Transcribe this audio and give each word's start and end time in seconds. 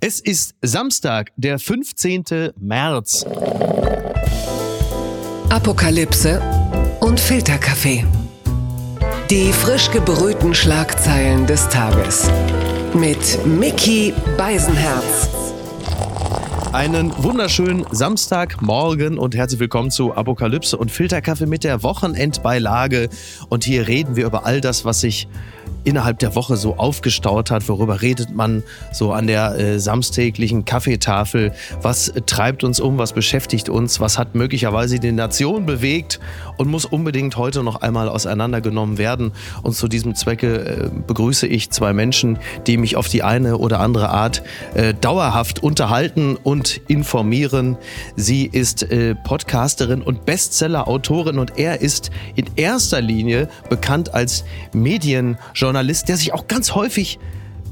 Es 0.00 0.20
ist 0.20 0.54
Samstag, 0.62 1.32
der 1.36 1.58
15. 1.58 2.52
März. 2.58 3.24
Apokalypse 5.50 6.40
und 7.00 7.20
Filterkaffee. 7.20 8.04
Die 9.30 9.52
frisch 9.52 9.90
gebrühten 9.90 10.54
Schlagzeilen 10.54 11.46
des 11.46 11.68
Tages. 11.68 12.30
Mit 12.94 13.44
Mickey 13.46 14.14
Beisenherz. 14.38 15.28
Einen 16.72 17.12
wunderschönen 17.22 17.86
Samstagmorgen 17.90 19.18
und 19.18 19.36
herzlich 19.36 19.60
willkommen 19.60 19.90
zu 19.90 20.14
Apokalypse 20.14 20.76
und 20.76 20.90
Filterkaffee 20.90 21.46
mit 21.46 21.62
der 21.62 21.82
Wochenendbeilage. 21.82 23.10
Und 23.48 23.64
hier 23.64 23.86
reden 23.86 24.16
wir 24.16 24.26
über 24.26 24.44
all 24.44 24.60
das, 24.60 24.84
was 24.84 25.00
sich 25.00 25.28
innerhalb 25.84 26.18
der 26.18 26.34
Woche 26.34 26.56
so 26.56 26.76
aufgestaut 26.76 27.50
hat. 27.50 27.68
Worüber 27.68 28.02
redet 28.02 28.34
man 28.34 28.62
so 28.92 29.12
an 29.12 29.26
der 29.26 29.58
äh, 29.58 29.78
samstäglichen 29.78 30.64
Kaffeetafel? 30.64 31.52
Was 31.82 32.12
treibt 32.26 32.64
uns 32.64 32.80
um? 32.80 32.98
Was 32.98 33.12
beschäftigt 33.12 33.68
uns? 33.68 34.00
Was 34.00 34.18
hat 34.18 34.34
möglicherweise 34.34 34.98
die 34.98 35.12
Nation 35.12 35.66
bewegt 35.66 36.20
und 36.56 36.68
muss 36.68 36.84
unbedingt 36.84 37.36
heute 37.36 37.62
noch 37.62 37.82
einmal 37.82 38.08
auseinandergenommen 38.08 38.98
werden? 38.98 39.32
Und 39.62 39.74
zu 39.74 39.88
diesem 39.88 40.14
Zwecke 40.14 40.64
äh, 40.64 40.90
begrüße 41.06 41.46
ich 41.46 41.70
zwei 41.70 41.92
Menschen, 41.92 42.38
die 42.66 42.78
mich 42.78 42.96
auf 42.96 43.08
die 43.08 43.22
eine 43.22 43.58
oder 43.58 43.80
andere 43.80 44.08
Art 44.08 44.42
äh, 44.74 44.94
dauerhaft 44.94 45.62
unterhalten 45.62 46.36
und 46.36 46.80
informieren. 46.88 47.76
Sie 48.16 48.46
ist 48.46 48.90
äh, 48.90 49.14
Podcasterin 49.14 50.02
und 50.02 50.24
Bestseller-Autorin 50.24 51.38
und 51.38 51.58
er 51.58 51.82
ist 51.82 52.10
in 52.34 52.46
erster 52.56 53.00
Linie 53.00 53.48
bekannt 53.68 54.14
als 54.14 54.44
Medienjournalist 54.72 55.53
Journalist, 55.54 56.08
der 56.08 56.16
sich 56.16 56.32
auch 56.32 56.46
ganz 56.46 56.74
häufig 56.74 57.18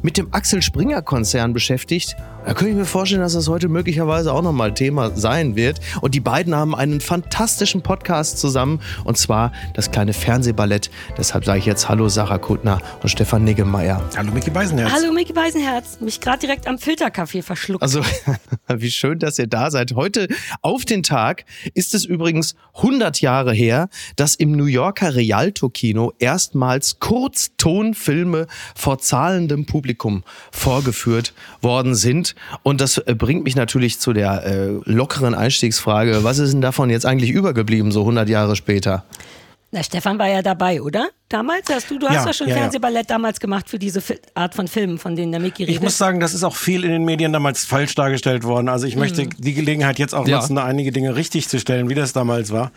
mit 0.03 0.17
dem 0.17 0.33
Axel 0.33 0.63
Springer 0.63 1.03
Konzern 1.03 1.53
beschäftigt 1.53 2.17
da 2.45 2.55
könnte 2.55 2.71
ich 2.71 2.77
mir 2.77 2.85
vorstellen, 2.85 3.21
dass 3.21 3.35
das 3.35 3.47
heute 3.47 3.69
möglicherweise 3.69 4.33
auch 4.33 4.43
nochmal 4.43 4.75
Thema 4.75 5.17
sein 5.17 5.55
wird. 5.55 5.81
Und 6.01 6.17
die 6.17 6.21
beiden 6.21 6.57
haben 6.57 6.75
einen 6.75 7.01
fantastischen 7.01 7.83
Podcast 7.83 8.39
zusammen 8.39 8.81
und 9.05 9.17
zwar 9.17 9.53
das 9.75 9.93
kleine 9.93 10.13
Fernsehballett. 10.13 10.91
Deshalb 11.17 11.45
sage 11.45 11.61
ich 11.61 11.67
jetzt 11.67 11.89
Hallo 11.89 12.09
Sarah 12.09 12.39
Kuttner 12.39 12.81
und 13.01 13.09
Stefan 13.09 13.45
Niggemeier. 13.45 14.03
Hallo 14.17 14.33
Micky 14.33 14.51
Beisenherz. 14.51 14.93
Hallo 14.93 15.13
Micky 15.13 15.33
Beisenherz. 15.33 16.01
Mich 16.01 16.21
gerade 16.21 16.41
direkt 16.41 16.67
am 16.67 16.79
Filterkaffee 16.79 17.43
verschluckt. 17.43 17.83
Also, 17.83 18.03
wie 18.69 18.91
schön, 18.91 19.21
dass 19.21 19.39
ihr 19.39 19.47
da 19.47 19.71
seid. 19.71 19.95
Heute 19.95 20.27
auf 20.63 20.85
den 20.85 21.05
Tag 21.05 21.45
ist 21.75 21.95
es 21.95 22.05
übrigens 22.05 22.57
100 22.75 23.21
Jahre 23.21 23.53
her, 23.53 23.89
dass 24.17 24.35
im 24.35 24.51
New 24.53 24.67
Yorker 24.67 25.15
Rialto-Kino 25.15 26.13
erstmals 26.19 26.99
Kurztonfilme 26.99 28.49
vor 28.75 28.99
zahlendem 28.99 29.65
Publikum 29.65 29.92
vorgeführt 30.51 31.35
worden 31.61 31.95
sind. 31.95 32.35
Und 32.63 32.81
das 32.81 32.99
äh, 32.99 33.15
bringt 33.15 33.45
mich 33.45 33.57
natürlich 33.57 34.01
zu 34.01 34.13
der 34.13 34.45
äh, 34.45 34.69
lockeren 34.85 35.35
Einstiegsfrage. 35.35 36.25
Was 36.25 36.39
ist 36.39 36.53
denn 36.53 36.61
davon 36.61 36.91
jetzt 36.91 37.07
eigentlich 37.07 37.31
übergeblieben, 37.31 37.93
so 37.93 38.01
100 38.01 38.29
Jahre 38.29 38.57
später? 38.57 39.05
Na, 39.75 39.83
Stefan 39.83 40.19
war 40.19 40.29
ja 40.29 40.43
dabei, 40.43 40.83
oder? 40.83 41.09
Damals 41.31 41.71
hast 41.71 41.91
du, 41.91 41.99
du 41.99 42.07
hast 42.07 42.27
ja, 42.27 42.33
schon 42.35 42.49
ja, 42.49 42.57
Fernsehballett 42.57 43.09
ja. 43.09 43.15
damals 43.15 43.41
gemacht 43.41 43.71
für 43.71 43.79
diese 43.79 44.03
Art 44.35 44.55
von 44.55 44.69
Filmen, 44.69 44.99
von 44.99 45.17
denen 45.17 45.33
der 45.33 45.41
Mickey 45.41 45.63
redet. 45.63 45.77
Ich 45.77 45.81
muss 45.81 45.97
sagen, 45.97 46.21
das 46.21 46.35
ist 46.35 46.45
auch 46.45 46.57
viel 46.57 46.85
in 46.85 46.91
den 46.91 47.07
Medien 47.07 47.33
damals 47.33 47.65
falsch 47.65 47.95
dargestellt 47.95 48.45
worden. 48.45 48.69
Also 48.69 48.87
ich 48.87 48.97
mhm. 48.97 49.01
möchte 49.01 49.27
die 49.27 49.55
Gelegenheit 49.55 49.99
jetzt 49.99 50.15
auch 50.15 50.27
nutzen, 50.27 50.57
da 50.57 50.65
einige 50.65 50.93
Dinge 50.93 51.17
richtig 51.17 51.49
zu 51.49 51.59
stellen, 51.59 51.89
wie 51.89 51.95
das 51.95 52.13
damals 52.13 52.53
war. 52.53 52.71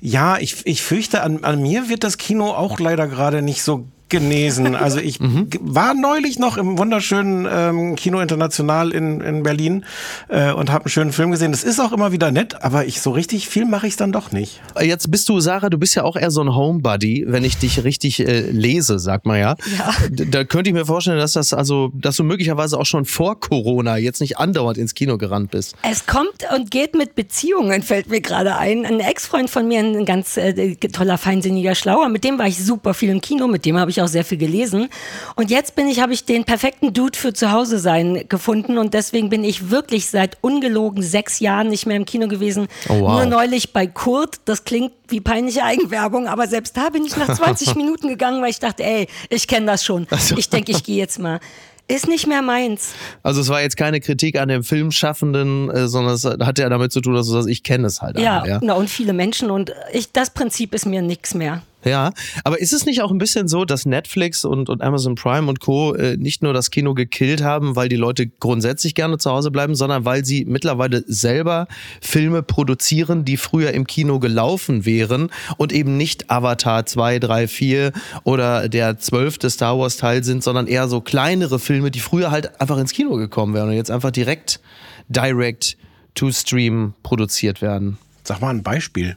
Ja, 0.00 0.36
ich, 0.38 0.66
ich 0.66 0.82
fürchte, 0.82 1.22
an, 1.22 1.44
an 1.44 1.62
mir 1.62 1.88
wird 1.88 2.02
das 2.02 2.18
Kino 2.18 2.50
auch 2.50 2.80
leider 2.80 3.06
gerade 3.06 3.40
nicht 3.40 3.62
so 3.62 3.86
genesen. 4.12 4.76
Also 4.76 4.98
ich 5.00 5.18
mhm. 5.20 5.48
war 5.60 5.94
neulich 5.94 6.38
noch 6.38 6.58
im 6.58 6.78
wunderschönen 6.78 7.48
ähm, 7.50 7.96
Kino 7.96 8.20
International 8.20 8.92
in, 8.92 9.22
in 9.22 9.42
Berlin 9.42 9.86
äh, 10.28 10.52
und 10.52 10.70
habe 10.70 10.84
einen 10.84 10.90
schönen 10.90 11.12
Film 11.12 11.30
gesehen. 11.30 11.50
Das 11.50 11.64
ist 11.64 11.80
auch 11.80 11.92
immer 11.92 12.12
wieder 12.12 12.30
nett, 12.30 12.62
aber 12.62 12.84
ich 12.84 13.00
so 13.00 13.10
richtig 13.10 13.48
viel 13.48 13.64
mache 13.64 13.86
ich 13.86 13.96
dann 13.96 14.12
doch 14.12 14.30
nicht. 14.30 14.60
Jetzt 14.80 15.10
bist 15.10 15.30
du, 15.30 15.40
Sarah, 15.40 15.70
du 15.70 15.78
bist 15.78 15.94
ja 15.94 16.04
auch 16.04 16.16
eher 16.16 16.30
so 16.30 16.42
ein 16.42 16.54
Homebuddy, 16.54 17.24
wenn 17.26 17.42
ich 17.42 17.56
dich 17.56 17.84
richtig 17.84 18.20
äh, 18.20 18.42
lese, 18.50 18.98
sag 18.98 19.24
mal 19.24 19.38
ja. 19.38 19.56
ja. 19.78 19.94
Da 20.10 20.44
könnte 20.44 20.68
ich 20.68 20.74
mir 20.74 20.84
vorstellen, 20.84 21.18
dass 21.18 21.32
das 21.32 21.54
also, 21.54 21.90
dass 21.94 22.16
du 22.16 22.24
möglicherweise 22.24 22.78
auch 22.78 22.84
schon 22.84 23.06
vor 23.06 23.40
Corona 23.40 23.96
jetzt 23.96 24.20
nicht 24.20 24.36
andauernd 24.36 24.76
ins 24.76 24.94
Kino 24.94 25.16
gerannt 25.16 25.52
bist. 25.52 25.74
Es 25.90 26.06
kommt 26.06 26.46
und 26.54 26.70
geht 26.70 26.94
mit 26.94 27.14
Beziehungen, 27.14 27.82
fällt 27.82 28.10
mir 28.10 28.20
gerade 28.20 28.56
ein. 28.56 28.84
Ein 28.84 29.00
Ex-Freund 29.00 29.48
von 29.48 29.66
mir, 29.66 29.80
ein 29.80 30.04
ganz 30.04 30.36
äh, 30.36 30.74
toller, 30.76 31.16
feinsinniger 31.16 31.74
Schlauer, 31.74 32.10
mit 32.10 32.24
dem 32.24 32.38
war 32.38 32.46
ich 32.46 32.62
super 32.62 32.92
viel 32.92 33.08
im 33.08 33.22
Kino, 33.22 33.48
mit 33.48 33.64
dem 33.64 33.78
habe 33.78 33.90
ich 33.90 34.01
auch 34.02 34.08
sehr 34.08 34.24
viel 34.24 34.38
gelesen. 34.38 34.88
Und 35.36 35.50
jetzt 35.50 35.74
bin 35.74 35.88
ich, 35.88 36.00
habe 36.00 36.12
ich 36.12 36.24
den 36.24 36.44
perfekten 36.44 36.92
Dude 36.92 37.18
für 37.18 37.32
zu 37.32 37.52
Hause 37.52 37.78
sein 37.78 38.24
gefunden 38.28 38.78
und 38.78 38.94
deswegen 38.94 39.30
bin 39.30 39.44
ich 39.44 39.70
wirklich 39.70 40.08
seit 40.08 40.38
ungelogen 40.40 41.02
sechs 41.02 41.40
Jahren 41.40 41.68
nicht 41.68 41.86
mehr 41.86 41.96
im 41.96 42.04
Kino 42.04 42.28
gewesen. 42.28 42.68
Oh, 42.88 43.00
wow. 43.00 43.12
Nur 43.12 43.26
neulich 43.26 43.72
bei 43.72 43.86
Kurt. 43.86 44.40
Das 44.44 44.64
klingt 44.64 44.92
wie 45.08 45.20
peinliche 45.20 45.64
Eigenwerbung, 45.64 46.26
aber 46.26 46.46
selbst 46.46 46.76
da 46.76 46.90
bin 46.90 47.04
ich 47.04 47.16
nach 47.16 47.34
20 47.34 47.74
Minuten 47.76 48.08
gegangen, 48.08 48.42
weil 48.42 48.50
ich 48.50 48.58
dachte, 48.58 48.84
ey, 48.84 49.08
ich 49.28 49.46
kenne 49.46 49.66
das 49.66 49.84
schon. 49.84 50.06
Also. 50.10 50.36
Ich 50.36 50.48
denke, 50.50 50.72
ich 50.72 50.84
gehe 50.84 50.96
jetzt 50.96 51.18
mal. 51.18 51.40
Ist 51.88 52.08
nicht 52.08 52.26
mehr 52.26 52.42
meins. 52.42 52.94
Also 53.22 53.40
es 53.40 53.48
war 53.48 53.60
jetzt 53.60 53.76
keine 53.76 54.00
Kritik 54.00 54.38
an 54.38 54.48
dem 54.48 54.62
Filmschaffenden, 54.62 55.68
äh, 55.68 55.88
sondern 55.88 56.14
es 56.14 56.24
hat 56.24 56.58
ja 56.58 56.68
damit 56.68 56.92
zu 56.92 57.00
tun, 57.00 57.14
dass 57.14 57.26
du 57.26 57.32
sagst, 57.32 57.48
ich 57.48 57.62
kenne 57.64 57.86
es 57.86 58.00
halt. 58.00 58.18
Ja, 58.18 58.42
einmal, 58.42 58.48
ja. 58.48 58.60
Na, 58.62 58.74
und 58.74 58.88
viele 58.88 59.12
Menschen 59.12 59.50
und 59.50 59.72
ich, 59.92 60.12
das 60.12 60.30
Prinzip 60.30 60.74
ist 60.74 60.86
mir 60.86 61.02
nichts 61.02 61.34
mehr. 61.34 61.62
Ja, 61.84 62.12
aber 62.44 62.60
ist 62.60 62.72
es 62.72 62.86
nicht 62.86 63.02
auch 63.02 63.10
ein 63.10 63.18
bisschen 63.18 63.48
so, 63.48 63.64
dass 63.64 63.86
Netflix 63.86 64.44
und, 64.44 64.68
und 64.68 64.82
Amazon 64.82 65.16
Prime 65.16 65.48
und 65.48 65.60
Co. 65.60 65.94
Äh, 65.94 66.16
nicht 66.16 66.42
nur 66.42 66.52
das 66.52 66.70
Kino 66.70 66.94
gekillt 66.94 67.42
haben, 67.42 67.74
weil 67.74 67.88
die 67.88 67.96
Leute 67.96 68.28
grundsätzlich 68.28 68.94
gerne 68.94 69.18
zu 69.18 69.30
Hause 69.30 69.50
bleiben, 69.50 69.74
sondern 69.74 70.04
weil 70.04 70.24
sie 70.24 70.44
mittlerweile 70.44 71.02
selber 71.06 71.66
Filme 72.00 72.42
produzieren, 72.42 73.24
die 73.24 73.36
früher 73.36 73.72
im 73.72 73.86
Kino 73.86 74.20
gelaufen 74.20 74.86
wären 74.86 75.30
und 75.56 75.72
eben 75.72 75.96
nicht 75.96 76.30
Avatar 76.30 76.86
2, 76.86 77.18
3, 77.18 77.48
4 77.48 77.92
oder 78.24 78.68
der 78.68 78.98
zwölfte 78.98 79.50
Star 79.50 79.78
Wars 79.78 79.96
Teil 79.96 80.22
sind, 80.22 80.44
sondern 80.44 80.66
eher 80.66 80.88
so 80.88 81.00
kleinere 81.00 81.58
Filme, 81.58 81.90
die 81.90 82.00
früher 82.00 82.30
halt 82.30 82.60
einfach 82.60 82.78
ins 82.78 82.92
Kino 82.92 83.16
gekommen 83.16 83.54
wären 83.54 83.68
und 83.68 83.74
jetzt 83.74 83.90
einfach 83.90 84.10
direkt 84.10 84.60
direct 85.08 85.76
to 86.14 86.30
stream 86.30 86.94
produziert 87.02 87.62
werden. 87.62 87.98
Sag 88.22 88.40
mal 88.40 88.50
ein 88.50 88.62
Beispiel. 88.62 89.16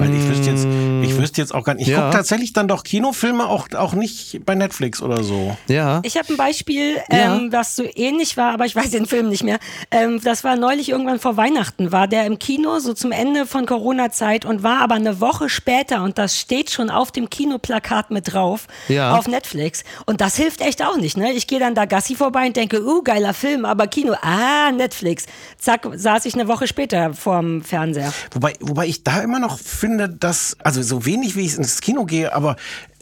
Weil 0.00 0.14
ich 0.14 0.26
wüsste 0.26 0.50
jetzt, 0.50 0.66
ich 1.02 1.18
wüsste 1.18 1.42
jetzt 1.42 1.54
auch 1.54 1.62
gar 1.62 1.74
nicht. 1.74 1.86
Ich 1.86 1.92
ja. 1.92 2.00
gucke 2.00 2.16
tatsächlich 2.16 2.54
dann 2.54 2.68
doch 2.68 2.84
Kinofilme 2.84 3.46
auch, 3.46 3.68
auch 3.76 3.92
nicht 3.92 4.40
bei 4.46 4.54
Netflix 4.54 5.02
oder 5.02 5.22
so. 5.22 5.54
Ja. 5.68 6.00
Ich 6.04 6.16
habe 6.16 6.32
ein 6.32 6.38
Beispiel, 6.38 6.96
ähm, 7.10 7.18
ja. 7.18 7.40
was 7.50 7.76
so 7.76 7.84
ähnlich 7.94 8.38
war, 8.38 8.54
aber 8.54 8.64
ich 8.64 8.74
weiß 8.74 8.90
den 8.92 9.04
Film 9.04 9.28
nicht 9.28 9.44
mehr. 9.44 9.58
Ähm, 9.90 10.18
das 10.24 10.42
war 10.42 10.56
neulich 10.56 10.88
irgendwann 10.88 11.20
vor 11.20 11.36
Weihnachten, 11.36 11.92
war 11.92 12.08
der 12.08 12.24
im 12.24 12.38
Kino, 12.38 12.78
so 12.78 12.94
zum 12.94 13.12
Ende 13.12 13.44
von 13.44 13.66
Corona-Zeit 13.66 14.46
und 14.46 14.62
war 14.62 14.80
aber 14.80 14.94
eine 14.94 15.20
Woche 15.20 15.50
später 15.50 16.02
und 16.02 16.16
das 16.16 16.38
steht 16.38 16.70
schon 16.70 16.88
auf 16.88 17.12
dem 17.12 17.28
Kinoplakat 17.28 18.10
mit 18.10 18.32
drauf 18.32 18.68
ja. 18.88 19.14
auf 19.18 19.28
Netflix. 19.28 19.84
Und 20.06 20.22
das 20.22 20.36
hilft 20.36 20.62
echt 20.62 20.82
auch 20.82 20.96
nicht. 20.96 21.18
Ne? 21.18 21.32
Ich 21.32 21.46
gehe 21.46 21.60
dann 21.60 21.74
da 21.74 21.84
Gassi 21.84 22.14
vorbei 22.14 22.46
und 22.46 22.56
denke, 22.56 22.82
uh, 22.82 23.02
geiler 23.02 23.34
Film, 23.34 23.66
aber 23.66 23.86
Kino, 23.86 24.14
ah, 24.22 24.72
Netflix. 24.72 25.26
Zack, 25.58 25.86
saß 25.92 26.24
ich 26.24 26.32
eine 26.32 26.48
Woche 26.48 26.66
später 26.66 27.12
vorm 27.12 27.62
Fernseher. 27.62 28.14
Wobei, 28.32 28.54
wobei 28.60 28.86
ich 28.86 29.04
da 29.04 29.20
immer 29.20 29.38
noch 29.38 29.58
finde, 29.58 29.89
finde, 29.90 30.08
dass, 30.08 30.56
also 30.62 30.82
so 30.82 31.04
wenig 31.04 31.34
wie 31.34 31.40
ich 31.40 31.56
ins 31.56 31.80
Kino 31.80 32.04
gehe, 32.04 32.32
aber 32.32 32.56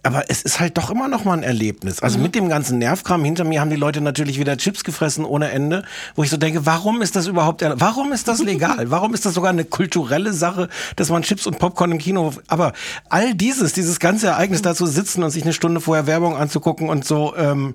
aber 0.04 0.30
es 0.30 0.42
ist 0.42 0.60
halt 0.60 0.78
doch 0.78 0.90
immer 0.90 1.08
noch 1.08 1.24
mal 1.24 1.32
ein 1.36 1.42
Erlebnis. 1.42 2.00
Also 2.00 2.18
mhm. 2.18 2.22
mit 2.22 2.34
dem 2.36 2.48
ganzen 2.48 2.78
Nervkram 2.78 3.22
hinter 3.24 3.42
mir 3.42 3.60
haben 3.60 3.68
die 3.68 3.76
Leute 3.76 4.00
natürlich 4.00 4.38
wieder 4.38 4.56
Chips 4.56 4.84
gefressen 4.84 5.24
ohne 5.24 5.50
Ende, 5.50 5.82
wo 6.14 6.22
ich 6.22 6.30
so 6.30 6.36
denke, 6.36 6.64
warum 6.64 7.02
ist 7.02 7.16
das 7.16 7.26
überhaupt, 7.26 7.62
warum 7.62 8.12
ist 8.12 8.28
das 8.28 8.40
legal? 8.40 8.90
Warum 8.90 9.12
ist 9.12 9.26
das 9.26 9.34
sogar 9.34 9.50
eine 9.50 9.64
kulturelle 9.64 10.32
Sache, 10.32 10.68
dass 10.94 11.10
man 11.10 11.22
Chips 11.22 11.46
und 11.46 11.58
Popcorn 11.58 11.90
im 11.90 11.98
Kino, 11.98 12.32
aber 12.46 12.72
all 13.08 13.34
dieses, 13.34 13.72
dieses 13.72 13.98
ganze 13.98 14.28
Ereignis 14.28 14.62
da 14.62 14.74
zu 14.74 14.86
sitzen 14.86 15.24
und 15.24 15.30
sich 15.30 15.42
eine 15.42 15.52
Stunde 15.52 15.80
vorher 15.80 16.06
Werbung 16.06 16.36
anzugucken 16.36 16.88
und 16.88 17.04
so, 17.04 17.34
ähm, 17.36 17.74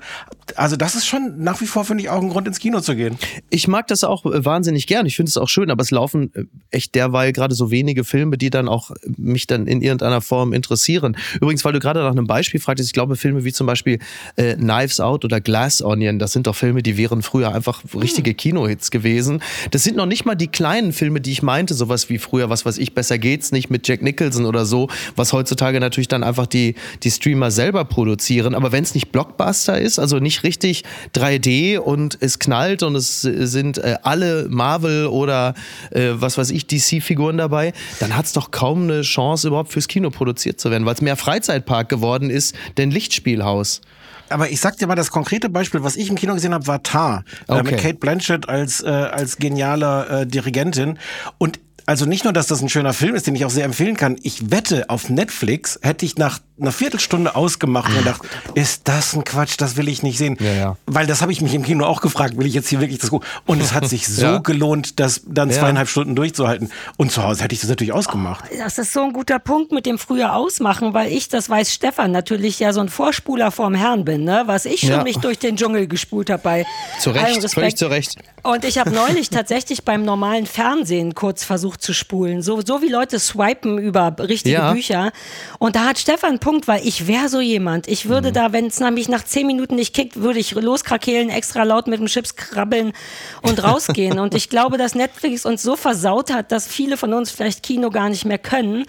also 0.56 0.76
das 0.76 0.96
ist 0.96 1.06
schon 1.06 1.44
nach 1.44 1.62
wie 1.62 1.66
vor, 1.66 1.86
finde 1.86 2.04
ich, 2.04 2.10
auch 2.10 2.22
ein 2.22 2.30
Grund 2.30 2.48
ins 2.48 2.60
Kino 2.60 2.80
zu 2.80 2.96
gehen. 2.96 3.18
Ich 3.50 3.68
mag 3.68 3.88
das 3.88 4.04
auch 4.04 4.26
äh, 4.26 4.44
wahnsinnig 4.46 4.88
gern. 4.88 5.06
Ich 5.06 5.16
finde 5.16 5.30
es 5.30 5.38
auch 5.38 5.50
schön, 5.50 5.72
aber 5.72 5.82
es 5.82 5.92
laufen 5.92 6.32
äh, 6.34 6.44
echt 6.72 6.96
derweil 6.96 7.34
gerade 7.34 7.56
so 7.56 7.72
wenige 7.72 8.04
Filme, 8.04 8.38
die 8.38 8.50
dann 8.50 8.68
auch 8.68 8.92
mich 9.18 9.48
dann 9.48 9.68
in 9.68 9.82
irgendeiner 9.82 10.22
Form 10.22 10.54
interessieren. 10.54 11.18
Übrigens, 11.36 11.66
weil 11.66 11.74
du 11.74 11.80
gerade 11.80 12.02
nach 12.02 12.12
einem 12.12 12.28
Beispiel 12.28 12.60
fragtest, 12.60 12.90
ich 12.90 12.94
glaube, 12.94 13.16
Filme 13.16 13.44
wie 13.44 13.54
zum 13.54 13.68
Beispiel 13.68 14.00
äh, 14.36 14.56
Knives 14.56 15.00
Out 15.00 15.26
oder 15.26 15.42
Glass 15.42 15.82
Onion, 15.82 16.20
das 16.20 16.32
sind 16.32 16.48
doch 16.48 16.56
Filme, 16.56 16.84
die 16.84 16.98
wären 16.98 17.22
früher 17.22 17.54
einfach 17.54 17.84
richtige 17.94 18.32
hm. 18.32 18.38
Kinohits 18.38 18.92
gewesen. 18.92 19.42
Das 19.72 19.84
sind 19.84 19.98
noch 19.98 20.06
nicht 20.06 20.26
mal 20.26 20.36
die 20.36 20.48
kleinen 20.48 20.94
Filme, 20.94 21.22
die 21.22 21.32
ich 21.32 21.42
meinte, 21.44 21.74
sowas 21.74 22.10
wie 22.10 22.18
früher, 22.18 22.50
was 22.50 22.66
weiß 22.66 22.78
ich, 22.78 22.94
besser 22.94 23.18
geht's 23.18 23.52
nicht 23.52 23.70
mit 23.70 23.88
Jack 23.88 24.02
Nicholson 24.02 24.46
oder 24.46 24.66
so, 24.66 24.90
was 25.16 25.34
heutzutage 25.34 25.80
natürlich 25.80 26.08
dann 26.08 26.24
einfach 26.24 26.48
die, 26.48 26.76
die 27.04 27.12
Streamer 27.12 27.52
selber 27.52 27.86
produzieren. 27.86 28.56
Aber 28.56 28.72
wenn 28.72 28.84
es 28.84 28.94
nicht 28.94 29.12
Blockbuster 29.12 29.80
ist, 29.80 30.00
also 30.00 30.20
nicht 30.20 30.43
richtig 30.44 30.84
3D 31.16 31.78
und 31.78 32.18
es 32.20 32.40
knallt 32.40 32.84
und 32.84 32.96
es 32.96 33.22
sind 33.22 33.78
äh, 33.78 33.98
alle 34.04 34.48
Marvel 34.50 35.08
oder 35.08 35.54
äh, 35.92 36.10
was 36.14 36.38
weiß 36.38 36.50
ich, 36.52 36.68
DC-Figuren 36.68 37.38
dabei, 37.38 37.74
dann 38.00 38.16
hat 38.16 38.26
es 38.26 38.34
doch 38.34 38.52
kaum 38.52 38.84
eine 38.84 39.02
Chance, 39.02 39.48
überhaupt 39.48 39.72
fürs 39.72 39.88
Kino 39.88 40.10
produziert 40.10 40.60
zu 40.60 40.72
werden, 40.72 40.86
weil 40.86 40.94
es 40.96 41.02
mehr 41.02 41.16
Freizeitpark 41.16 41.90
geworden 41.90 42.30
ist 42.30 42.56
denn 42.78 42.92
Lichtspielhaus. 42.92 43.82
aber 44.30 44.50
ich 44.50 44.60
sag 44.60 44.78
dir 44.78 44.88
mal, 44.88 44.96
das 44.96 45.12
konkrete 45.12 45.50
Beispiel, 45.50 45.84
was 45.84 45.96
ich 45.96 46.10
im 46.10 46.16
Kino 46.16 46.34
gesehen 46.34 46.54
habe, 46.54 46.66
war 46.68 46.82
Tar. 46.84 47.24
Äh, 47.48 47.54
Okay. 47.54 47.64
mit 47.64 47.78
Kate 47.82 47.96
Blanchett 47.96 48.50
als, 48.50 48.82
äh, 48.82 48.88
als 48.90 49.38
genialer 49.38 50.22
äh, 50.22 50.28
Dirigentin. 50.28 50.98
Und 51.38 51.60
also 51.86 52.06
nicht 52.06 52.24
nur, 52.24 52.32
dass 52.34 52.48
das 52.48 52.62
ein 52.62 52.70
schöner 52.70 52.94
Film 52.94 53.14
ist, 53.14 53.28
den 53.28 53.36
ich 53.36 53.44
auch 53.46 53.50
sehr 53.50 53.66
empfehlen 53.66 53.98
kann. 53.98 54.16
Ich 54.24 54.52
wette, 54.52 54.90
auf 54.90 55.10
Netflix 55.10 55.78
hätte 55.82 56.06
ich 56.06 56.18
nach 56.18 56.40
einer 56.60 56.72
Viertelstunde 56.72 57.36
ausgemacht 57.36 57.90
und 57.92 57.98
gedacht, 57.98 58.22
ist 58.54 58.88
das 58.88 59.14
ein 59.16 59.24
Quatsch, 59.24 59.56
das 59.58 59.76
will 59.76 59.88
ich 59.88 60.04
nicht 60.04 60.18
sehen. 60.18 60.38
Ja, 60.40 60.54
ja. 60.54 60.78
Weil 60.86 61.08
das 61.08 61.22
habe 61.22 61.32
ich 61.32 61.42
mich 61.42 61.54
im 61.56 61.64
Kino 61.64 61.86
auch 61.86 62.00
gefragt, 62.02 62.38
will 62.38 62.46
ich 62.46 62.54
jetzt 62.54 62.68
hier 62.70 62.80
wirklich 62.80 63.00
das 63.00 63.10
gucken? 63.10 63.28
Und 63.46 63.62
es 63.62 63.74
hat 63.74 63.88
sich 63.88 64.08
so 64.14 64.24
Ja. 64.26 64.38
gelohnt, 64.38 65.00
das 65.00 65.22
dann 65.26 65.50
zweieinhalb 65.52 65.90
Stunden 65.90 66.16
durchzuhalten. 66.16 66.70
Und 66.98 67.12
zu 67.12 67.24
Hause 67.24 67.44
hätte 67.44 67.56
ich 67.56 67.62
das 67.62 67.70
natürlich 67.70 67.92
ausgemacht. 67.94 68.46
Das 68.58 68.78
ist 68.78 68.94
so 68.94 69.04
ein 69.04 69.14
guter 69.14 69.40
Punkt 69.40 69.72
mit 69.72 69.86
dem 69.86 69.98
früher 69.98 70.36
ausmachen, 70.36 70.94
weil 70.94 71.12
ich, 71.12 71.28
das 71.28 71.50
weiß 71.50 71.74
Stefan, 71.74 72.12
natürlich 72.12 72.60
ja 72.60 72.72
so 72.72 72.82
ein 72.82 72.90
Vorspuler 72.90 73.52
vorm 73.52 73.74
Herrn 73.74 74.06
bin, 74.06 74.24
ne? 74.24 74.44
was 74.46 74.66
ich 74.66 74.82
schon 74.82 75.04
mich 75.04 75.18
durch 75.18 75.40
den 75.40 75.58
Dschungel 75.58 75.88
gespult 75.88 76.30
habe 76.30 76.44
bei 76.44 76.66
Zu 77.00 77.12
Recht, 77.12 77.50
völlig 77.52 77.76
zu 77.78 77.88
Recht. 77.88 78.16
Und 78.44 78.66
ich 78.66 78.78
habe 78.78 78.92
neulich 78.92 79.30
tatsächlich 79.32 79.84
beim 79.86 80.04
normalen 80.04 80.46
Fernsehen 80.46 81.16
kurz 81.16 81.44
versucht 81.44 81.82
zu 81.82 81.94
spulen, 81.94 82.42
so, 82.42 82.62
so 82.66 82.82
wie 82.82 82.90
Leute 82.90 83.20
swipen 83.20 83.78
über 83.80 84.16
richtige. 84.20 84.72
Bücher. 84.74 85.12
Und 85.60 85.76
da 85.76 85.86
hat 85.86 85.98
Stefan 85.98 86.30
einen 86.32 86.40
Punkt, 86.54 86.68
weil 86.68 86.86
ich 86.86 87.08
wäre 87.08 87.30
so 87.30 87.40
jemand. 87.42 87.88
Ich 87.88 88.08
würde 88.10 88.30
Mhm. 88.30 88.34
da, 88.34 88.54
wenn 88.54 88.68
es 88.68 88.80
mich 88.80 89.10
nach 89.10 89.24
zehn 89.26 89.48
Minuten 89.48 89.74
nicht 89.76 89.96
kickt, 89.96 90.18
würde 90.22 90.38
ich 90.38 90.52
loskrakehlen, 90.52 91.30
extra 91.32 91.64
laut 91.64 91.88
mit 91.88 92.00
dem 92.00 92.06
Chips 92.06 92.36
krabbeln 92.36 92.94
und 93.42 93.64
rausgehen. 93.64 94.20
und 94.20 94.36
ich 94.36 94.50
glaube, 94.50 94.78
dass 94.78 94.94
Netflix 94.94 95.48
uns 95.48 95.64
so 95.64 95.76
versaut 95.76 96.32
hat, 96.32 96.52
dass 96.52 96.68
viele 96.68 96.96
von 96.98 97.12
uns 97.14 97.32
vielleicht 97.32 97.64
Kino 97.64 97.90
gar 97.90 98.08
nicht 98.10 98.26
mehr 98.26 98.38
können. 98.38 98.86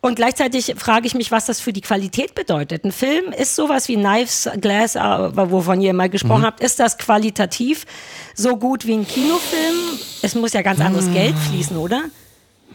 Und 0.00 0.16
gleichzeitig 0.16 0.74
frage 0.76 1.06
ich 1.06 1.14
mich, 1.14 1.30
was 1.30 1.46
das 1.46 1.60
für 1.60 1.72
die 1.72 1.80
Qualität 1.82 2.34
bedeutet. 2.34 2.84
Ein 2.84 2.90
Film 2.92 3.32
ist 3.32 3.54
sowas 3.54 3.86
wie 3.88 3.94
Knives 3.94 4.48
Glass, 4.60 4.96
äh, 4.96 5.00
wovon 5.00 5.80
ihr 5.80 5.94
mal 5.94 6.10
gesprochen 6.10 6.40
Mhm. 6.42 6.46
habt. 6.46 6.60
Ist 6.64 6.80
das 6.80 6.98
qualitativ 6.98 7.86
so 8.34 8.56
gut 8.56 8.86
wie 8.86 8.94
ein 8.94 9.06
Kinofilm? 9.06 9.76
Es 10.20 10.34
muss 10.34 10.52
ja 10.52 10.62
ganz 10.62 10.80
anderes 10.80 11.10
Geld 11.12 11.36
fließen, 11.48 11.76
oder? 11.76 12.02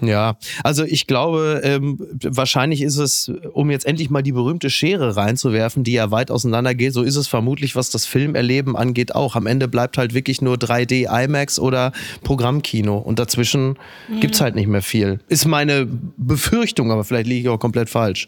Ja, 0.01 0.37
also 0.63 0.83
ich 0.83 1.07
glaube, 1.07 1.61
ähm, 1.63 1.97
wahrscheinlich 2.23 2.81
ist 2.81 2.97
es, 2.97 3.31
um 3.53 3.69
jetzt 3.69 3.85
endlich 3.85 4.09
mal 4.09 4.21
die 4.21 4.31
berühmte 4.31 4.69
Schere 4.69 5.15
reinzuwerfen, 5.15 5.83
die 5.83 5.93
ja 5.93 6.11
weit 6.11 6.31
auseinander 6.31 6.73
geht, 6.73 6.93
so 6.93 7.03
ist 7.03 7.15
es 7.15 7.27
vermutlich, 7.27 7.75
was 7.75 7.89
das 7.89 8.05
Filmerleben 8.05 8.75
angeht, 8.75 9.15
auch. 9.15 9.35
Am 9.35 9.45
Ende 9.47 9.67
bleibt 9.67 9.97
halt 9.97 10.13
wirklich 10.13 10.41
nur 10.41 10.55
3D 10.55 11.07
IMAX 11.23 11.59
oder 11.59 11.91
Programmkino 12.23 12.97
und 12.97 13.19
dazwischen 13.19 13.77
gibt's 14.19 14.41
halt 14.41 14.55
nicht 14.55 14.67
mehr 14.67 14.81
viel. 14.81 15.19
Ist 15.27 15.45
meine 15.45 15.87
Befürchtung, 16.17 16.91
aber 16.91 17.03
vielleicht 17.03 17.27
liege 17.27 17.41
ich 17.41 17.49
auch 17.49 17.59
komplett 17.59 17.89
falsch. 17.89 18.27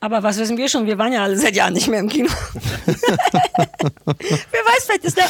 Aber 0.00 0.22
was 0.22 0.36
wissen 0.38 0.56
wir 0.56 0.68
schon? 0.68 0.86
Wir 0.86 0.98
waren 0.98 1.12
ja 1.12 1.22
alle 1.22 1.38
seit 1.38 1.54
Jahren 1.54 1.74
nicht 1.74 1.88
mehr 1.88 2.00
im 2.00 2.08
Kino. 2.08 2.28
Wer 2.86 2.96
weiß, 4.06 4.84
vielleicht 4.84 5.04
ist 5.04 5.16
der 5.16 5.26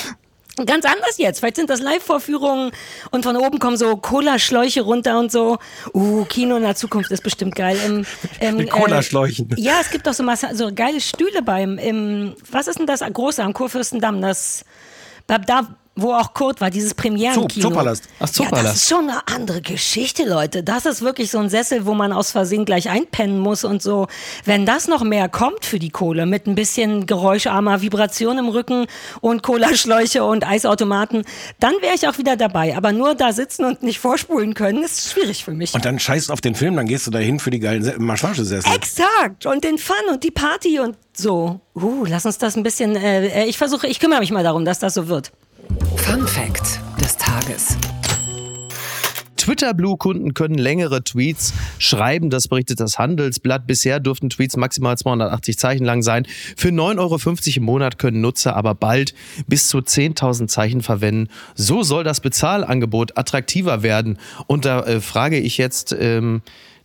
ganz 0.57 0.85
anders 0.85 1.19
jetzt. 1.19 1.41
Vielleicht 1.41 1.57
sind 1.57 1.71
das 1.71 1.81
Live-Vorführungen 1.81 2.73
und 3.11 3.25
von 3.25 3.37
oben 3.37 3.59
kommen 3.59 3.77
so 3.77 3.97
Cola-Schläuche 3.97 4.83
runter 4.83 5.19
und 5.19 5.33
so. 5.33 5.59
Uh, 5.95 6.25
Kino 6.27 6.57
in 6.57 6.63
der 6.63 6.77
Zukunft 6.77 7.11
ist 7.11 7.23
bestimmt 7.23 7.55
geil. 7.55 7.79
Im, 7.85 8.07
im, 8.41 8.57
Mit 8.57 8.71
Cola-Schläuchen. 8.71 9.51
Äh, 9.53 9.61
ja, 9.61 9.75
es 9.81 9.91
gibt 9.91 10.07
doch 10.07 10.15
so, 10.15 10.23
Massa 10.23 10.55
so 10.55 10.71
geile 10.75 11.01
Stühle 11.01 11.43
beim, 11.43 11.79
im, 11.79 12.35
was 12.51 12.69
ist 12.69 12.79
denn 12.79 12.87
das 12.87 13.01
große 13.01 13.43
am 13.43 13.53
Kurfürstendamm? 13.53 14.21
Das, 14.21 14.65
da, 15.27 15.39
da 15.39 15.69
wo 15.95 16.13
auch 16.15 16.33
Kurt 16.33 16.61
war, 16.63 16.71
dieses 16.71 16.95
Premierenkino. 16.95 17.49
Zoo- 17.49 17.61
Zoopalast. 17.71 18.05
Ach, 18.19 18.27
Ja, 18.27 18.33
Zoopalast. 18.33 18.67
das 18.67 18.77
ist 18.77 18.89
schon 18.89 19.11
eine 19.11 19.29
andere 19.29 19.61
Geschichte, 19.61 20.25
Leute. 20.27 20.63
Das 20.63 20.87
ist 20.87 21.03
wirklich 21.03 21.31
so 21.31 21.39
ein 21.39 21.51
Sessel, 21.51 21.85
wo 21.85 21.93
man 21.93 22.13
aus 22.13 22.31
Versehen 22.31 22.65
gleich 22.65 22.89
einpennen 22.89 23.39
muss 23.39 23.63
und 23.65 23.83
so. 23.83 24.07
Wenn 24.47 24.65
das 24.65 24.89
noch 24.89 25.03
mehr 25.05 25.29
kommt 25.29 25.65
für 25.67 25.79
die 25.79 25.91
Kohle, 25.91 26.25
mit 26.25 26.47
ein 26.47 26.55
bisschen 26.55 27.05
geräuscharmer 27.07 27.83
Vibration 27.83 28.39
im 28.39 28.49
Rücken 28.49 28.87
und 29.21 29.43
Cola-Schläuche 29.43 30.25
und 30.25 30.49
Eisautomaten, 30.49 31.25
dann 31.61 31.75
wäre 31.83 31.95
ich 31.95 32.09
auch 32.09 32.17
wieder 32.17 32.37
dabei. 32.37 32.75
Aber 32.77 32.93
nur 32.93 33.15
da 33.15 33.33
sitzen 33.35 33.65
und 33.67 33.83
nicht 33.83 33.99
vorspulen 33.99 34.55
können, 34.55 34.83
ist 34.83 35.11
schwierig 35.13 35.45
für 35.45 35.53
mich. 35.53 35.75
Und 35.75 35.85
dann 35.85 35.99
scheißt 35.99 36.31
auf 36.31 36.41
den 36.41 36.55
Film, 36.55 36.75
dann 36.77 36.87
gehst 36.87 37.07
du 37.07 37.11
dahin 37.11 37.39
für 37.39 37.51
die 37.51 37.61
geilen 37.61 37.83
Se- 37.85 37.97
Massagesessel. 37.99 38.73
Exakt. 38.75 39.45
Und 39.45 39.63
den 39.63 39.77
Fun 39.77 39.97
und 40.11 40.25
die 40.25 40.31
Party 40.31 40.81
und 40.81 40.97
so. 41.15 41.61
Uh, 41.75 42.07
lass 42.07 42.25
uns 42.25 42.39
das 42.39 42.57
ein 42.57 42.63
bisschen, 42.63 42.97
äh, 42.97 43.45
ich 43.45 43.59
versuche, 43.59 43.87
ich 43.87 44.01
kümmere 44.01 44.21
mich 44.21 44.31
mal 44.31 44.43
darum, 44.43 44.65
dass 44.65 44.79
das 44.79 44.95
so 44.95 45.09
wird. 45.09 45.33
Fun 45.97 46.27
Fact 46.27 46.81
des 47.01 47.17
Tages. 47.17 47.77
Twitter 49.37 49.75
Blue 49.75 49.97
Kunden 49.97 50.35
können 50.35 50.57
längere 50.57 51.03
Tweets 51.03 51.53
schreiben, 51.79 52.31
das 52.31 52.49
berichtet 52.49 52.79
das 52.79 52.99
Handelsblatt. 52.99 53.67
Bisher 53.67 53.99
durften 53.99 54.31
Tweets 54.31 54.57
maximal 54.57 54.97
280 54.97 55.59
Zeichen 55.59 55.85
lang 55.85 56.03
sein. 56.03 56.27
Für 56.57 56.69
9,50 56.69 56.99
Euro 56.99 57.57
im 57.57 57.63
Monat 57.65 57.99
können 57.99 58.21
Nutzer 58.21 58.55
aber 58.55 58.75
bald 58.75 59.15
bis 59.47 59.69
zu 59.69 59.79
10.000 59.79 60.47
Zeichen 60.47 60.81
verwenden. 60.81 61.29
So 61.55 61.83
soll 61.83 62.05
das 62.05 62.21
Bezahlangebot 62.21 63.19
attraktiver 63.19 63.83
werden. 63.83 64.19
Und 64.47 64.65
da 64.65 64.81
äh, 64.83 65.01
frage 65.01 65.39
ich 65.39 65.59
jetzt 65.59 65.95
ähm, 65.99 66.43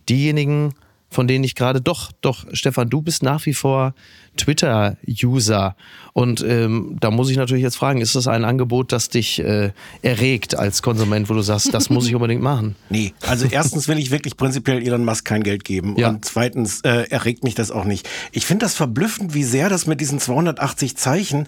diejenigen, 0.08 0.74
von 1.10 1.26
denen 1.26 1.44
ich 1.44 1.54
gerade 1.54 1.80
doch, 1.80 2.12
doch, 2.20 2.44
Stefan, 2.52 2.90
du 2.90 3.00
bist 3.02 3.22
nach 3.22 3.46
wie 3.46 3.54
vor 3.54 3.94
Twitter-User. 4.36 5.76
Und 6.12 6.42
ähm, 6.46 6.96
da 7.00 7.10
muss 7.10 7.30
ich 7.30 7.36
natürlich 7.36 7.62
jetzt 7.62 7.76
fragen, 7.76 8.00
ist 8.00 8.14
das 8.14 8.26
ein 8.28 8.44
Angebot, 8.44 8.92
das 8.92 9.08
dich 9.08 9.38
äh, 9.40 9.72
erregt 10.02 10.56
als 10.58 10.82
Konsument, 10.82 11.28
wo 11.28 11.34
du 11.34 11.42
sagst, 11.42 11.72
das 11.72 11.90
muss 11.90 12.06
ich 12.06 12.14
unbedingt 12.14 12.42
machen? 12.42 12.74
Nee, 12.90 13.12
also 13.26 13.46
erstens 13.50 13.86
will 13.88 13.98
ich 13.98 14.10
wirklich 14.10 14.36
prinzipiell 14.36 14.82
Elon 14.82 15.04
Musk 15.04 15.24
kein 15.26 15.42
Geld 15.42 15.64
geben 15.64 15.94
Ja. 15.98 16.08
und 16.08 16.24
zweitens 16.24 16.80
äh, 16.82 17.04
erregt 17.10 17.44
mich 17.44 17.54
das 17.54 17.70
auch 17.70 17.84
nicht. 17.84 18.08
Ich 18.32 18.46
finde 18.46 18.64
das 18.64 18.74
verblüffend, 18.74 19.34
wie 19.34 19.44
sehr 19.44 19.68
das 19.68 19.86
mit 19.86 20.00
diesen 20.00 20.18
280 20.18 20.96
Zeichen 20.96 21.46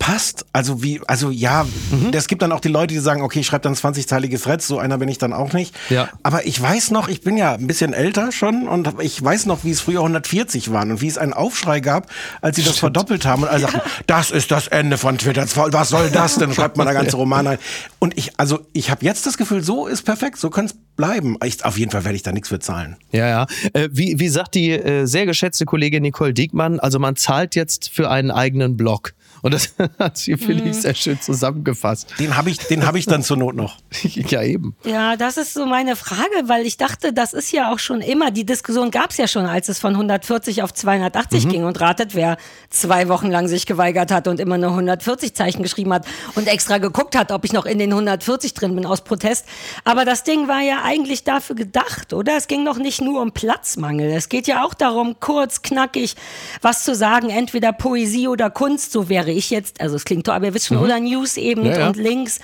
passt. 0.00 0.46
Also 0.52 0.82
wie, 0.82 1.00
also 1.06 1.30
ja, 1.30 1.64
Mhm. 1.90 2.10
es 2.12 2.26
gibt 2.26 2.42
dann 2.42 2.50
auch 2.52 2.60
die 2.60 2.68
Leute, 2.68 2.94
die 2.94 3.00
sagen, 3.00 3.22
okay, 3.22 3.40
ich 3.40 3.46
schreibe 3.46 3.62
dann 3.62 3.74
20-teilige 3.74 4.40
Threads, 4.42 4.66
so 4.66 4.78
einer 4.78 4.98
bin 4.98 5.08
ich 5.08 5.18
dann 5.18 5.32
auch 5.32 5.52
nicht. 5.52 5.74
Ja. 5.90 6.08
Aber 6.24 6.46
ich 6.46 6.60
weiß 6.60 6.90
noch, 6.90 7.08
ich 7.08 7.20
bin 7.20 7.36
ja 7.36 7.52
ein 7.54 7.66
bisschen 7.66 7.92
älter 7.92 8.32
schon 8.32 8.66
und 8.66 8.88
ich 9.00 9.22
weiß 9.22 9.46
noch, 9.46 9.62
wie 9.62 9.70
es 9.70 9.80
früher 9.80 10.00
140 10.00 10.72
waren 10.72 10.90
und 10.90 11.00
wie 11.02 11.06
es 11.06 11.18
einen 11.18 11.34
Aufschrei 11.34 11.80
gab, 11.80 12.10
als 12.40 12.56
sie 12.56 12.62
das 12.62 12.78
verdoppelt 12.78 13.26
haben 13.26 13.42
und 13.42 13.48
alle 13.50 13.60
sagten, 13.60 13.80
das 14.06 14.30
ist 14.30 14.50
das 14.50 14.68
Ende 14.68 14.96
von 14.98 15.18
Twitter, 15.18 15.46
was 15.54 15.90
soll 15.90 16.10
das 16.10 16.36
denn? 16.36 16.52
Schreibt 16.54 16.76
man 16.78 16.86
da 16.86 16.92
ganze 16.94 17.16
Romane 17.16 17.50
rein. 17.50 17.58
Und 17.98 18.16
ich, 18.16 18.32
also 18.38 18.66
ich 18.72 18.90
habe 18.90 19.04
jetzt 19.04 19.26
das 19.26 19.36
Gefühl, 19.36 19.62
so 19.62 19.86
ist 19.86 20.02
perfekt, 20.02 20.38
so 20.38 20.48
kann 20.48 20.64
es 20.64 20.74
bleiben. 20.96 21.36
Ich, 21.44 21.62
auf 21.64 21.78
jeden 21.78 21.90
Fall 21.90 22.04
werde 22.04 22.16
ich 22.16 22.22
da 22.22 22.32
nichts 22.32 22.48
für 22.48 22.58
zahlen. 22.58 22.96
Ja, 23.12 23.28
ja. 23.28 23.46
Äh, 23.74 23.90
wie, 23.92 24.18
wie 24.18 24.28
sagt 24.28 24.54
die 24.54 24.70
äh, 24.70 25.04
sehr 25.06 25.26
geschätzte 25.26 25.66
Kollegin 25.66 26.02
Nicole 26.02 26.32
Diekmann, 26.32 26.80
also 26.80 26.98
man 26.98 27.16
zahlt 27.16 27.54
jetzt 27.54 27.90
für 27.90 28.10
einen 28.10 28.30
eigenen 28.30 28.76
Blog. 28.78 29.12
Und 29.42 29.54
das 29.54 29.74
hat 29.98 30.18
sie, 30.18 30.36
finde 30.36 30.68
ich, 30.68 30.76
sehr 30.76 30.94
schön 30.94 31.20
zusammengefasst. 31.20 32.14
Den 32.18 32.36
habe 32.36 32.50
ich, 32.50 32.58
den 32.58 32.86
habe 32.86 32.98
ich 32.98 33.06
dann 33.06 33.22
zur 33.22 33.36
Not 33.36 33.54
noch. 33.56 33.78
ja, 34.02 34.42
eben. 34.42 34.74
Ja, 34.84 35.16
das 35.16 35.36
ist 35.36 35.54
so 35.54 35.66
meine 35.66 35.96
Frage, 35.96 36.44
weil 36.46 36.66
ich 36.66 36.76
dachte, 36.76 37.12
das 37.12 37.32
ist 37.32 37.52
ja 37.52 37.72
auch 37.72 37.78
schon 37.78 38.00
immer, 38.00 38.30
die 38.30 38.44
Diskussion 38.44 38.90
gab 38.90 39.10
es 39.10 39.16
ja 39.16 39.28
schon, 39.28 39.46
als 39.46 39.68
es 39.68 39.78
von 39.78 39.94
140 39.94 40.62
auf 40.62 40.74
280 40.74 41.48
ging 41.48 41.64
und 41.64 41.80
ratet, 41.80 42.14
wer 42.14 42.36
zwei 42.68 43.08
Wochen 43.08 43.30
lang 43.30 43.48
sich 43.48 43.66
geweigert 43.66 44.10
hat 44.12 44.28
und 44.28 44.40
immer 44.40 44.58
nur 44.58 44.70
140 44.70 45.34
Zeichen 45.34 45.62
geschrieben 45.62 45.92
hat 45.92 46.06
und 46.34 46.46
extra 46.46 46.78
geguckt 46.78 47.16
hat, 47.16 47.32
ob 47.32 47.44
ich 47.44 47.52
noch 47.52 47.66
in 47.66 47.78
den 47.78 47.92
140 47.92 48.54
drin 48.54 48.74
bin 48.74 48.86
aus 48.86 49.02
Protest. 49.02 49.46
Aber 49.84 50.04
das 50.04 50.24
Ding 50.24 50.48
war 50.48 50.60
ja 50.60 50.82
eigentlich 50.84 51.24
dafür 51.24 51.56
gedacht, 51.56 52.12
oder? 52.12 52.36
Es 52.36 52.46
ging 52.46 52.64
doch 52.64 52.78
nicht 52.78 53.00
nur 53.00 53.20
um 53.22 53.32
Platzmangel. 53.32 54.10
Es 54.10 54.28
geht 54.28 54.46
ja 54.46 54.64
auch 54.64 54.74
darum, 54.74 55.16
kurz, 55.20 55.62
knackig 55.62 56.16
was 56.62 56.84
zu 56.84 56.94
sagen, 56.94 57.30
entweder 57.30 57.72
Poesie 57.72 58.28
oder 58.28 58.50
Kunst, 58.50 58.92
so 58.92 59.08
wäre 59.26 59.36
ich 59.36 59.50
jetzt, 59.50 59.80
also 59.80 59.96
es 59.96 60.04
klingt 60.04 60.26
doch, 60.28 60.32
aber 60.34 60.46
ihr 60.46 60.54
wisst 60.54 60.66
schon, 60.66 60.78
oder 60.78 60.98
News 61.00 61.36
eben 61.36 61.64
Ja, 61.64 61.78
ja. 61.78 61.86
und 61.88 61.96
Links. 61.96 62.38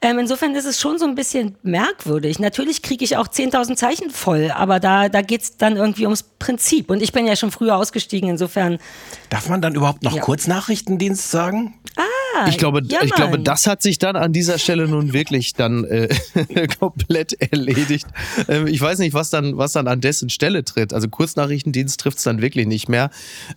Ähm, 0.00 0.18
insofern 0.18 0.54
ist 0.54 0.64
es 0.64 0.80
schon 0.80 0.98
so 0.98 1.04
ein 1.04 1.14
bisschen 1.14 1.56
merkwürdig. 1.62 2.38
Natürlich 2.38 2.82
kriege 2.82 3.04
ich 3.04 3.16
auch 3.16 3.28
10.000 3.28 3.76
Zeichen 3.76 4.10
voll, 4.10 4.50
aber 4.54 4.80
da, 4.80 5.08
da 5.08 5.22
geht 5.22 5.42
es 5.42 5.56
dann 5.56 5.76
irgendwie 5.76 6.04
ums 6.04 6.22
Prinzip. 6.22 6.90
Und 6.90 7.02
ich 7.02 7.12
bin 7.12 7.26
ja 7.26 7.36
schon 7.36 7.50
früher 7.50 7.76
ausgestiegen, 7.76 8.28
insofern. 8.30 8.78
Darf 9.30 9.48
man 9.48 9.60
dann 9.62 9.74
überhaupt 9.74 10.02
noch 10.02 10.14
Ja. 10.14 10.22
Kurznachrichtendienst 10.22 11.30
sagen? 11.30 11.74
Ah, 11.96 12.02
Ich 12.48 12.58
glaube, 12.58 12.82
ja, 12.84 13.00
ich 13.02 13.12
glaube, 13.12 13.38
das 13.38 13.66
hat 13.66 13.82
sich 13.82 13.98
dann 13.98 14.16
an 14.16 14.32
dieser 14.32 14.58
Stelle 14.58 14.88
nun 14.88 15.12
wirklich 15.12 15.54
dann 15.54 15.84
äh, 15.84 16.08
komplett 16.78 17.34
erledigt. 17.40 18.06
Ähm, 18.48 18.66
ich 18.66 18.80
weiß 18.80 18.98
nicht, 18.98 19.14
was 19.14 19.30
dann, 19.30 19.56
was 19.58 19.72
dann 19.72 19.88
an 19.88 20.00
dessen 20.00 20.30
Stelle 20.30 20.64
tritt. 20.64 20.92
Also 20.92 21.08
Kurznachrichtendienst 21.08 22.00
trifft 22.00 22.18
es 22.18 22.24
dann 22.24 22.40
wirklich 22.40 22.66
nicht 22.66 22.88
mehr. 22.88 23.10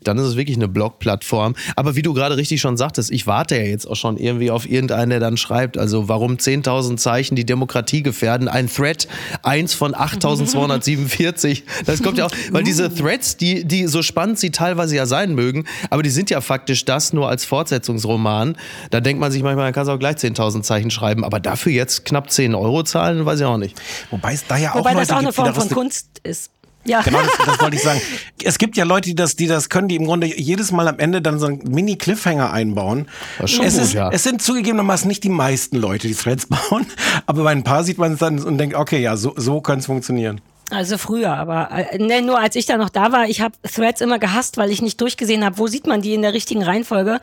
Dann 0.04 0.18
ist 0.18 0.26
es 0.26 0.36
wirklich 0.36 0.58
eine 0.58 0.68
Blogplattform. 0.68 1.56
Aber 1.76 1.96
wie 1.96 2.02
du 2.02 2.14
gerade 2.14 2.38
richtig 2.38 2.62
schon 2.62 2.78
sagtest, 2.78 3.12
ich 3.12 3.28
warte 3.28 3.56
ja 3.56 3.64
jetzt 3.64 3.86
auch 3.88 3.96
schon 3.96 4.18
irgendwie 4.18 4.52
auf 4.52 4.70
irgendeinen, 4.70 5.10
der 5.10 5.20
dann 5.20 5.38
schreibt, 5.38 5.78
also 5.78 6.08
warum 6.08 6.36
10.000 6.36 6.98
Zeichen 6.98 7.36
die 7.36 7.46
Demokratie 7.46 8.04
gefährden. 8.04 8.48
Ein 8.48 8.70
Thread, 8.70 9.08
eins 9.44 9.74
von 9.74 9.94
8.247. 9.94 11.64
Das 11.86 12.04
kommt 12.04 12.18
ja 12.18 12.26
auch, 12.26 12.32
weil 12.52 12.64
diese 12.66 12.94
Threads, 12.94 13.38
die, 13.38 13.66
die 13.66 13.88
so 13.88 14.02
spannend 14.02 14.40
sie 14.40 14.52
teilweise 14.52 14.96
ja 14.96 15.06
sein 15.06 15.34
mögen, 15.36 15.66
aber 15.90 16.04
die 16.04 16.10
sind 16.10 16.30
ja 16.30 16.42
faktisch 16.42 16.86
das 16.86 17.14
nur 17.14 17.30
als 17.30 17.46
Fortsetzungsroman. 17.46 18.58
Da 18.92 19.00
denkt 19.02 19.20
man 19.20 19.32
sich 19.32 19.44
manchmal, 19.44 19.66
man 19.66 19.74
kann 19.74 19.88
auch 19.90 20.00
gleich 20.00 20.18
10.000 20.18 20.62
Zeichen 20.64 20.92
schreiben, 20.92 21.24
aber 21.24 21.40
dafür 21.40 21.72
jetzt 21.72 22.06
knapp 22.06 22.32
10 22.32 22.56
Euro 22.56 22.84
zahlen, 22.84 23.26
weiß 23.26 23.40
ich 23.40 23.46
auch 23.46 23.58
nicht. 23.58 23.80
Wobei 24.12 24.34
es 24.34 24.46
da 24.48 24.58
ja 24.58 24.72
auch 24.72 24.80
Wobei 24.80 24.94
Leute 24.94 25.08
das 25.08 25.12
auch 25.12 25.18
eine 25.18 25.28
gibt, 25.28 25.36
Form 25.36 25.54
von 25.54 25.70
Kunst 25.70 26.22
ist. 26.24 26.52
Ja. 26.86 27.02
Genau, 27.02 27.20
das, 27.22 27.32
das 27.46 27.62
wollte 27.62 27.76
ich 27.76 27.82
sagen. 27.82 28.00
Es 28.44 28.60
gibt 28.60 28.78
ja 28.78 28.84
Leute, 28.84 29.10
die 29.10 29.16
das, 29.16 29.36
die 29.36 29.48
das 29.48 29.70
können, 29.70 29.88
die 29.88 29.96
im 29.96 30.06
Grunde 30.06 30.28
jedes 30.28 30.72
Mal 30.72 30.88
am 30.88 31.00
Ende 31.00 31.22
dann 31.22 31.40
so 31.40 31.48
einen 31.48 31.64
Mini-Cliffhanger 31.64 32.52
einbauen. 32.52 33.08
Das 33.40 33.50
ist 33.50 33.56
schon 33.56 33.66
es, 33.66 33.74
gut, 33.74 33.84
ist, 33.84 33.94
ja. 33.94 34.10
es 34.12 34.24
sind 34.24 34.42
zugegebenermaßen 34.42 35.08
nicht 35.08 35.24
die 35.24 35.30
meisten 35.30 35.78
Leute, 35.78 36.08
die 36.08 36.14
Threads 36.14 36.46
bauen, 36.70 36.86
aber 37.26 37.44
bei 37.44 37.52
ein 37.52 37.64
paar 37.64 37.84
sieht 37.84 37.98
man 37.98 38.14
es 38.14 38.20
dann 38.20 38.40
und 38.40 38.60
denkt, 38.60 38.76
okay, 38.76 39.00
ja, 39.00 39.18
so, 39.18 39.34
so 39.36 39.62
könnte 39.62 39.80
es 39.80 39.86
funktionieren. 39.88 40.42
Also 40.72 40.98
früher, 40.98 41.32
aber 41.36 41.70
ne, 41.98 42.24
nur 42.24 42.40
als 42.40 42.56
ich 42.56 42.66
da 42.66 42.78
noch 42.78 42.90
da 42.90 43.12
war, 43.12 43.30
ich 43.30 43.42
habe 43.42 43.56
Threads 43.62 44.02
immer 44.02 44.18
gehasst, 44.18 44.58
weil 44.58 44.72
ich 44.72 44.82
nicht 44.82 45.00
durchgesehen 45.00 45.46
habe, 45.46 45.60
wo 45.60 45.68
sieht 45.68 45.86
man 45.86 46.02
die 46.02 46.16
in 46.16 46.24
der 46.24 46.34
richtigen 46.34 46.64
Reihenfolge. 46.64 47.20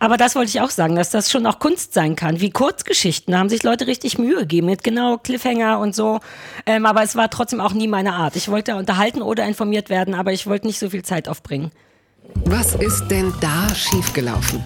Aber 0.00 0.16
das 0.16 0.34
wollte 0.34 0.48
ich 0.48 0.62
auch 0.62 0.70
sagen, 0.70 0.96
dass 0.96 1.10
das 1.10 1.30
schon 1.30 1.46
auch 1.46 1.58
Kunst 1.58 1.92
sein 1.92 2.16
kann, 2.16 2.40
wie 2.40 2.50
Kurzgeschichten. 2.50 3.36
Haben 3.36 3.50
sich 3.50 3.62
Leute 3.62 3.86
richtig 3.86 4.18
Mühe 4.18 4.38
gegeben 4.40 4.66
mit 4.66 4.82
genau 4.82 5.18
Cliffhanger 5.18 5.78
und 5.78 5.94
so. 5.94 6.20
Ähm, 6.64 6.86
aber 6.86 7.02
es 7.02 7.16
war 7.16 7.28
trotzdem 7.28 7.60
auch 7.60 7.74
nie 7.74 7.88
meine 7.88 8.14
Art. 8.14 8.34
Ich 8.34 8.48
wollte 8.48 8.76
unterhalten 8.76 9.20
oder 9.20 9.44
informiert 9.44 9.90
werden, 9.90 10.14
aber 10.14 10.32
ich 10.32 10.46
wollte 10.46 10.66
nicht 10.66 10.78
so 10.78 10.88
viel 10.88 11.02
Zeit 11.02 11.28
aufbringen. 11.28 11.72
Was 12.46 12.74
ist 12.74 13.08
denn 13.08 13.32
da 13.40 13.74
schiefgelaufen? 13.74 14.62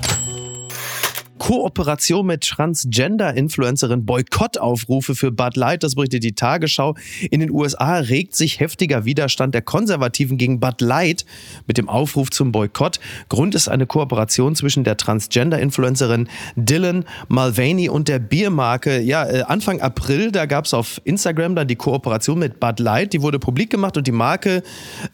Kooperation 1.41 2.27
mit 2.27 2.43
Transgender-Influencerin 2.43 4.05
Boykottaufrufe 4.05 5.15
für 5.15 5.33
Bud 5.33 5.57
Light, 5.57 5.83
das 5.83 5.95
berichtet 5.95 6.23
die 6.23 6.35
Tagesschau. 6.35 6.97
In 7.31 7.41
den 7.41 7.51
USA 7.51 7.97
regt 7.97 8.37
sich 8.37 8.61
heftiger 8.61 9.07
Widerstand 9.07 9.55
der 9.55 9.63
Konservativen 9.63 10.37
gegen 10.37 10.61
Bud 10.61 10.83
Light 10.83 11.25
mit 11.67 11.79
dem 11.79 11.89
Aufruf 11.89 12.31
zum 12.31 12.53
Boykott. 12.53 13.01
Grund 13.31 13.55
ist 13.55 13.69
eine 13.69 13.87
Kooperation 13.87 14.55
zwischen 14.55 14.85
der 14.85 14.99
Transgender-Influencerin 14.99 16.29
Dylan 16.57 17.07
Mulvaney 17.29 17.89
und 17.89 18.09
der 18.09 18.19
Biermarke. 18.19 19.01
Ja, 19.01 19.27
äh, 19.27 19.43
Anfang 19.43 19.81
April, 19.81 20.33
da 20.33 20.45
gab 20.45 20.67
es 20.67 20.75
auf 20.75 21.01
Instagram 21.05 21.57
dann 21.57 21.67
die 21.67 21.77
Kooperation 21.77 22.39
mit 22.39 22.61
Bud 22.61 22.79
Light. 22.81 23.15
Die 23.15 23.23
wurde 23.23 23.39
publik 23.39 23.71
gemacht 23.71 23.97
und 23.97 24.07
die 24.07 24.13
Marke, 24.13 24.63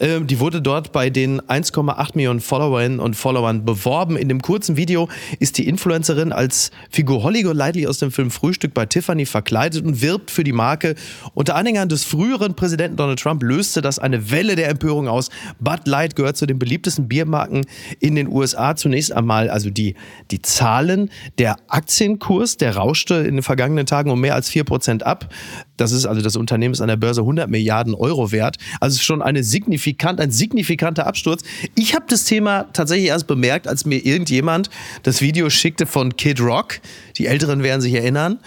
äh, 0.01 0.21
die 0.21 0.41
wurde 0.41 0.61
dort 0.61 0.91
bei 0.91 1.09
den 1.09 1.41
1,8 1.41 2.17
Millionen 2.17 2.41
Followern 2.41 2.99
und 2.99 3.15
Followern 3.15 3.65
beworben. 3.65 4.17
In 4.17 4.29
dem 4.29 4.43
kurzen 4.43 4.77
Video 4.77 5.09
ist 5.39 5.57
die 5.59 5.69
Influencerin 5.69 6.16
als 6.33 6.71
Figur 6.91 7.23
Holly 7.23 7.43
Golightly 7.43 7.87
aus 7.87 7.99
dem 7.99 8.11
Film 8.11 8.31
Frühstück 8.31 8.75
bei 8.75 8.87
Tiffany 8.87 9.27
verkleidet 9.27 9.85
und 9.85 10.03
wirbt 10.03 10.31
für 10.31 10.45
die 10.45 10.53
Marke. 10.53 10.95
Unter 11.35 11.55
Anhängern 11.55 11.89
des 11.89 12.05
früheren 12.05 12.55
Präsidenten 12.55 12.97
Donald 12.97 13.21
Trump 13.21 13.43
löste 13.43 13.83
das 13.83 13.99
eine 13.99 14.31
Welle 14.31 14.57
der 14.57 14.69
Empörung 14.69 15.09
aus. 15.09 15.31
Bud 15.61 15.87
Light 15.87 16.17
gehört 16.17 16.37
zu 16.37 16.47
den 16.47 16.59
beliebtesten 16.59 17.09
Biermarken 17.09 17.67
in 18.01 18.15
den 18.15 18.29
USA. 18.29 18.77
Zunächst 18.77 19.13
einmal 19.13 19.51
also 19.51 19.71
die, 19.71 19.95
die 20.31 20.43
Zahlen. 20.43 21.11
Der 21.39 21.57
Aktienkurs, 21.69 22.57
der 22.57 22.77
rauschte 22.77 23.15
in 23.17 23.37
den 23.37 23.43
vergangenen 23.43 23.87
Tagen 23.87 24.11
um 24.11 24.21
mehr 24.21 24.35
als 24.35 24.51
4% 24.51 25.03
ab. 25.03 25.29
Das 25.77 25.93
ist 25.93 26.07
also 26.07 26.23
das 26.23 26.37
Unternehmen 26.37 26.73
ist 26.73 26.81
an 26.81 26.89
der 26.89 26.97
Börse 26.97 27.21
100 27.21 27.49
Milliarden 27.49 27.95
Euro 27.95 28.33
wert. 28.33 28.57
Also 28.81 28.95
es 28.95 29.01
ist 29.01 29.07
schon 29.07 29.23
eine 29.23 29.43
signifikant, 29.43 30.21
ein 30.21 30.31
signifikanter 30.31 31.07
Absturz. 31.07 31.43
Ich 31.75 31.95
habe 31.95 32.07
das 32.09 32.25
Thema 32.25 32.67
tatsächlich 32.73 33.09
erst 33.09 33.27
bemerkt, 33.27 33.69
als 33.69 33.85
mir 33.85 34.05
irgendjemand 34.05 34.71
das 35.03 35.21
Video 35.21 35.51
schickte 35.51 35.87
von 35.87 36.17
Kid 36.17 36.41
Rock. 36.41 36.81
Die 37.17 37.27
Älteren 37.27 37.63
werden 37.63 37.81
sich 37.81 37.95
erinnern. 37.95 38.39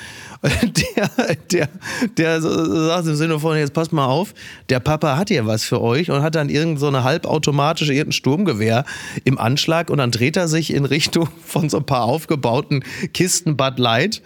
Der, 0.95 1.09
der, 1.51 1.69
der 2.17 2.41
sagt 2.41 3.07
im 3.07 3.15
Sinne 3.15 3.39
von, 3.39 3.57
jetzt 3.57 3.73
passt 3.73 3.91
mal 3.91 4.05
auf, 4.05 4.33
der 4.69 4.79
Papa 4.79 5.17
hat 5.17 5.27
hier 5.27 5.45
was 5.45 5.65
für 5.65 5.81
euch 5.81 6.11
und 6.11 6.21
hat 6.21 6.35
dann 6.35 6.47
irgend 6.47 6.79
so 6.79 6.89
halbautomatische, 6.91 7.93
irgendein 7.93 8.13
Sturmgewehr 8.13 8.85
im 9.25 9.37
Anschlag 9.37 9.89
und 9.89 9.97
dann 9.97 10.11
dreht 10.11 10.37
er 10.37 10.47
sich 10.47 10.73
in 10.73 10.85
Richtung 10.85 11.27
von 11.45 11.69
so 11.69 11.77
ein 11.77 11.85
paar 11.85 12.03
aufgebauten 12.03 12.85
Kisten 13.13 13.57
Bud 13.57 13.79
Light 13.79 14.21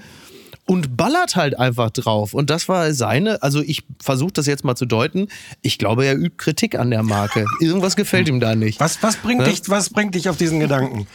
und 0.66 0.96
ballert 0.96 1.36
halt 1.36 1.60
einfach 1.60 1.90
drauf. 1.90 2.34
Und 2.34 2.50
das 2.50 2.70
war 2.70 2.94
seine, 2.94 3.44
also 3.44 3.62
ich 3.62 3.84
versuche 4.02 4.32
das 4.32 4.46
jetzt 4.46 4.64
mal 4.64 4.76
zu 4.76 4.86
deuten. 4.86 5.28
Ich 5.62 5.78
glaube, 5.78 6.06
er 6.06 6.16
übt 6.16 6.36
Kritik 6.38 6.80
an 6.80 6.90
der 6.90 7.04
Marke. 7.04 7.46
Irgendwas 7.60 7.98
gefällt 7.98 8.30
ihm 8.30 8.40
da 8.40 8.56
nicht. 8.56 8.80
Was, 8.80 9.04
was, 9.04 9.18
bringt 9.18 9.42
Ja? 9.42 9.50
dich, 9.50 9.62
was 9.68 9.90
bringt 9.90 10.16
dich 10.16 10.30
auf 10.30 10.38
diesen 10.38 10.62
Gedanken? 10.62 11.06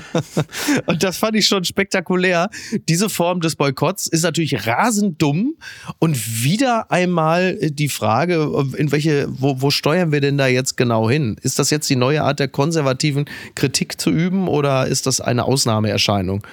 Und 0.86 1.02
das 1.02 1.16
fand 1.16 1.34
ich 1.36 1.46
schon 1.46 1.64
spektakulär. 1.64 2.50
Diese 2.88 3.08
Form 3.08 3.40
des 3.40 3.56
Boykotts 3.56 4.06
ist 4.06 4.22
natürlich 4.22 4.66
rasend 4.66 5.20
dumm. 5.20 5.54
Und 5.98 6.44
wieder 6.44 6.90
einmal 6.92 7.56
die 7.56 7.88
Frage, 7.88 8.48
in 8.76 8.92
welche, 8.92 9.26
wo, 9.28 9.60
wo 9.60 9.70
steuern 9.70 10.12
wir 10.12 10.20
denn 10.20 10.38
da 10.38 10.46
jetzt 10.46 10.76
genau 10.76 11.10
hin? 11.10 11.36
Ist 11.42 11.58
das 11.58 11.70
jetzt 11.70 11.90
die 11.90 11.96
neue 11.96 12.22
Art 12.22 12.38
der 12.38 12.48
konservativen 12.48 13.24
Kritik 13.56 14.00
zu 14.00 14.10
üben 14.10 14.46
oder 14.46 14.86
ist 14.86 15.06
das 15.06 15.20
eine 15.20 15.44
Ausnahmeerscheinung? 15.44 16.46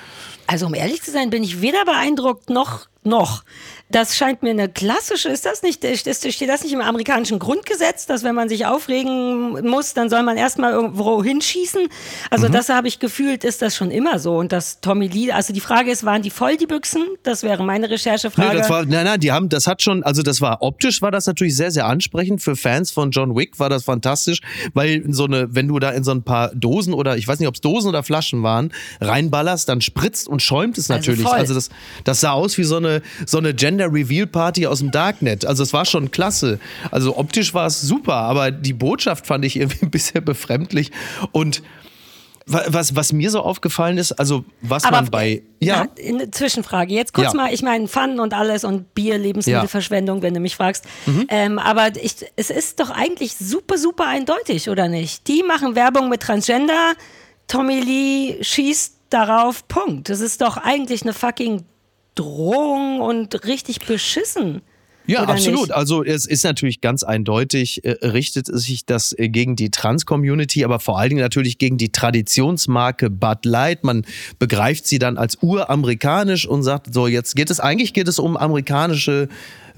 Also 0.49 0.65
um 0.65 0.73
ehrlich 0.73 1.03
zu 1.03 1.11
sein, 1.11 1.29
bin 1.29 1.43
ich 1.43 1.61
weder 1.61 1.85
beeindruckt 1.85 2.49
noch 2.49 2.87
noch. 3.03 3.43
Das 3.91 4.15
scheint 4.15 4.43
mir 4.43 4.51
eine 4.51 4.69
klassische, 4.69 5.29
ist 5.29 5.45
das 5.45 5.63
nicht, 5.63 5.83
ist, 5.83 6.31
steht 6.31 6.49
das 6.49 6.63
nicht 6.63 6.73
im 6.73 6.81
amerikanischen 6.81 7.39
Grundgesetz, 7.39 8.05
dass 8.05 8.23
wenn 8.23 8.35
man 8.35 8.47
sich 8.47 8.65
aufregen 8.65 9.67
muss, 9.67 9.93
dann 9.93 10.09
soll 10.09 10.21
man 10.23 10.37
erstmal 10.37 10.73
irgendwo 10.73 11.23
hinschießen? 11.23 11.87
Also 12.29 12.47
das 12.49 12.69
habe 12.69 12.87
ich 12.87 12.99
gefühlt, 12.99 13.43
ist 13.43 13.61
das 13.61 13.75
schon 13.75 13.89
immer 13.89 14.19
so. 14.19 14.37
Und 14.37 14.51
das 14.51 14.79
Tommy 14.81 15.07
Lee, 15.07 15.31
also 15.31 15.53
die 15.53 15.59
Frage 15.59 15.89
ist, 15.91 16.03
waren 16.05 16.21
die 16.21 16.29
voll, 16.29 16.57
die 16.57 16.67
Büchsen? 16.67 17.03
Das 17.23 17.43
wäre 17.43 17.63
meine 17.63 17.89
Recherchefrage. 17.89 18.49
Nee, 18.49 18.57
das 18.59 18.69
war, 18.69 18.85
nein, 18.85 19.05
nein, 19.05 19.19
die 19.19 19.31
haben, 19.31 19.49
das 19.49 19.65
hat 19.65 19.81
schon, 19.81 20.03
also 20.03 20.21
das 20.21 20.39
war 20.41 20.61
optisch 20.61 21.01
war 21.01 21.11
das 21.11 21.25
natürlich 21.25 21.55
sehr, 21.55 21.71
sehr 21.71 21.85
ansprechend. 21.85 22.41
Für 22.41 22.55
Fans 22.55 22.91
von 22.91 23.11
John 23.11 23.35
Wick 23.35 23.59
war 23.59 23.69
das 23.69 23.83
fantastisch, 23.85 24.41
weil 24.73 25.03
so 25.11 25.25
eine, 25.25 25.53
wenn 25.55 25.67
du 25.67 25.79
da 25.79 25.89
in 25.91 26.03
so 26.03 26.11
ein 26.11 26.23
paar 26.23 26.53
Dosen 26.53 26.93
oder 26.93 27.17
ich 27.17 27.27
weiß 27.27 27.39
nicht, 27.39 27.47
ob 27.47 27.55
es 27.55 27.61
Dosen 27.61 27.89
oder 27.89 28.03
Flaschen 28.03 28.43
waren, 28.43 28.71
reinballerst, 29.01 29.67
dann 29.67 29.81
spritzt 29.81 30.27
und 30.27 30.41
schäumt 30.41 30.77
es 30.77 30.91
Also 30.91 31.11
natürlich. 31.11 31.27
voll. 31.27 31.37
Also, 31.37 31.53
das, 31.53 31.69
das 32.03 32.21
sah 32.21 32.31
aus 32.33 32.57
wie 32.57 32.63
so 32.63 32.77
eine, 32.77 33.01
so 33.25 33.37
eine 33.37 33.53
Gender 33.53 33.78
Reveal 33.85 34.27
Party 34.27 34.67
aus 34.67 34.79
dem 34.79 34.91
Darknet. 34.91 35.45
Also 35.45 35.63
es 35.63 35.73
war 35.73 35.85
schon 35.85 36.11
klasse. 36.11 36.59
Also 36.91 37.17
optisch 37.17 37.53
war 37.53 37.67
es 37.67 37.81
super, 37.81 38.15
aber 38.15 38.51
die 38.51 38.73
Botschaft 38.73 39.27
fand 39.27 39.45
ich 39.45 39.55
irgendwie 39.57 39.79
ein 39.85 39.91
bisschen 39.91 40.23
befremdlich 40.25 40.91
und 41.31 41.61
wa- 42.45 42.63
was, 42.67 42.95
was 42.95 43.13
mir 43.13 43.29
so 43.31 43.41
aufgefallen 43.41 43.97
ist, 43.97 44.11
also 44.13 44.43
was 44.61 44.83
Aber 44.83 44.97
man 45.01 45.11
bei, 45.11 45.43
ja, 45.59 45.85
ja, 45.99 46.07
eine 46.09 46.31
Zwischenfrage. 46.31 46.93
Jetzt 46.93 47.13
kurz 47.13 47.33
Ja. 47.33 47.33
mal, 47.33 47.53
ich 47.53 47.61
meine, 47.61 47.87
Fun 47.87 48.19
und 48.19 48.33
alles 48.33 48.63
und 48.63 48.93
Bier, 48.95 49.17
Lebensmittelverschwendung, 49.17 50.21
wenn 50.21 50.33
du 50.33 50.39
mich 50.39 50.55
fragst. 50.55 50.85
Mhm. 51.05 51.25
Ähm, 51.29 51.59
aber 51.59 51.89
ich, 52.01 52.15
es 52.35 52.49
ist 52.49 52.79
doch 52.79 52.89
eigentlich 52.89 53.35
super, 53.35 53.77
super 53.77 54.07
eindeutig, 54.07 54.69
oder 54.69 54.87
nicht? 54.87 55.27
Die 55.27 55.43
machen 55.43 55.75
Werbung 55.75 56.09
mit 56.09 56.21
Transgender, 56.21 56.93
Tommy 57.47 57.79
Lee 57.79 58.43
schießt 58.43 58.95
darauf, 59.09 59.67
Punkt. 59.67 60.09
Das 60.09 60.19
ist 60.19 60.41
doch 60.41 60.57
eigentlich 60.57 61.01
eine 61.01 61.13
fucking 61.13 61.63
Drohung 62.19 62.99
und 62.99 63.45
richtig 63.45 63.79
beschissen. 63.79 64.61
Ja, 65.09 65.23
Oder 65.23 65.33
absolut. 65.33 65.61
nicht? 65.61 65.71
Also 65.71 66.03
es 66.03 66.27
ist 66.27 66.43
natürlich 66.43 66.81
ganz 66.81 67.01
eindeutig, 67.01 67.83
äh, 67.83 67.95
richtet 68.05 68.45
sich 68.45 68.85
das 68.85 69.17
äh, 69.17 69.27
gegen 69.27 69.55
die 69.55 69.71
Trans-Community, 69.71 70.63
aber 70.63 70.79
vor 70.79 70.99
allen 70.99 71.09
Dingen 71.09 71.21
natürlich 71.21 71.57
gegen 71.57 71.79
die 71.79 71.91
Traditionsmarke 71.91 73.09
Bud 73.09 73.43
Light. 73.45 73.83
Man 73.83 74.05
begreift 74.37 74.85
sie 74.85 74.99
dann 74.99 75.17
als 75.17 75.39
uramerikanisch 75.41 76.45
und 76.45 76.61
sagt, 76.61 76.93
so 76.93 77.07
jetzt 77.07 77.35
geht 77.35 77.49
es, 77.49 77.59
eigentlich 77.59 77.93
geht 77.93 78.07
es 78.07 78.19
um 78.19 78.37
amerikanische 78.37 79.29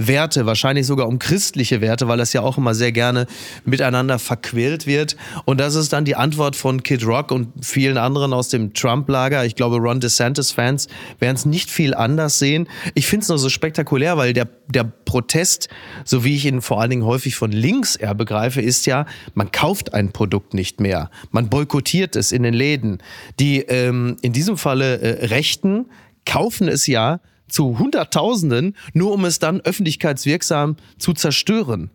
Werte, 0.08 0.46
wahrscheinlich 0.46 0.86
sogar 0.86 1.08
um 1.08 1.20
christliche 1.20 1.82
Werte, 1.82 2.08
weil 2.08 2.18
das 2.18 2.34
ja 2.34 2.42
auch 2.42 2.58
immer 2.58 2.74
sehr 2.76 2.92
gerne 2.92 3.28
miteinander 3.66 4.20
verquält 4.20 4.88
wird. 4.88 5.16
Und 5.46 5.60
das 5.60 5.76
ist 5.76 5.94
dann 5.94 6.06
die 6.06 6.16
Antwort 6.16 6.56
von 6.56 6.84
Kid 6.84 7.06
Rock 7.06 7.32
und 7.32 7.50
vielen 7.62 7.98
anderen 7.98 8.34
aus 8.34 8.50
dem 8.50 8.74
Trump-Lager. 8.74 9.46
Ich 9.46 9.56
glaube, 9.56 9.78
Ron 9.78 10.00
DeSantis-Fans 10.00 10.88
werden 11.20 11.36
es 11.36 11.46
nicht 11.46 11.70
viel 11.70 11.94
anders 11.94 12.40
sehen. 12.40 12.68
Ich 12.94 13.08
finde 13.08 13.24
es 13.24 13.30
nur 13.30 13.38
so 13.38 13.50
spektakulär, 13.50 14.18
weil 14.18 14.34
der, 14.34 14.48
der 14.68 14.84
Protest, 14.84 15.70
so 16.06 16.24
wie 16.24 16.36
ich 16.36 16.46
ihn 16.46 16.62
vor 16.62 16.82
allen 16.82 16.90
Dingen 16.90 17.06
häufig 17.06 17.36
von 17.36 17.52
links 17.52 17.96
eher 17.96 18.16
begreife, 18.16 18.62
ist 18.62 18.86
ja, 18.86 19.06
man 19.34 19.52
kauft 19.52 19.94
ein 19.94 20.12
Produkt 20.12 20.54
nicht 20.54 20.80
mehr. 20.80 21.10
Man 21.32 21.50
boykottiert 21.50 22.16
es 22.16 22.32
in 22.32 22.44
den 22.44 22.54
Läden. 22.54 23.00
Die 23.40 23.60
ähm, 23.60 24.18
in 24.22 24.34
diesem 24.34 24.58
Falle 24.58 25.00
äh, 25.00 25.26
Rechten 25.28 25.88
kaufen 26.26 26.68
es 26.68 26.88
ja 26.88 27.20
zu 27.52 27.78
Hunderttausenden, 27.78 28.76
nur 28.94 29.12
um 29.12 29.26
es 29.26 29.40
dann 29.40 29.62
öffentlichkeitswirksam 29.62 30.78
zu 30.98 31.14
zerstören. 31.14 31.92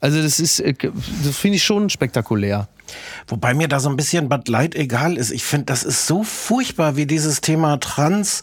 Also 0.00 0.20
das 0.20 0.38
ist, 0.38 0.60
äh, 0.60 0.74
das 1.24 1.36
finde 1.36 1.56
ich 1.56 1.64
schon 1.64 1.88
spektakulär. 1.88 2.68
Wobei 3.26 3.54
mir 3.54 3.68
da 3.68 3.80
so 3.80 3.88
ein 3.88 3.96
bisschen 3.96 4.28
Bud 4.28 4.48
Light 4.48 4.74
egal 4.74 5.16
ist. 5.16 5.30
Ich 5.30 5.44
finde, 5.44 5.66
das 5.66 5.82
ist 5.82 6.06
so 6.06 6.22
furchtbar, 6.22 6.96
wie 6.96 7.06
dieses 7.06 7.40
Thema 7.40 7.78
Trans, 7.78 8.42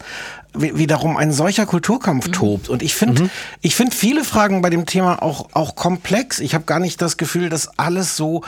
wie, 0.54 0.76
wie 0.76 0.86
darum 0.88 1.16
ein 1.16 1.32
solcher 1.32 1.64
Kulturkampf 1.64 2.30
tobt. 2.32 2.68
Und 2.68 2.82
ich 2.82 2.94
finde, 2.94 3.30
ich 3.60 3.76
finde 3.76 3.94
viele 3.94 4.24
Fragen 4.24 4.60
bei 4.60 4.70
dem 4.70 4.86
Thema 4.86 5.22
auch, 5.22 5.50
auch 5.52 5.76
komplex. 5.76 6.40
Ich 6.40 6.54
habe 6.54 6.64
gar 6.64 6.80
nicht 6.80 7.00
das 7.00 7.16
Gefühl, 7.16 7.48
dass 7.48 7.78
alles 7.78 8.16
so 8.16 8.42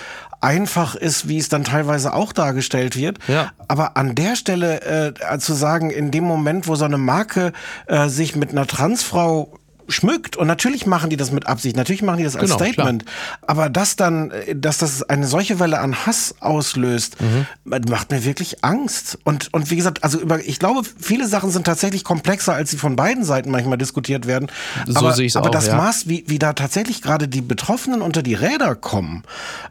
einfach 0.44 0.94
ist, 0.94 1.26
wie 1.26 1.38
es 1.38 1.48
dann 1.48 1.64
teilweise 1.64 2.12
auch 2.12 2.32
dargestellt 2.32 2.96
wird. 2.96 3.18
Ja. 3.28 3.52
Aber 3.66 3.96
an 3.96 4.14
der 4.14 4.36
Stelle 4.36 5.14
äh, 5.14 5.38
zu 5.38 5.54
sagen, 5.54 5.90
in 5.90 6.10
dem 6.10 6.24
Moment, 6.24 6.68
wo 6.68 6.74
so 6.76 6.84
eine 6.84 6.98
Marke 6.98 7.52
äh, 7.86 8.08
sich 8.08 8.36
mit 8.36 8.50
einer 8.50 8.66
Transfrau 8.66 9.58
schmückt. 9.88 10.36
Und 10.36 10.46
natürlich 10.46 10.86
machen 10.86 11.10
die 11.10 11.16
das 11.16 11.30
mit 11.32 11.46
Absicht, 11.46 11.76
natürlich 11.76 12.02
machen 12.02 12.18
die 12.18 12.24
das 12.24 12.36
als 12.36 12.44
Genau, 12.50 12.56
Statement. 12.58 13.04
Aber 13.42 13.68
das 13.68 13.96
dann, 13.96 14.30
äh, 14.30 14.54
dass 14.56 14.78
das 14.78 15.02
eine 15.02 15.26
solche 15.26 15.58
Welle 15.60 15.78
an 15.80 16.06
Hass 16.06 16.34
auslöst, 16.40 17.16
Mhm. 17.20 17.46
macht 17.88 18.10
mir 18.10 18.24
wirklich 18.24 18.64
Angst. 18.64 19.18
Und, 19.24 19.52
und 19.52 19.70
wie 19.70 19.76
gesagt, 19.76 20.04
also 20.04 20.18
über, 20.20 20.40
ich 20.44 20.58
glaube, 20.58 20.82
viele 20.98 21.26
Sachen 21.28 21.50
sind 21.50 21.64
tatsächlich 21.66 22.04
komplexer, 22.04 22.54
als 22.54 22.70
sie 22.70 22.76
von 22.76 22.96
beiden 22.96 23.24
Seiten 23.24 23.50
manchmal 23.50 23.78
diskutiert 23.78 24.26
werden. 24.26 24.48
So 24.86 24.98
aber, 24.98 25.12
sehe 25.12 25.26
ich's 25.26 25.36
aber 25.36 25.48
auch, 25.48 25.52
das 25.52 25.66
ja. 25.68 25.76
Maß, 25.76 26.08
wie, 26.08 26.24
wie 26.26 26.38
da 26.38 26.52
tatsächlich 26.52 27.02
gerade 27.02 27.28
die 27.28 27.40
Betroffenen 27.42 28.02
unter 28.02 28.22
die 28.22 28.34
Räder 28.34 28.74
kommen. 28.74 29.22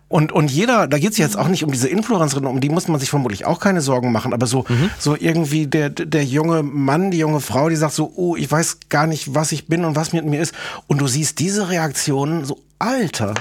Und, 0.07 0.31
und 0.31 0.51
jeder, 0.51 0.87
da 0.87 0.99
geht 0.99 1.11
es 1.13 1.17
jetzt 1.17 1.37
auch 1.37 1.47
nicht 1.47 1.63
um 1.63 1.71
diese 1.71 1.87
Influencerin, 1.87 2.45
um 2.45 2.59
die 2.61 2.69
muss 2.69 2.87
man 2.87 2.99
sich 2.99 3.09
vermutlich 3.09 3.45
auch 3.45 3.59
keine 3.59 3.81
Sorgen 3.81 4.11
machen, 4.11 4.31
aber 4.33 4.45
so, 4.45 4.65
Mhm. 4.69 4.89
so 4.99 5.15
irgendwie 5.19 5.65
der, 5.65 5.89
der 5.89 6.23
junge 6.23 6.61
Mann, 6.61 7.09
die 7.09 7.17
junge 7.17 7.39
Frau, 7.39 7.67
die 7.69 7.75
sagt 7.75 7.93
so, 7.93 8.13
oh, 8.15 8.35
ich 8.35 8.49
weiß 8.51 8.77
gar 8.89 9.07
nicht, 9.07 9.33
was 9.33 9.51
ich 9.51 9.67
bin 9.67 9.85
und 9.85 9.95
was 9.95 10.02
mit 10.11 10.25
mir 10.25 10.41
ist. 10.41 10.53
Und 10.87 10.99
du 10.99 11.07
siehst 11.07 11.39
diese 11.39 11.69
Reaktionen 11.69 12.43
so, 12.43 12.59
Alter. 12.79 13.33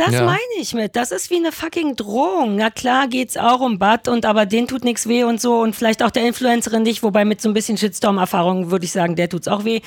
Das 0.00 0.14
Ja. 0.14 0.22
meine 0.24 0.38
ich 0.58 0.72
mit. 0.72 0.96
Das 0.96 1.10
ist 1.10 1.28
wie 1.28 1.36
eine 1.36 1.52
fucking 1.52 1.94
Drohung. 1.94 2.56
Na 2.56 2.70
klar 2.70 3.06
geht's 3.06 3.36
auch 3.36 3.60
um 3.60 3.78
Bad 3.78 4.08
und 4.08 4.24
aber 4.24 4.46
den 4.46 4.66
tut 4.66 4.82
nichts 4.82 5.06
weh 5.06 5.24
und 5.24 5.42
so 5.42 5.60
und 5.60 5.76
vielleicht 5.76 6.02
auch 6.02 6.10
der 6.10 6.26
Influencerin 6.26 6.82
nicht, 6.82 7.02
wobei 7.02 7.26
mit 7.26 7.42
so 7.42 7.50
ein 7.50 7.52
bisschen 7.52 7.76
Shitstorm-Erfahrung 7.76 8.70
würde 8.70 8.86
ich 8.86 8.92
sagen, 8.92 9.14
der 9.14 9.28
tut's 9.28 9.46
auch 9.46 9.66
weh. 9.66 9.82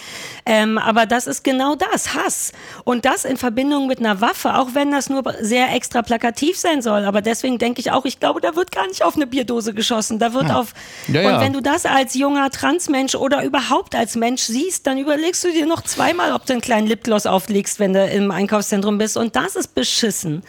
Ähm, 0.46 0.78
aber 0.78 1.08
das 1.08 1.26
ist 1.26 1.44
genau 1.44 1.74
das, 1.74 2.14
Hass. 2.14 2.52
Und 2.84 3.06
das 3.06 3.26
in 3.26 3.38
Verbindung 3.38 3.88
mit 3.88 3.98
einer 3.98 4.22
Waffe, 4.22 4.54
auch 4.54 4.76
wenn 4.76 4.92
das 4.92 5.10
nur 5.10 5.24
sehr 5.42 5.74
extra 5.74 6.04
plakativ 6.04 6.60
sein 6.60 6.84
soll. 6.84 7.06
Aber 7.06 7.22
deswegen 7.24 7.58
denke 7.58 7.82
ich 7.82 7.90
auch, 7.92 8.06
ich 8.06 8.20
glaube, 8.20 8.40
da 8.40 8.56
wird 8.56 8.72
gar 8.72 8.86
nicht 8.86 9.04
auf 9.04 9.16
eine 9.16 9.26
Bierdose 9.26 9.74
geschossen. 9.74 10.20
Da 10.20 10.36
wird 10.36 10.52
auf. 10.52 10.74
Ja, 11.08 11.22
ja. 11.22 11.36
Und 11.36 11.42
wenn 11.44 11.54
du 11.54 11.62
das 11.62 11.88
als 11.88 12.14
junger 12.14 12.52
Transmensch 12.52 13.16
oder 13.16 13.44
überhaupt 13.44 13.96
als 13.96 14.16
Mensch 14.16 14.44
siehst, 14.44 14.86
dann 14.86 15.00
überlegst 15.00 15.44
du 15.44 15.52
dir 15.52 15.66
noch 15.66 15.82
zweimal, 15.82 16.34
ob 16.34 16.46
du 16.46 16.54
einen 16.54 16.62
kleinen 16.62 16.86
Lipgloss 16.86 17.26
auflegst, 17.26 17.80
wenn 17.80 17.94
du 17.94 18.06
im 18.06 18.30
Einkaufszentrum 18.30 19.00
bist. 19.00 19.18
Und 19.18 19.36
das 19.36 19.56
ist 19.56 19.74
beschissen. 19.74 20.03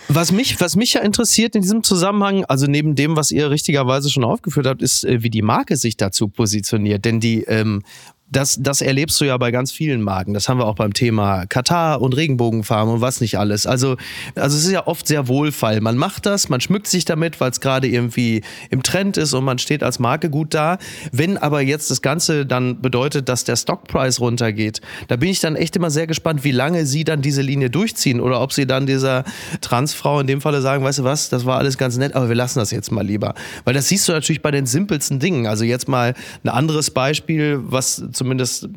Was 0.08 0.32
mich, 0.32 0.60
was 0.60 0.76
mich 0.76 0.94
ja 0.94 1.00
interessiert 1.00 1.54
in 1.54 1.62
diesem 1.62 1.82
Zusammenhang, 1.82 2.44
also 2.44 2.66
neben 2.66 2.94
dem, 2.94 3.16
was 3.16 3.30
ihr 3.30 3.50
richtigerweise 3.50 4.10
schon 4.10 4.24
aufgeführt 4.24 4.66
habt, 4.66 4.82
ist, 4.82 5.04
äh, 5.04 5.22
wie 5.22 5.30
die 5.30 5.42
Marke 5.42 5.76
sich 5.76 5.96
dazu 5.96 6.28
positioniert. 6.28 7.04
Denn 7.04 7.20
die, 7.20 7.44
ähm, 7.44 7.82
das, 8.30 8.56
das 8.60 8.80
erlebst 8.80 9.20
du 9.20 9.26
ja 9.26 9.36
bei 9.36 9.50
ganz 9.50 9.70
vielen 9.70 10.02
Marken. 10.02 10.34
Das 10.34 10.48
haben 10.48 10.58
wir 10.58 10.66
auch 10.66 10.74
beim 10.74 10.92
Thema 10.92 11.46
Katar 11.46 12.00
und 12.00 12.16
Regenbogenfarben 12.16 12.94
und 12.94 13.00
was 13.00 13.20
nicht 13.20 13.38
alles. 13.38 13.66
Also, 13.66 13.96
also 14.34 14.56
es 14.56 14.64
ist 14.64 14.70
ja 14.70 14.86
oft 14.86 15.06
sehr 15.06 15.28
wohlfall. 15.28 15.80
Man 15.80 15.96
macht 15.96 16.26
das, 16.26 16.48
man 16.48 16.60
schmückt 16.60 16.86
sich 16.86 17.04
damit, 17.04 17.40
weil 17.40 17.50
es 17.50 17.60
gerade 17.60 17.86
irgendwie 17.86 18.42
im 18.70 18.82
Trend 18.82 19.18
ist 19.18 19.34
und 19.34 19.44
man 19.44 19.58
steht 19.58 19.82
als 19.82 19.98
Marke 19.98 20.30
gut 20.30 20.54
da. 20.54 20.78
Wenn 21.12 21.36
aber 21.36 21.60
jetzt 21.60 21.90
das 21.90 22.00
Ganze 22.00 22.46
dann 22.46 22.80
bedeutet, 22.80 23.28
dass 23.28 23.44
der 23.44 23.56
Stockpreis 23.56 24.20
runtergeht, 24.20 24.80
da 25.08 25.16
bin 25.16 25.28
ich 25.28 25.40
dann 25.40 25.54
echt 25.54 25.76
immer 25.76 25.90
sehr 25.90 26.06
gespannt, 26.06 26.44
wie 26.44 26.52
lange 26.52 26.86
sie 26.86 27.04
dann 27.04 27.20
diese 27.20 27.42
Linie 27.42 27.68
durchziehen 27.68 28.20
oder 28.20 28.40
ob 28.40 28.52
sie 28.52 28.66
dann 28.66 28.86
dieser 28.86 29.24
Transfrau 29.60 30.20
in 30.20 30.26
dem 30.26 30.40
Falle 30.40 30.62
sagen, 30.62 30.82
weißt 30.82 31.00
du 31.00 31.04
was, 31.04 31.28
das 31.28 31.44
war 31.44 31.58
alles 31.58 31.76
ganz 31.76 31.98
nett, 31.98 32.14
aber 32.14 32.28
wir 32.28 32.36
lassen 32.36 32.58
das 32.58 32.70
jetzt 32.70 32.90
mal 32.90 33.06
lieber. 33.06 33.34
Weil 33.64 33.74
das 33.74 33.88
siehst 33.88 34.08
du 34.08 34.12
natürlich 34.12 34.40
bei 34.42 34.50
den 34.50 34.66
simpelsten 34.66 35.20
Dingen. 35.20 35.46
Also 35.46 35.64
jetzt 35.64 35.88
mal 35.88 36.14
ein 36.42 36.48
anderes 36.48 36.90
Beispiel, 36.90 37.60
was 37.62 38.02
zumindest 38.24 38.68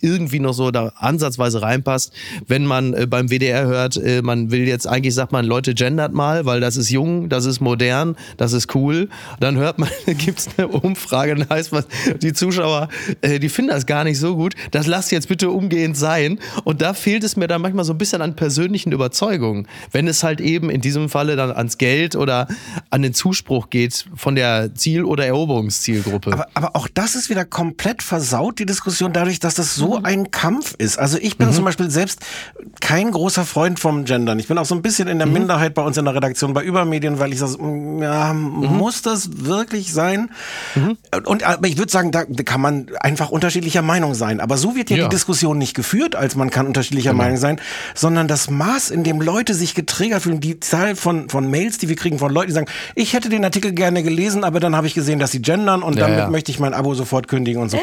irgendwie 0.00 0.40
noch 0.40 0.54
so 0.54 0.70
da 0.70 0.92
ansatzweise 0.96 1.60
reinpasst, 1.60 2.12
wenn 2.46 2.64
man 2.64 2.94
äh, 2.94 3.06
beim 3.06 3.28
WDR 3.28 3.66
hört, 3.66 3.98
äh, 3.98 4.22
man 4.22 4.50
will 4.50 4.66
jetzt 4.66 4.86
eigentlich 4.86 5.14
sagt 5.14 5.30
man, 5.30 5.44
Leute 5.44 5.74
gendert 5.74 6.14
mal, 6.14 6.46
weil 6.46 6.60
das 6.60 6.78
ist 6.78 6.88
jung, 6.88 7.28
das 7.28 7.44
ist 7.44 7.60
modern, 7.60 8.16
das 8.38 8.54
ist 8.54 8.74
cool. 8.74 9.10
Dann 9.40 9.56
hört 9.56 9.78
man, 9.78 9.90
gibt 10.06 10.38
es 10.38 10.48
eine 10.56 10.68
Umfrage, 10.68 11.34
dann 11.34 11.48
heißt 11.50 11.70
was, 11.72 11.86
die 12.22 12.32
Zuschauer, 12.32 12.88
äh, 13.20 13.38
die 13.38 13.50
finden 13.50 13.72
das 13.72 13.84
gar 13.84 14.04
nicht 14.04 14.18
so 14.18 14.36
gut. 14.36 14.54
Das 14.70 14.86
lasst 14.86 15.12
jetzt 15.12 15.28
bitte 15.28 15.50
umgehend 15.50 15.98
sein. 15.98 16.38
Und 16.64 16.80
da 16.80 16.94
fehlt 16.94 17.24
es 17.24 17.36
mir 17.36 17.46
dann 17.46 17.60
manchmal 17.60 17.84
so 17.84 17.92
ein 17.92 17.98
bisschen 17.98 18.22
an 18.22 18.36
persönlichen 18.36 18.92
Überzeugungen. 18.92 19.68
Wenn 19.92 20.08
es 20.08 20.22
halt 20.22 20.40
eben 20.40 20.70
in 20.70 20.80
diesem 20.80 21.10
Falle 21.10 21.36
dann 21.36 21.52
ans 21.52 21.76
Geld 21.76 22.16
oder 22.16 22.48
an 22.88 23.02
den 23.02 23.12
Zuspruch 23.12 23.68
geht 23.68 24.06
von 24.16 24.34
der 24.34 24.74
Ziel- 24.74 25.04
oder 25.04 25.26
Eroberungszielgruppe. 25.26 26.32
Aber, 26.32 26.46
aber 26.54 26.76
auch 26.76 26.88
das 26.88 27.16
ist 27.16 27.28
wieder 27.28 27.44
komplett 27.44 28.02
versaut, 28.02 28.58
die 28.58 28.66
Diskussion, 28.66 28.83
dadurch, 29.12 29.40
dass 29.40 29.54
das 29.54 29.74
so 29.74 30.00
ein 30.02 30.30
Kampf 30.30 30.74
ist. 30.78 30.98
Also 30.98 31.18
ich 31.20 31.38
bin 31.38 31.52
zum 31.52 31.64
Beispiel 31.64 31.90
selbst 31.90 32.20
kein 32.80 33.10
großer 33.10 33.44
Freund 33.44 33.80
vom 33.80 34.04
Gendern. 34.04 34.38
Ich 34.38 34.48
bin 34.48 34.58
auch 34.58 34.64
so 34.66 34.74
ein 34.74 34.82
bisschen 34.82 35.08
in 35.08 35.18
der 35.18 35.26
Minderheit 35.26 35.74
bei 35.74 35.82
uns 35.82 35.96
in 35.96 36.04
der 36.04 36.14
Redaktion, 36.14 36.52
bei 36.54 36.62
Übermedien, 36.62 37.18
weil 37.18 37.32
ich 37.32 37.38
das, 37.40 37.56
ja, 37.60 38.32
muss 38.32 39.02
das 39.02 39.44
wirklich 39.44 39.92
sein? 39.92 40.30
Und 41.24 41.42
aber 41.42 41.66
ich 41.68 41.78
würde 41.78 41.90
sagen, 41.90 42.10
da 42.10 42.24
kann 42.24 42.60
man 42.60 42.86
einfach 43.00 43.30
unterschiedlicher 43.30 43.82
Meinung 43.82 44.14
sein. 44.14 44.40
Aber 44.40 44.56
so 44.56 44.74
wird 44.76 44.90
ja, 44.90 44.96
Ja. 44.96 45.04
die 45.04 45.10
Diskussion 45.10 45.58
nicht 45.58 45.74
geführt, 45.74 46.14
als 46.16 46.36
man 46.36 46.50
kann 46.50 46.66
unterschiedlicher 46.66 47.12
Meinung 47.12 47.36
sein, 47.36 47.60
sondern 47.94 48.28
das 48.28 48.50
Maß, 48.50 48.90
in 48.90 49.04
dem 49.04 49.20
Leute 49.20 49.54
sich 49.54 49.74
getriggert 49.74 50.22
fühlen, 50.22 50.40
die 50.40 50.60
Zahl 50.60 50.96
von, 50.96 51.28
von 51.28 51.50
Mails, 51.50 51.78
die 51.78 51.88
wir 51.88 51.96
kriegen 51.96 52.18
von 52.18 52.32
Leuten, 52.32 52.48
die 52.48 52.54
sagen, 52.54 52.66
ich 52.94 53.12
hätte 53.12 53.28
den 53.28 53.44
Artikel 53.44 53.72
gerne 53.72 54.02
gelesen, 54.02 54.44
aber 54.44 54.60
dann 54.60 54.76
habe 54.76 54.86
ich 54.86 54.94
gesehen, 54.94 55.18
dass 55.18 55.30
sie 55.32 55.42
gendern 55.42 55.82
und 55.82 55.96
Ja, 55.98 56.08
damit 56.08 56.30
möchte 56.30 56.50
ich 56.52 56.58
mein 56.58 56.74
Abo 56.74 56.94
sofort 56.94 57.28
kündigen 57.28 57.60
und 57.62 57.70
so. 57.70 57.78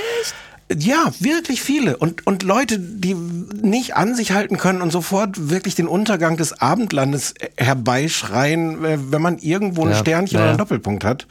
Ja, 0.77 1.11
wirklich 1.19 1.61
viele. 1.61 1.97
Und, 1.97 2.25
und 2.27 2.43
Leute, 2.43 2.79
die 2.79 3.13
nicht 3.13 3.95
an 3.95 4.15
sich 4.15 4.31
halten 4.31 4.57
können 4.57 4.81
und 4.81 4.91
sofort 4.91 5.49
wirklich 5.49 5.75
den 5.75 5.87
Untergang 5.87 6.37
des 6.37 6.61
Abendlandes 6.61 7.33
herbeischreien, 7.57 8.83
äh, 8.85 8.97
wenn 9.11 9.21
man 9.21 9.37
irgendwo 9.39 9.83
ein 9.83 9.91
Ja, 9.91 9.95
Sternchen 9.97 10.35
ja, 10.35 10.39
oder 10.39 10.45
ja. 10.45 10.49
einen 10.51 10.57
Doppelpunkt 10.59 11.03
hat. 11.03 11.27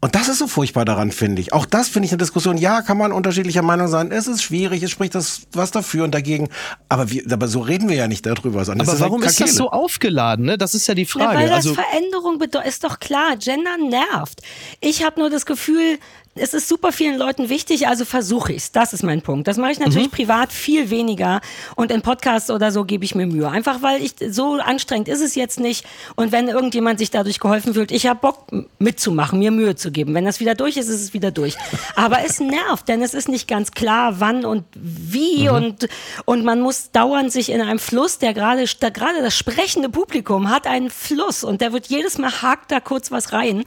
Und 0.00 0.14
das 0.14 0.28
ist 0.28 0.36
so 0.36 0.46
furchtbar 0.46 0.84
daran, 0.84 1.12
finde 1.12 1.40
ich. 1.40 1.54
Auch 1.54 1.64
das 1.64 1.88
finde 1.88 2.04
ich 2.04 2.12
eine 2.12 2.18
Diskussion. 2.18 2.58
Ja, 2.58 2.82
kann 2.82 2.98
man 2.98 3.10
unterschiedlicher 3.10 3.62
Meinung 3.62 3.88
sein. 3.88 4.12
Es 4.12 4.26
ist 4.26 4.42
schwierig, 4.42 4.82
es 4.82 4.90
spricht 4.90 5.14
das 5.14 5.42
was 5.52 5.70
dafür 5.70 6.04
und 6.04 6.14
dagegen. 6.14 6.50
Aber, 6.90 7.10
wir, 7.10 7.22
aber 7.32 7.48
so 7.48 7.60
reden 7.60 7.88
wir 7.88 7.96
ja 7.96 8.06
nicht 8.06 8.26
darüber. 8.26 8.66
Sondern 8.66 8.86
aber 8.86 8.96
es 8.96 9.00
warum 9.00 9.22
halt 9.22 9.30
ist 9.30 9.40
das 9.40 9.54
so 9.54 9.70
aufgeladen? 9.70 10.44
Ne? 10.44 10.58
Das 10.58 10.74
ist 10.74 10.86
ja 10.88 10.94
die 10.94 11.04
Ja, 11.04 11.08
Frage. 11.08 11.38
weil 11.38 11.46
das 11.48 11.56
also, 11.56 11.72
Veränderung 11.72 12.38
bedeutet, 12.38 12.68
ist 12.68 12.84
doch 12.84 13.00
klar, 13.00 13.38
Gender 13.38 13.78
nervt. 13.78 14.42
Ich 14.82 15.02
habe 15.02 15.20
nur 15.20 15.30
das 15.30 15.46
Gefühl, 15.46 15.98
es 16.36 16.52
ist 16.52 16.68
super 16.68 16.90
vielen 16.90 17.16
Leuten 17.16 17.48
wichtig, 17.48 17.86
also 17.86 18.04
versuche 18.04 18.52
ich's. 18.52 18.72
Das 18.72 18.92
ist 18.92 19.04
mein 19.04 19.22
Punkt. 19.22 19.46
Das 19.46 19.56
mache 19.56 19.70
ich 19.70 19.78
natürlich 19.78 20.10
privat 20.10 20.52
viel 20.52 20.90
weniger 20.90 21.40
und 21.76 21.92
in 21.92 22.02
Podcasts 22.02 22.50
oder 22.50 22.72
so 22.72 22.84
gebe 22.84 23.04
ich 23.04 23.14
mir 23.14 23.26
Mühe. 23.26 23.48
Einfach 23.48 23.82
weil 23.82 24.02
ich 24.02 24.14
so 24.30 24.54
anstrengend 24.54 25.06
ist 25.06 25.20
es 25.20 25.36
jetzt 25.36 25.60
nicht 25.60 25.86
und 26.16 26.32
wenn 26.32 26.48
irgendjemand 26.48 26.98
sich 26.98 27.12
dadurch 27.12 27.38
geholfen 27.38 27.74
fühlt, 27.74 27.92
ich 27.92 28.08
habe 28.08 28.18
Bock 28.20 28.46
mitzumachen, 28.80 29.38
mir 29.38 29.52
Mühe 29.52 29.76
zu 29.76 29.92
geben. 29.92 30.12
Wenn 30.14 30.24
das 30.24 30.40
wieder 30.40 30.56
durch 30.56 30.76
ist, 30.76 30.88
ist 30.88 31.02
es 31.02 31.14
wieder 31.14 31.30
durch. 31.30 31.56
Aber 31.94 32.24
es 32.24 32.40
nervt, 32.40 32.88
denn 32.88 33.00
es 33.00 33.14
ist 33.14 33.28
nicht 33.28 33.46
ganz 33.46 33.70
klar, 33.70 34.18
wann 34.18 34.44
und 34.44 34.64
wie 34.74 35.48
und 35.48 35.88
und 36.24 36.44
man 36.44 36.60
muss 36.60 36.90
dauernd 36.90 37.30
sich 37.30 37.50
in 37.50 37.60
einem 37.60 37.78
Fluss, 37.78 38.18
der 38.18 38.34
gerade 38.34 38.64
da 38.80 38.90
gerade 38.90 39.22
das 39.22 39.36
sprechende 39.36 39.88
Publikum 39.88 40.50
hat 40.50 40.66
einen 40.66 40.90
Fluss 40.90 41.44
und 41.44 41.60
der 41.60 41.72
wird 41.72 41.86
jedes 41.86 42.18
Mal 42.18 42.42
hakt 42.42 42.72
da 42.72 42.80
kurz 42.80 43.12
was 43.12 43.32
rein 43.32 43.64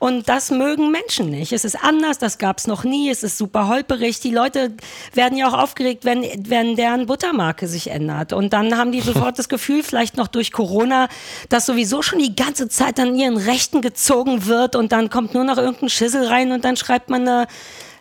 und 0.00 0.28
das 0.28 0.50
mögen 0.50 0.90
Menschen 0.90 1.30
nicht. 1.30 1.52
Es 1.52 1.64
ist 1.64 1.76
anders, 1.76 2.07
das 2.16 2.38
gab's 2.38 2.66
noch 2.66 2.84
nie, 2.84 3.10
es 3.10 3.22
ist 3.22 3.36
super 3.36 3.68
holperig. 3.68 4.20
Die 4.20 4.30
Leute 4.30 4.72
werden 5.12 5.36
ja 5.36 5.48
auch 5.48 5.58
aufgeregt, 5.58 6.06
wenn 6.06 6.24
wenn 6.48 6.76
deren 6.76 7.04
Buttermarke 7.04 7.68
sich 7.68 7.90
ändert 7.90 8.32
und 8.32 8.54
dann 8.54 8.78
haben 8.78 8.92
die 8.92 9.00
sofort 9.02 9.38
das 9.38 9.50
Gefühl, 9.50 9.82
vielleicht 9.82 10.16
noch 10.16 10.28
durch 10.28 10.52
Corona, 10.52 11.08
dass 11.50 11.66
sowieso 11.66 12.00
schon 12.00 12.20
die 12.20 12.34
ganze 12.34 12.68
Zeit 12.68 12.98
an 12.98 13.14
ihren 13.14 13.36
Rechten 13.36 13.82
gezogen 13.82 14.46
wird 14.46 14.76
und 14.76 14.92
dann 14.92 15.10
kommt 15.10 15.34
nur 15.34 15.44
noch 15.44 15.58
irgendein 15.58 15.90
Schissel 15.90 16.26
rein 16.26 16.52
und 16.52 16.64
dann 16.64 16.76
schreibt 16.76 17.10
man 17.10 17.28
eine 17.28 17.46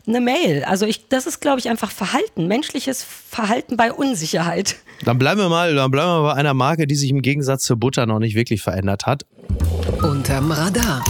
eine 0.08 0.22
Mail. 0.22 0.64
Also 0.64 0.86
ich, 0.86 1.10
das 1.10 1.28
ist, 1.28 1.42
glaube 1.42 1.60
ich, 1.60 1.70
einfach 1.70 1.92
Verhalten, 1.92 2.48
menschliches 2.48 3.04
Verhalten 3.04 3.78
bei 3.78 3.92
Unsicherheit. 3.92 4.78
dann 5.04 5.20
bleiben 5.20 5.40
wir 5.40 5.50
mal, 5.50 5.76
dann 5.76 5.92
bleiben 5.92 6.10
wir 6.10 6.22
bei 6.24 6.34
einer 6.34 6.54
Marke, 6.54 6.88
die 6.88 6.96
sich 6.96 7.10
im 7.10 7.22
Gegensatz 7.22 7.64
zur 7.64 7.78
Butter 7.78 8.06
noch 8.06 8.20
nicht 8.20 8.36
wirklich 8.36 8.62
verändert 8.62 9.06
hat. 9.06 9.26
Unterm 10.02 10.52
Radar. 10.52 11.04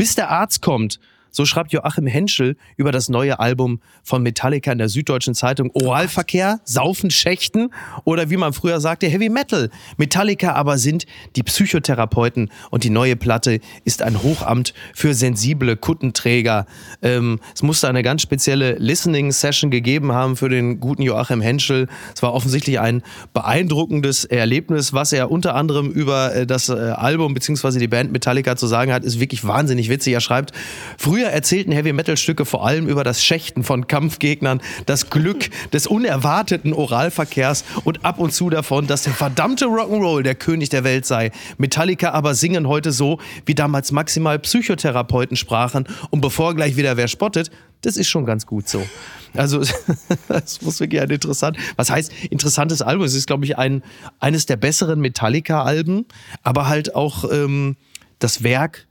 Bis 0.00 0.14
der 0.14 0.30
Arzt 0.30 0.62
kommt. 0.62 0.98
So 1.30 1.44
schreibt 1.44 1.72
Joachim 1.72 2.06
Henschel 2.06 2.56
über 2.76 2.92
das 2.92 3.08
neue 3.08 3.38
Album 3.38 3.80
von 4.02 4.22
Metallica 4.22 4.72
in 4.72 4.78
der 4.78 4.88
Süddeutschen 4.88 5.34
Zeitung. 5.34 5.70
Oralverkehr, 5.74 6.60
Saufen, 6.64 7.10
Schächten 7.10 7.72
oder 8.04 8.30
wie 8.30 8.36
man 8.36 8.52
früher 8.52 8.80
sagte, 8.80 9.06
Heavy 9.08 9.28
Metal. 9.28 9.70
Metallica 9.96 10.52
aber 10.54 10.78
sind 10.78 11.06
die 11.36 11.42
Psychotherapeuten 11.42 12.50
und 12.70 12.84
die 12.84 12.90
neue 12.90 13.16
Platte 13.16 13.60
ist 13.84 14.02
ein 14.02 14.22
Hochamt 14.22 14.74
für 14.94 15.14
sensible 15.14 15.76
Kuttenträger. 15.76 16.66
Ähm, 17.02 17.40
es 17.54 17.62
musste 17.62 17.88
eine 17.88 18.02
ganz 18.02 18.22
spezielle 18.22 18.74
Listening-Session 18.74 19.70
gegeben 19.70 20.12
haben 20.12 20.36
für 20.36 20.48
den 20.48 20.80
guten 20.80 21.02
Joachim 21.02 21.40
Henschel. 21.40 21.88
Es 22.14 22.22
war 22.22 22.32
offensichtlich 22.34 22.80
ein 22.80 23.02
beeindruckendes 23.32 24.24
Erlebnis, 24.24 24.92
was 24.92 25.12
er 25.12 25.30
unter 25.30 25.54
anderem 25.54 25.90
über 25.90 26.34
äh, 26.34 26.46
das 26.46 26.68
äh, 26.68 26.72
Album 26.72 27.34
bzw. 27.34 27.78
die 27.78 27.88
Band 27.88 28.12
Metallica 28.12 28.56
zu 28.56 28.66
sagen 28.66 28.92
hat, 28.92 29.04
ist 29.04 29.20
wirklich 29.20 29.46
wahnsinnig 29.46 29.88
witzig. 29.88 30.14
Er 30.14 30.20
schreibt, 30.20 30.52
früher 30.98 31.19
Früher 31.20 31.32
erzählten 31.32 31.72
Heavy-Metal-Stücke 31.72 32.46
vor 32.46 32.66
allem 32.66 32.88
über 32.88 33.04
das 33.04 33.22
Schächten 33.22 33.62
von 33.62 33.86
Kampfgegnern, 33.86 34.62
das 34.86 35.10
Glück 35.10 35.50
des 35.72 35.86
unerwarteten 35.86 36.72
Oralverkehrs 36.72 37.62
und 37.84 38.06
ab 38.06 38.18
und 38.18 38.32
zu 38.32 38.48
davon, 38.48 38.86
dass 38.86 39.02
der 39.02 39.12
verdammte 39.12 39.66
Rock'n'Roll 39.66 40.22
der 40.22 40.34
König 40.34 40.70
der 40.70 40.82
Welt 40.82 41.04
sei. 41.04 41.30
Metallica 41.58 42.12
aber 42.12 42.34
singen 42.34 42.68
heute 42.68 42.90
so, 42.90 43.18
wie 43.44 43.54
damals 43.54 43.92
maximal 43.92 44.38
Psychotherapeuten 44.38 45.36
sprachen 45.36 45.86
und 46.08 46.22
bevor 46.22 46.54
gleich 46.54 46.76
wieder 46.76 46.96
wer 46.96 47.06
spottet, 47.06 47.50
das 47.82 47.98
ist 47.98 48.08
schon 48.08 48.24
ganz 48.24 48.46
gut 48.46 48.66
so. 48.66 48.82
Also, 49.36 49.60
das 50.28 50.62
muss 50.62 50.80
wirklich 50.80 51.02
ein 51.02 51.10
interessant. 51.10 51.58
Was 51.76 51.90
heißt 51.90 52.10
interessantes 52.30 52.80
Album? 52.80 53.04
Es 53.04 53.14
ist, 53.14 53.26
glaube 53.26 53.44
ich, 53.44 53.58
ein, 53.58 53.82
eines 54.20 54.46
der 54.46 54.56
besseren 54.56 55.00
Metallica-Alben, 55.00 56.06
aber 56.42 56.66
halt 56.66 56.94
auch 56.94 57.30
ähm, 57.30 57.76
das 58.20 58.42
Werk 58.42 58.86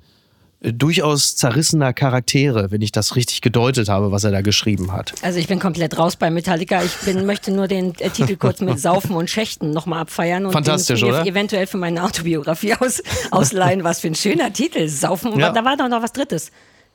durchaus 0.62 1.38
zerrissener 1.38 1.94
Charaktere, 1.94 2.72
wenn 2.72 2.82
ich 2.82 2.92
das 2.92 3.16
richtig 3.16 3.42
gedeutet 3.42 3.88
habe, 3.88 4.12
was 4.12 4.24
er 4.26 4.32
da 4.32 4.42
geschrieben 4.42 4.92
hat. 4.92 5.14
Also 5.22 5.40
ich 5.40 5.48
bin 5.48 5.60
komplett 5.60 5.98
raus 5.98 6.18
bei 6.18 6.30
Metallica. 6.30 6.84
Ich 6.84 6.96
bin, 6.98 7.26
möchte 7.26 7.52
nur 7.52 7.68
den 7.68 7.96
äh, 8.00 8.10
Titel 8.10 8.36
kurz 8.36 8.60
mit 8.60 8.80
Saufen 8.80 9.16
und 9.16 9.30
Schächten 9.30 9.72
nochmal 9.72 10.02
abfeiern 10.02 10.46
und 10.46 10.52
Fantastisch, 10.52 11.00
den 11.00 11.10
oder? 11.10 11.26
eventuell 11.26 11.68
für 11.68 11.78
meine 11.78 12.04
Autobiografie 12.04 12.74
aus, 12.76 13.02
ausleihen. 13.32 13.84
Was 13.84 14.02
für 14.02 14.08
ein 14.08 14.16
schöner 14.16 14.52
Titel. 14.52 14.88
Saufen. 14.88 15.40
Ja. 15.40 15.52
Da 15.52 15.64
war 15.64 15.78
doch 15.78 15.88
noch 15.88 16.02
was 16.02 16.12
Drittes. 16.12 16.52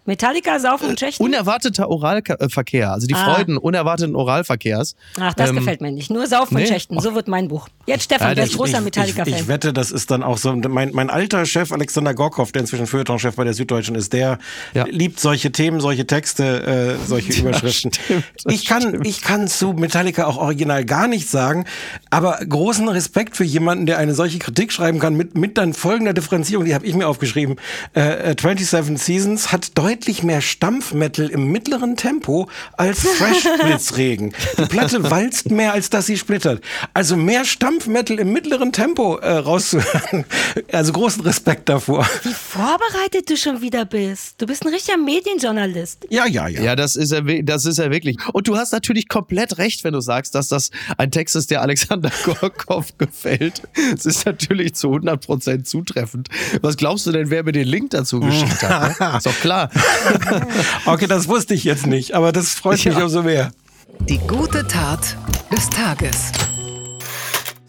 Metallica, 0.07 0.59
Saufen 0.59 0.88
und 0.90 1.01
Schächten. 1.01 1.23
Unerwarteter 1.25 1.88
Oralverkehr, 1.88 2.93
also 2.93 3.07
die 3.07 3.14
Ah. 3.14 3.25
Freuden 3.35 3.57
unerwarteten 3.57 4.14
Oralverkehrs. 4.17 4.97
Ach, 5.19 5.33
das 5.35 5.51
Ähm, 5.51 5.57
gefällt 5.57 5.81
mir 5.81 5.93
nicht. 5.93 6.11
Nur 6.11 6.27
Saufen 6.27 6.57
nee. 6.57 6.62
und 6.62 6.69
Schächten. 6.69 7.01
So 7.01 7.14
wird 7.14 7.29
mein 7.29 7.49
Buch. 7.49 7.69
Jetzt 7.87 8.05
Stefan, 8.05 8.29
Ja, 8.29 8.35
der 8.35 8.45
das- 8.45 8.51
ist 8.53 8.57
großer 8.59 8.79
ich, 8.79 8.85
Metallica-Fan. 8.85 9.35
ich 9.35 9.49
wette, 9.49 9.73
das 9.73 9.90
ist 9.90 10.11
dann 10.11 10.23
auch 10.23 10.37
so. 10.38 10.55
Mein, 10.55 10.90
mein 10.93 11.11
alter 11.11 11.47
Chef 11.47 11.73
Alexander 11.73 12.14
Gorkov, 12.14 12.53
der 12.53 12.61
inzwischen 12.61 12.87
Feuilleton-Chef 12.87 13.35
bei 13.37 13.45
der 13.45 13.55
Süddeutschen 13.55 13.95
ist, 13.95 14.12
der 14.12 14.38
Ja. 14.75 14.85
liebt 14.88 15.21
solche 15.21 15.53
Themen, 15.53 15.81
solche 15.81 16.07
Texte, 16.07 16.99
äh, 17.01 17.07
solche 17.07 17.33
Überschriften. 17.40 17.93
stimmt, 17.93 18.25
das 18.45 18.53
ich 18.55 18.67
kann, 18.67 19.03
ich 19.05 19.23
kann 19.23 19.49
zu 19.49 19.73
Metallica 19.73 20.27
auch 20.27 20.37
original 20.37 20.85
gar 20.85 21.09
nichts 21.09 21.31
sagen, 21.31 21.64
aber 22.11 22.38
großen 22.47 22.88
Respekt 22.88 23.37
für 23.37 23.45
jemanden, 23.45 23.87
der 23.87 23.99
eine 23.99 24.14
solche 24.14 24.38
Kritik 24.38 24.73
schreiben 24.73 24.99
kann 24.99 25.14
mit 25.14 25.37
mit 25.37 25.57
dann 25.59 25.73
folgender 25.73 26.12
Differenzierung, 26.12 26.64
die 26.64 26.75
habe 26.75 26.85
ich 26.87 26.95
mir 26.95 27.09
aufgeschrieben. 27.09 27.57
Äh, 27.95 28.33
äh, 28.33 28.37
27 28.38 28.99
Seasons 28.99 29.51
hat 29.53 29.77
deutlich 29.79 29.93
mehr 30.22 30.40
Stampfmetal 30.40 31.28
im 31.28 31.50
mittleren 31.50 31.96
Tempo 31.96 32.48
als 32.76 33.00
Fresh 33.00 33.44
Blitzregen. 33.62 34.35
Die 34.59 34.66
Platte 34.66 35.11
walzt 35.11 35.50
mehr, 35.50 35.72
als 35.72 35.90
dass 35.90 36.07
sie 36.07 36.18
splittert. 36.18 36.62
Also 36.92 37.16
mehr 37.16 37.44
Stampfmetal 37.44 38.18
im 38.18 38.33
mittleren 38.33 38.72
Tempo 38.72 39.16
äh, 39.16 39.30
rauszuhören. 39.30 40.24
Also 40.72 40.92
großen 40.92 41.22
Respekt 41.22 41.68
davor. 41.68 42.09
Wie 42.22 42.35
vorbereitet 42.35 43.30
du 43.30 43.37
schon 43.37 43.61
wieder 43.61 43.85
bist. 43.85 44.35
Du 44.38 44.46
bist 44.46 44.64
ein 44.66 44.72
richtiger 44.72 44.98
Medienjournalist. 44.98 46.07
Ja, 46.11 46.26
ja, 46.26 46.48
ja. 46.48 46.62
Ja, 46.62 46.76
das 46.76 46.96
ist 46.96 47.12
er, 47.12 47.22
das 47.42 47.64
ist 47.64 47.78
er 47.78 47.90
wirklich. 47.90 48.16
Und 48.33 48.48
du 48.48 48.57
hast 48.57 48.72
natürlich 48.72 49.09
komplett 49.09 49.59
recht, 49.59 49.85
wenn 49.85 49.92
du 49.92 50.00
sagst, 50.00 50.35
dass 50.35 50.48
das 50.48 50.70
ein 50.98 51.11
Text 51.11 51.37
ist, 51.37 51.50
der 51.50 51.62
Alexander 51.62 52.11
Gorkov 52.24 52.98
gefällt. 52.98 53.62
Es 53.94 54.07
ist 54.07 54.26
natürlich 54.26 54.74
zu 54.74 54.88
100% 54.88 55.64
zutreffend. 55.64 56.28
Was 56.62 56.76
glaubst 56.76 57.07
du 57.07 57.12
denn, 57.12 57.30
wer 57.30 57.44
mir 57.44 57.52
den 57.52 57.68
Link 57.68 57.90
dazu 57.90 58.20
geschickt 58.20 58.62
hat? 58.62 59.00
Ne? 59.00 59.12
Ist 59.16 59.26
doch 59.26 59.40
klar. 59.40 59.70
Okay, 60.87 61.07
das 61.07 61.29
wusste 61.29 61.55
ich 61.55 61.64
jetzt 61.64 61.87
nicht, 61.87 62.14
aber 62.14 62.33
das 62.33 62.51
freut 62.51 62.85
mich 62.85 62.94
Ja. 62.97 63.03
umso 63.03 63.23
mehr. 63.23 63.51
Die 64.09 64.18
gute 64.18 64.66
Tat 64.66 65.16
des 65.53 65.70
Tages. 65.70 66.33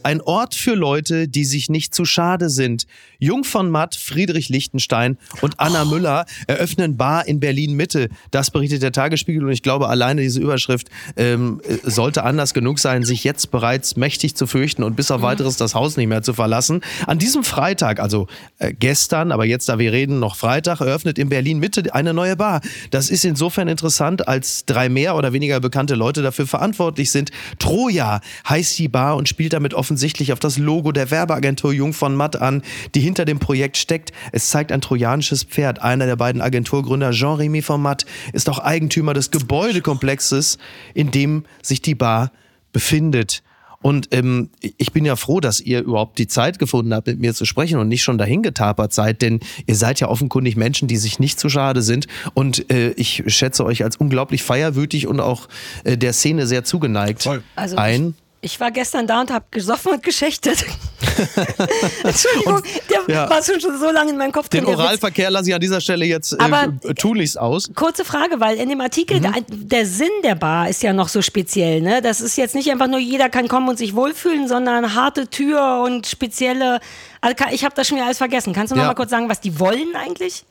Ein 0.06 0.22
Ort 0.22 0.54
für 0.54 0.76
Leute, 0.76 1.28
die 1.28 1.46
sich 1.46 1.68
nicht 1.68 1.96
zu 1.96 2.06
schade 2.06 2.52
sind. 2.52 2.86
Jung 3.18 3.44
von 3.44 3.72
Matt, 3.72 3.96
Friedrich 3.96 4.50
Lichtenstein 4.50 5.18
und 5.42 5.60
Anna 5.60 5.84
Müller 5.84 6.28
eröffnen 6.46 6.96
Bar 6.96 7.28
in 7.28 7.40
Berlin-Mitte. 7.40 8.10
Das 8.30 8.52
berichtet 8.52 8.84
der 8.84 8.92
Tagesspiegel 8.92 9.44
und 9.44 9.52
ich 9.52 9.64
glaube, 9.64 9.90
alleine 9.90 10.22
diese 10.22 10.40
Überschrift 10.40 10.90
ähm, 11.18 11.60
äh, 11.68 11.90
sollte 11.90 12.24
anders 12.24 12.54
genug 12.54 12.78
sein, 12.78 13.02
sich 13.02 13.24
jetzt 13.24 13.50
bereits 13.50 13.96
mächtig 13.96 14.36
zu 14.36 14.46
fürchten 14.46 14.84
und 14.84 14.96
bis 14.96 15.10
auf 15.10 15.24
weiteres 15.24 15.58
das 15.58 15.74
Haus 15.74 15.98
nicht 15.98 16.06
mehr 16.06 16.22
zu 16.22 16.36
verlassen. 16.36 16.82
An 17.08 17.18
diesem 17.18 17.44
Freitag, 17.44 18.00
also 18.00 18.28
äh, 18.60 18.74
gestern, 18.74 19.32
aber 19.32 19.46
jetzt, 19.46 19.70
da 19.70 19.80
wir 19.80 19.92
reden, 19.92 20.20
noch 20.20 20.36
Freitag, 20.36 20.82
eröffnet 20.82 21.18
in 21.18 21.30
Berlin-Mitte 21.30 21.96
eine 21.96 22.14
neue 22.14 22.36
Bar. 22.36 22.62
Das 22.92 23.10
ist 23.10 23.26
insofern 23.26 23.68
interessant, 23.68 24.28
als 24.28 24.66
drei 24.66 24.88
mehr 24.88 25.16
oder 25.16 25.34
weniger 25.34 25.60
bekannte 25.60 25.96
Leute 25.96 26.22
dafür 26.22 26.46
verantwortlich 26.46 27.10
sind. 27.10 27.32
Troja 27.58 28.22
heißt 28.48 28.78
die 28.78 28.88
Bar 28.88 29.16
und 29.16 29.28
spielt 29.28 29.54
damit 29.54 29.74
offensichtlich 29.96 30.34
auf 30.34 30.40
das 30.40 30.58
Logo 30.58 30.92
der 30.92 31.10
Werbeagentur 31.10 31.72
Jung 31.72 31.94
von 31.94 32.18
Matt 32.18 32.42
an, 32.42 32.64
die 32.96 33.00
hinter 33.00 33.24
dem 33.24 33.40
Projekt 33.40 33.78
steckt. 33.78 34.12
Es 34.34 34.50
zeigt 34.50 34.74
ein 34.74 34.82
trojanisches 34.82 35.44
Pferd. 35.44 35.82
Einer 35.82 36.06
der 36.06 36.18
beiden 36.18 36.42
Agenturgründer, 36.42 37.12
Jean-Remy 37.12 37.62
von 37.62 37.82
Matt, 37.82 38.06
ist 38.34 38.50
auch 38.50 38.60
Eigentümer 38.60 39.14
des 39.14 39.32
Gebäudekomplexes, 39.32 40.58
in 40.94 41.12
dem 41.12 41.46
sich 41.62 41.82
die 41.82 41.96
Bar 41.96 42.34
befindet. 42.74 43.42
Und 43.82 44.10
ähm, 44.12 44.50
ich 44.60 44.92
bin 44.92 45.06
ja 45.06 45.16
froh, 45.16 45.40
dass 45.40 45.62
ihr 45.62 45.82
überhaupt 45.84 46.18
die 46.18 46.28
Zeit 46.28 46.60
gefunden 46.60 46.94
habt, 46.94 47.08
mit 47.08 47.20
mir 47.22 47.34
zu 47.34 47.46
sprechen 47.46 47.80
und 47.80 47.88
nicht 47.88 48.04
schon 48.04 48.18
dahin 48.18 48.44
getapert 48.44 48.92
seid, 48.92 49.22
denn 49.22 49.40
ihr 49.66 49.76
seid 49.76 50.02
ja 50.02 50.10
offenkundig 50.10 50.58
Menschen, 50.58 50.90
die 50.90 50.98
sich 50.98 51.20
nicht 51.20 51.40
zu 51.40 51.48
schade 51.48 51.82
sind. 51.82 52.08
Und 52.34 52.70
äh, 52.70 52.90
ich 52.98 53.24
schätze 53.28 53.64
euch 53.64 53.86
als 53.86 53.96
unglaublich 53.96 54.44
feierwütig 54.44 55.08
und 55.08 55.22
auch 55.22 55.48
äh, 55.86 55.98
der 55.98 56.12
Szene 56.12 56.48
sehr 56.48 56.66
zugeneigt 56.66 57.24
Voll. 57.24 57.44
Also 57.56 57.78
ein. 57.78 58.16
Ich, 58.46 58.60
war 58.60 58.70
gestern 58.70 59.08
da 59.08 59.22
und 59.22 59.32
habe 59.32 59.46
gesoffen 59.50 59.94
und 59.94 60.04
geschächtet. 60.04 60.64
Entschuldigung, 62.04 62.62
der 62.90 63.16
ja. 63.16 63.28
war 63.30 63.42
schon 63.44 63.60
so 63.60 63.90
lange 63.90 64.12
in 64.12 64.18
meinem 64.18 64.32
Kopf 64.32 64.50
Den 64.50 64.64
drin. 64.64 64.74
Witz. 64.74 64.84
Oralverkehr 64.84 65.32
lasse 65.32 65.50
ich 65.50 65.56
an 65.56 65.62
dieser 65.62 65.82
Stelle 65.82 66.06
jetzt 66.06 66.40
Aber- 66.40 66.72
äh, 66.84 66.94
tunlichst 66.94 67.40
aus. 67.40 67.72
Kurze 67.74 68.06
Frage, 68.06 68.40
weil 68.40 68.58
in 68.58 68.70
dem 68.70 68.82
Artikel, 68.82 69.20
der, 69.20 69.34
der 69.50 69.88
Sinn 69.88 70.12
der 70.24 70.36
Bar 70.36 70.70
ist 70.70 70.84
ja 70.84 70.94
noch 70.94 71.08
so 71.08 71.24
speziell. 71.24 71.82
Ne? 71.82 72.04
Das 72.04 72.22
ist 72.22 72.38
jetzt 72.38 72.54
nicht 72.54 72.70
einfach 72.70 72.88
nur, 72.88 73.00
jeder 73.00 73.30
kann 73.30 73.48
kommen 73.48 73.68
und 73.68 73.80
sich 73.80 73.96
wohlfühlen, 73.96 74.48
sondern 74.48 74.94
harte 74.94 75.28
Tür 75.28 75.82
und 75.84 76.06
spezielle. 76.06 76.82
Also 77.26 77.36
kann- 77.44 77.54
ich 77.56 77.64
habe 77.66 77.74
das 77.76 77.88
schon 77.88 77.96
wieder 77.98 78.06
alles 78.06 78.20
vergessen. 78.20 78.54
Kannst 78.54 78.72
du 78.72 78.76
noch 78.76 78.84
Ja. 78.84 78.90
mal 78.90 78.94
kurz 78.94 79.10
sagen, 79.10 79.28
was 79.30 79.42
die 79.42 79.60
wollen 79.60 79.96
eigentlich? 79.96 80.46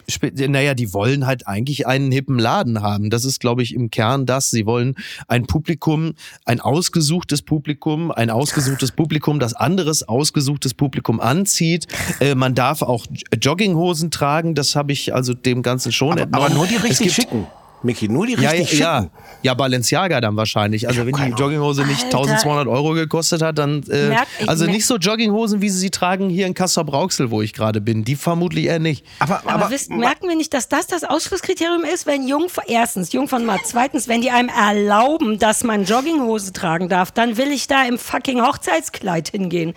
Naja, 0.48 0.74
die 0.74 0.92
wollen 0.92 1.24
halt 1.24 1.46
eigentlich 1.46 1.86
einen 1.86 2.10
hippen 2.10 2.36
Laden 2.36 2.82
haben. 2.82 3.10
Das 3.10 3.24
ist, 3.24 3.38
glaube 3.38 3.62
ich, 3.62 3.72
im 3.74 3.90
Kern 3.92 4.26
das. 4.26 4.50
Sie 4.50 4.66
wollen 4.66 4.96
ein 5.28 5.46
Publikum, 5.46 6.14
ein 6.44 6.58
ausgesuchtes 6.60 7.42
Publikum, 7.42 8.10
ein 8.10 8.28
ausgesuchtes 8.28 8.90
Publikum, 8.90 9.38
das 9.38 9.54
anderes 9.54 10.02
ausgesuchtes 10.08 10.74
Publikum 10.74 11.20
anzieht. 11.20 11.86
Äh, 12.18 12.34
man 12.34 12.56
darf 12.56 12.82
auch 12.82 13.06
Jogginghosen 13.40 14.10
tragen. 14.10 14.56
Das 14.56 14.74
habe 14.74 14.90
ich 14.90 15.14
also 15.14 15.32
dem 15.32 15.62
Ganzen 15.62 15.92
schon 15.92 16.10
Aber, 16.14 16.22
entnommen. 16.22 16.46
aber 16.46 16.54
nur 16.56 16.66
die 16.66 16.74
richtig 16.76 17.14
schicken. 17.14 17.46
Micky, 17.84 18.08
nur 18.08 18.26
die 18.26 18.34
Ja, 18.34 18.50
richtig 18.50 18.78
ja, 18.78 19.00
ja. 19.02 19.10
Ja, 19.42 19.54
Balenciaga 19.54 20.20
dann 20.20 20.36
wahrscheinlich. 20.36 20.88
Also 20.88 21.04
wenn 21.06 21.14
die 21.14 21.30
Jogginghose 21.38 21.84
nicht 21.86 22.04
Alter. 22.04 22.18
1200 22.18 22.66
Euro 22.66 22.92
gekostet 22.94 23.42
hat, 23.42 23.58
dann 23.58 23.82
äh, 23.90 24.08
Merk- 24.08 24.26
also 24.46 24.64
merk- 24.64 24.74
nicht 24.76 24.86
so 24.86 24.96
Jogginghosen, 24.96 25.60
wie 25.60 25.68
sie 25.68 25.78
sie 25.78 25.90
tragen 25.90 26.30
hier 26.30 26.46
in 26.46 26.54
Kassel 26.54 26.84
Brauxel, 26.84 27.30
wo 27.30 27.42
ich 27.42 27.52
gerade 27.52 27.80
bin. 27.82 28.04
Die 28.04 28.16
vermutlich 28.16 28.66
eher 28.66 28.78
nicht. 28.78 29.04
Aber, 29.18 29.40
Aber, 29.40 29.52
aber, 29.52 29.70
wisst, 29.70 29.90
merken 29.90 30.28
wir 30.28 30.36
nicht, 30.36 30.54
dass 30.54 30.68
das 30.68 30.86
das 30.86 31.04
Ausschlusskriterium 31.04 31.84
ist, 31.84 32.06
wenn 32.06 32.26
Jung, 32.26 32.46
erstens, 32.66 33.12
Jung 33.12 33.28
von 33.28 33.44
Matt, 33.44 33.60
zweitens, 33.64 34.08
wenn 34.08 34.22
die 34.22 34.30
einem 34.30 34.48
erlauben, 34.48 35.38
dass 35.38 35.62
man 35.62 35.84
Jogginghose 35.84 36.52
tragen 36.52 36.88
darf, 36.88 37.10
dann 37.12 37.36
will 37.36 37.48
ich 37.52 37.66
da 37.66 37.84
im 37.84 37.98
fucking 37.98 38.40
Hochzeitskleid 38.40 39.28
hingehen. 39.28 39.74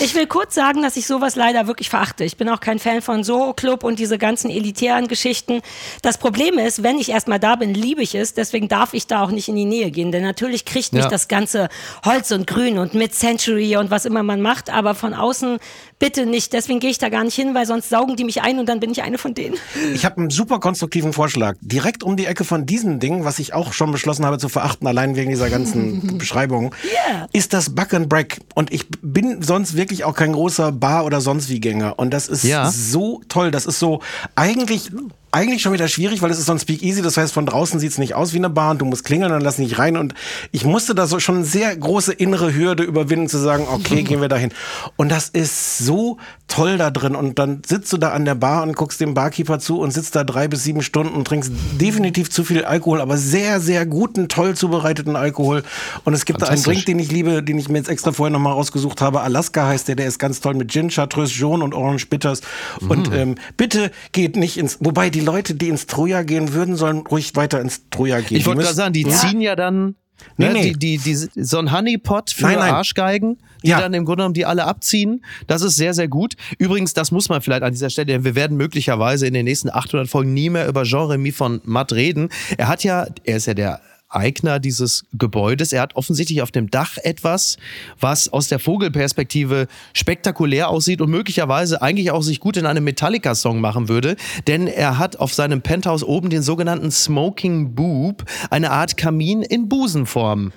Ich 0.00 0.14
will 0.14 0.26
kurz 0.26 0.54
sagen, 0.54 0.82
dass 0.82 0.96
ich 0.96 1.06
sowas 1.06 1.36
leider 1.36 1.66
wirklich 1.66 1.88
verachte. 1.88 2.24
Ich 2.24 2.36
bin 2.36 2.48
auch 2.48 2.60
kein 2.60 2.78
Fan 2.78 3.00
von 3.00 3.22
Soho 3.24 3.54
Club 3.54 3.84
und 3.84 3.98
diese 3.98 4.18
ganzen 4.18 4.50
elitären 4.50 5.06
Geschichten. 5.08 5.60
Das 6.02 6.18
Problem 6.18 6.58
ist, 6.58 6.82
wenn 6.82 6.98
ich 6.98 7.10
erstmal 7.10 7.38
da 7.44 7.56
bin, 7.56 7.74
liebe 7.74 8.02
ich 8.02 8.14
es, 8.14 8.32
deswegen 8.34 8.68
darf 8.68 8.94
ich 8.94 9.06
da 9.06 9.22
auch 9.22 9.30
nicht 9.30 9.48
in 9.48 9.56
die 9.56 9.64
Nähe 9.66 9.90
gehen, 9.90 10.10
denn 10.12 10.22
natürlich 10.22 10.64
kriegt 10.64 10.92
mich 10.94 11.04
Ja. 11.04 11.10
das 11.10 11.28
ganze 11.28 11.68
Holz 12.04 12.30
und 12.30 12.46
Grün 12.46 12.78
und 12.78 12.94
Mid-Century 12.94 13.76
und 13.76 13.90
was 13.90 14.04
immer 14.06 14.22
man 14.22 14.40
macht, 14.40 14.70
aber 14.70 14.94
von 14.94 15.12
außen 15.14 15.58
bitte 15.98 16.26
nicht. 16.26 16.52
Deswegen 16.52 16.80
gehe 16.80 16.90
ich 16.90 16.98
da 16.98 17.08
gar 17.08 17.22
nicht 17.24 17.34
hin, 17.34 17.54
weil 17.54 17.66
sonst 17.66 17.88
saugen 17.90 18.16
die 18.16 18.24
mich 18.24 18.42
ein 18.42 18.58
und 18.58 18.68
dann 18.68 18.80
bin 18.80 18.90
ich 18.90 19.02
eine 19.02 19.18
von 19.18 19.34
denen. 19.34 19.56
Ich 19.94 20.04
habe 20.04 20.16
einen 20.18 20.30
super 20.30 20.58
konstruktiven 20.58 21.12
Vorschlag. 21.12 21.54
Direkt 21.60 22.02
um 22.02 22.16
die 22.16 22.26
Ecke 22.26 22.44
von 22.44 22.66
diesem 22.66 22.98
Ding, 22.98 23.24
was 23.24 23.38
ich 23.38 23.52
auch 23.54 23.72
schon 23.72 23.92
beschlossen 23.92 24.24
habe 24.26 24.38
zu 24.38 24.48
verachten, 24.48 24.86
allein 24.86 25.14
wegen 25.16 25.30
dieser 25.30 25.50
ganzen 25.50 26.18
Beschreibung, 26.18 26.74
Yeah. 26.84 27.28
ist 27.32 27.52
das 27.52 27.74
Buck 27.74 27.92
and 27.94 28.08
Break. 28.08 28.40
Und 28.54 28.72
ich 28.72 28.86
bin 29.02 29.42
sonst 29.42 29.76
wirklich 29.76 30.04
auch 30.04 30.14
kein 30.14 30.32
großer 30.32 30.72
Bar- 30.72 31.04
oder 31.04 31.20
sonst 31.20 31.48
wie 31.50 31.60
Gänger. 31.60 31.98
Und 31.98 32.10
das 32.12 32.28
ist 32.28 32.44
Ja. 32.44 32.70
so 32.70 33.20
toll. 33.28 33.50
Das 33.50 33.66
ist 33.66 33.78
so 33.78 34.00
eigentlich 34.34 34.90
eigentlich 35.34 35.62
schon 35.62 35.72
wieder 35.72 35.88
schwierig, 35.88 36.22
weil 36.22 36.30
es 36.30 36.38
ist 36.38 36.46
so 36.46 36.52
ein 36.52 36.58
Speakeasy, 36.58 37.02
das 37.02 37.16
heißt, 37.16 37.32
von 37.34 37.44
draußen 37.44 37.80
sieht's 37.80 37.98
nicht 37.98 38.14
aus 38.14 38.32
wie 38.32 38.38
eine 38.38 38.48
Bar 38.50 38.70
und 38.70 38.80
du 38.80 38.84
musst 38.84 39.04
klingeln 39.04 39.30
und 39.32 39.38
dann 39.38 39.44
lass 39.44 39.58
nicht 39.58 39.78
rein. 39.78 39.96
Und 39.96 40.14
ich 40.52 40.64
musste 40.64 40.94
da 40.94 41.06
so 41.06 41.18
schon 41.18 41.36
eine 41.36 41.44
sehr 41.44 41.76
große 41.76 42.12
innere 42.12 42.54
Hürde 42.54 42.84
überwinden, 42.84 43.28
zu 43.28 43.38
sagen, 43.38 43.66
okay, 43.70 44.02
gehen 44.04 44.20
wir 44.20 44.28
dahin. 44.28 44.52
Und 44.96 45.10
das 45.10 45.28
ist 45.28 45.78
so 45.78 46.18
toll 46.46 46.78
da 46.78 46.90
drin. 46.90 47.16
Und 47.16 47.38
dann 47.38 47.62
sitzt 47.66 47.92
du 47.92 47.96
da 47.96 48.10
an 48.10 48.24
der 48.24 48.36
Bar 48.36 48.62
und 48.62 48.76
guckst 48.76 49.00
dem 49.00 49.14
Barkeeper 49.14 49.58
zu 49.58 49.80
und 49.80 49.90
sitzt 49.90 50.14
da 50.14 50.24
drei 50.24 50.46
bis 50.46 50.62
sieben 50.62 50.82
Stunden 50.82 51.14
und 51.14 51.26
trinkst 51.26 51.50
definitiv 51.80 52.30
zu 52.30 52.44
viel 52.44 52.64
Alkohol, 52.64 53.00
aber 53.00 53.16
sehr, 53.16 53.60
sehr 53.60 53.86
guten, 53.86 54.28
toll 54.28 54.54
zubereiteten 54.54 55.16
Alkohol. 55.16 55.64
Und 56.04 56.14
es 56.14 56.24
gibt 56.24 56.42
da 56.42 56.46
einen. 56.46 56.62
Drink, 56.62 56.86
den 56.86 56.98
ich 56.98 57.10
liebe, 57.10 57.42
den 57.42 57.58
ich 57.58 57.68
mir 57.68 57.78
jetzt 57.78 57.88
extra 57.88 58.12
vorher 58.12 58.32
nochmal 58.32 58.52
rausgesucht 58.52 59.00
habe. 59.00 59.20
Alaska 59.22 59.66
heißt 59.66 59.88
der, 59.88 59.96
der 59.96 60.06
ist 60.06 60.18
ganz 60.18 60.40
toll 60.40 60.54
mit 60.54 60.70
Gin, 60.70 60.90
Chartreuse 60.90 61.34
Jaune 61.34 61.64
und 61.64 61.74
Orange 61.74 62.06
Bitters. 62.06 62.40
Und 62.88 63.10
Mm. 63.10 63.12
ähm, 63.12 63.34
bitte 63.56 63.90
geht 64.12 64.36
nicht 64.36 64.56
ins, 64.56 64.78
wobei 64.80 65.10
die 65.10 65.23
Leute, 65.24 65.54
die 65.54 65.68
ins 65.68 65.86
Troja 65.86 66.22
gehen 66.22 66.52
würden, 66.52 66.76
sollen 66.76 66.98
ruhig 66.98 67.34
weiter 67.36 67.60
ins 67.60 67.88
Troja 67.90 68.20
gehen. 68.20 68.36
Ich 68.38 68.46
wollte 68.46 68.62
gerade 68.62 68.74
sagen, 68.74 68.92
die 68.92 69.02
Ja. 69.02 69.10
ziehen 69.10 69.40
ja 69.40 69.56
dann 69.56 69.96
Nee, 70.36 70.46
ne, 70.46 70.52
nee. 70.52 70.72
Die, 70.74 70.98
die, 70.98 71.28
die, 71.34 71.42
so 71.44 71.58
ein 71.58 71.72
Honeypot 71.72 72.30
für 72.30 72.44
Nein, 72.44 72.58
nein. 72.60 72.74
Arschgeigen, 72.74 73.36
die 73.64 73.70
Ja. 73.70 73.80
dann 73.80 73.92
im 73.94 74.04
Grunde 74.04 74.18
genommen 74.22 74.34
die 74.34 74.46
alle 74.46 74.64
abziehen. 74.64 75.24
Das 75.48 75.60
ist 75.60 75.74
sehr, 75.76 75.92
sehr 75.92 76.06
gut. 76.08 76.34
Übrigens, 76.56 76.94
das 76.94 77.10
muss 77.10 77.28
man 77.28 77.42
vielleicht 77.42 77.62
an 77.62 77.72
dieser 77.72 77.90
Stelle, 77.90 78.06
denn 78.06 78.24
wir 78.24 78.34
werden 78.36 78.56
möglicherweise 78.56 79.26
in 79.26 79.34
den 79.34 79.44
nächsten 79.44 79.70
800 79.70 80.08
Folgen 80.08 80.32
nie 80.32 80.50
mehr 80.50 80.68
über 80.68 80.84
Jean-Remy 80.84 81.32
von 81.32 81.60
Matt 81.64 81.92
reden. 81.92 82.28
Er 82.56 82.68
hat 82.68 82.84
ja, 82.84 83.06
er 83.24 83.36
ist 83.36 83.46
ja 83.46 83.54
der 83.54 83.80
Eigner 84.14 84.58
dieses 84.58 85.04
Gebäudes. 85.12 85.72
Er 85.72 85.82
hat 85.82 85.96
offensichtlich 85.96 86.42
auf 86.42 86.50
dem 86.50 86.70
Dach 86.70 86.96
etwas, 87.02 87.56
was 88.00 88.32
aus 88.32 88.48
der 88.48 88.58
Vogelperspektive 88.58 89.66
spektakulär 89.92 90.68
aussieht 90.68 91.00
und 91.00 91.10
möglicherweise 91.10 91.82
eigentlich 91.82 92.10
auch 92.10 92.22
sich 92.22 92.40
gut 92.40 92.56
in 92.56 92.66
einem 92.66 92.84
Metallica-Song 92.84 93.60
machen 93.60 93.88
würde. 93.88 94.16
Denn 94.46 94.66
er 94.66 94.98
hat 94.98 95.16
auf 95.16 95.34
seinem 95.34 95.62
Penthouse 95.62 96.04
oben 96.04 96.30
den 96.30 96.42
sogenannten 96.42 96.90
Smoking 96.90 97.74
Boob, 97.74 98.24
eine 98.50 98.70
Art 98.70 98.96
Kamin 98.96 99.42
in 99.42 99.68
Busenform. 99.68 100.52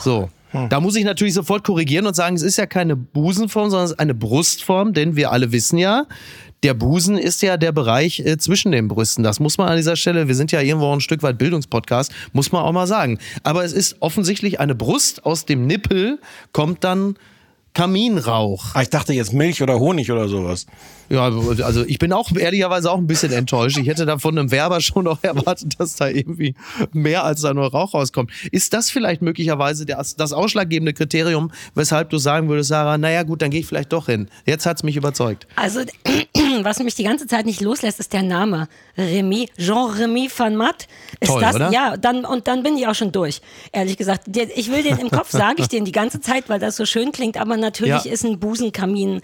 So. 0.00 0.28
Da 0.68 0.80
muss 0.80 0.96
ich 0.96 1.04
natürlich 1.04 1.32
sofort 1.32 1.64
korrigieren 1.64 2.06
und 2.06 2.14
sagen, 2.14 2.36
es 2.36 2.42
ist 2.42 2.58
ja 2.58 2.66
keine 2.66 2.94
Busenform, 2.94 3.70
sondern 3.70 3.86
es 3.86 3.92
ist 3.92 3.98
eine 3.98 4.12
Brustform, 4.12 4.92
denn 4.92 5.16
wir 5.16 5.32
alle 5.32 5.50
wissen 5.50 5.78
ja, 5.78 6.04
der 6.62 6.74
Busen 6.74 7.18
ist 7.18 7.42
ja 7.42 7.56
der 7.56 7.72
Bereich 7.72 8.20
äh, 8.20 8.38
zwischen 8.38 8.72
den 8.72 8.88
Brüsten. 8.88 9.24
Das 9.24 9.40
muss 9.40 9.58
man 9.58 9.68
an 9.68 9.76
dieser 9.76 9.96
Stelle, 9.96 10.28
wir 10.28 10.34
sind 10.34 10.52
ja 10.52 10.60
irgendwo 10.60 10.86
auch 10.86 10.94
ein 10.94 11.00
Stück 11.00 11.22
weit 11.22 11.38
Bildungspodcast, 11.38 12.12
muss 12.32 12.52
man 12.52 12.62
auch 12.62 12.72
mal 12.72 12.86
sagen. 12.86 13.18
Aber 13.42 13.64
es 13.64 13.72
ist 13.72 13.96
offensichtlich 14.00 14.60
eine 14.60 14.74
Brust, 14.74 15.24
aus 15.24 15.44
dem 15.44 15.66
Nippel 15.66 16.18
kommt 16.52 16.84
dann 16.84 17.16
Kaminrauch. 17.74 18.74
Ah, 18.74 18.82
ich 18.82 18.90
dachte 18.90 19.14
jetzt 19.14 19.32
Milch 19.32 19.62
oder 19.62 19.78
Honig 19.78 20.12
oder 20.12 20.28
sowas. 20.28 20.66
Ja, 21.08 21.24
also 21.24 21.84
ich 21.86 21.98
bin 21.98 22.12
auch 22.12 22.30
ehrlicherweise 22.34 22.90
auch 22.90 22.98
ein 22.98 23.06
bisschen 23.06 23.32
enttäuscht. 23.32 23.78
Ich 23.78 23.86
hätte 23.86 24.04
da 24.04 24.18
von 24.18 24.38
einem 24.38 24.50
Werber 24.50 24.80
schon 24.80 25.04
noch 25.04 25.22
erwartet, 25.24 25.78
dass 25.78 25.96
da 25.96 26.08
irgendwie 26.08 26.54
mehr 26.92 27.24
als 27.24 27.40
da 27.40 27.54
nur 27.54 27.70
Rauch 27.70 27.94
rauskommt. 27.94 28.30
Ist 28.50 28.74
das 28.74 28.90
vielleicht 28.90 29.22
möglicherweise 29.22 29.86
das, 29.86 30.16
das 30.16 30.32
ausschlaggebende 30.32 30.92
Kriterium, 30.92 31.50
weshalb 31.74 32.10
du 32.10 32.18
sagen 32.18 32.48
würdest, 32.48 32.68
Sarah, 32.68 32.98
naja 32.98 33.22
gut, 33.22 33.40
dann 33.40 33.50
gehe 33.50 33.60
ich 33.60 33.66
vielleicht 33.66 33.92
doch 33.92 34.06
hin. 34.06 34.28
Jetzt 34.44 34.66
hat's 34.66 34.82
mich 34.82 34.96
überzeugt. 34.96 35.46
Also, 35.56 35.80
was 36.64 36.78
mich 36.80 36.94
die 36.94 37.04
ganze 37.04 37.26
Zeit 37.26 37.46
nicht 37.46 37.60
loslässt, 37.60 38.00
ist 38.00 38.12
der 38.12 38.22
Name. 38.22 38.68
Remy, 38.96 39.48
Jean-Remy 39.58 40.30
van 40.36 40.56
Matt. 40.56 40.86
Ist 41.20 41.28
Toll, 41.30 41.40
das, 41.40 41.56
oder? 41.56 41.70
Ja, 41.70 41.96
dann, 41.96 42.24
und 42.24 42.48
dann 42.48 42.62
bin 42.62 42.76
ich 42.76 42.86
auch 42.86 42.94
schon 42.94 43.12
durch. 43.12 43.40
Ehrlich 43.72 43.96
gesagt. 43.96 44.24
Ich 44.54 44.70
will 44.70 44.82
den 44.82 44.98
im 44.98 45.10
Kopf, 45.10 45.30
sage 45.32 45.62
ich 45.62 45.68
den 45.68 45.84
die 45.84 45.92
ganze 45.92 46.20
Zeit, 46.20 46.48
weil 46.48 46.58
das 46.58 46.76
so 46.76 46.86
schön 46.86 47.12
klingt, 47.12 47.36
aber 47.36 47.56
natürlich 47.56 48.04
Ja. 48.04 48.12
ist 48.12 48.24
ein 48.24 48.38
Busenkamin. 48.38 49.20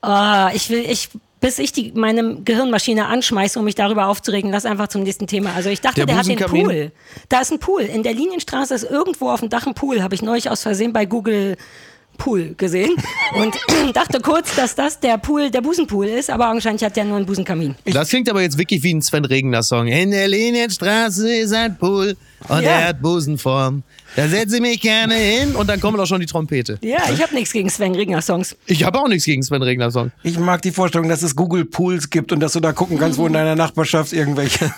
Ah, 0.00 0.50
ich 0.54 0.70
will, 0.70 0.84
ich, 0.88 1.08
bis 1.40 1.58
ich 1.58 1.72
die, 1.72 1.92
meine 1.94 2.36
Gehirnmaschine 2.42 3.06
anschmeiße, 3.06 3.58
um 3.58 3.64
mich 3.64 3.74
darüber 3.74 4.06
aufzuregen, 4.06 4.50
lass 4.50 4.64
einfach 4.64 4.88
zum 4.88 5.02
nächsten 5.02 5.26
Thema. 5.26 5.54
Also 5.54 5.70
ich 5.70 5.80
dachte, 5.80 5.96
Der 5.96 6.06
der, 6.06 6.16
hat 6.18 6.26
den? 6.26 6.38
Pool. 6.38 6.92
Da 7.28 7.40
ist 7.40 7.52
ein 7.52 7.58
Pool. 7.58 7.82
In 7.82 8.02
der 8.02 8.14
Linienstraße 8.14 8.74
ist 8.74 8.84
irgendwo 8.84 9.30
auf 9.30 9.40
dem 9.40 9.48
Dach 9.48 9.66
ein 9.66 9.74
Pool. 9.74 10.02
Habe 10.02 10.14
ich 10.14 10.22
neulich 10.22 10.50
aus 10.50 10.62
Versehen 10.62 10.92
bei 10.92 11.04
Google 11.06 11.56
Pool 12.18 12.54
gesehen 12.58 12.90
und 13.36 13.56
dachte 13.94 14.20
kurz, 14.20 14.54
dass 14.56 14.74
das 14.74 15.00
der 15.00 15.16
Pool, 15.16 15.50
der 15.50 15.62
Busenpool 15.62 16.06
ist, 16.06 16.28
aber 16.28 16.50
augenscheinlich 16.50 16.84
hat 16.84 16.96
der 16.96 17.04
nur 17.04 17.16
einen 17.16 17.24
Busenkamin. 17.26 17.74
Das 17.86 18.10
klingt 18.10 18.28
aber 18.28 18.42
jetzt 18.42 18.58
wirklich 18.58 18.82
wie 18.82 18.92
ein 18.92 19.00
Sven 19.00 19.24
Regner 19.24 19.62
Song. 19.62 19.86
In 19.86 20.10
der 20.10 20.28
Linienstraße 20.28 21.32
ist 21.32 21.54
ein 21.54 21.78
Pool 21.78 22.16
und 22.48 22.62
Ja. 22.62 22.70
er 22.70 22.88
hat 22.88 23.00
Busenform. 23.00 23.82
Da 24.16 24.26
setze 24.26 24.56
ich 24.56 24.62
mich 24.62 24.80
gerne 24.80 25.14
hin 25.14 25.54
und 25.54 25.68
dann 25.68 25.80
kommt 25.80 25.98
auch 26.00 26.06
schon 26.06 26.20
die 26.20 26.26
Trompete. 26.26 26.78
Ja, 26.82 26.98
ich 27.12 27.22
habe 27.22 27.34
nichts 27.34 27.52
gegen 27.52 27.70
Sven 27.70 27.94
Regner 27.94 28.20
Songs. 28.22 28.56
Ich 28.66 28.82
habe 28.84 28.98
auch 28.98 29.06
nichts 29.08 29.24
gegen 29.24 29.42
Sven 29.42 29.62
Regner 29.62 29.90
Song. 29.90 30.10
Ich 30.22 30.38
mag 30.38 30.60
die 30.62 30.70
Vorstellung, 30.72 31.08
dass 31.08 31.22
es 31.22 31.36
Google 31.36 31.64
Pools 31.64 32.10
gibt 32.10 32.32
und 32.32 32.40
dass 32.40 32.52
du 32.54 32.60
da 32.60 32.72
gucken 32.72 32.98
kannst, 32.98 33.18
wo 33.18 33.26
in 33.26 33.32
deiner 33.34 33.54
Nachbarschaft 33.54 34.12
irgendwelche, 34.12 34.64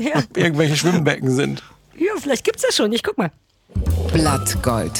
Ja. 0.00 0.22
irgendwelche 0.36 0.76
Schwimmbecken 0.76 1.30
sind. 1.34 1.62
Ja, 1.96 2.12
vielleicht 2.20 2.44
gibt's 2.44 2.62
das 2.66 2.76
schon. 2.76 2.92
Ich 2.92 3.02
guck 3.02 3.16
mal. 3.16 3.30
Blattgold. 4.12 4.92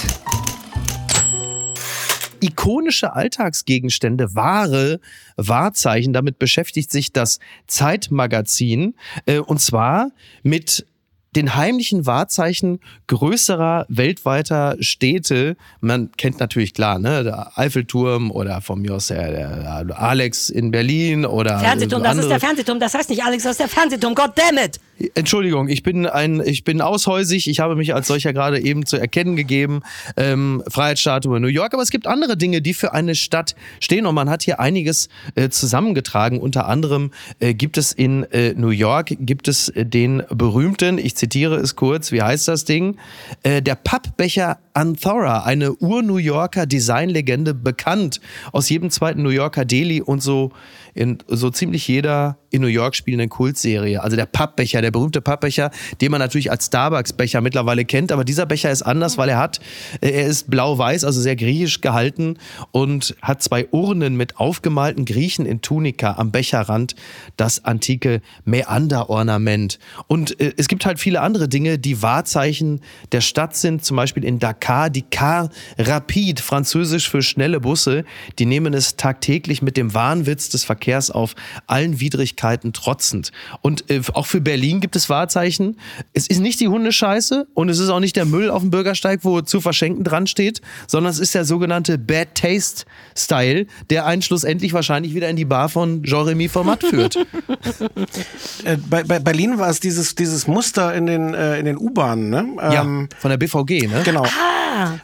Ikonische 2.45 3.15
Alltagsgegenstände, 3.15 4.35
Ware, 4.35 5.01
Wahrzeichen. 5.37 6.13
Damit 6.13 6.39
beschäftigt 6.39 6.91
sich 6.93 7.13
das 7.13 7.41
Zeitmagazin. 7.67 8.95
Äh, 9.27 9.39
und 9.39 9.61
zwar 9.61 10.11
mit 10.43 10.87
den 11.35 11.55
heimlichen 11.57 12.07
Wahrzeichen 12.07 12.81
größerer 13.09 13.87
weltweiter 13.89 14.77
Städte. 14.81 15.57
Man 15.81 16.13
kennt 16.13 16.39
natürlich 16.39 16.75
klar, 16.75 16.99
ne, 16.99 17.25
der 17.25 17.59
Eiffelturm 17.59 18.31
oder 18.31 18.61
von 18.61 18.81
mir 18.81 18.95
aus 18.95 19.09
der, 19.09 19.33
der 19.33 20.01
Alex 20.01 20.49
in 20.49 20.71
Berlin 20.71 21.27
oder 21.27 21.59
Fernsehturm, 21.59 22.03
das 22.03 22.19
ist 22.19 22.29
der 22.29 22.41
Fernsehturm. 22.41 22.81
Das 22.81 22.95
heißt 22.95 23.11
nicht 23.11 23.25
Alex, 23.25 23.43
das 23.43 23.53
ist 23.53 23.61
der 23.61 23.69
Fernsehturm. 23.69 24.15
God 24.15 24.33
damn 24.37 24.59
it! 24.59 24.79
Entschuldigung, 25.15 25.69
ich 25.69 25.83
bin 25.83 26.07
ein, 26.07 26.41
ich 26.45 26.65
bin 26.65 26.81
aushäusig. 26.81 27.49
Ich 27.49 27.61
habe 27.61 27.77
mich 27.77 27.95
als 27.95 28.07
solcher 28.07 28.33
gerade 28.33 28.61
eben 28.61 28.87
zu 28.87 28.97
erkennen 28.97 29.37
gegeben. 29.37 29.83
Ähm, 30.17 30.63
Freiheitsstatue 30.69 31.41
New 31.41 31.49
York. 31.49 31.75
Aber 31.75 31.83
es 31.83 31.91
gibt 31.91 32.07
andere 32.07 32.37
Dinge, 32.37 32.63
die 32.63 32.75
für 32.75 32.93
eine 32.93 33.15
Stadt 33.15 33.57
stehen. 33.81 34.07
Und 34.07 34.15
man 34.15 34.31
hat 34.31 34.43
hier 34.43 34.61
einiges 34.61 35.09
äh, 35.35 35.49
zusammengetragen. 35.49 36.41
Unter 36.41 36.67
anderem 36.69 37.11
äh, 37.41 37.55
gibt 37.55 37.79
es 37.79 37.93
in 37.93 38.25
äh, 38.25 38.55
New 38.55 38.71
York 38.71 39.15
gibt 39.21 39.49
es 39.49 39.73
den 39.75 40.23
berühmten, 40.31 40.99
ich 40.99 41.17
zitiere 41.17 41.57
es 41.57 41.77
kurz, 41.77 42.13
wie 42.13 42.23
heißt 42.23 42.49
das 42.49 42.65
Ding? 42.65 42.99
Äh, 43.43 43.63
der 43.63 43.75
Pappbecher 43.75 44.59
Anthora, 44.75 45.45
eine 45.45 45.73
Ur-New 45.73 46.17
Yorker 46.17 46.67
Designlegende, 46.67 47.55
bekannt 47.55 48.21
aus 48.51 48.69
jedem 48.69 48.91
zweiten 48.91 49.23
New 49.23 49.29
Yorker 49.29 49.65
Deli 49.65 50.03
und 50.03 50.21
so 50.21 50.51
in 50.95 51.19
so 51.29 51.51
ziemlich 51.51 51.89
jeder 51.89 52.39
in 52.51 52.63
New 52.63 52.69
York 52.69 52.95
spielenden 52.95 53.29
Kultserie. 53.29 54.01
Also 54.01 54.17
der 54.17 54.27
Pappbecher, 54.27 54.81
der 54.81 54.93
berühmte 54.93 55.21
Pappbecher, 55.21 55.73
den 56.01 56.13
man 56.13 56.21
natürlich 56.21 56.53
als 56.53 56.67
Starbucks-Becher 56.67 57.41
mittlerweile 57.41 57.85
kennt. 57.85 58.13
Aber 58.13 58.25
dieser 58.25 58.47
Becher 58.47 58.71
ist 58.71 58.83
anders, 58.83 59.19
weil 59.19 59.29
er 59.29 59.39
hat, 59.39 59.59
äh, 60.01 60.11
er 60.11 60.27
ist 60.27 60.51
blau-weiß, 60.51 61.03
also 61.03 61.21
sehr 61.21 61.35
griechisch 61.35 61.81
gehalten 61.81 62.39
und 62.71 63.17
hat 63.23 63.43
zwei 63.43 63.67
Urnen 63.71 64.17
mit 64.17 64.39
aufgemalten 64.39 65.05
Griechen 65.05 65.47
in 65.47 65.63
Tunika 65.63 66.15
am 66.17 66.31
Becherrand, 66.31 66.95
das 67.37 67.65
antike 67.65 68.23
Meander-Ornament. 68.45 69.81
Und 70.07 70.41
äh, 70.41 70.53
es 70.57 70.69
gibt 70.69 70.87
halt 70.87 71.01
viele 71.01 71.23
andere 71.23 71.49
Dinge, 71.49 71.81
die 71.81 72.03
Wahrzeichen 72.03 72.81
der 73.11 73.21
Stadt 73.21 73.57
sind. 73.57 73.85
Zum 73.85 73.97
Beispiel 73.97 74.25
in 74.25 74.39
Dakar 74.39 74.64
die 74.91 75.03
Car 75.03 75.51
Rapide, 75.79 76.41
französisch 76.41 77.11
für 77.11 77.23
schnelle 77.23 77.61
Busse. 77.61 78.05
Die 78.39 78.47
nehmen 78.47 78.75
es 78.75 78.97
tagtäglich 78.97 79.63
mit 79.63 79.77
dem 79.77 79.95
Wahnwitz 79.95 80.49
des 80.49 80.65
Verkehrs 80.65 81.11
auf, 81.11 81.35
allen 81.67 82.01
Widrigkeiten 82.01 82.73
trotzend. 82.73 83.31
Und 83.61 83.91
äh, 83.91 84.01
auch 84.15 84.27
für 84.27 84.41
Berlin 84.41 84.81
gibt 84.81 84.97
es 84.97 85.09
Wahrzeichen. 85.11 85.79
Es 86.13 86.27
ist 86.27 86.41
nicht 86.41 86.61
die 86.61 86.69
Hundescheiße 86.69 87.47
und 87.55 87.69
es 87.69 87.79
ist 87.79 87.91
auch 87.91 88.01
nicht 88.01 88.17
der 88.17 88.25
Müll 88.25 88.51
auf 88.51 88.63
dem 88.63 88.71
Bürgersteig, 88.71 89.21
wo 89.23 89.41
zu 89.41 89.61
verschenken 89.61 90.05
dran 90.05 90.27
steht, 90.27 90.61
sondern 90.87 91.11
es 91.13 91.19
ist 91.19 91.35
der 91.35 91.45
sogenannte 91.45 91.99
Bad 91.99 92.35
Taste 92.35 92.85
Style, 93.17 93.67
der 93.91 94.07
einen 94.07 94.23
schlussendlich 94.23 94.73
wahrscheinlich 94.73 95.15
wieder 95.15 95.29
in 95.29 95.37
die 95.37 95.45
Bar 95.45 95.69
von 95.69 96.03
Jean-Remy 96.03 96.49
Format 96.49 96.83
führt. 96.85 97.19
Äh, 98.65 98.77
bei, 98.89 99.03
bei 99.03 99.19
Berlin 99.19 99.59
war 99.59 99.69
es 99.69 99.81
dieses, 99.81 100.15
dieses 100.15 100.47
Muster 100.47 100.95
in 100.95 101.07
den, 101.07 101.35
äh, 101.35 101.59
in 101.59 101.67
den 101.67 101.77
U-Bahnen, 101.77 102.31
ne? 102.31 102.47
ja, 102.59 102.83
Ähm, 102.83 103.09
von 103.19 103.31
der 103.31 103.37
BVG, 103.37 103.89
ne? 103.89 104.03
Genau. 104.05 104.25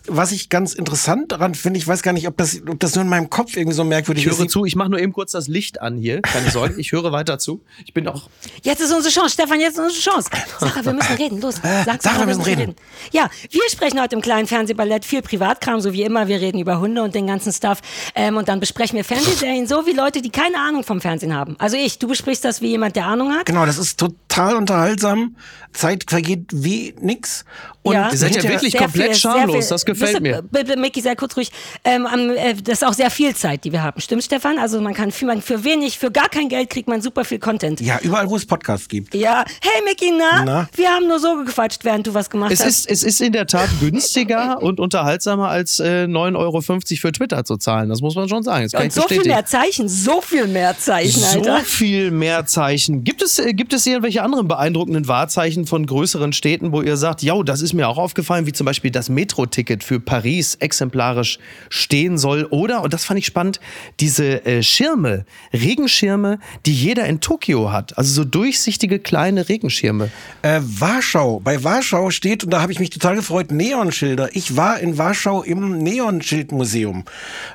Was 0.06 0.32
ich 0.32 0.48
ganz 0.48 0.74
interessant 0.74 1.32
daran 1.32 1.54
finde, 1.54 1.78
ich 1.78 1.86
weiß 1.86 2.02
gar 2.02 2.12
nicht, 2.12 2.26
ob 2.26 2.36
das, 2.36 2.60
ob 2.68 2.80
das 2.80 2.94
nur 2.94 3.04
in 3.04 3.10
meinem 3.10 3.30
Kopf 3.30 3.56
irgendwie 3.56 3.74
so 3.76 3.84
merkwürdig 3.84 4.24
Ich 4.26 4.30
ist. 4.32 4.38
höre 4.38 4.48
zu, 4.48 4.64
ich 4.64 4.74
mache 4.76 4.90
nur 4.90 4.98
eben 4.98 5.12
kurz 5.12 5.32
das 5.32 5.48
Licht 5.48 5.80
an 5.80 5.96
hier. 5.96 6.22
Keine 6.22 6.50
Sorge, 6.50 6.74
ich 6.80 6.92
höre 6.92 7.12
weiter 7.12 7.38
zu. 7.38 7.62
Ich 7.84 7.94
bin 7.94 8.06
auch. 8.08 8.28
Jetzt 8.62 8.80
ist 8.80 8.92
unsere 8.92 9.12
Chance, 9.12 9.34
Stefan, 9.34 9.60
jetzt 9.60 9.74
ist 9.78 9.84
unsere 9.84 10.00
Chance. 10.00 10.30
Sarah, 10.58 10.84
wir 10.84 10.92
müssen 10.92 11.14
reden. 11.16 11.40
Los, 11.40 11.56
sag 11.84 12.02
Sarah, 12.02 12.18
wir 12.20 12.26
müssen 12.26 12.42
reden. 12.42 12.74
Ja, 13.12 13.30
wir 13.50 13.60
sprechen 13.70 14.00
heute 14.00 14.16
im 14.16 14.22
kleinen 14.22 14.46
Fernsehballett 14.46 15.04
viel 15.04 15.22
Privatkram, 15.22 15.80
so 15.80 15.92
wie 15.92 16.02
immer. 16.02 16.28
Wir 16.28 16.40
reden 16.40 16.58
über 16.58 16.80
Hunde 16.80 17.02
und 17.02 17.14
den 17.14 17.26
ganzen 17.26 17.52
Stuff. 17.52 17.80
Ähm, 18.14 18.36
und 18.36 18.48
dann 18.48 18.60
besprechen 18.60 18.96
wir 18.96 19.04
Fernsehserien, 19.04 19.66
so 19.66 19.86
wie 19.86 19.92
Leute, 19.92 20.22
die 20.22 20.30
keine 20.30 20.58
Ahnung 20.58 20.82
vom 20.84 21.00
Fernsehen 21.00 21.34
haben. 21.34 21.56
Also 21.58 21.76
ich, 21.76 21.98
du 21.98 22.08
besprichst 22.08 22.44
das 22.44 22.60
wie 22.60 22.68
jemand, 22.68 22.96
der 22.96 23.06
Ahnung 23.06 23.32
hat. 23.32 23.46
Genau, 23.46 23.66
das 23.66 23.78
ist 23.78 23.98
total 23.98 24.56
unterhaltsam. 24.56 25.36
Zeit 25.72 26.04
vergeht 26.08 26.46
wie 26.52 26.94
nix. 27.00 27.44
Und 27.82 27.94
Ja. 27.94 28.10
Ihr 28.10 28.18
seid 28.18 28.36
ja 28.36 28.42
wirklich 28.42 28.72
Sehr 28.72 28.82
komplett 28.82 29.06
viel- 29.12 29.14
schamlos, 29.16 29.56
viel- 29.64 29.68
das 29.70 29.84
gefällt 29.86 30.16
du- 30.18 30.20
mir. 30.20 30.42
Bitte, 30.42 30.76
Micky, 30.78 31.00
sei 31.00 31.14
kurz 31.14 31.34
ruhig. 31.36 31.50
Ähm, 31.82 32.06
äh, 32.36 32.54
das 32.54 32.82
ist 32.82 32.84
auch 32.86 32.92
sehr 32.92 33.10
viel 33.10 33.34
Zeit, 33.34 33.64
die 33.64 33.72
wir 33.72 33.82
haben. 33.82 34.00
Stimmt, 34.02 34.22
Stefan? 34.22 34.58
Also 34.58 34.80
man 34.82 34.92
kann 34.92 35.10
für, 35.10 35.24
man, 35.24 35.40
für 35.40 35.64
wenig, 35.64 35.98
für 35.98 36.10
gar 36.10 36.28
kein 36.28 36.50
Geld 36.50 36.68
kriegt 36.68 36.88
man 36.88 37.00
super 37.00 37.24
viel 37.24 37.38
Content. 37.38 37.80
Ja, 37.80 37.98
überall, 38.02 38.28
wo 38.28 38.36
es 38.36 38.44
Podcasts 38.44 38.86
gibt. 38.86 39.14
Ja, 39.14 39.44
hey 39.62 39.82
Micky, 39.84 40.12
na? 40.16 40.44
Na? 40.44 40.68
Wir 40.74 40.88
haben 40.90 41.08
nur 41.08 41.18
so 41.18 41.36
gequatscht, 41.42 41.82
während 41.84 42.06
du 42.06 42.12
was 42.12 42.28
gemacht 42.28 42.52
Es 42.52 42.60
hast. 42.60 42.86
ist, 42.86 42.90
es 42.90 43.02
ist 43.02 43.20
in 43.22 43.32
der 43.32 43.46
Tat 43.46 43.68
günstiger 43.80 44.62
und 44.62 44.78
unterhaltsamer 44.78 45.48
als 45.48 45.78
äh, 45.80 46.04
9,50 46.04 46.36
Euro 46.36 46.60
für 46.60 47.12
Twitter 47.12 47.44
zu 47.46 47.56
zahlen. 47.56 47.88
Das 47.88 48.02
muss 48.02 48.14
man 48.14 48.28
schon 48.28 48.42
sagen. 48.42 48.64
Das 48.64 48.72
kann 48.72 48.82
und 48.84 48.92
so 48.92 49.02
viel 49.08 49.24
mehr 49.24 49.46
Zeichen, 49.46 49.88
so 49.88 50.20
viel 50.20 50.46
mehr 50.48 50.76
Zeichen, 50.78 51.20
so 51.20 51.38
Alter. 51.38 51.60
viel 51.60 52.10
mehr 52.10 52.44
Zeichen. 52.44 53.04
Gibt 53.04 53.22
es, 53.22 53.38
äh, 53.38 53.54
gibt 53.54 53.72
es 53.72 53.86
irgendwelche 53.86 54.22
anderen 54.22 54.48
beeindruckenden 54.48 55.08
Wahrzeichen 55.08 55.66
von 55.66 55.86
größeren 55.86 56.34
Städten, 56.34 56.72
wo 56.72 56.82
ihr 56.82 56.98
sagt, 56.98 57.22
ja, 57.22 57.42
das 57.42 57.62
ist 57.62 57.69
mir 57.74 57.88
auch 57.88 57.98
aufgefallen, 57.98 58.46
wie 58.46 58.52
zum 58.52 58.64
Beispiel 58.64 58.90
das 58.90 59.10
Kinoticket 59.50 59.84
für 59.84 60.00
Paris 60.00 60.56
exemplarisch 60.56 61.38
stehen 61.68 62.18
soll. 62.18 62.44
Oder, 62.50 62.82
und 62.82 62.92
das 62.92 63.04
fand 63.04 63.18
ich 63.18 63.26
spannend, 63.26 63.60
diese 63.98 64.44
äh, 64.44 64.62
Schirme, 64.62 65.24
Regenschirme, 65.52 66.38
die 66.66 66.74
jeder 66.74 67.06
in 67.06 67.20
Tokio 67.20 67.72
hat. 67.72 67.96
Also 67.98 68.12
so 68.12 68.24
durchsichtige 68.24 68.98
kleine 68.98 69.48
Regenschirme. 69.48 70.10
Äh, 70.42 70.60
Warschau. 70.62 71.40
Bei 71.40 71.62
Warschau 71.64 72.10
steht, 72.10 72.44
und 72.44 72.50
da 72.50 72.62
habe 72.62 72.72
ich 72.72 72.80
mich 72.80 72.90
total 72.90 73.16
gefreut, 73.16 73.50
Neonschilder. 73.50 74.30
Ich 74.34 74.56
war 74.56 74.80
in 74.80 74.98
Warschau 74.98 75.42
im 75.42 75.78
Neonschildmuseum. 75.78 77.04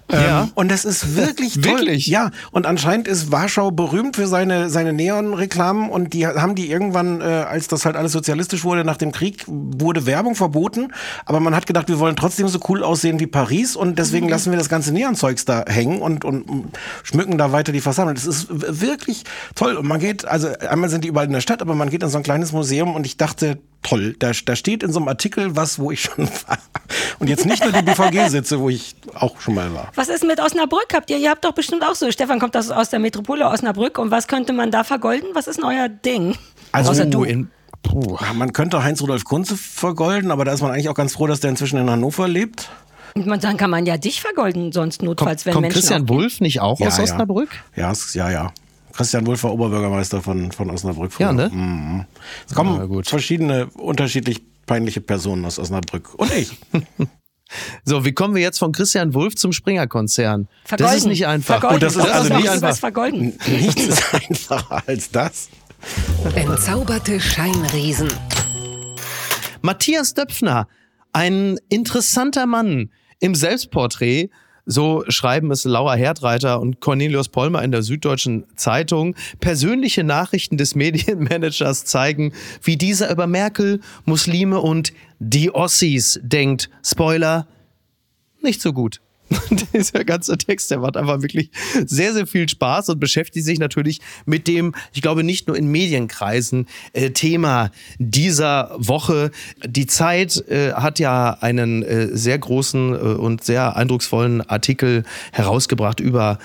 Ähm, 0.09 0.21
Ja. 0.21 0.49
Und 0.55 0.69
das 0.69 0.85
ist 0.85 1.15
wirklich 1.15 1.53
toll. 1.53 1.63
Wirklich? 1.63 2.07
Ja, 2.07 2.31
und 2.51 2.65
anscheinend 2.65 3.07
ist 3.07 3.31
Warschau 3.31 3.71
berühmt 3.71 4.15
für 4.15 4.27
seine, 4.27 4.69
seine 4.69 4.93
Neonreklamen 4.93 5.89
und 5.89 6.13
die 6.13 6.27
haben 6.27 6.55
die 6.55 6.69
irgendwann, 6.69 7.21
äh, 7.21 7.23
als 7.23 7.67
das 7.67 7.85
halt 7.85 7.95
alles 7.95 8.11
sozialistisch 8.11 8.63
wurde, 8.63 8.83
nach 8.83 8.97
dem 8.97 9.11
Krieg, 9.11 9.43
wurde 9.47 10.04
Werbung 10.05 10.35
verboten. 10.35 10.93
Aber 11.25 11.39
man 11.39 11.55
hat 11.55 11.65
gedacht, 11.65 11.87
wir 11.87 11.99
wollen 11.99 12.15
trotzdem 12.15 12.47
so 12.47 12.59
cool 12.69 12.83
aussehen 12.83 13.19
wie 13.19 13.27
Paris 13.27 13.75
und 13.75 13.99
deswegen 13.99 14.29
lassen 14.29 14.51
wir 14.51 14.57
das 14.57 14.69
ganze 14.69 14.91
Neonzeugs 14.91 15.45
da 15.45 15.65
hängen 15.67 16.01
und, 16.01 16.25
und 16.25 16.45
schmücken 17.03 17.37
da 17.37 17.51
weiter 17.51 17.71
die 17.71 17.81
Fassaden. 17.81 18.15
Das 18.15 18.25
ist 18.25 18.47
wirklich 18.49 19.23
toll. 19.55 19.75
Und 19.75 19.87
man 19.87 19.99
geht, 19.99 20.25
also 20.25 20.49
einmal 20.69 20.89
sind 20.89 21.03
die 21.03 21.09
überall 21.09 21.27
in 21.27 21.33
der 21.33 21.41
Stadt, 21.41 21.61
aber 21.61 21.75
man 21.75 21.89
geht 21.89 22.03
in 22.03 22.09
so 22.09 22.17
ein 22.17 22.23
kleines 22.23 22.51
Museum 22.51 22.95
und 22.95 23.05
ich 23.05 23.17
dachte, 23.17 23.59
toll, 23.83 24.15
da, 24.19 24.31
da 24.45 24.55
steht 24.55 24.83
in 24.83 24.91
so 24.91 24.99
einem 24.99 25.07
Artikel 25.07 25.55
was, 25.55 25.79
wo 25.79 25.91
ich 25.91 26.01
schon 26.03 26.27
war. 26.47 26.57
Und 27.19 27.29
jetzt 27.29 27.45
nicht 27.45 27.63
nur 27.63 27.71
die 27.71 27.81
BVG 27.81 28.29
sitze, 28.29 28.59
wo 28.59 28.69
ich 28.69 28.95
auch 29.13 29.39
schon 29.39 29.55
mal 29.55 29.73
war. 29.73 29.91
Was 29.95 30.09
ist 30.09 30.23
mit 30.23 30.39
Osnabrück? 30.39 30.87
Habt 30.93 31.09
ihr, 31.09 31.17
ihr 31.17 31.29
habt 31.29 31.45
doch 31.45 31.53
bestimmt 31.53 31.83
auch 31.83 31.95
so. 31.95 32.11
Stefan 32.11 32.39
kommt 32.39 32.57
aus, 32.57 32.69
aus 32.69 32.89
der 32.89 32.99
Metropole 32.99 33.47
Osnabrück. 33.47 33.97
Und 33.97 34.11
was 34.11 34.27
könnte 34.27 34.53
man 34.53 34.71
da 34.71 34.83
vergolden? 34.83 35.29
Was 35.33 35.47
ist 35.47 35.57
denn 35.57 35.65
euer 35.65 35.89
Ding? 35.89 36.35
Also 36.71 36.91
Außer 36.91 37.05
du. 37.05 37.23
in, 37.23 37.49
puh. 37.87 38.17
Ja, 38.21 38.33
Man 38.33 38.53
könnte 38.53 38.83
Heinz-Rudolf 38.83 39.23
Kunze 39.23 39.55
vergolden, 39.57 40.31
aber 40.31 40.45
da 40.45 40.53
ist 40.53 40.61
man 40.61 40.71
eigentlich 40.71 40.89
auch 40.89 40.95
ganz 40.95 41.13
froh, 41.13 41.27
dass 41.27 41.39
der 41.39 41.49
inzwischen 41.51 41.77
in 41.77 41.89
Hannover 41.89 42.27
lebt. 42.27 42.69
Und 43.15 43.27
man- 43.27 43.39
dann 43.39 43.55
kann 43.57 43.69
man 43.69 43.85
ja 43.85 43.97
dich 43.97 44.21
vergolden, 44.21 44.71
sonst 44.71 45.01
notfalls, 45.01 45.43
Kommt, 45.43 45.45
wenn 45.45 45.53
kommt 45.53 45.61
Menschen. 45.63 45.79
Christian 45.79 46.09
Wulff 46.09 46.41
nicht 46.41 46.59
auch 46.61 46.79
aus 46.81 46.99
Osnabrück? 46.99 47.49
Ja, 47.75 47.91
es- 47.91 48.13
ja, 48.13 48.29
ja. 48.29 48.51
Christian 48.93 49.25
Wulff 49.27 49.43
war 49.43 49.51
Oberbürgermeister 49.53 50.21
von, 50.21 50.51
von 50.51 50.69
Osnabrück. 50.69 51.11
früher. 51.13 51.27
Ja, 51.27 51.33
ne? 51.33 51.49
Mhm. 51.51 52.05
Es 52.47 52.55
kommen 52.55 53.03
verschiedene, 53.03 53.67
unterschiedlich 53.77 54.41
peinliche 54.65 55.01
Personen 55.01 55.45
aus 55.45 55.59
Osnabrück. 55.59 56.13
Und 56.15 56.31
ich. 56.33 56.57
So, 57.83 58.03
wie 58.03 58.11
kommen 58.11 58.33
wir 58.33 58.41
jetzt 58.41 58.57
von 58.57 58.71
Christian 58.71 59.13
Wulff 59.13 59.35
zum 59.35 59.53
Springer-Konzern? 59.53 60.47
Das 60.63 60.69
Vergolden. 60.69 60.97
ist 60.97 61.05
nicht 61.05 61.27
einfach. 61.27 61.59
Vergolden. 61.59 61.75
Und 61.75 61.83
das 61.83 61.95
ist 61.95 62.03
Doch, 62.03 62.11
also 62.13 62.29
doch, 62.29 62.35
nicht 62.37 62.45
ist 62.45 62.51
einfach. 62.53 62.69
was 62.69 62.79
vergolden. 62.79 63.37
Nichts 63.47 63.83
ist 63.83 64.13
einfacher 64.29 64.83
als 64.87 65.11
das. 65.11 65.49
Entzauberte 66.35 67.19
Scheinriesen. 67.19 68.09
Matthias 69.61 70.13
Döpfner, 70.13 70.67
ein 71.13 71.57
interessanter 71.69 72.45
Mann 72.45 72.91
im 73.19 73.35
Selbstporträt. 73.35 74.29
So 74.65 75.03
schreiben 75.07 75.51
es 75.51 75.63
Laura 75.63 75.93
Herdreiter 75.93 76.59
und 76.59 76.81
Cornelius 76.81 77.29
Pollmer 77.29 77.63
in 77.63 77.71
der 77.71 77.83
Süddeutschen 77.83 78.45
Zeitung. 78.55 79.15
Persönliche 79.39 80.03
Nachrichten 80.03 80.57
des 80.57 80.75
Medienmanagers 80.75 81.85
zeigen, 81.85 82.33
wie 82.63 82.77
dieser 82.77 83.11
über 83.11 83.27
Merkel, 83.27 83.79
Muslime 84.05 84.59
und 84.59 84.93
die 85.19 85.53
Ossis 85.53 86.19
denkt. 86.23 86.69
Spoiler, 86.83 87.47
nicht 88.41 88.61
so 88.61 88.73
gut. 88.73 89.01
Dieser 89.73 90.03
ganze 90.03 90.37
Text, 90.37 90.69
der 90.71 90.79
macht 90.79 90.97
einfach 90.97 91.21
wirklich 91.21 91.49
sehr, 91.85 92.13
sehr 92.13 92.27
viel 92.27 92.47
Spaß 92.47 92.89
und 92.89 92.99
beschäftigt 92.99 93.45
sich 93.45 93.59
natürlich 93.59 93.99
mit 94.25 94.47
dem, 94.47 94.73
ich 94.93 95.01
glaube, 95.01 95.23
nicht 95.23 95.47
nur 95.47 95.57
in 95.57 95.67
Medienkreisen, 95.67 96.67
äh, 96.93 97.11
Thema 97.11 97.71
dieser 97.97 98.75
Woche. 98.77 99.31
Die 99.65 99.87
Zeit 99.87 100.47
äh, 100.47 100.73
hat 100.73 100.99
ja 100.99 101.37
einen 101.41 101.83
äh, 101.83 102.15
sehr 102.15 102.37
großen 102.37 102.93
äh, 102.93 102.97
und 102.97 103.43
sehr 103.43 103.75
eindrucksvollen 103.75 104.41
Artikel 104.41 105.03
herausgebracht 105.31 105.99
über 105.99 106.37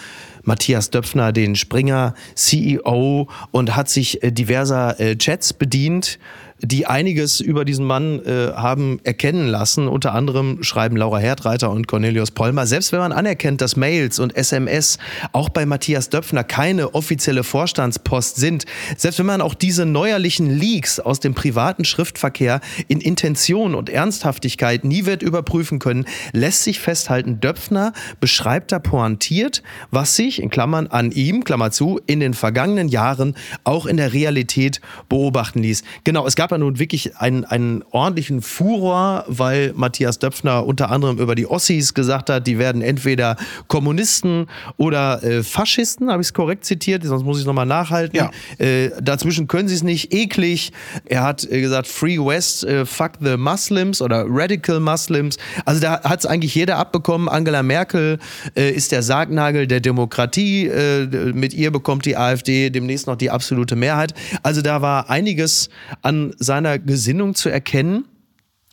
Matthias 0.42 0.90
Döpfner, 0.90 1.32
den 1.32 1.54
Springer 1.54 2.14
CEO, 2.34 3.28
und 3.50 3.76
hat 3.76 3.88
sich 3.88 4.22
äh, 4.22 4.32
diverser 4.32 4.98
äh, 4.98 5.16
Chats 5.16 5.52
bedient, 5.52 6.18
die 6.62 6.86
einiges 6.86 7.40
über 7.40 7.64
diesen 7.64 7.84
Mann 7.86 8.24
äh, 8.24 8.52
haben 8.54 9.00
erkennen 9.04 9.46
lassen. 9.46 9.88
Unter 9.88 10.14
anderem 10.14 10.62
schreiben 10.62 10.96
Laura 10.96 11.18
Herdreiter 11.18 11.70
und 11.70 11.86
Cornelius 11.86 12.30
Pollmer. 12.30 12.66
Selbst 12.66 12.92
wenn 12.92 13.00
man 13.00 13.12
anerkennt, 13.12 13.60
dass 13.60 13.76
Mails 13.76 14.18
und 14.18 14.36
SMS 14.36 14.98
auch 15.32 15.48
bei 15.48 15.66
Matthias 15.66 16.10
Döpfner 16.10 16.44
keine 16.44 16.94
offizielle 16.94 17.44
Vorstandspost 17.44 18.36
sind, 18.36 18.64
selbst 18.96 19.18
wenn 19.18 19.26
man 19.26 19.40
auch 19.40 19.54
diese 19.54 19.86
neuerlichen 19.86 20.50
Leaks 20.50 21.00
aus 21.00 21.20
dem 21.20 21.34
privaten 21.34 21.84
Schriftverkehr 21.84 22.60
in 22.88 23.00
Intention 23.00 23.74
und 23.74 23.88
Ernsthaftigkeit 23.88 24.84
nie 24.84 25.06
wird 25.06 25.22
überprüfen 25.22 25.78
können, 25.78 26.04
lässt 26.32 26.64
sich 26.64 26.80
festhalten, 26.80 27.40
Döpfner 27.40 27.92
beschreibt 28.20 28.72
da 28.72 28.78
pointiert, 28.78 29.62
was 29.90 30.16
sich, 30.16 30.42
in 30.42 30.50
Klammern 30.50 30.86
an 30.88 31.10
ihm, 31.10 31.44
Klammer 31.44 31.70
zu, 31.70 32.00
in 32.06 32.20
den 32.20 32.34
vergangenen 32.34 32.88
Jahren 32.88 33.34
auch 33.64 33.86
in 33.86 33.96
der 33.96 34.12
Realität 34.12 34.80
beobachten 35.08 35.60
ließ. 35.60 35.82
Genau, 36.04 36.26
es 36.26 36.36
gab 36.36 36.49
ja 36.50 36.58
nun 36.58 36.78
wirklich 36.78 37.16
einen, 37.16 37.44
einen 37.44 37.84
ordentlichen 37.90 38.42
Furor, 38.42 39.24
weil 39.26 39.72
Matthias 39.74 40.18
Döpfner 40.18 40.66
unter 40.66 40.90
anderem 40.90 41.18
über 41.18 41.34
die 41.34 41.46
Ossis 41.46 41.94
gesagt 41.94 42.30
hat, 42.30 42.46
die 42.46 42.58
werden 42.58 42.82
entweder 42.82 43.36
Kommunisten 43.68 44.46
oder 44.76 45.22
äh, 45.22 45.42
Faschisten, 45.42 46.10
habe 46.10 46.22
ich 46.22 46.28
es 46.28 46.34
korrekt 46.34 46.64
zitiert, 46.64 47.04
sonst 47.04 47.24
muss 47.24 47.38
ich 47.38 47.42
es 47.42 47.46
nochmal 47.46 47.66
nachhalten. 47.66 48.16
Ja. 48.16 48.30
Äh, 48.58 48.90
dazwischen 49.00 49.48
können 49.48 49.68
sie 49.68 49.74
es 49.74 49.82
nicht, 49.82 50.12
eklig. 50.12 50.72
Er 51.04 51.22
hat 51.22 51.44
äh, 51.50 51.60
gesagt, 51.60 51.86
Free 51.86 52.18
West, 52.18 52.64
äh, 52.64 52.86
fuck 52.86 53.12
the 53.20 53.36
Muslims 53.36 54.02
oder 54.02 54.24
Radical 54.28 54.80
Muslims. 54.80 55.36
Also 55.64 55.80
da 55.80 56.02
hat 56.02 56.20
es 56.20 56.26
eigentlich 56.26 56.54
jeder 56.54 56.76
abbekommen. 56.76 57.28
Angela 57.28 57.62
Merkel 57.62 58.18
äh, 58.56 58.70
ist 58.70 58.92
der 58.92 59.02
Sargnagel 59.02 59.66
der 59.66 59.80
Demokratie. 59.80 60.66
Äh, 60.66 61.06
mit 61.32 61.54
ihr 61.54 61.70
bekommt 61.70 62.04
die 62.06 62.16
AfD 62.16 62.70
demnächst 62.70 63.06
noch 63.06 63.16
die 63.16 63.30
absolute 63.30 63.76
Mehrheit. 63.76 64.14
Also 64.42 64.62
da 64.62 64.82
war 64.82 65.10
einiges 65.10 65.70
an 66.02 66.32
seiner 66.40 66.78
Gesinnung 66.78 67.34
zu 67.34 67.48
erkennen 67.50 68.06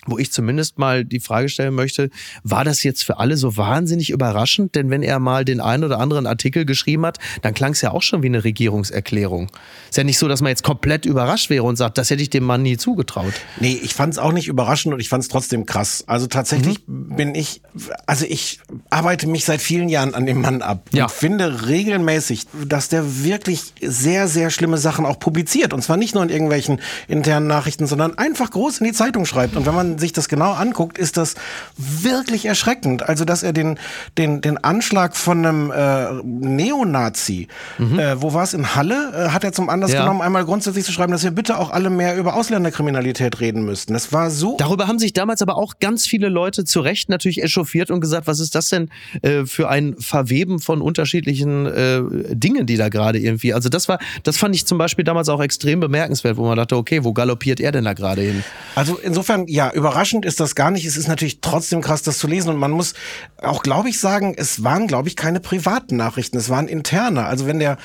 wo 0.07 0.17
ich 0.17 0.31
zumindest 0.31 0.79
mal 0.79 1.05
die 1.05 1.19
Frage 1.19 1.49
stellen 1.49 1.75
möchte, 1.75 2.09
war 2.43 2.63
das 2.63 2.81
jetzt 2.83 3.03
für 3.03 3.19
alle 3.19 3.37
so 3.37 3.57
wahnsinnig 3.57 4.09
überraschend? 4.09 4.73
Denn 4.75 4.89
wenn 4.89 5.03
er 5.03 5.19
mal 5.19 5.45
den 5.45 5.59
einen 5.61 5.83
oder 5.83 5.99
anderen 5.99 6.25
Artikel 6.25 6.65
geschrieben 6.65 7.05
hat, 7.05 7.19
dann 7.41 7.53
klang 7.53 7.73
es 7.73 7.81
ja 7.81 7.91
auch 7.91 8.01
schon 8.01 8.23
wie 8.23 8.27
eine 8.27 8.43
Regierungserklärung. 8.43 9.49
Ist 9.89 9.97
ja 9.97 10.03
nicht 10.03 10.17
so, 10.17 10.27
dass 10.27 10.41
man 10.41 10.49
jetzt 10.49 10.63
komplett 10.63 11.05
überrascht 11.05 11.49
wäre 11.49 11.63
und 11.63 11.75
sagt, 11.75 11.97
das 11.97 12.09
hätte 12.09 12.21
ich 12.21 12.29
dem 12.29 12.43
Mann 12.43 12.61
nie 12.63 12.77
zugetraut. 12.77 13.33
Nee, 13.59 13.79
ich 13.83 13.93
fand 13.93 14.13
es 14.13 14.19
auch 14.19 14.31
nicht 14.31 14.47
überraschend 14.47 14.93
und 14.93 14.99
ich 14.99 15.09
fand 15.09 15.23
es 15.23 15.29
trotzdem 15.29 15.65
krass. 15.65 16.03
Also 16.07 16.27
tatsächlich 16.27 16.79
bin 16.87 17.35
ich, 17.35 17.61
also 18.05 18.25
ich 18.27 18.59
arbeite 18.89 19.27
mich 19.27 19.45
seit 19.45 19.61
vielen 19.61 19.89
Jahren 19.89 20.13
an 20.15 20.25
dem 20.25 20.41
Mann 20.41 20.61
ab 20.61 20.87
Ja. 20.91 21.03
und 21.05 21.11
finde 21.11 21.67
regelmäßig, 21.67 22.45
dass 22.67 22.89
der 22.89 23.23
wirklich 23.23 23.73
sehr, 23.81 24.27
sehr 24.27 24.49
schlimme 24.49 24.77
Sachen 24.77 25.05
auch 25.05 25.19
publiziert. 25.19 25.73
Und 25.73 25.81
zwar 25.83 25.97
nicht 25.97 26.13
nur 26.15 26.23
in 26.23 26.29
irgendwelchen 26.29 26.79
internen 27.07 27.47
Nachrichten, 27.47 27.87
sondern 27.87 28.17
einfach 28.17 28.51
groß 28.51 28.79
in 28.79 28.85
die 28.85 28.93
Zeitung 28.93 29.25
schreibt. 29.25 29.55
Und 29.55 29.65
wenn 29.65 29.75
man 29.75 29.96
sich 29.99 30.13
das 30.13 30.27
genau 30.29 30.53
anguckt, 30.53 30.97
ist 30.97 31.17
das 31.17 31.35
wirklich 31.77 32.45
erschreckend. 32.45 33.07
Also, 33.07 33.25
dass 33.25 33.43
er 33.43 33.53
den, 33.53 33.77
den, 34.17 34.41
den 34.41 34.57
Anschlag 34.57 35.15
von 35.15 35.45
einem 35.45 35.71
äh, 35.71 36.13
Neonazi, 36.23 37.47
äh, 37.79 38.15
wo 38.17 38.33
war 38.33 38.43
es, 38.43 38.53
in 38.53 38.75
Halle, 38.75 39.11
äh, 39.15 39.29
hat 39.29 39.43
er 39.43 39.53
zum 39.53 39.69
Anlass 39.69 39.91
Ja. 39.91 40.01
genommen, 40.01 40.21
einmal 40.21 40.45
grundsätzlich 40.45 40.85
zu 40.85 40.91
schreiben, 40.91 41.11
dass 41.11 41.23
wir 41.23 41.31
bitte 41.31 41.57
auch 41.57 41.71
alle 41.71 41.89
mehr 41.89 42.17
über 42.17 42.35
Ausländerkriminalität 42.35 43.39
reden 43.39 43.63
müssten. 43.65 43.93
Das 43.93 44.11
war 44.13 44.29
so 44.29 44.57
Darüber 44.57 44.87
haben 44.87 44.99
sich 44.99 45.13
damals 45.13 45.41
aber 45.41 45.57
auch 45.57 45.75
ganz 45.79 46.05
viele 46.05 46.29
Leute 46.29 46.65
zu 46.65 46.79
Recht 46.81 47.09
natürlich 47.09 47.41
echauffiert 47.43 47.91
und 47.91 48.01
gesagt, 48.01 48.27
was 48.27 48.39
ist 48.39 48.55
das 48.55 48.69
denn 48.69 48.89
äh, 49.21 49.45
für 49.45 49.69
ein 49.69 49.95
Verweben 49.99 50.59
von 50.59 50.81
unterschiedlichen 50.81 51.65
äh, 51.65 52.01
Dingen, 52.35 52.65
die 52.65 52.77
da 52.77 52.89
gerade 52.89 53.19
irgendwie. 53.19 53.53
Also 53.53 53.69
das 53.69 53.87
war, 53.87 53.99
das 54.23 54.37
fand 54.37 54.55
ich 54.55 54.65
zum 54.65 54.77
Beispiel 54.77 55.05
damals 55.05 55.29
auch 55.29 55.41
extrem 55.41 55.79
bemerkenswert, 55.79 56.37
wo 56.37 56.45
man 56.45 56.57
dachte, 56.57 56.75
okay, 56.75 57.03
wo 57.03 57.13
galoppiert 57.13 57.59
er 57.59 57.71
denn 57.71 57.85
da 57.85 57.93
gerade 57.93 58.21
hin? 58.21 58.43
Also 58.75 58.97
insofern, 58.97 59.45
ja, 59.47 59.71
überraschend 59.87 60.25
ist 60.25 60.41
das 60.41 60.55
gar 60.55 60.69
nicht. 60.69 60.85
Es 60.85 60.97
ist 60.97 61.07
natürlich 61.07 61.39
trotzdem 61.39 61.81
krass, 61.81 62.01
das 62.01 62.17
zu 62.17 62.27
lesen. 62.27 62.49
Und 62.49 62.57
man 62.57 62.71
muss 62.71 62.93
auch, 63.41 63.63
glaube 63.63 63.87
ich, 63.87 63.99
sagen, 63.99 64.35
es 64.37 64.63
waren, 64.63 64.85
glaube 64.85 65.07
ich, 65.07 65.15
keine 65.15 65.39
privaten 65.39 65.95
Nachrichten. 65.95 66.37
Es 66.37 66.49
waren 66.49 66.67
interne. 66.67 67.25
Also 67.25 67.47
wenn 67.47 67.59
der 67.59 67.77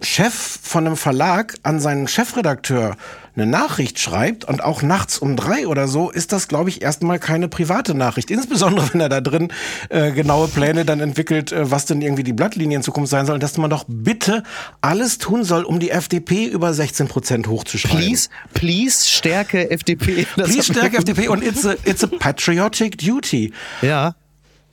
Chef 0.00 0.32
von 0.62 0.86
einem 0.86 0.96
Verlag 0.96 1.54
an 1.62 1.78
seinen 1.78 2.08
Chefredakteur 2.08 2.96
eine 3.40 3.50
Nachricht 3.50 3.98
schreibt 3.98 4.44
und 4.44 4.62
auch 4.62 4.82
nachts 4.82 5.18
um 5.18 5.36
drei 5.36 5.66
oder 5.66 5.88
so, 5.88 6.10
ist 6.10 6.32
das, 6.32 6.48
glaube 6.48 6.68
ich, 6.68 6.82
erstmal 6.82 7.18
keine 7.18 7.48
private 7.48 7.94
Nachricht. 7.94 8.30
Insbesondere, 8.30 8.92
wenn 8.92 9.00
er 9.00 9.08
da 9.08 9.20
drin 9.20 9.52
äh, 9.88 10.12
genaue 10.12 10.48
Pläne 10.48 10.84
dann 10.84 11.00
entwickelt, 11.00 11.52
äh, 11.52 11.70
was 11.70 11.86
denn 11.86 12.02
irgendwie 12.02 12.22
die 12.22 12.32
Blattlinie 12.32 12.76
in 12.76 12.82
Zukunft 12.82 13.10
sein 13.10 13.26
soll. 13.26 13.38
Dass 13.38 13.56
man 13.56 13.70
doch 13.70 13.84
bitte 13.88 14.42
alles 14.80 15.18
tun 15.18 15.44
soll, 15.44 15.64
um 15.64 15.80
die 15.80 15.90
FDP 15.90 16.46
über 16.46 16.74
16 16.74 17.08
Prozent 17.08 17.48
hochzuschreiben. 17.48 17.98
Please, 17.98 18.28
please 18.54 19.08
stärke 19.08 19.70
FDP. 19.70 20.26
Das 20.36 20.48
Please 20.48 20.72
stärke 20.72 20.98
FDP 20.98 21.28
und 21.28 21.42
it's 21.42 21.66
a, 21.66 21.74
it's 21.84 22.04
a 22.04 22.06
patriotic 22.18 22.98
duty. 22.98 23.52
Ja. 23.82 24.14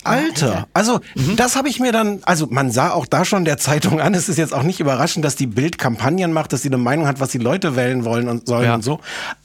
Alter, 0.08 0.68
also 0.74 1.00
das 1.36 1.56
habe 1.56 1.70
ich 1.70 1.80
mir 1.80 1.92
dann, 1.92 2.20
also 2.24 2.48
man 2.50 2.72
sah 2.72 2.92
auch 2.92 3.06
da 3.06 3.26
schon 3.26 3.46
der 3.46 3.58
Zeitung 3.58 4.00
an, 4.02 4.14
es 4.14 4.30
ist 4.30 4.38
jetzt 4.38 4.54
auch 4.54 4.64
nicht 4.64 4.80
überraschend, 4.80 5.24
dass 5.26 5.36
die 5.36 5.48
Bild 5.48 5.78
Kampagnen 5.78 6.34
macht, 6.34 6.54
dass 6.54 6.62
sie 6.62 6.70
eine 6.70 6.78
Meinung 6.78 7.08
hat, 7.08 7.20
was 7.20 7.30
die 7.30 7.38
Leute 7.38 7.76
wählen 7.76 8.06
wollen 8.06 8.28
und 8.28 8.48
sollen 8.48 8.66
Ja. 8.66 8.76
und 8.76 8.84
so. 8.84 9.00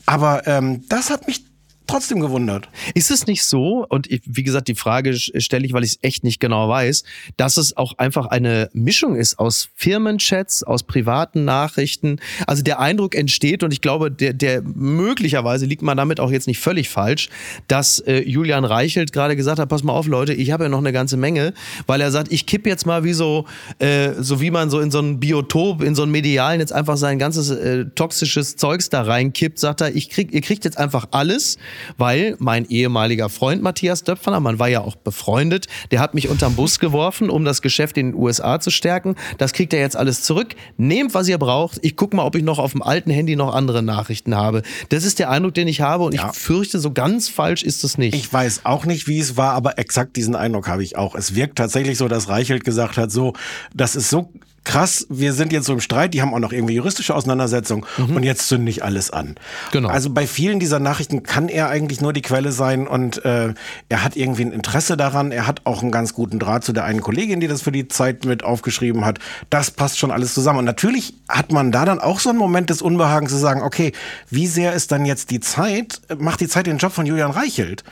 Aber 0.07 0.47
ähm, 0.47 0.85
das 0.89 1.11
hat 1.11 1.27
mich 1.27 1.45
trotzdem 1.93 2.21
gewundert. 2.21 2.69
Ist 2.95 3.11
es 3.11 3.27
nicht 3.27 3.45
so, 3.45 3.87
und 3.87 4.11
ich, 4.11 4.23
wie 4.25 4.43
gesagt, 4.43 4.69
die 4.69 4.75
Frage 4.75 5.15
stelle 5.15 5.67
ich, 5.67 5.73
weil 5.75 5.85
ich 5.85 5.93
es 5.93 5.99
echt 6.01 6.25
nicht 6.25 6.41
genau 6.41 6.69
weiß, 6.69 7.05
dass 7.37 7.59
es 7.59 7.77
auch 7.77 7.99
einfach 7.99 8.27
eine 8.27 8.71
Mischung 8.73 9.15
ist 9.15 9.39
aus 9.39 9.69
Firmenchats, 9.75 10.63
aus 10.63 10.85
privaten 10.85 11.45
Nachrichten. 11.45 12.19
Also 12.47 12.63
der 12.63 12.81
Eindruck 12.81 13.15
entsteht, 13.15 13.63
und 13.63 13.73
ich 13.73 13.83
glaube, 13.83 14.11
der, 14.11 14.33
der 14.33 14.63
möglicherweise 14.63 15.67
liegt 15.67 15.83
man 15.83 15.97
damit 15.99 16.19
auch 16.19 16.31
jetzt 16.31 16.47
nicht 16.47 16.61
völlig 16.61 16.89
falsch, 16.89 17.29
dass 17.69 17.99
äh, 18.01 18.21
Julian 18.21 18.65
Reichelt 18.65 19.13
gerade 19.13 19.37
gesagt 19.37 19.59
hat, 19.59 19.69
pass 19.69 19.83
mal 19.83 19.93
auf, 19.93 20.07
Leute, 20.07 20.33
ich 20.33 20.51
habe 20.51 20.65
ja 20.65 20.69
noch 20.71 20.79
eine 20.79 20.93
ganze 20.93 21.19
Menge, 21.19 21.53
weil 21.87 22.01
er 22.01 22.11
sagt, 22.11 22.33
ich 22.33 22.47
kipp 22.47 22.67
jetzt 22.67 22.87
mal 22.87 23.05
wie 23.05 23.13
so, 23.13 23.45
äh, 23.81 24.13
so 24.19 24.41
wie 24.41 24.51
man 24.51 24.71
so 24.71 24.81
in 24.81 24.91
so 24.91 25.01
ein 25.01 25.21
Biotop, 25.21 25.83
in 25.83 25.95
so 25.95 26.05
ein 26.05 26.11
Medialen 26.11 26.61
jetzt 26.61 26.73
einfach 26.73 26.97
sein 26.97 27.19
ganzes 27.19 27.51
äh, 27.51 27.85
toxisches 27.95 28.57
Zeugs 28.57 28.89
da 28.89 29.03
reinkippt, 29.03 29.59
sagt 29.59 29.83
er, 29.83 29.95
ich 29.95 30.09
krieg, 30.09 30.33
ihr 30.33 30.41
kriegt 30.41 30.65
jetzt 30.65 30.79
einfach 30.79 31.09
alles, 31.11 31.59
weil 31.99 32.37
mein 32.39 32.69
ehemaliger 32.69 33.29
Freund 33.29 33.63
Matthias 33.63 34.05
Döpfner, 34.05 34.41
man 34.41 34.59
war 34.59 34.69
ja 34.69 34.81
auch 34.81 34.97
befreundet, 34.97 35.67
der 35.91 36.01
hat 36.01 36.15
mich 36.15 36.29
unterm 36.29 36.55
Bus 36.55 36.79
geworfen, 36.79 37.31
um 37.31 37.45
das 37.45 37.63
Geschäft 37.63 37.97
in 37.97 38.13
den 38.13 38.15
USA 38.15 38.61
zu 38.61 38.71
stärken. 38.71 39.17
Das 39.39 39.53
kriegt 39.53 39.73
er 39.73 39.81
jetzt 39.81 39.97
alles 39.97 40.23
zurück. 40.23 40.55
Nehmt, 40.77 41.15
was 41.15 41.29
ihr 41.29 41.39
braucht. 41.39 41.79
Ich 41.83 41.97
guck 41.97 42.15
mal, 42.15 42.25
ob 42.25 42.35
ich 42.35 42.43
noch 42.43 42.59
auf 42.59 42.73
dem 42.73 42.83
alten 42.83 43.11
Handy 43.11 43.37
noch 43.37 43.55
andere 43.55 43.83
Nachrichten 43.83 44.35
habe. 44.35 44.63
Das 44.89 45.05
ist 45.05 45.19
der 45.19 45.31
Eindruck, 45.31 45.55
den 45.55 45.69
ich 45.69 45.81
habe 45.81 46.05
und 46.05 46.15
ja. 46.15 46.31
ich 46.31 46.39
fürchte, 46.39 46.79
so 46.79 46.93
ganz 46.93 47.29
falsch 47.29 47.63
ist 47.63 47.85
es 47.85 47.99
nicht. 47.99 48.15
Ich 48.15 48.33
weiß 48.33 48.63
auch 48.65 48.85
nicht, 48.85 49.09
wie 49.09 49.19
es 49.19 49.37
war, 49.37 49.53
aber 49.53 49.79
exakt 49.79 50.17
diesen 50.17 50.35
Eindruck 50.35 50.69
habe 50.69 50.83
ich 50.83 50.97
auch. 50.97 51.15
Es 51.15 51.35
wirkt 51.35 51.57
tatsächlich 51.57 51.99
so, 51.99 52.09
dass 52.09 52.29
Reichelt 52.29 52.65
gesagt 52.65 52.97
hat, 52.97 53.11
so, 53.11 53.33
das 53.75 53.97
ist 53.97 54.11
so 54.11 54.31
krass, 54.65 55.07
wir 55.09 55.33
sind 55.33 55.53
jetzt 55.53 55.67
so 55.67 55.73
im 55.73 55.81
Streit, 55.81 56.15
die 56.15 56.23
haben 56.23 56.33
auch 56.35 56.39
noch 56.39 56.53
irgendwie 56.53 56.75
juristische 56.75 57.15
Auseinandersetzungen 57.15 57.85
mhm. 57.99 58.17
und 58.17 58.23
jetzt 58.23 58.49
zünde 58.49 58.71
ich 58.71 58.85
alles 58.85 59.11
an. 59.11 59.35
Genau. 59.73 59.89
Also 59.89 60.11
bei 60.11 60.27
vielen 60.27 60.61
dieser 60.61 60.79
Nachrichten 60.79 61.23
kann 61.23 61.49
er 61.49 61.69
eigentlich 61.69 62.01
nur 62.01 62.13
die 62.13 62.23
Quelle 62.23 62.53
sein 62.53 62.87
und 62.87 63.25
äh, 63.25 63.55
er 63.89 64.05
hat 64.05 64.17
irgendwie 64.17 64.45
ein 64.45 64.53
Interesse 64.53 64.97
daran. 64.97 65.33
Er 65.33 65.47
hat 65.47 65.63
auch 65.65 65.83
einen 65.83 65.91
ganz 65.91 66.15
guten 66.15 66.39
Draht 66.39 66.65
zu 66.65 66.73
der 66.73 66.85
einen 66.85 67.01
Kollegin, 67.01 67.41
die 67.41 67.49
das 67.49 67.63
für 67.63 67.73
die 67.73 67.89
Zeit 67.89 68.25
mit 68.25 68.45
aufgeschrieben 68.45 69.05
hat. 69.05 69.19
Das 69.51 69.71
passt 69.71 69.99
schon 69.99 70.11
alles 70.11 70.35
zusammen. 70.35 70.61
Und 70.61 70.65
natürlich 70.65 71.15
hat 71.29 71.51
man 71.53 71.73
da 71.73 71.85
dann 71.85 71.99
auch 71.99 72.21
so 72.21 72.31
einen 72.31 72.39
Moment 72.39 72.71
des 72.71 72.83
Unbehagens 72.83 73.31
zu 73.31 73.39
sagen, 73.39 73.63
okay, 73.63 73.93
wie 74.31 74.47
sehr 74.47 74.73
ist 74.73 74.93
dann 74.93 75.05
jetzt 75.05 75.31
die 75.31 75.41
Zeit, 75.41 76.01
macht 76.19 76.41
die 76.41 76.49
Zeit 76.49 76.67
den 76.67 76.79
Job 76.79 76.93
von 76.93 77.07
Julian 77.07 77.33
Reichelt? 77.33 77.83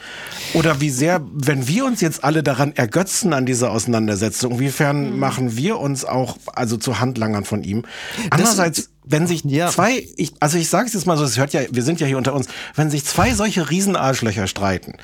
Oder 0.55 0.81
wie 0.81 0.91
sehr, 0.91 1.21
wenn 1.33 1.67
wir 1.67 1.85
uns 1.85 2.01
jetzt 2.01 2.23
alle 2.23 2.43
daran 2.43 2.75
ergötzen 2.77 3.33
an 3.33 3.47
dieser 3.47 3.73
Auseinandersetzung, 3.73 4.53
inwiefern 4.53 5.13
mhm. 5.13 5.19
machen 5.19 5.57
wir 5.57 5.81
uns 5.81 6.05
auch 6.05 6.37
also 6.61 6.77
zu 6.77 7.01
Handlangern 7.01 7.45
von 7.45 7.65
ihm. 7.65 7.85
Andererseits, 8.31 8.91
wenn 9.05 9.27
sich 9.27 9.45
ja. 9.45 9.69
zwei, 9.69 10.07
ich, 10.17 10.35
also 10.39 10.59
ich 10.59 10.69
sage 10.69 10.87
es 10.87 10.95
jetzt 10.95 11.07
mal 11.07 11.17
so, 11.17 11.25
es 11.25 11.39
hört 11.39 11.53
ja, 11.53 11.63
wir 11.71 11.83
sind 11.83 12.01
ja 12.01 12.07
hier 12.07 12.19
unter 12.19 12.35
uns, 12.35 12.47
wenn 12.77 12.91
sich 12.91 13.05
zwei 13.05 13.35
solche 13.35 13.71
Riesenarschlöcher 13.71 14.47
streiten, 14.47 14.95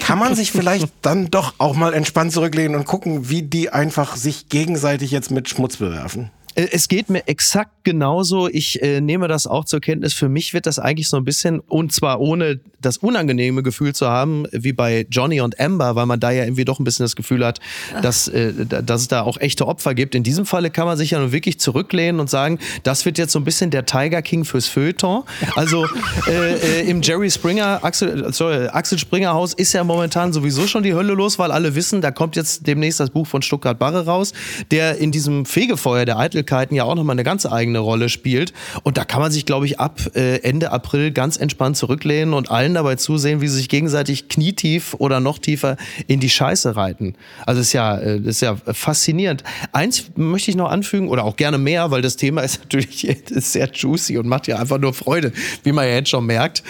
kann 0.00 0.18
man 0.18 0.34
sich 0.34 0.50
vielleicht 0.50 0.88
dann 1.02 1.30
doch 1.30 1.54
auch 1.58 1.74
mal 1.74 1.94
entspannt 1.94 2.32
zurücklehnen 2.32 2.74
und 2.76 2.86
gucken, 2.86 3.30
wie 3.30 3.42
die 3.42 3.70
einfach 3.70 4.16
sich 4.16 4.48
gegenseitig 4.48 5.10
jetzt 5.12 5.30
mit 5.30 5.48
Schmutz 5.48 5.76
bewerfen. 5.76 6.30
Äh, 6.54 6.68
es 6.72 6.88
geht 6.88 7.10
mir 7.10 7.26
exakt 7.28 7.84
genauso. 7.84 8.48
Ich 8.48 8.82
äh, 8.82 9.00
nehme 9.00 9.28
das 9.28 9.46
auch 9.46 9.64
zur 9.64 9.80
Kenntnis. 9.80 10.14
Für 10.14 10.28
mich 10.28 10.54
wird 10.54 10.66
das 10.66 10.78
eigentlich 10.78 11.08
so 11.08 11.16
ein 11.16 11.24
bisschen, 11.24 11.60
und 11.60 11.92
zwar 11.92 12.20
ohne 12.20 12.60
das 12.80 12.98
unangenehme 12.98 13.62
Gefühl 13.62 13.94
zu 13.94 14.08
haben, 14.08 14.46
wie 14.52 14.72
bei 14.72 15.06
Johnny 15.10 15.40
und 15.40 15.58
Amber, 15.58 15.96
weil 15.96 16.06
man 16.06 16.20
da 16.20 16.30
ja 16.30 16.44
irgendwie 16.44 16.64
doch 16.64 16.78
ein 16.78 16.84
bisschen 16.84 17.04
das 17.04 17.16
Gefühl 17.16 17.44
hat, 17.44 17.60
dass, 18.02 18.28
äh, 18.28 18.52
dass 18.66 19.02
es 19.02 19.08
da 19.08 19.22
auch 19.22 19.38
echte 19.38 19.66
Opfer 19.66 19.94
gibt. 19.94 20.14
In 20.14 20.22
diesem 20.22 20.46
Falle 20.46 20.70
kann 20.70 20.86
man 20.86 20.96
sich 20.96 21.12
ja 21.12 21.18
nun 21.18 21.32
wirklich 21.32 21.58
zurücklehnen 21.58 22.20
und 22.20 22.30
sagen, 22.30 22.58
das 22.82 23.04
wird 23.04 23.18
jetzt 23.18 23.32
so 23.32 23.38
ein 23.38 23.44
bisschen 23.44 23.70
der 23.70 23.86
Tiger 23.86 24.22
King 24.22 24.44
fürs 24.44 24.66
Feuilleton. 24.66 25.24
Also 25.56 25.86
äh, 26.26 26.80
äh, 26.80 26.90
im 26.90 27.02
Jerry 27.02 27.30
Springer, 27.30 27.82
Axel, 27.82 28.32
sorry, 28.32 28.68
Axel 28.68 28.98
Springer 28.98 29.32
Haus 29.32 29.54
ist 29.54 29.72
ja 29.72 29.82
momentan 29.84 30.32
sowieso 30.32 30.66
schon 30.66 30.82
die 30.82 30.94
Hölle 30.94 31.14
los, 31.14 31.38
weil 31.38 31.50
alle 31.50 31.74
wissen, 31.74 32.00
da 32.00 32.10
kommt 32.10 32.36
jetzt 32.36 32.66
demnächst 32.66 33.00
das 33.00 33.10
Buch 33.10 33.26
von 33.26 33.42
Stuttgart 33.42 33.78
Barre 33.78 34.04
raus, 34.04 34.32
der 34.70 34.98
in 34.98 35.10
diesem 35.10 35.46
Fegefeuer 35.46 36.04
der 36.04 36.18
Eitel 36.18 36.43
Eitelkeiten 36.44 36.76
ja 36.76 36.84
auch 36.84 36.94
nochmal 36.94 37.14
eine 37.14 37.24
ganz 37.24 37.46
eigene 37.46 37.78
Rolle 37.78 38.08
spielt. 38.08 38.52
Und 38.82 38.96
da 38.96 39.04
kann 39.04 39.20
man 39.20 39.32
sich, 39.32 39.46
glaube 39.46 39.66
ich, 39.66 39.80
ab 39.80 40.00
äh, 40.14 40.38
Ende 40.42 40.70
April 40.70 41.10
ganz 41.10 41.36
entspannt 41.36 41.76
zurücklehnen 41.76 42.34
und 42.34 42.50
allen 42.50 42.74
dabei 42.74 42.96
zusehen, 42.96 43.40
wie 43.40 43.48
sie 43.48 43.56
sich 43.56 43.68
gegenseitig 43.68 44.28
knietief 44.28 44.94
oder 44.98 45.20
noch 45.20 45.38
tiefer 45.38 45.76
in 46.06 46.20
die 46.20 46.30
Scheiße 46.30 46.76
reiten. 46.76 47.14
Also 47.46 47.60
ist 47.60 47.72
ja, 47.72 47.96
äh, 47.96 48.18
ist 48.18 48.42
ja 48.42 48.56
faszinierend. 48.56 49.42
Eins 49.72 50.10
möchte 50.16 50.50
ich 50.50 50.56
noch 50.56 50.70
anfügen 50.70 51.08
oder 51.08 51.24
auch 51.24 51.36
gerne 51.36 51.58
mehr, 51.58 51.90
weil 51.90 52.02
das 52.02 52.16
Thema 52.16 52.42
ist 52.42 52.60
natürlich 52.62 53.06
sehr 53.30 53.70
juicy 53.72 54.18
und 54.18 54.26
macht 54.26 54.46
ja 54.46 54.58
einfach 54.58 54.78
nur 54.78 54.94
Freude, 54.94 55.32
wie 55.62 55.72
man 55.72 55.86
ja 55.86 55.94
jetzt 55.94 56.10
schon 56.10 56.26
merkt. 56.26 56.62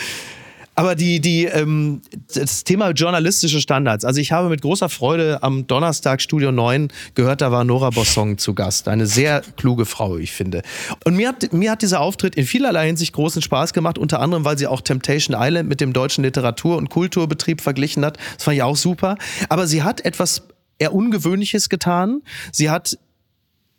Aber 0.74 0.94
die, 0.94 1.20
die, 1.20 1.44
ähm, 1.44 2.02
das 2.34 2.64
Thema 2.64 2.90
journalistische 2.90 3.60
Standards. 3.60 4.04
Also 4.04 4.20
ich 4.20 4.32
habe 4.32 4.48
mit 4.48 4.62
großer 4.62 4.88
Freude 4.88 5.42
am 5.42 5.66
Donnerstag 5.66 6.20
Studio 6.20 6.50
9 6.52 6.88
gehört, 7.14 7.40
da 7.40 7.52
war 7.52 7.64
Nora 7.64 7.90
Bossong 7.90 8.38
zu 8.38 8.54
Gast. 8.54 8.88
Eine 8.88 9.06
sehr 9.06 9.42
kluge 9.56 9.86
Frau, 9.86 10.16
ich 10.16 10.32
finde. 10.32 10.62
Und 11.04 11.16
mir 11.16 11.28
hat, 11.28 11.52
mir 11.52 11.70
hat 11.70 11.82
dieser 11.82 12.00
Auftritt 12.00 12.34
in 12.34 12.44
vielerlei 12.44 12.86
Hinsicht 12.86 13.12
großen 13.12 13.42
Spaß 13.42 13.72
gemacht, 13.72 13.98
unter 13.98 14.20
anderem, 14.20 14.44
weil 14.44 14.58
sie 14.58 14.66
auch 14.66 14.80
Temptation 14.80 15.36
Island 15.38 15.68
mit 15.68 15.80
dem 15.80 15.92
deutschen 15.92 16.24
Literatur- 16.24 16.76
und 16.76 16.90
Kulturbetrieb 16.90 17.60
verglichen 17.60 18.04
hat. 18.04 18.18
Das 18.34 18.44
fand 18.44 18.56
ich 18.56 18.62
auch 18.62 18.76
super. 18.76 19.16
Aber 19.48 19.66
sie 19.66 19.82
hat 19.82 20.04
etwas 20.04 20.42
eher 20.78 20.92
Ungewöhnliches 20.92 21.68
getan. 21.68 22.22
Sie 22.52 22.70
hat 22.70 22.98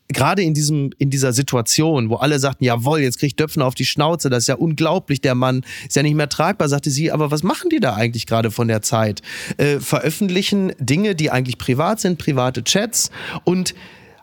gerade 0.07 0.43
in 0.43 0.53
diesem 0.53 0.91
in 0.97 1.09
dieser 1.09 1.33
Situation, 1.33 2.09
wo 2.09 2.15
alle 2.15 2.39
sagten, 2.39 2.63
jawohl, 2.63 2.99
jetzt 2.99 3.19
kriegt 3.19 3.39
Döpfner 3.39 3.65
auf 3.65 3.75
die 3.75 3.85
Schnauze, 3.85 4.29
das 4.29 4.43
ist 4.43 4.47
ja 4.47 4.55
unglaublich, 4.55 5.21
der 5.21 5.35
Mann 5.35 5.65
ist 5.87 5.95
ja 5.95 6.03
nicht 6.03 6.15
mehr 6.15 6.29
tragbar, 6.29 6.69
sagte 6.69 6.91
sie, 6.91 7.11
aber 7.11 7.31
was 7.31 7.43
machen 7.43 7.69
die 7.69 7.79
da 7.79 7.95
eigentlich 7.95 8.27
gerade 8.27 8.51
von 8.51 8.67
der 8.67 8.81
Zeit? 8.81 9.21
Äh, 9.57 9.79
veröffentlichen 9.79 10.73
Dinge, 10.79 11.15
die 11.15 11.31
eigentlich 11.31 11.57
privat 11.57 11.99
sind, 11.99 12.19
private 12.19 12.63
Chats 12.63 13.09
und 13.43 13.73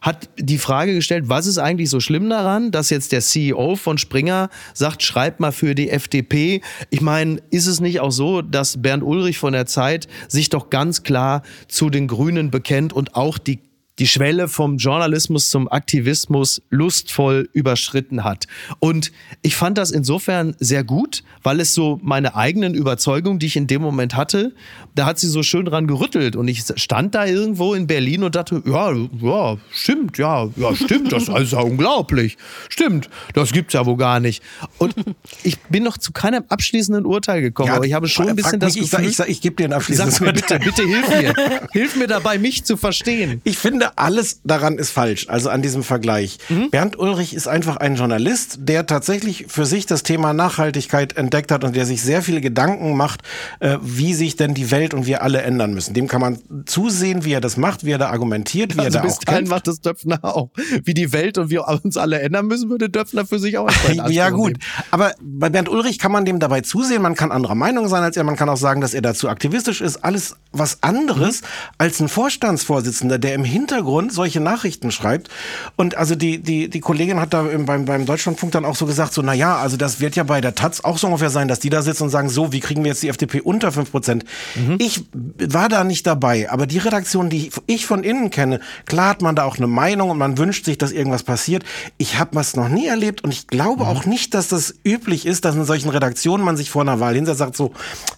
hat 0.00 0.28
die 0.36 0.58
Frage 0.58 0.94
gestellt, 0.94 1.28
was 1.28 1.46
ist 1.46 1.58
eigentlich 1.58 1.88
so 1.88 2.00
schlimm 2.00 2.28
daran, 2.28 2.72
dass 2.72 2.90
jetzt 2.90 3.12
der 3.12 3.20
CEO 3.20 3.76
von 3.76 3.98
Springer 3.98 4.50
sagt, 4.74 5.04
schreibt 5.04 5.38
mal 5.38 5.52
für 5.52 5.76
die 5.76 5.90
FDP. 5.90 6.60
Ich 6.90 7.00
meine, 7.00 7.40
ist 7.50 7.68
es 7.68 7.80
nicht 7.80 8.00
auch 8.00 8.10
so, 8.10 8.42
dass 8.42 8.82
Bernd 8.82 9.04
Ulrich 9.04 9.38
von 9.38 9.52
der 9.52 9.66
Zeit 9.66 10.08
sich 10.26 10.50
doch 10.50 10.70
ganz 10.70 11.04
klar 11.04 11.42
zu 11.68 11.88
den 11.88 12.08
Grünen 12.08 12.50
bekennt 12.50 12.92
und 12.92 13.14
auch 13.14 13.38
die 13.38 13.60
die 13.98 14.06
Schwelle 14.06 14.48
vom 14.48 14.78
Journalismus 14.78 15.50
zum 15.50 15.70
Aktivismus 15.70 16.62
lustvoll 16.70 17.48
überschritten 17.52 18.24
hat. 18.24 18.46
Und 18.78 19.12
ich 19.42 19.54
fand 19.54 19.78
das 19.78 19.90
insofern 19.90 20.54
sehr 20.58 20.82
gut, 20.82 21.22
weil 21.42 21.60
es 21.60 21.74
so 21.74 21.98
meine 22.02 22.34
eigenen 22.34 22.74
Überzeugungen, 22.74 23.38
die 23.38 23.46
ich 23.46 23.56
in 23.56 23.66
dem 23.66 23.82
Moment 23.82 24.16
hatte, 24.16 24.54
da 24.94 25.06
hat 25.06 25.18
sie 25.18 25.28
so 25.28 25.42
schön 25.42 25.64
dran 25.64 25.86
gerüttelt. 25.86 26.36
Und 26.36 26.48
ich 26.48 26.64
stand 26.76 27.14
da 27.14 27.26
irgendwo 27.26 27.74
in 27.74 27.86
Berlin 27.86 28.24
und 28.24 28.34
dachte, 28.34 28.62
ja, 28.64 28.92
ja, 28.92 29.56
stimmt, 29.72 30.18
ja, 30.18 30.48
ja, 30.56 30.74
stimmt, 30.74 31.12
das 31.12 31.28
ist 31.28 31.52
ja 31.52 31.60
unglaublich. 31.60 32.38
Stimmt, 32.68 33.10
das 33.34 33.52
gibt's 33.52 33.74
ja 33.74 33.84
wohl 33.84 33.96
gar 33.96 34.20
nicht. 34.20 34.42
Und 34.78 34.94
ich 35.42 35.58
bin 35.58 35.82
noch 35.82 35.98
zu 35.98 36.12
keinem 36.12 36.44
abschließenden 36.48 37.04
Urteil 37.04 37.42
gekommen, 37.42 37.68
ja, 37.68 37.76
aber 37.76 37.86
ich 37.86 37.92
habe 37.92 38.08
schon 38.08 38.28
ein 38.28 38.36
bisschen 38.36 38.60
das 38.60 38.74
mich, 38.74 38.90
Gefühl... 38.90 39.06
Ich, 39.06 39.16
sag, 39.16 39.28
ich, 39.28 39.36
ich 39.36 39.40
gebe 39.40 39.56
dir 39.56 39.64
ein 39.64 39.72
abschließendes 39.72 40.20
Urteil. 40.20 40.58
Bitte, 40.58 40.58
bitte 40.58 40.82
hilf 40.82 41.08
mir. 41.08 41.34
hilf 41.72 41.96
mir 41.96 42.06
dabei, 42.06 42.38
mich 42.38 42.64
zu 42.64 42.76
verstehen. 42.76 43.40
Ich 43.44 43.58
finde, 43.58 43.82
finde, 43.82 43.98
alles 43.98 44.40
daran 44.44 44.78
ist 44.78 44.90
falsch, 44.90 45.26
also 45.28 45.48
an 45.48 45.62
diesem 45.62 45.82
Vergleich. 45.82 46.38
Mhm. 46.48 46.70
Bernd 46.70 46.98
Ulrich 46.98 47.34
ist 47.34 47.48
einfach 47.48 47.78
ein 47.78 47.96
Journalist, 47.96 48.58
der 48.60 48.86
tatsächlich 48.86 49.46
für 49.48 49.66
sich 49.66 49.86
das 49.86 50.02
Thema 50.02 50.32
Nachhaltigkeit 50.32 51.16
entdeckt 51.16 51.50
hat 51.50 51.64
und 51.64 51.74
der 51.74 51.86
sich 51.86 52.02
sehr 52.02 52.22
viele 52.22 52.40
Gedanken 52.40 52.96
macht, 52.96 53.22
äh, 53.60 53.78
wie 53.80 54.14
sich 54.14 54.36
denn 54.36 54.54
die 54.54 54.70
Welt 54.70 54.81
und 54.90 55.06
wir 55.06 55.22
alle 55.22 55.42
ändern 55.42 55.72
müssen. 55.74 55.94
Dem 55.94 56.08
kann 56.08 56.20
man 56.20 56.38
zusehen, 56.66 57.24
wie 57.24 57.32
er 57.32 57.40
das 57.40 57.56
macht, 57.56 57.84
wie 57.84 57.92
er 57.92 57.98
da 57.98 58.10
argumentiert, 58.10 58.76
wie 58.76 58.80
also 58.80 58.98
er 58.98 59.04
da 59.04 59.08
auch 59.08 59.18
dahin 59.18 59.48
macht 59.48 59.66
das 59.66 59.80
Döpfner 59.80 60.18
auch. 60.22 60.50
Wie 60.84 60.94
die 60.94 61.12
Welt 61.12 61.38
und 61.38 61.50
wir 61.50 61.68
uns 61.68 61.96
alle 61.96 62.20
ändern 62.20 62.46
müssen, 62.46 62.68
würde 62.68 62.88
Döpfner 62.88 63.26
für 63.26 63.38
sich 63.38 63.58
auch 63.58 63.70
Ja 64.08 64.30
gut, 64.30 64.58
aber 64.90 65.12
bei 65.20 65.48
Bernd 65.48 65.68
Ulrich 65.68 65.98
kann 65.98 66.12
man 66.12 66.24
dem 66.24 66.38
dabei 66.38 66.60
zusehen, 66.60 67.02
man 67.02 67.14
kann 67.14 67.30
anderer 67.32 67.54
Meinung 67.54 67.88
sein 67.88 68.02
als 68.02 68.16
er, 68.16 68.24
man 68.24 68.36
kann 68.36 68.48
auch 68.48 68.56
sagen, 68.56 68.80
dass 68.80 68.94
er 68.94 69.02
dazu 69.02 69.28
aktivistisch 69.28 69.80
ist, 69.80 70.04
alles 70.04 70.36
was 70.52 70.82
anderes 70.82 71.42
mhm. 71.42 71.46
als 71.78 72.00
ein 72.00 72.08
Vorstandsvorsitzender, 72.08 73.18
der 73.18 73.34
im 73.34 73.44
Hintergrund 73.44 74.12
solche 74.12 74.40
Nachrichten 74.40 74.90
schreibt. 74.90 75.28
Und 75.76 75.96
also 75.96 76.14
die, 76.14 76.38
die, 76.38 76.68
die 76.68 76.80
Kollegin 76.80 77.20
hat 77.20 77.32
da 77.32 77.42
beim, 77.42 77.84
beim 77.84 78.06
Deutschlandfunk 78.06 78.52
dann 78.52 78.64
auch 78.64 78.76
so 78.76 78.86
gesagt, 78.86 79.12
so, 79.14 79.22
na 79.22 79.32
ja, 79.32 79.56
also 79.56 79.76
das 79.76 80.00
wird 80.00 80.16
ja 80.16 80.24
bei 80.24 80.40
der 80.40 80.54
Taz 80.54 80.80
auch 80.82 80.98
so 80.98 81.06
ungefähr 81.06 81.30
sein, 81.30 81.48
dass 81.48 81.60
die 81.60 81.70
da 81.70 81.82
sitzen 81.82 82.04
und 82.04 82.10
sagen, 82.10 82.28
so, 82.28 82.52
wie 82.52 82.60
kriegen 82.60 82.84
wir 82.84 82.90
jetzt 82.90 83.02
die 83.02 83.08
FDP 83.08 83.40
unter 83.40 83.72
fünf 83.72 83.90
Prozent? 83.90 84.24
Mhm. 84.54 84.71
Ich 84.78 85.04
war 85.12 85.68
da 85.68 85.84
nicht 85.84 86.06
dabei, 86.06 86.50
aber 86.50 86.66
die 86.66 86.78
Redaktion, 86.78 87.30
die 87.30 87.50
ich 87.66 87.86
von 87.86 88.04
innen 88.04 88.30
kenne, 88.30 88.60
klar 88.86 89.10
hat 89.10 89.22
man 89.22 89.36
da 89.36 89.44
auch 89.44 89.56
eine 89.56 89.66
Meinung 89.66 90.10
und 90.10 90.18
man 90.18 90.38
wünscht 90.38 90.64
sich, 90.64 90.78
dass 90.78 90.92
irgendwas 90.92 91.22
passiert. 91.22 91.64
Ich 91.98 92.18
habe 92.18 92.34
was 92.34 92.56
noch 92.56 92.68
nie 92.68 92.86
erlebt 92.86 93.24
und 93.24 93.32
ich 93.32 93.46
glaube 93.46 93.84
mhm. 93.84 93.90
auch 93.90 94.04
nicht, 94.06 94.34
dass 94.34 94.48
das 94.48 94.74
üblich 94.84 95.26
ist, 95.26 95.44
dass 95.44 95.54
in 95.54 95.64
solchen 95.64 95.90
Redaktionen 95.90 96.44
man 96.44 96.56
sich 96.56 96.70
vor 96.70 96.82
einer 96.82 97.00
Wahl 97.00 97.14
hinsetzt 97.14 97.38
sagt 97.38 97.56
so, 97.56 97.72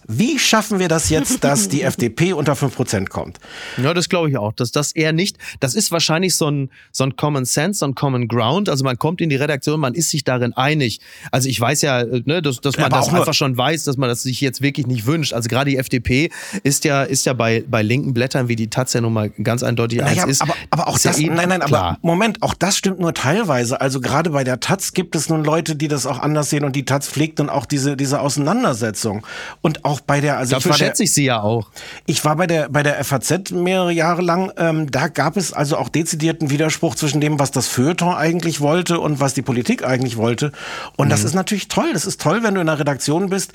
wie 0.07 0.39
schaffen 0.39 0.79
wir 0.79 0.87
das 0.87 1.09
jetzt, 1.09 1.43
dass 1.43 1.69
die 1.69 1.81
FDP 1.83 2.33
unter 2.33 2.55
fünf 2.55 2.75
Prozent 2.75 3.09
kommt? 3.09 3.39
Ja, 3.77 3.93
das 3.93 4.09
glaube 4.09 4.29
ich 4.29 4.37
auch, 4.37 4.53
dass 4.53 4.71
das 4.71 4.91
eher 4.91 5.13
nicht. 5.13 5.37
das 5.59 5.75
ist 5.75 5.91
wahrscheinlich 5.91 6.35
so 6.35 6.49
ein, 6.49 6.69
so 6.91 7.03
ein 7.03 7.15
Common 7.15 7.45
Sense, 7.45 7.79
so 7.79 7.85
ein 7.85 7.95
Common 7.95 8.27
Ground. 8.27 8.69
Also 8.69 8.83
man 8.83 8.97
kommt 8.97 9.21
in 9.21 9.29
die 9.29 9.35
Redaktion, 9.35 9.79
man 9.79 9.93
ist 9.93 10.09
sich 10.09 10.23
darin 10.23 10.53
einig. 10.53 10.99
Also 11.31 11.49
ich 11.49 11.59
weiß 11.59 11.81
ja, 11.81 12.01
äh, 12.01 12.21
ne, 12.25 12.41
dass, 12.41 12.61
dass 12.61 12.77
man 12.77 12.85
Aber 12.85 12.97
das 12.97 13.09
einfach 13.09 13.33
schon 13.33 13.57
weiß, 13.57 13.83
dass 13.83 13.97
man 13.97 14.09
das 14.09 14.23
sich 14.23 14.41
jetzt 14.41 14.61
wirklich 14.61 14.87
nicht 14.87 15.05
wünscht. 15.05 15.33
Also 15.33 15.49
gerade 15.49 15.71
die 15.71 15.77
FDP 15.77 16.29
ist 16.63 16.85
ja, 16.85 17.03
ist 17.03 17.25
ja 17.25 17.33
bei, 17.33 17.63
bei 17.67 17.81
linken 17.81 18.13
Blättern, 18.13 18.47
wie 18.47 18.55
die 18.55 18.69
Taz 18.69 18.93
ja 18.93 19.01
nun 19.01 19.13
mal 19.13 19.29
ganz 19.29 19.63
eindeutig 19.63 20.03
eins 20.03 20.17
Naja, 20.17 20.27
ist. 20.27 20.41
aber, 20.41 20.55
aber 20.69 20.87
auch 20.87 20.95
ist 20.95 21.05
ja 21.05 21.11
das, 21.11 21.19
eh 21.19 21.27
nein, 21.27 21.49
nein, 21.49 21.61
aber 21.61 21.67
klar. 21.69 21.97
Moment, 22.01 22.41
auch 22.41 22.53
das 22.53 22.77
stimmt 22.77 22.99
nur 22.99 23.13
teilweise. 23.13 23.81
Also 23.81 24.01
gerade 24.01 24.31
bei 24.31 24.43
der 24.43 24.59
Taz 24.59 24.93
gibt 24.93 25.15
es 25.15 25.29
nun 25.29 25.43
Leute, 25.43 25.75
die 25.75 25.87
das 25.87 26.05
auch 26.05 26.19
anders 26.19 26.49
sehen 26.49 26.63
und 26.63 26.75
die 26.75 26.85
Taz 26.85 27.07
pflegt 27.07 27.39
dann 27.39 27.49
auch 27.49 27.65
diese, 27.65 27.95
diese 27.95 28.19
Auseinandersetzung. 28.19 29.25
Und 29.61 29.85
auch 29.85 30.01
bei 30.01 30.21
der, 30.21 30.37
also 30.37 30.55
Dafür 30.55 30.71
ich 30.71 30.73
war 30.73 30.77
der, 30.79 30.85
schätze 30.87 31.03
ich 31.03 31.13
sie 31.13 31.25
ja 31.25 31.41
auch. 31.41 31.69
Ich 32.05 32.23
war 32.25 32.35
bei 32.35 32.47
der, 32.47 32.69
bei 32.69 32.83
der 32.83 33.03
FAZ 33.03 33.51
mehrere 33.51 33.91
Jahre 33.91 34.21
lang. 34.21 34.51
Ähm, 34.57 34.91
da 34.91 35.07
gab 35.07 35.37
es 35.37 35.53
also 35.53 35.77
auch 35.77 35.89
dezidierten 35.89 36.49
Widerspruch 36.49 36.95
zwischen 36.95 37.21
dem, 37.21 37.39
was 37.39 37.51
das 37.51 37.67
Feuilleton 37.67 38.13
eigentlich 38.13 38.61
wollte 38.61 38.99
und 38.99 39.19
was 39.19 39.33
die 39.33 39.41
Politik 39.41 39.85
eigentlich 39.85 40.17
wollte. 40.17 40.51
Und 40.97 41.09
das 41.09 41.23
ist 41.23 41.33
natürlich 41.33 41.67
toll. 41.67 41.91
Das 41.93 42.05
ist 42.05 42.19
toll, 42.21 42.43
wenn 42.43 42.55
du 42.55 42.61
in 42.61 42.69
einer 42.69 42.79
Redaktion 42.79 43.29
bist. 43.29 43.53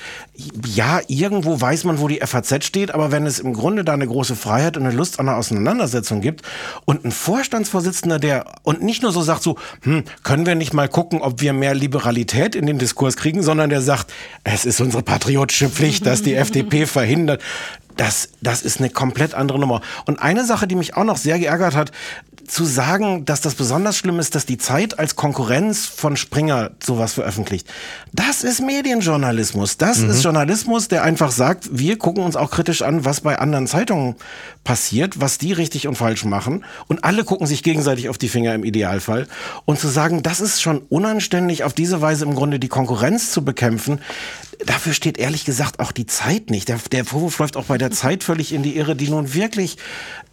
Ja, 0.66 1.00
irgendwo 1.08 1.60
weiß 1.60 1.84
man, 1.84 2.00
wo 2.00 2.08
die 2.08 2.20
FAZ 2.20 2.64
steht, 2.64 2.79
aber 2.88 3.12
wenn 3.12 3.26
es 3.26 3.38
im 3.38 3.52
Grunde 3.52 3.84
da 3.84 3.92
eine 3.92 4.06
große 4.06 4.34
Freiheit 4.34 4.78
und 4.78 4.86
eine 4.86 4.96
Lust 4.96 5.20
an 5.20 5.28
einer 5.28 5.36
Auseinandersetzung 5.36 6.22
gibt 6.22 6.42
und 6.86 7.04
ein 7.04 7.12
Vorstandsvorsitzender, 7.12 8.18
der 8.18 8.46
und 8.62 8.82
nicht 8.82 9.02
nur 9.02 9.12
so 9.12 9.20
sagt 9.20 9.42
so, 9.42 9.58
hm, 9.82 10.04
können 10.22 10.46
wir 10.46 10.54
nicht 10.54 10.72
mal 10.72 10.88
gucken, 10.88 11.20
ob 11.20 11.42
wir 11.42 11.52
mehr 11.52 11.74
Liberalität 11.74 12.54
in 12.54 12.64
den 12.64 12.78
Diskurs 12.78 13.16
kriegen, 13.16 13.42
sondern 13.42 13.68
der 13.68 13.82
sagt, 13.82 14.12
es 14.44 14.64
ist 14.64 14.80
unsere 14.80 15.02
patriotische 15.02 15.68
Pflicht, 15.68 16.06
dass 16.06 16.22
die 16.22 16.34
FDP 16.34 16.86
verhindert. 16.86 17.42
Das, 17.96 18.30
das 18.40 18.62
ist 18.62 18.78
eine 18.78 18.88
komplett 18.88 19.34
andere 19.34 19.58
Nummer. 19.58 19.82
Und 20.06 20.22
eine 20.22 20.46
Sache, 20.46 20.66
die 20.66 20.74
mich 20.74 20.96
auch 20.96 21.04
noch 21.04 21.18
sehr 21.18 21.38
geärgert 21.38 21.76
hat, 21.76 21.92
zu 22.50 22.64
sagen, 22.64 23.24
dass 23.24 23.40
das 23.40 23.54
besonders 23.54 23.96
schlimm 23.96 24.18
ist, 24.18 24.34
dass 24.34 24.44
die 24.44 24.58
Zeit 24.58 24.98
als 24.98 25.16
Konkurrenz 25.16 25.86
von 25.86 26.16
Springer 26.16 26.72
sowas 26.82 27.12
veröffentlicht. 27.12 27.68
Das 28.12 28.42
ist 28.42 28.60
Medienjournalismus. 28.60 29.76
Das 29.76 29.98
ist 29.98 30.22
Journalismus, 30.24 30.88
der 30.88 31.04
einfach 31.04 31.30
sagt, 31.30 31.68
wir 31.72 31.96
gucken 31.98 32.24
uns 32.24 32.36
auch 32.36 32.50
kritisch 32.50 32.82
an, 32.82 33.04
was 33.04 33.20
bei 33.20 33.38
anderen 33.38 33.66
Zeitungen 33.66 34.16
passiert, 34.64 35.20
was 35.20 35.38
die 35.38 35.52
richtig 35.52 35.88
und 35.88 35.96
falsch 35.96 36.24
machen. 36.24 36.64
Und 36.86 37.02
alle 37.04 37.24
gucken 37.24 37.46
sich 37.46 37.62
gegenseitig 37.62 38.08
auf 38.08 38.18
die 38.18 38.28
Finger 38.28 38.54
im 38.54 38.64
Idealfall. 38.64 39.26
Und 39.64 39.78
zu 39.78 39.88
sagen, 39.88 40.22
das 40.22 40.40
ist 40.40 40.60
schon 40.60 40.82
unanständig, 40.88 41.64
auf 41.64 41.72
diese 41.72 42.00
Weise 42.00 42.24
im 42.24 42.34
Grunde 42.34 42.58
die 42.58 42.68
Konkurrenz 42.68 43.32
zu 43.32 43.44
bekämpfen, 43.44 44.00
dafür 44.66 44.92
steht 44.92 45.18
ehrlich 45.18 45.44
gesagt 45.44 45.80
auch 45.80 45.92
die 45.92 46.06
Zeit 46.06 46.50
nicht. 46.50 46.68
Der, 46.68 46.78
der 46.92 47.04
Vorwurf 47.04 47.38
läuft 47.38 47.56
auch 47.56 47.64
bei 47.64 47.78
der 47.78 47.90
Zeit 47.90 48.22
völlig 48.24 48.52
in 48.52 48.62
die 48.62 48.76
Irre, 48.76 48.96
die 48.96 49.08
nun 49.08 49.34
wirklich, 49.34 49.78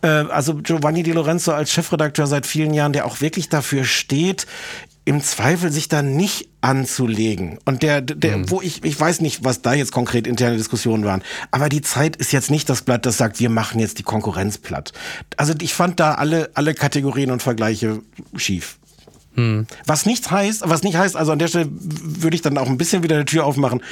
äh, 0.02 0.08
also 0.08 0.56
Giovanni 0.56 1.04
Di 1.04 1.12
Lorenzo 1.12 1.52
als 1.54 1.72
Chefredakteur 1.72 2.28
seit 2.28 2.46
vielen 2.46 2.74
Jahren, 2.74 2.94
der 2.94 3.06
auch 3.06 3.22
wirklich 3.22 3.50
dafür 3.50 3.86
steht, 3.86 4.46
im 5.08 5.24
Zweifel 5.24 5.72
sich 5.72 5.88
da 5.88 6.02
nicht 6.02 6.50
anzulegen. 6.60 7.60
Und 7.64 7.82
der, 7.82 8.02
der 8.02 8.50
wo 8.50 8.62
ich, 8.62 8.84
ich 8.84 9.00
weiß 9.00 9.22
nicht, 9.22 9.46
was 9.46 9.62
da 9.62 9.74
jetzt 9.74 9.94
konkret 9.94 10.28
interne 10.28 10.58
Diskussionen 10.58 11.06
waren, 11.06 11.24
aber 11.50 11.70
die 11.70 11.82
Zeit 11.82 12.18
ist 12.18 12.34
jetzt 12.34 12.52
nicht 12.52 12.68
das 12.70 12.82
Blatt, 12.82 13.06
das 13.06 13.18
sagt, 13.18 13.40
wir 13.40 13.50
machen 13.50 13.80
jetzt 13.80 14.00
die 14.00 14.04
Konkurrenz 14.04 14.58
platt. 14.58 14.92
Also 15.38 15.54
ich 15.62 15.74
fand 15.74 16.02
da 16.02 16.16
alle, 16.16 16.50
alle 16.56 16.74
Kategorien 16.74 17.32
und 17.32 17.42
Vergleiche 17.42 18.02
schief. 18.36 18.80
Was 19.86 20.08
nicht 20.08 20.32
heißt, 20.32 20.64
was 20.66 20.82
nicht 20.82 20.98
heißt, 20.98 21.16
also 21.16 21.32
an 21.32 21.38
der 21.38 21.48
Stelle 21.48 21.68
würde 21.70 22.36
ich 22.36 22.42
dann 22.42 22.58
auch 22.58 22.68
ein 22.68 22.78
bisschen 22.78 23.04
wieder 23.04 23.20
die 23.20 23.26
Tür 23.26 23.46
aufmachen. 23.46 23.84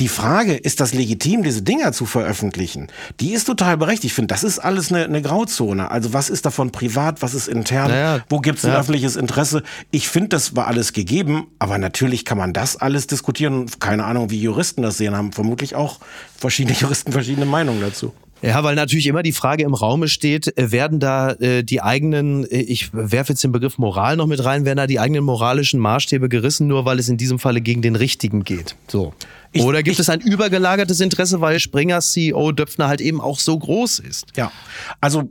Die 0.00 0.08
Frage, 0.08 0.56
ist 0.56 0.80
das 0.80 0.92
legitim, 0.92 1.44
diese 1.44 1.62
Dinger 1.62 1.92
zu 1.92 2.04
veröffentlichen? 2.04 2.88
Die 3.20 3.32
ist 3.32 3.44
total 3.44 3.76
berechtigt. 3.76 4.06
Ich 4.06 4.14
finde, 4.14 4.34
das 4.34 4.42
ist 4.42 4.58
alles 4.58 4.90
eine, 4.90 5.04
eine 5.04 5.22
Grauzone. 5.22 5.90
Also 5.92 6.12
was 6.12 6.30
ist 6.30 6.46
davon 6.46 6.72
privat, 6.72 7.22
was 7.22 7.34
ist 7.34 7.46
intern, 7.46 7.90
Naja, 7.90 8.24
wo 8.28 8.40
gibt 8.40 8.58
es 8.58 8.64
ein 8.64 8.72
ja. 8.72 8.80
öffentliches 8.80 9.14
Interesse? 9.14 9.62
Ich 9.92 10.08
finde, 10.08 10.30
das 10.30 10.56
war 10.56 10.66
alles 10.66 10.92
gegeben, 10.92 11.46
aber 11.60 11.78
natürlich 11.78 12.24
kann 12.24 12.38
man 12.38 12.52
das 12.52 12.76
alles 12.76 13.06
diskutieren. 13.06 13.66
Keine 13.78 14.04
Ahnung, 14.04 14.30
wie 14.30 14.40
Juristen 14.40 14.82
das 14.82 14.96
sehen, 14.96 15.16
haben 15.16 15.32
vermutlich 15.32 15.76
auch 15.76 16.00
verschiedene 16.36 16.76
Juristen 16.80 17.12
verschiedene 17.12 17.46
Meinungen 17.46 17.80
dazu. 17.80 18.12
Ja, 18.40 18.62
weil 18.62 18.74
natürlich 18.76 19.06
immer 19.08 19.22
die 19.24 19.32
Frage 19.32 19.64
im 19.64 19.74
Raume 19.74 20.06
steht, 20.08 20.56
äh, 20.56 20.70
werden 20.70 21.00
da 21.00 21.32
äh, 21.32 21.64
die 21.64 21.82
eigenen, 21.82 22.44
äh, 22.44 22.60
ich 22.60 22.90
werfe 22.94 23.32
jetzt 23.32 23.42
den 23.42 23.50
Begriff 23.52 23.78
Moral 23.78 24.16
noch 24.16 24.26
mit 24.26 24.44
rein, 24.44 24.64
werden 24.64 24.76
da 24.78 24.86
die 24.86 25.00
eigenen 25.00 25.24
moralischen 25.24 25.80
Maßstäbe 25.80 26.28
gerissen, 26.28 26.66
nur 26.68 26.84
weil 26.84 26.98
es 26.98 27.08
in 27.08 27.16
diesem 27.16 27.38
Falle 27.38 27.60
gegen 27.60 27.82
den 27.82 27.96
Richtigen 27.96 28.44
geht. 28.44 28.76
So. 28.86 29.12
Ich- 29.52 29.62
Oder 29.62 29.82
gibt 29.82 29.94
ich- 29.94 30.00
es 30.00 30.08
ein 30.08 30.20
übergelagertes 30.20 31.00
Interesse, 31.00 31.40
weil 31.40 31.58
Springers 31.58 32.12
CEO 32.12 32.52
Döpfner 32.52 32.86
halt 32.88 33.00
eben 33.00 33.20
auch 33.20 33.38
so 33.40 33.58
groß 33.58 33.98
ist? 34.00 34.26
Ja, 34.36 34.52
also 35.00 35.30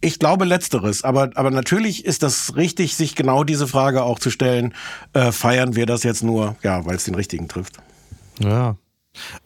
ich 0.00 0.18
glaube 0.18 0.44
letzteres, 0.44 1.02
aber, 1.02 1.30
aber 1.34 1.50
natürlich 1.50 2.04
ist 2.04 2.22
das 2.22 2.54
richtig, 2.56 2.94
sich 2.94 3.14
genau 3.16 3.42
diese 3.42 3.66
Frage 3.66 4.02
auch 4.04 4.18
zu 4.18 4.30
stellen, 4.30 4.74
äh, 5.14 5.32
feiern 5.32 5.74
wir 5.76 5.86
das 5.86 6.02
jetzt 6.02 6.22
nur, 6.22 6.56
ja, 6.62 6.84
weil 6.84 6.96
es 6.96 7.04
den 7.04 7.14
Richtigen 7.14 7.48
trifft. 7.48 7.78
Ja. 8.38 8.76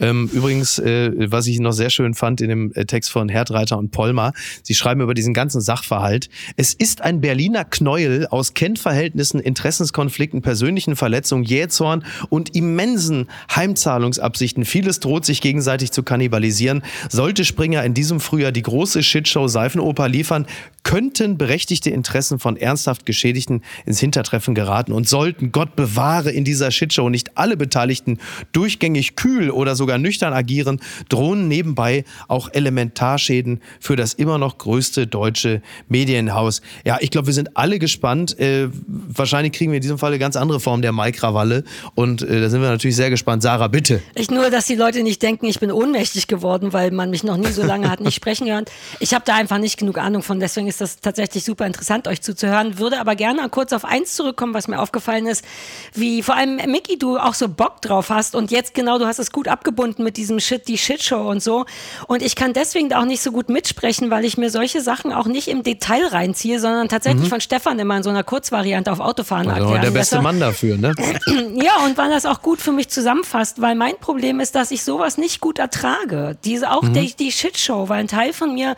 Ähm, 0.01 0.31
übrigens, 0.33 0.79
äh, 0.79 1.13
was 1.31 1.47
ich 1.47 1.59
noch 1.61 1.73
sehr 1.73 1.91
schön 1.91 2.15
fand 2.15 2.41
in 2.41 2.49
dem 2.49 2.73
äh, 2.75 2.85
Text 2.85 3.11
von 3.11 3.29
Herdreiter 3.29 3.79
und 3.79 3.91
Polmer, 3.91 4.33
sie 4.63 4.75
schreiben 4.75 5.01
über 5.01 5.15
diesen 5.15 5.35
ganzen 5.35 5.61
Sachverhalt. 5.61 6.29
Es 6.57 6.75
ist 6.75 7.03
ein 7.03 7.21
Berliner 7.21 7.65
Knäuel 7.65 8.27
aus 8.27 8.55
Kennverhältnissen, 8.55 9.41
Interessenskonflikten, 9.41 10.43
persönlichen 10.43 10.97
Verletzungen, 10.97 11.45
Jähzorn 11.45 12.05
und 12.29 12.55
immensen 12.55 13.29
Heimzahlungsabsichten. 13.55 14.65
Vieles 14.65 15.01
droht 15.01 15.25
sich 15.25 15.41
gegenseitig 15.41 15.93
zu 15.93 16.03
kannibalisieren. 16.03 16.83
Sollte 17.09 17.45
Springer 17.45 17.85
in 17.85 17.95
diesem 17.95 18.21
Frühjahr 18.21 18.53
die 18.53 18.63
große 18.63 19.03
Shitshow 19.03 19.49
Seifenoper 19.49 20.09
liefern, 20.09 20.47
könnten 20.89 21.37
berechtigte 21.37 21.91
Interessen 21.91 22.39
von 22.39 22.57
ernsthaft 22.57 23.05
Geschädigten 23.05 23.63
ins 23.85 24.01
Hintertreffen 24.01 24.55
geraten 24.55 24.93
und 24.93 25.07
sollten, 25.07 25.53
Gott 25.53 25.77
bewahre, 25.77 26.31
in 26.31 26.45
dieser 26.45 26.71
Shitshow 26.71 27.11
nicht 27.11 27.37
alle 27.37 27.59
Beteiligten 27.59 28.17
durchgängig 28.53 29.15
kühl 29.15 29.51
oder 29.51 29.77
sogar 29.77 29.99
nüchtern 29.99 30.33
agieren, 30.33 30.81
drohen 31.11 31.47
nebenbei 31.47 32.05
auch 32.27 32.49
Elementarschäden 32.51 33.61
für 33.81 33.97
das 33.97 34.15
immer 34.15 34.39
noch 34.39 34.57
größte 34.57 35.07
deutsche 35.07 35.61
Medienhaus. 35.89 36.63
Ja, 36.87 36.97
ich 37.03 37.11
glaube, 37.11 37.27
wir 37.27 37.35
sind 37.35 37.55
alle 37.59 37.79
gespannt. 37.79 38.39
Äh, 38.39 38.71
wahrscheinlich 38.87 39.53
kriegen 39.53 39.73
wir 39.73 39.77
in 39.77 39.83
diesem 39.83 39.99
Fall 39.99 40.13
eine 40.13 40.19
ganz 40.19 40.37
andere 40.37 40.59
Form 40.59 40.81
der 40.81 40.93
Maikrawalle 40.93 41.65
und 41.97 42.23
äh, 42.23 42.41
da 42.41 42.49
sind 42.49 42.63
wir 42.63 42.71
natürlich 42.71 42.97
sehr 42.97 43.11
gespannt. 43.11 43.43
Sarah, 43.43 43.69
bitte. 43.69 44.01
Ich 44.15 44.31
nur, 44.31 44.49
dass 44.49 44.65
die 44.65 44.77
Leute 44.77 45.03
nicht 45.03 45.21
denken, 45.21 45.45
ich 45.45 45.61
bin 45.61 45.71
ohnmächtig 45.71 46.29
geworden, 46.29 46.73
weil 46.73 46.93
man 46.93 47.11
mich 47.11 47.25
noch 47.25 47.37
nie 47.37 47.53
so 47.53 47.63
lange 47.63 47.91
hat 47.91 48.01
nicht 48.01 48.15
sprechen 48.15 48.47
gehört. 48.47 48.71
Ich 49.01 49.13
habe 49.13 49.27
da 49.27 49.37
einfach 49.37 49.59
nicht 49.59 49.77
genug 49.77 49.99
Ahnung 49.99 50.23
von, 50.23 50.41
deswegen 50.41 50.67
ist 50.67 50.78
das 50.81 51.01
tatsächlich 51.01 51.45
super 51.45 51.67
interessant, 51.67 52.09
euch 52.09 52.23
zuzuhören. 52.23 52.79
Würde 52.79 53.01
aber 53.01 53.17
gerne 53.17 53.49
kurz 53.49 53.73
auf 53.73 53.85
eins 53.85 54.15
zurückkommen, 54.15 54.55
was 54.55 54.69
mir 54.69 54.81
aufgefallen 54.81 55.27
ist, 55.27 55.45
wie 55.95 56.23
vor 56.23 56.37
allem 56.37 56.57
Mickey, 56.57 56.99
du 56.99 57.19
auch 57.19 57.35
so 57.35 57.49
Bock 57.49 57.83
drauf 57.83 58.11
hast 58.11 58.35
und 58.35 58.51
jetzt 58.51 58.75
genau, 58.75 58.99
du 58.99 59.07
hast 59.07 59.19
es 59.19 59.33
gut 59.33 59.49
abgebunden 59.49 60.03
mit 60.05 60.17
diesem 60.17 60.41
Shit, 60.41 60.69
die 60.69 60.79
Shitshow 60.79 61.29
und 61.29 61.43
so. 61.43 61.67
Und 62.07 62.23
ich 62.23 62.37
kann 62.37 62.53
deswegen 62.53 62.89
da 62.89 63.01
auch 63.01 63.05
nicht 63.05 63.23
so 63.23 63.33
gut 63.33 63.49
mitsprechen, 63.49 64.11
weil 64.11 64.25
ich 64.25 64.39
mir 64.39 64.51
solche 64.51 64.81
Sachen 64.81 65.13
auch 65.13 65.27
nicht 65.27 65.49
im 65.49 65.63
Detail 65.63 66.07
reinziehe, 66.07 66.61
sondern 66.61 66.89
tatsächlich 66.89 67.29
von 67.29 67.41
Stefan 67.41 67.79
immer 67.79 67.97
in 67.97 68.03
so 68.03 68.11
einer 68.11 68.25
Kurzvariante 68.25 68.93
auf 68.93 69.01
Autofahren 69.01 69.49
Also 69.49 69.63
erklären 69.63 69.83
der 69.83 69.91
beste 69.91 70.17
lasse. 70.17 70.23
Mann 70.23 70.41
dafür, 70.41 70.77
ne? 70.77 70.95
Ja, 71.61 71.85
und 71.85 71.97
weil 71.97 72.11
das 72.11 72.27
auch 72.27 72.43
gut 72.43 72.61
für 72.61 72.73
mich 72.73 72.89
zusammenfasst, 72.89 73.61
weil 73.61 73.75
mein 73.75 73.97
Problem 73.99 74.41
ist, 74.41 74.55
dass 74.55 74.71
ich 74.71 74.85
sowas 74.85 75.19
nicht 75.19 75.41
gut 75.41 75.59
ertrage. 75.59 76.37
Diese, 76.45 76.71
auch 76.71 76.87
die, 76.89 77.15
die 77.15 77.33
Shitshow, 77.33 77.89
weil 77.89 78.01
ein 78.01 78.09
Teil 78.09 78.33
von 78.33 78.55
mir 78.55 78.77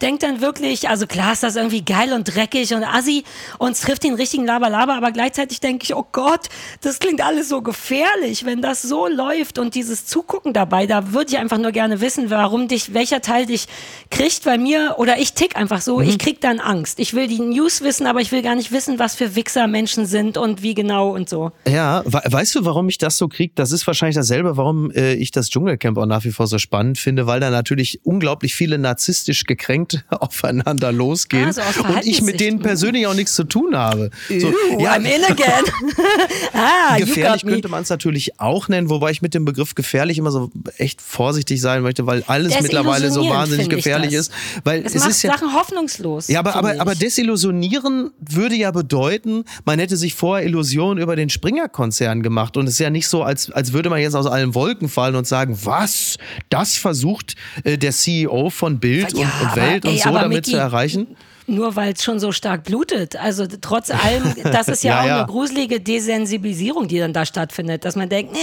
denkt 0.00 0.22
dann 0.22 0.40
wirklich, 0.40 0.88
also 0.88 1.06
klar 1.06 1.31
ist 1.32 1.42
das 1.42 1.56
irgendwie 1.56 1.84
geil 1.84 2.12
und 2.12 2.24
dreckig 2.24 2.74
und 2.74 2.84
assi 2.84 3.24
und 3.58 3.72
es 3.72 3.80
trifft 3.80 4.04
den 4.04 4.14
richtigen 4.14 4.44
Laber-Laber, 4.44 4.94
aber 4.94 5.12
gleichzeitig 5.12 5.60
denke 5.60 5.84
ich, 5.84 5.94
oh 5.94 6.06
Gott, 6.12 6.48
das 6.80 6.98
klingt 6.98 7.22
alles 7.22 7.48
so 7.48 7.62
gefährlich, 7.62 8.44
wenn 8.44 8.62
das 8.62 8.82
so 8.82 9.06
läuft 9.06 9.58
und 9.58 9.74
dieses 9.74 10.06
Zugucken 10.06 10.52
dabei, 10.52 10.86
da 10.86 11.12
würde 11.12 11.32
ich 11.32 11.38
einfach 11.38 11.58
nur 11.58 11.72
gerne 11.72 12.00
wissen, 12.00 12.30
warum 12.30 12.68
dich, 12.68 12.94
welcher 12.94 13.20
Teil 13.20 13.46
dich 13.46 13.66
kriegt, 14.10 14.46
weil 14.46 14.58
mir, 14.58 14.96
oder 14.98 15.18
ich 15.18 15.32
tick 15.34 15.56
einfach 15.56 15.80
so, 15.80 16.00
ich 16.00 16.18
krieg 16.18 16.40
dann 16.40 16.60
Angst. 16.60 16.98
Ich 16.98 17.14
will 17.14 17.26
die 17.26 17.40
News 17.40 17.82
wissen, 17.82 18.06
aber 18.06 18.20
ich 18.20 18.32
will 18.32 18.42
gar 18.42 18.54
nicht 18.54 18.72
wissen, 18.72 18.98
was 18.98 19.14
für 19.14 19.34
Wichser 19.34 19.66
Menschen 19.66 20.06
sind 20.06 20.36
und 20.36 20.62
wie 20.62 20.74
genau 20.74 21.14
und 21.14 21.28
so. 21.28 21.52
Ja, 21.68 22.02
we 22.04 22.20
weißt 22.24 22.54
du, 22.54 22.64
warum 22.64 22.88
ich 22.88 22.98
das 22.98 23.16
so 23.16 23.28
krieg? 23.28 23.54
Das 23.56 23.72
ist 23.72 23.86
wahrscheinlich 23.86 24.16
dasselbe, 24.16 24.56
warum 24.56 24.90
äh, 24.90 25.14
ich 25.14 25.30
das 25.30 25.50
Dschungelcamp 25.50 25.98
auch 25.98 26.06
nach 26.06 26.24
wie 26.24 26.32
vor 26.32 26.46
so 26.46 26.58
spannend 26.58 26.98
finde, 26.98 27.26
weil 27.26 27.40
da 27.40 27.50
natürlich 27.50 28.00
unglaublich 28.04 28.54
viele 28.54 28.78
narzisstisch 28.78 29.44
gekränkt 29.44 30.04
aufeinander 30.10 30.92
losgehen 31.22 31.48
Ah, 31.48 31.52
so 31.52 31.60
und 31.84 32.06
ich 32.06 32.22
mit 32.22 32.40
denen 32.40 32.60
Verhaltenssichten. 32.60 32.62
persönlich 32.62 33.06
auch 33.06 33.14
nichts 33.14 33.34
zu 33.34 33.44
tun 33.44 33.76
habe. 33.76 34.10
So, 34.28 34.34
Ew, 34.34 34.78
I'm 34.86 35.04
in 35.04 35.24
again. 35.28 35.64
ah, 36.52 36.96
gefährlich 36.98 37.44
könnte 37.44 37.68
man 37.68 37.82
es 37.82 37.90
natürlich 37.90 38.38
auch 38.40 38.68
nennen, 38.68 38.88
wobei 38.90 39.10
ich 39.10 39.22
mit 39.22 39.34
dem 39.34 39.44
Begriff 39.44 39.74
gefährlich 39.74 40.18
immer 40.18 40.30
so 40.30 40.50
echt 40.78 41.00
vorsichtig 41.00 41.60
sein 41.60 41.82
möchte, 41.82 42.06
weil 42.06 42.22
alles 42.26 42.60
mittlerweile 42.60 43.10
so 43.10 43.28
wahnsinnig 43.28 43.68
gefährlich 43.68 44.12
ist. 44.12 44.32
Weil 44.64 44.84
Es, 44.84 44.94
es 44.94 45.00
macht 45.00 45.10
ist 45.10 45.22
ja, 45.22 45.32
Sachen 45.32 45.52
hoffnungslos. 45.54 46.28
ja, 46.28 46.38
aber, 46.40 46.56
aber, 46.56 46.80
aber 46.80 46.94
desillusionieren 46.94 48.10
würde 48.20 48.54
ja 48.54 48.70
bedeuten, 48.70 49.44
man 49.64 49.78
hätte 49.78 49.96
sich 49.96 50.14
vorher 50.14 50.46
Illusionen 50.46 51.02
über 51.02 51.16
den 51.16 51.28
Springer-Konzern 51.30 52.22
gemacht. 52.22 52.56
Und 52.56 52.66
es 52.66 52.74
ist 52.74 52.78
ja 52.80 52.90
nicht 52.90 53.08
so, 53.08 53.22
als, 53.22 53.50
als 53.50 53.72
würde 53.72 53.90
man 53.90 54.00
jetzt 54.00 54.14
aus 54.14 54.26
allen 54.26 54.54
Wolken 54.54 54.88
fallen 54.88 55.14
und 55.16 55.26
sagen, 55.26 55.58
was? 55.64 56.18
Das 56.48 56.76
versucht 56.76 57.34
äh, 57.64 57.78
der 57.78 57.92
CEO 57.92 58.50
von 58.50 58.78
Bild 58.78 59.12
Ja, 59.12 59.18
und, 59.20 59.24
und 59.40 59.46
aber, 59.50 59.56
Welt 59.56 59.84
und 59.84 59.92
ey, 59.92 59.98
so 59.98 60.08
aber 60.10 60.20
damit 60.20 60.36
Micky, 60.38 60.50
zu 60.52 60.56
erreichen? 60.56 61.11
Nur 61.52 61.76
weil 61.76 61.92
es 61.92 62.02
schon 62.02 62.18
so 62.18 62.32
stark 62.32 62.64
blutet. 62.64 63.16
Also 63.16 63.46
trotz 63.60 63.90
allem, 63.90 64.34
das 64.42 64.68
ist 64.68 64.82
ja, 64.84 64.92
Ja, 64.92 65.00
auch 65.02 65.06
ja. 65.06 65.16
eine 65.18 65.26
gruselige 65.26 65.80
Desensibilisierung, 65.80 66.88
die 66.88 66.98
dann 66.98 67.12
da 67.12 67.24
stattfindet, 67.24 67.84
dass 67.84 67.96
man 67.96 68.08
denkt, 68.08 68.32
nee, 68.32 68.38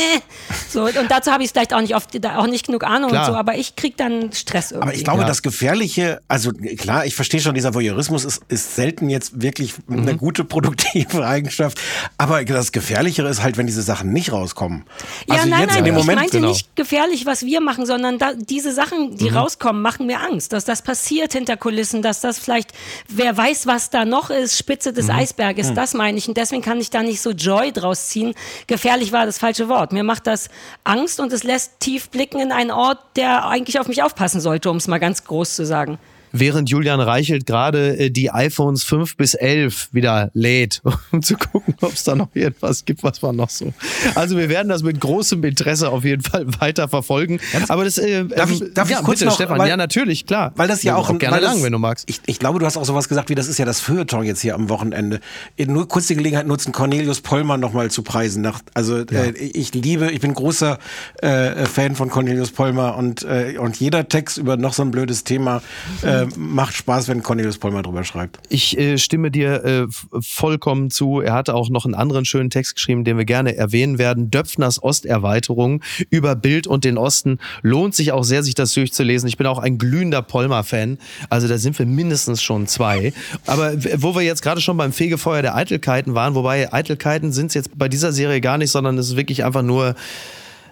so 0.69 0.83
und 0.85 1.09
dazu 1.09 1.31
habe 1.31 1.43
ich 1.43 1.51
vielleicht 1.51 1.73
auch 1.73 1.81
nicht 1.81 1.95
oft 1.95 2.09
auch 2.25 2.47
nicht 2.47 2.65
genug 2.67 2.83
Ahnung 2.83 3.09
Klar. 3.11 3.27
und 3.27 3.33
so, 3.33 3.37
aber 3.37 3.55
ich 3.55 3.75
krieg 3.75 3.97
dann 3.97 4.31
Stress 4.31 4.71
irgendwie. 4.71 4.87
Aber 4.89 4.95
ich 4.95 5.03
glaube, 5.03 5.21
Ja. 5.21 5.27
das 5.27 5.41
Gefährliche, 5.41 6.21
also 6.27 6.51
klar, 6.51 7.05
ich 7.05 7.15
verstehe 7.15 7.39
schon, 7.41 7.53
dieser 7.55 7.73
Voyeurismus 7.73 8.25
ist, 8.25 8.43
ist 8.47 8.75
selten 8.75 9.09
jetzt 9.09 9.41
wirklich 9.41 9.73
eine 9.89 10.15
gute 10.15 10.43
produktive 10.43 11.25
Eigenschaft. 11.25 11.79
Aber 12.17 12.43
das 12.45 12.71
Gefährlichere 12.71 13.27
ist 13.29 13.41
halt, 13.43 13.57
wenn 13.57 13.67
diese 13.67 13.81
Sachen 13.81 14.11
nicht 14.13 14.31
rauskommen. 14.31 14.83
Ja, 15.27 15.35
also 15.35 15.49
nein, 15.49 15.61
jetzt 15.61 15.69
nein, 15.71 15.79
in 15.79 15.85
dem 15.85 15.95
ich 15.95 16.01
Moment. 16.01 16.19
meinte 16.19 16.37
genau. 16.37 16.49
nicht 16.49 16.75
gefährlich, 16.75 17.25
was 17.25 17.43
wir 17.45 17.61
machen, 17.61 17.85
sondern 17.85 18.17
da, 18.19 18.33
diese 18.33 18.71
Sachen, 18.73 19.11
Mhm. 19.11 19.17
die 19.17 19.29
rauskommen, 19.29 19.81
machen 19.81 20.05
mir 20.07 20.19
Angst, 20.21 20.53
dass 20.53 20.65
das 20.65 20.81
passiert 20.81 21.33
hinter 21.33 21.57
Kulissen, 21.57 22.01
dass 22.01 22.21
das 22.21 22.39
vielleicht, 22.39 22.71
wer 23.07 23.35
weiß, 23.35 23.67
was 23.67 23.89
da 23.89 24.05
noch 24.05 24.29
ist, 24.29 24.57
Spitze 24.57 24.91
Mhm. 24.91 24.95
des 24.95 25.09
Eisberges, 25.09 25.73
das 25.73 25.93
meine 25.93 26.17
ich. 26.17 26.27
Und 26.27 26.37
deswegen 26.37 26.61
kann 26.61 26.79
ich 26.79 26.89
da 26.89 27.01
nicht 27.03 27.21
so 27.21 27.31
Joy 27.31 27.71
draus 27.71 28.07
ziehen. 28.07 28.33
Gefährlich 28.67 29.11
war 29.11 29.25
das 29.25 29.37
falsche 29.39 29.69
Wort. 29.69 29.91
Mir 29.93 30.03
macht 30.03 30.27
das 30.27 30.49
Angst 30.83 31.19
und 31.19 31.31
es 31.33 31.43
lässt 31.43 31.79
tief 31.79 32.09
blicken 32.09 32.39
in 32.39 32.51
einen 32.51 32.71
Ort, 32.71 32.99
der 33.15 33.45
eigentlich 33.47 33.79
auf 33.79 33.87
mich 33.87 34.03
aufpassen 34.03 34.41
sollte, 34.41 34.69
um 34.69 34.77
es 34.77 34.87
mal 34.87 34.99
ganz 34.99 35.23
groß 35.23 35.55
zu 35.55 35.65
sagen. 35.65 35.97
Während 36.31 36.69
Julian 36.69 36.99
Reichelt 36.99 37.45
gerade 37.45 37.97
äh, 37.97 38.09
die 38.11 38.31
iPhones 38.31 38.83
5 38.83 39.17
bis 39.17 39.33
11 39.33 39.89
wieder 39.93 40.29
lädt, 40.33 40.81
um 41.11 41.21
zu 41.21 41.35
gucken, 41.35 41.73
ob 41.81 41.93
es 41.93 42.03
da 42.03 42.15
noch 42.15 42.29
irgendwas 42.33 42.85
gibt, 42.85 43.03
was 43.03 43.21
war 43.23 43.33
noch 43.33 43.49
so. 43.49 43.73
Also 44.15 44.37
wir 44.37 44.49
werden 44.49 44.69
das 44.69 44.83
mit 44.83 44.99
großem 45.01 45.43
Interesse 45.43 45.89
auf 45.89 46.03
jeden 46.05 46.21
Fall 46.21 46.45
weiter 46.61 46.87
verfolgen. 46.87 47.39
Aber 47.67 47.83
das, 47.83 47.97
äh, 47.97 48.25
Darf 48.25 48.51
ich- 48.51 48.61
ähm, 48.61 48.71
darf 48.73 48.89
ich 48.89 48.95
ja, 48.95 49.01
kurz 49.01 49.19
bitte, 49.19 49.25
noch- 49.29 49.35
Stefan, 49.35 49.57
weil- 49.59 49.69
ja 49.69 49.77
natürlich, 49.77 50.25
klar. 50.25 50.51
Weil 50.55 50.67
das 50.67 50.83
ja 50.83 50.95
auch, 50.95 51.09
ein- 51.09 51.19
gerne 51.19 51.39
das, 51.39 51.53
lang, 51.55 51.63
wenn 51.63 51.71
du 51.71 51.79
magst. 51.79 52.09
Ich, 52.09 52.21
ich 52.25 52.39
glaube, 52.39 52.59
du 52.59 52.65
hast 52.65 52.77
auch 52.77 52.85
sowas 52.85 53.09
gesagt, 53.09 53.29
wie 53.29 53.35
das 53.35 53.47
ist 53.47 53.57
ja 53.57 53.65
das 53.65 53.79
Feuilleton 53.79 54.23
jetzt 54.23 54.41
hier 54.41 54.55
am 54.55 54.69
Wochenende. 54.69 55.19
Nur 55.57 55.87
kurz 55.87 56.07
die 56.07 56.15
Gelegenheit 56.15 56.47
nutzen, 56.47 56.71
Cornelius 56.71 57.21
Pollmer 57.21 57.57
nochmal 57.57 57.89
zu 57.91 58.03
preisen. 58.03 58.41
Nach, 58.41 58.61
also 58.73 58.97
äh, 58.99 59.31
ich 59.31 59.73
liebe, 59.73 60.11
ich 60.11 60.19
bin 60.21 60.33
großer 60.33 60.77
äh, 61.21 61.65
Fan 61.65 61.95
von 61.95 62.09
Cornelius 62.09 62.51
Pollmer 62.51 62.95
und, 62.97 63.23
äh, 63.23 63.55
und 63.59 63.77
jeder 63.79 64.07
Text 64.07 64.37
über 64.37 64.57
noch 64.57 64.73
so 64.73 64.83
ein 64.83 64.91
blödes 64.91 65.23
Thema 65.23 65.61
äh, 66.01 66.18
macht 66.35 66.75
Spaß, 66.75 67.07
wenn 67.07 67.23
Cornelius 67.23 67.57
Pollmer 67.57 67.81
drüber 67.81 68.03
schreibt. 68.03 68.39
Ich 68.49 68.77
äh, 68.77 68.97
stimme 68.97 69.31
dir 69.31 69.63
äh, 69.63 69.87
vollkommen 70.19 70.89
zu. 70.89 71.21
Er 71.21 71.33
hatte 71.33 71.53
auch 71.53 71.69
noch 71.69 71.85
einen 71.85 71.95
anderen 71.95 72.25
schönen 72.25 72.49
Text 72.49 72.75
geschrieben, 72.75 73.03
den 73.03 73.17
wir 73.17 73.25
gerne 73.25 73.55
erwähnen 73.55 73.97
werden. 73.97 74.31
Döpfners 74.31 74.81
Osterweiterung 74.81 75.81
über 76.09 76.35
Bild 76.35 76.67
und 76.67 76.83
den 76.83 76.97
Osten. 76.97 77.39
Lohnt 77.61 77.95
sich 77.95 78.11
auch 78.11 78.23
sehr, 78.23 78.43
sich 78.43 78.55
das 78.55 78.73
durchzulesen. 78.73 79.27
Ich 79.27 79.37
bin 79.37 79.47
auch 79.47 79.59
ein 79.59 79.77
glühender 79.77 80.21
Polmer-Fan. 80.21 80.97
Also 81.29 81.47
da 81.47 81.57
sind 81.57 81.77
wir 81.77 81.85
mindestens 81.85 82.41
schon 82.41 82.67
zwei. 82.67 83.13
Aber 83.45 83.73
wo 83.97 84.15
wir 84.15 84.21
jetzt 84.21 84.41
gerade 84.41 84.61
schon 84.61 84.77
beim 84.77 84.93
Fegefeuer 84.93 85.41
der 85.41 85.55
Eitelkeiten 85.55 86.15
waren, 86.15 86.35
wobei 86.35 86.71
Eitelkeiten 86.71 87.31
sind 87.31 87.47
es 87.47 87.53
jetzt 87.53 87.77
bei 87.77 87.89
dieser 87.89 88.11
Serie 88.11 88.41
gar 88.41 88.57
nicht, 88.57 88.71
sondern 88.71 88.97
es 88.97 89.09
ist 89.09 89.15
wirklich 89.15 89.43
einfach 89.43 89.63
nur 89.63 89.95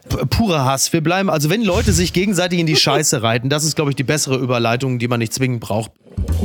purer 0.07 0.65
Hass. 0.65 0.93
Wir 0.93 1.01
bleiben, 1.01 1.29
also 1.29 1.49
wenn 1.49 1.63
Leute 1.63 1.93
sich 1.93 2.13
gegenseitig 2.13 2.59
in 2.59 2.65
die 2.65 2.75
Scheiße 2.75 3.21
reiten, 3.23 3.49
das 3.49 3.63
ist, 3.63 3.75
glaube 3.75 3.91
ich, 3.91 3.95
die 3.95 4.03
bessere 4.03 4.37
Überleitung, 4.37 4.99
die 4.99 5.07
man 5.07 5.19
nicht 5.19 5.33
zwingend 5.33 5.59
braucht. 5.59 5.91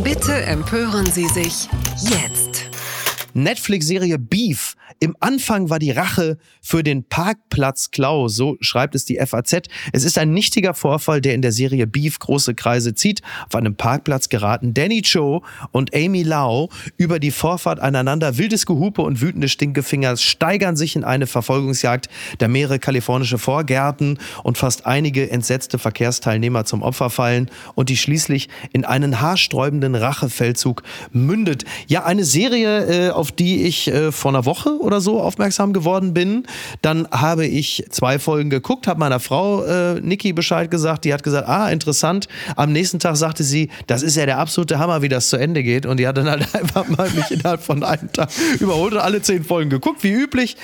Bitte 0.03 0.35
empören 0.35 1.07
Sie 1.07 1.29
sich 1.29 1.69
jetzt. 2.01 2.72
Netflix-Serie 3.35 4.19
Beef. 4.19 4.75
Im 5.01 5.17
Anfang 5.21 5.71
war 5.71 5.79
die 5.79 5.91
Rache 5.91 6.39
für 6.61 6.83
den 6.83 7.05
Parkplatz 7.05 7.91
Klau, 7.91 8.29
so 8.29 8.57
schreibt 8.61 8.95
es 8.95 9.05
die 9.05 9.19
FAZ. 9.25 9.63
Es 9.93 10.05
ist 10.05 10.19
ein 10.19 10.33
nichtiger 10.33 10.75
Vorfall, 10.75 11.21
der 11.21 11.35
in 11.35 11.43
der 11.43 11.53
Serie 11.53 11.87
Beef 11.87 12.19
große 12.19 12.55
Kreise 12.55 12.95
zieht. 12.95 13.23
Auf 13.47 13.55
einem 13.55 13.75
Parkplatz 13.75 14.29
geraten 14.29 14.75
Danny 14.75 15.03
Cho 15.03 15.43
und 15.71 15.95
Amy 15.95 16.23
Lau 16.23 16.69
über 16.97 17.19
die 17.19 17.31
Vorfahrt 17.31 17.81
aneinander. 17.81 18.39
Wildes 18.39 18.67
Gehupe 18.67 19.03
und 19.03 19.21
wütende 19.21 19.49
Stinkefinger 19.49 20.17
steigern 20.17 20.77
sich 20.77 20.97
in 20.97 21.05
eine 21.05 21.27
Verfolgungsjagd, 21.27 22.09
der 22.41 22.49
mehrere 22.49 22.79
kalifornische 22.79 23.39
Vorgärten 23.39 24.19
und 24.43 24.59
fast 24.59 24.87
einige 24.87 25.31
entsetzte 25.31 25.79
Verkehrsteilnehmer 25.79 26.65
zum 26.65 26.83
Opfer 26.83 27.11
fallen 27.11 27.51
und 27.75 27.89
die 27.89 27.97
schließlich 27.97 28.49
in 28.73 28.85
einen 28.85 29.21
haarsträubenden 29.21 29.95
Rachefeldzug 29.95 30.83
mündet. 31.13 31.65
Ja, 31.87 32.05
eine 32.05 32.25
Serie, 32.25 33.09
äh, 33.09 33.11
auf 33.23 33.31
die 33.31 33.67
ich 33.67 33.87
äh, 33.87 34.11
vor 34.11 34.33
einer 34.33 34.45
Woche 34.47 34.81
oder 34.81 35.01
so 35.01 35.21
aufmerksam 35.21 35.73
geworden 35.73 36.13
bin. 36.13 36.45
Dann 36.83 37.07
habe 37.13 37.47
ich 37.47 37.85
zwei 37.91 38.19
Folgen 38.19 38.51
geguckt, 38.51 38.89
habe 38.89 38.99
meiner 38.99 39.21
Frau 39.21 39.63
äh, 39.63 40.01
Niki 40.01 40.33
Bescheid 40.33 40.73
gesagt. 40.73 41.05
Die 41.05 41.15
hat 41.15 41.23
gesagt, 41.23 41.47
ah, 41.47 41.71
interessant. 41.71 42.27
Am 42.57 42.73
nächsten 42.73 42.99
Tag 42.99 43.15
sagte 43.17 43.45
sie, 43.45 43.71
das 43.87 44.03
ist 44.03 44.17
ja 44.17 44.27
der 44.27 44.39
absolute 44.39 44.81
Hammer, 44.81 45.03
wie 45.03 45.09
das 45.09 45.29
zu 45.29 45.37
Ende 45.37 45.63
geht. 45.63 45.87
Und 45.87 45.99
die 45.99 46.09
hat 46.09 46.17
dann 46.17 46.29
halt 46.29 46.53
einfach 46.61 46.89
mal 46.89 47.09
mich 47.11 47.31
innerhalb 47.31 47.63
von 47.63 47.85
einem 47.85 48.13
Tag 48.13 48.29
überholt 48.59 48.95
und 48.95 48.99
alle 48.99 49.23
zehn 49.23 49.45
Folgen 49.45 49.71
geguckt, 49.71 50.03
wie 50.03 50.11
üblich. 50.11 50.57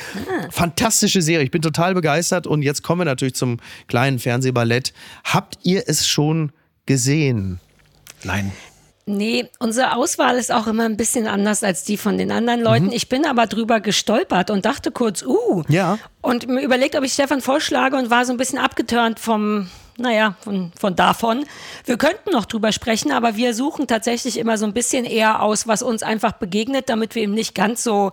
Fantastische 0.51 1.23
Serie. 1.23 1.45
Ich 1.45 1.53
bin 1.53 1.63
total 1.63 1.95
begeistert. 1.95 2.49
Und 2.49 2.63
jetzt 2.63 2.83
kommen 2.83 3.03
wir 3.03 3.05
natürlich 3.05 3.37
zum 3.37 3.59
kleinen 3.87 4.19
Fernsehballett. 4.19 4.93
Habt 5.23 5.59
ihr 5.63 5.85
es 5.87 6.09
schon 6.09 6.51
gesehen? 6.87 7.61
Nein. 8.25 8.51
Nee, 9.09 9.49
unsere 9.59 9.97
Auswahl 9.97 10.37
ist 10.37 10.53
auch 10.53 10.67
immer 10.67 10.85
ein 10.85 10.99
bisschen 10.99 11.27
anders 11.27 11.65
als 11.65 11.83
die 11.83 11.97
von 11.97 12.19
den 12.19 12.31
anderen 12.31 12.61
Leuten. 12.61 12.93
Ich 12.93 13.09
bin 13.09 13.25
aber 13.25 13.47
drüber 13.47 13.81
gestolpert 13.81 14.51
und 14.51 14.67
dachte 14.67 14.91
kurz, 14.91 15.23
uh. 15.23 15.63
Ja. 15.69 15.99
Und 16.21 16.47
mir 16.47 16.61
überlegt, 16.61 16.95
ob 16.95 17.05
ich 17.05 17.15
Stefan 17.15 17.41
vorschlage 17.41 17.97
und 17.97 18.11
war 18.11 18.27
so 18.27 18.33
ein 18.33 18.37
bisschen 18.37 18.59
abgeturnt 18.59 19.19
vom, 19.19 19.71
naja, 19.97 20.37
von, 20.41 20.73
von 20.79 20.95
davon. 20.95 21.47
Wir 21.87 21.97
könnten 21.97 22.33
noch 22.33 22.45
drüber 22.45 22.71
sprechen, 22.71 23.11
aber 23.11 23.35
wir 23.37 23.55
suchen 23.55 23.87
tatsächlich 23.87 24.39
immer 24.39 24.59
so 24.59 24.67
ein 24.67 24.75
bisschen 24.75 25.07
eher 25.07 25.43
aus, 25.43 25.67
was 25.67 25.83
uns 25.83 26.03
einfach 26.03 26.33
begegnet, 26.33 26.91
damit 26.91 27.15
wir 27.15 27.23
eben 27.23 27.35
nicht 27.35 27.55
ganz 27.55 27.83
so 27.83 28.13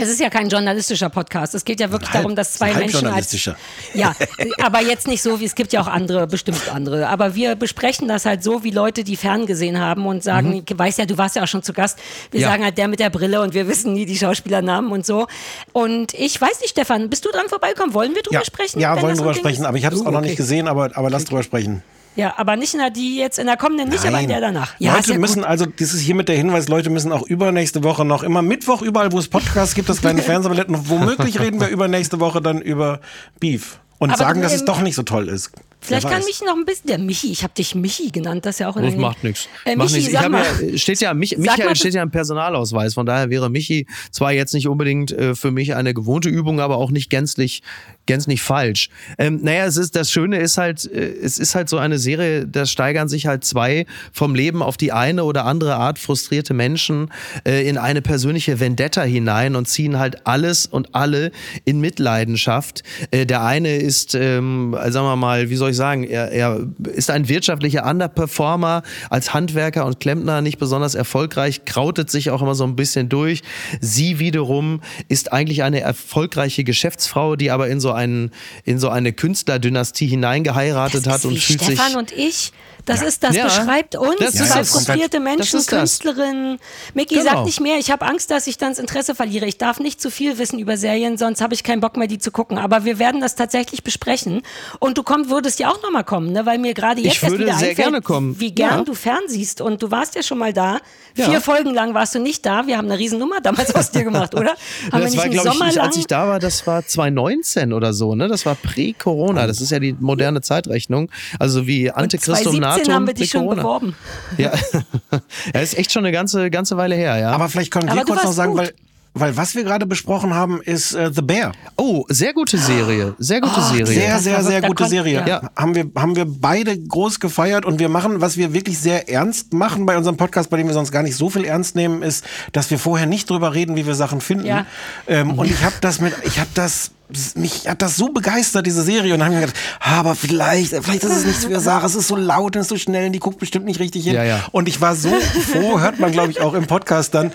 es 0.00 0.08
ist 0.08 0.20
ja 0.20 0.30
kein 0.30 0.48
journalistischer 0.48 1.08
Podcast. 1.10 1.54
Es 1.54 1.64
geht 1.64 1.80
ja 1.80 1.90
wirklich 1.90 2.10
Halb- 2.10 2.22
darum, 2.22 2.36
dass 2.36 2.52
zwei 2.54 2.68
halb 2.68 2.78
Menschen 2.78 2.96
als 2.96 3.02
journalistischer. 3.02 3.56
ja, 3.94 4.14
aber 4.62 4.80
jetzt 4.82 5.06
nicht 5.06 5.22
so 5.22 5.40
wie 5.40 5.44
es 5.44 5.54
gibt 5.54 5.72
ja 5.72 5.80
auch 5.80 5.86
andere, 5.86 6.26
bestimmt 6.26 6.60
andere. 6.72 7.08
Aber 7.08 7.34
wir 7.34 7.54
besprechen 7.54 8.08
das 8.08 8.24
halt 8.24 8.42
so, 8.42 8.64
wie 8.64 8.70
Leute, 8.70 9.04
die 9.04 9.16
ferngesehen 9.16 9.78
haben 9.80 10.06
und 10.06 10.22
sagen, 10.22 10.62
ich 10.66 10.78
weiß 10.78 10.96
ja, 10.98 11.06
du 11.06 11.18
warst 11.18 11.36
ja 11.36 11.42
auch 11.42 11.48
schon 11.48 11.62
zu 11.62 11.72
Gast. 11.72 11.98
Wir 12.30 12.38
Mhm. 12.38 12.42
Ja. 12.42 12.48
sagen 12.50 12.64
halt 12.64 12.78
der 12.78 12.88
mit 12.88 13.00
der 13.00 13.10
Brille 13.10 13.40
und 13.42 13.54
wir 13.54 13.68
wissen 13.68 13.92
nie 13.92 14.06
die 14.06 14.16
Schauspielernamen 14.16 14.90
und 14.92 15.04
so. 15.06 15.26
Und 15.72 16.14
ich 16.14 16.40
weiß 16.40 16.60
nicht, 16.60 16.70
Stefan, 16.70 17.08
bist 17.10 17.24
du 17.24 17.30
dran 17.30 17.48
vorbeikommen? 17.48 17.94
Wollen 17.94 18.14
wir 18.14 18.22
drüber 18.22 18.38
Ja, 18.40 18.44
sprechen? 18.44 18.80
ja 18.80 19.00
wollen 19.00 19.16
drüber 19.16 19.34
sprechen, 19.34 19.62
ist? 19.62 19.66
aber 19.66 19.76
ich 19.78 19.84
habe 19.84 19.94
es 19.96 20.02
auch 20.02 20.06
noch 20.10 20.18
okay. 20.18 20.28
nicht 20.28 20.36
gesehen, 20.36 20.68
aber, 20.68 20.90
aber 20.96 21.10
lass 21.10 21.24
drüber 21.24 21.42
sprechen. 21.42 21.82
Ja, 22.18 22.34
aber 22.36 22.56
nicht 22.56 22.74
in 22.74 22.80
der, 22.80 22.90
die 22.90 23.16
jetzt 23.16 23.38
in 23.38 23.46
der 23.46 23.56
kommenden, 23.56 23.90
nicht, 23.90 24.04
aber 24.04 24.20
in 24.20 24.28
der 24.28 24.40
danach. 24.40 24.74
Ja, 24.80 24.96
Leute 24.96 25.12
ja 25.12 25.18
müssen 25.20 25.42
gut. 25.42 25.48
also, 25.48 25.66
das 25.66 25.94
ist 25.94 26.00
hiermit 26.00 26.28
der 26.28 26.36
Hinweis, 26.36 26.66
Leute 26.66 26.90
müssen 26.90 27.12
auch 27.12 27.22
übernächste 27.22 27.84
Woche 27.84 28.04
noch 28.04 28.24
immer 28.24 28.42
Mittwoch, 28.42 28.82
überall 28.82 29.12
wo 29.12 29.20
es 29.20 29.28
Podcasts 29.28 29.76
gibt, 29.76 29.88
das 29.88 30.00
kleine 30.00 30.20
Fernsehballett. 30.28 30.68
Und 30.68 30.90
womöglich 30.90 31.38
reden 31.40 31.60
wir 31.60 31.68
übernächste 31.68 32.18
Woche 32.18 32.42
dann 32.42 32.60
über 32.60 33.00
Beef. 33.38 33.78
Und 33.98 34.10
Aber 34.10 34.18
sagen, 34.18 34.42
dass 34.42 34.52
es 34.52 34.60
ähm, 34.60 34.66
doch 34.66 34.80
nicht 34.80 34.96
so 34.96 35.04
toll 35.04 35.28
ist. 35.28 35.52
Vielleicht 35.80 36.08
kann. 36.08 36.24
Michi 36.24 36.44
noch 36.44 36.56
ein 36.56 36.64
bisschen, 36.64 36.88
der 36.88 36.98
Michi, 36.98 37.30
ich 37.30 37.44
habe 37.44 37.54
dich 37.54 37.74
Michi 37.74 38.10
genannt, 38.10 38.44
das 38.44 38.56
ist 38.56 38.60
ja 38.60 38.68
auch 38.68 38.74
Das 38.74 38.80
unangenehm. 38.82 39.00
macht 39.02 39.24
nichts. 39.24 39.48
Äh, 39.64 39.76
Macht 39.76 39.92
Michi, 39.92 40.08
nichts. 40.08 40.12
Ich 40.12 40.20
sag 40.20 40.30
mal, 40.30 40.44
ja, 40.44 40.78
steht 40.78 41.00
ja, 41.00 41.14
mich, 41.14 41.30
Sag 41.30 41.38
Michael 41.38 41.64
mal, 41.66 41.76
steht 41.76 41.94
ja 41.94 42.02
im 42.02 42.10
Personalausweis. 42.10 42.94
Von 42.94 43.06
daher 43.06 43.30
wäre 43.30 43.48
Michi 43.48 43.86
zwar 44.10 44.32
jetzt 44.32 44.54
nicht 44.54 44.66
unbedingt 44.66 45.12
äh, 45.12 45.34
für 45.36 45.52
mich 45.52 45.74
eine 45.74 45.94
gewohnte 45.94 46.28
Übung, 46.28 46.60
aber 46.60 46.78
auch 46.78 46.90
nicht 46.90 47.10
gänzlich, 47.10 47.62
gänzlich 48.08 48.42
falsch. 48.42 48.88
Ähm, 49.18 49.40
naja, 49.42 49.66
es 49.66 49.76
ist, 49.76 49.94
das 49.94 50.10
Schöne 50.10 50.38
ist 50.38 50.58
halt, 50.58 50.90
äh, 50.90 51.12
es 51.22 51.38
ist 51.38 51.54
halt 51.54 51.68
so 51.68 51.78
eine 51.78 51.98
Serie, 51.98 52.46
da 52.46 52.66
steigern 52.66 53.08
sich 53.08 53.26
halt 53.26 53.44
zwei 53.44 53.86
vom 54.12 54.34
Leben 54.34 54.62
auf 54.62 54.76
die 54.76 54.90
eine 54.90 55.22
oder 55.24 55.44
andere 55.44 55.76
Art 55.76 55.98
frustrierte 55.98 56.54
Menschen 56.54 57.12
äh, 57.46 57.68
in 57.68 57.78
eine 57.78 58.02
persönliche 58.02 58.58
Vendetta 58.58 59.02
hinein 59.02 59.54
und 59.54 59.68
ziehen 59.68 59.98
halt 59.98 60.26
alles 60.26 60.66
und 60.66 60.94
alle 60.94 61.30
in 61.64 61.80
Mitleidenschaft. 61.80 62.82
Äh, 63.10 63.26
der 63.26 63.44
eine 63.44 63.76
ist, 63.76 64.14
ähm, 64.14 64.74
sagen 64.74 65.06
wir 65.06 65.16
mal, 65.16 65.50
wie 65.50 65.56
soll 65.56 65.70
ich 65.70 65.76
sagen, 65.76 66.02
er, 66.02 66.32
er 66.32 66.66
ist 66.94 67.10
ein 67.10 67.28
wirtschaftlicher 67.28 67.84
Underperformer, 67.84 68.82
als 69.10 69.34
Handwerker 69.34 69.84
und 69.84 70.00
Klempner 70.00 70.40
nicht 70.40 70.58
besonders 70.58 70.94
erfolgreich, 70.94 71.66
krautet 71.66 72.10
sich 72.10 72.30
auch 72.30 72.40
immer 72.40 72.54
so 72.54 72.64
ein 72.64 72.74
bisschen 72.74 73.10
durch. 73.10 73.42
Sie 73.82 74.18
wiederum 74.18 74.80
ist 75.08 75.30
eigentlich 75.30 75.62
eine 75.62 75.80
erfolgreiche 75.80 76.64
Geschäftsfrau, 76.64 77.36
die 77.36 77.50
aber 77.50 77.68
in 77.68 77.80
so 77.80 77.97
einen, 77.98 78.30
in 78.64 78.78
so 78.78 78.88
eine 78.88 79.12
Künstlerdynastie 79.12 80.06
hineingeheiratet 80.06 81.04
das 81.06 81.12
hat 81.12 81.18
ist 81.20 81.24
und 81.26 81.34
wie 81.34 81.40
fühlt 81.40 81.62
Stefan 81.62 81.86
sich 81.88 81.96
und 81.96 82.12
ich. 82.12 82.52
Das 82.86 83.02
ist, 83.02 83.22
das 83.22 83.36
Ja. 83.36 83.44
beschreibt 83.44 83.96
uns, 83.96 84.16
Das 84.18 84.32
zwei 84.32 84.64
frustrierte 84.64 85.20
Menschen. 85.20 85.60
Künstlerinnen. 85.66 86.58
Micky, 86.94 87.16
Genau. 87.16 87.30
sag 87.32 87.44
nicht 87.44 87.60
mehr. 87.60 87.76
Ich 87.78 87.90
habe 87.90 88.06
Angst, 88.06 88.30
dass 88.30 88.46
ich 88.46 88.56
dann 88.56 88.70
das 88.70 88.78
Interesse 88.78 89.14
verliere. 89.14 89.44
Ich 89.44 89.58
darf 89.58 89.78
nicht 89.78 90.00
zu 90.00 90.10
viel 90.10 90.38
wissen 90.38 90.58
über 90.58 90.78
Serien, 90.78 91.18
sonst 91.18 91.42
habe 91.42 91.52
ich 91.52 91.62
keinen 91.64 91.82
Bock 91.82 91.98
mehr, 91.98 92.06
die 92.08 92.16
zu 92.18 92.30
gucken. 92.30 92.56
Aber 92.56 92.86
wir 92.86 92.98
werden 92.98 93.20
das 93.20 93.34
tatsächlich 93.34 93.82
besprechen. 93.84 94.40
Und 94.78 94.96
du 94.96 95.02
komm, 95.02 95.28
würdest 95.28 95.58
ja 95.58 95.68
auch 95.70 95.82
nochmal 95.82 96.04
kommen, 96.04 96.32
ne? 96.32 96.46
weil 96.46 96.56
mir 96.56 96.72
gerade 96.72 97.02
jetzt 97.02 97.16
Ich 97.16 97.22
erst 97.22 97.32
würde 97.32 97.44
wieder 97.44 97.58
sehr 97.58 97.70
einfällt, 97.70 97.88
gerne 97.88 98.00
kommen. 98.00 98.40
wie 98.40 98.52
gern 98.52 98.78
Ja. 98.78 98.84
du 98.84 98.94
fernsiehst. 98.94 99.60
Und 99.60 99.82
du 99.82 99.90
warst 99.90 100.14
ja 100.14 100.22
schon 100.22 100.38
mal 100.38 100.54
da. 100.54 100.78
Ja. 101.14 101.28
Vier 101.28 101.40
Folgen 101.42 101.74
lang 101.74 101.92
warst 101.92 102.14
du 102.14 102.20
nicht 102.20 102.46
da. 102.46 102.66
Wir 102.66 102.78
haben 102.78 102.86
eine 102.86 102.98
Riesennummer 102.98 103.40
damals 103.42 103.74
aus 103.74 103.90
dir 103.90 104.04
gemacht, 104.04 104.34
oder? 104.34 104.52
Haben 104.92 104.92
das 104.92 104.92
wir 104.92 105.00
war, 105.00 105.08
nicht 105.08 105.20
einen 105.24 105.32
glaube 105.32 105.50
Sommer 105.50 105.68
ich, 105.68 105.74
lang? 105.74 105.86
als 105.88 105.96
ich 105.96 106.06
da 106.06 106.26
war, 106.28 106.38
das 106.38 106.66
war 106.66 106.86
2019 106.86 107.72
oder 107.74 107.87
so, 107.92 108.14
ne? 108.14 108.28
Das 108.28 108.46
war 108.46 108.54
pre-Corona. 108.54 109.46
Das 109.46 109.60
ist 109.60 109.70
ja 109.70 109.78
die 109.78 109.94
moderne 109.98 110.40
Zeitrechnung. 110.40 111.10
Also 111.38 111.66
wie 111.66 111.90
Ante 111.90 112.18
Christum 112.18 112.52
2017 112.54 112.60
Natum 112.60 112.94
haben 112.94 113.06
wir 113.06 113.14
dich 113.14 113.30
schon 113.30 113.48
beworben. 113.48 113.94
Ja. 114.36 114.52
ja, 115.54 115.60
ist 115.60 115.76
echt 115.76 115.92
schon 115.92 116.04
eine 116.04 116.12
ganze, 116.12 116.50
ganze 116.50 116.76
Weile 116.76 116.94
her, 116.94 117.18
ja. 117.18 117.32
Aber 117.32 117.48
vielleicht 117.48 117.70
können 117.70 117.92
wir 117.92 118.04
kurz 118.04 118.24
noch 118.24 118.32
sagen, 118.32 118.52
gut. 118.52 118.60
weil, 118.60 118.72
weil 119.14 119.36
was 119.36 119.54
wir 119.54 119.64
gerade 119.64 119.86
besprochen 119.86 120.34
haben, 120.34 120.60
ist 120.62 120.94
äh, 120.94 121.10
The 121.12 121.22
Bear. 121.22 121.52
oh, 121.76 122.04
sehr 122.08 122.32
gute 122.32 122.58
Serie. 122.58 123.14
Sehr 123.18 123.40
gute 123.40 123.60
Serie. 123.60 123.86
Sehr, 123.86 124.18
sehr, 124.18 124.42
sehr 124.42 124.62
gute 124.62 124.86
Serie. 124.86 125.24
ja. 125.26 125.50
Haben, 125.56 125.74
wir, 125.74 125.90
haben 125.96 126.16
wir 126.16 126.26
beide 126.26 126.78
groß 126.78 127.20
gefeiert 127.20 127.64
und 127.64 127.78
wir 127.78 127.88
machen, 127.88 128.20
was 128.20 128.36
wir 128.36 128.52
wirklich 128.52 128.78
sehr 128.78 129.08
ernst 129.08 129.52
machen 129.52 129.86
bei 129.86 129.96
unserem 129.96 130.16
Podcast, 130.16 130.50
bei 130.50 130.56
dem 130.56 130.66
wir 130.66 130.74
sonst 130.74 130.92
gar 130.92 131.02
nicht 131.02 131.16
so 131.16 131.30
viel 131.30 131.44
ernst 131.44 131.74
nehmen, 131.74 132.02
ist, 132.02 132.24
dass 132.52 132.70
wir 132.70 132.78
vorher 132.78 133.06
nicht 133.06 133.28
drüber 133.28 133.54
reden, 133.54 133.76
wie 133.76 133.86
wir 133.86 133.94
Sachen 133.94 134.20
finden. 134.20 134.46
Ja. 134.46 134.66
Ähm, 135.06 135.38
und 135.38 135.50
ich 135.50 135.62
habe 135.64 135.76
das 135.80 136.00
mit, 136.00 136.14
ich 136.24 136.38
habe 136.38 136.50
das 136.54 136.92
mich 137.34 137.68
hat 137.68 137.82
das 137.82 137.96
so 137.96 138.08
begeistert, 138.08 138.66
diese 138.66 138.82
Serie. 138.82 139.14
Und 139.14 139.20
dann 139.20 139.28
habe 139.28 139.34
ich 139.36 139.40
mir 139.40 139.46
gedacht, 139.46 139.64
aber 139.80 140.14
vielleicht, 140.14 140.70
vielleicht 140.70 141.04
ist 141.04 141.16
es 141.16 141.24
nichts 141.24 141.44
für 141.44 141.60
Sarah. 141.60 141.86
Es 141.86 141.94
ist 141.94 142.08
so 142.08 142.16
laut 142.16 142.56
und 142.56 142.62
ist 142.62 142.68
so 142.68 142.76
schnell 142.76 143.06
und 143.06 143.12
die 143.12 143.18
guckt 143.18 143.38
bestimmt 143.38 143.64
nicht 143.64 143.80
richtig 143.80 144.04
hin. 144.04 144.14
Ja, 144.14 144.24
ja. 144.24 144.44
Und 144.52 144.68
ich 144.68 144.80
war 144.80 144.94
so 144.94 145.10
froh, 145.52 145.80
hört 145.80 145.98
man, 145.98 146.12
glaube 146.12 146.30
ich, 146.30 146.40
auch 146.40 146.54
im 146.54 146.66
Podcast 146.66 147.14
dann, 147.14 147.32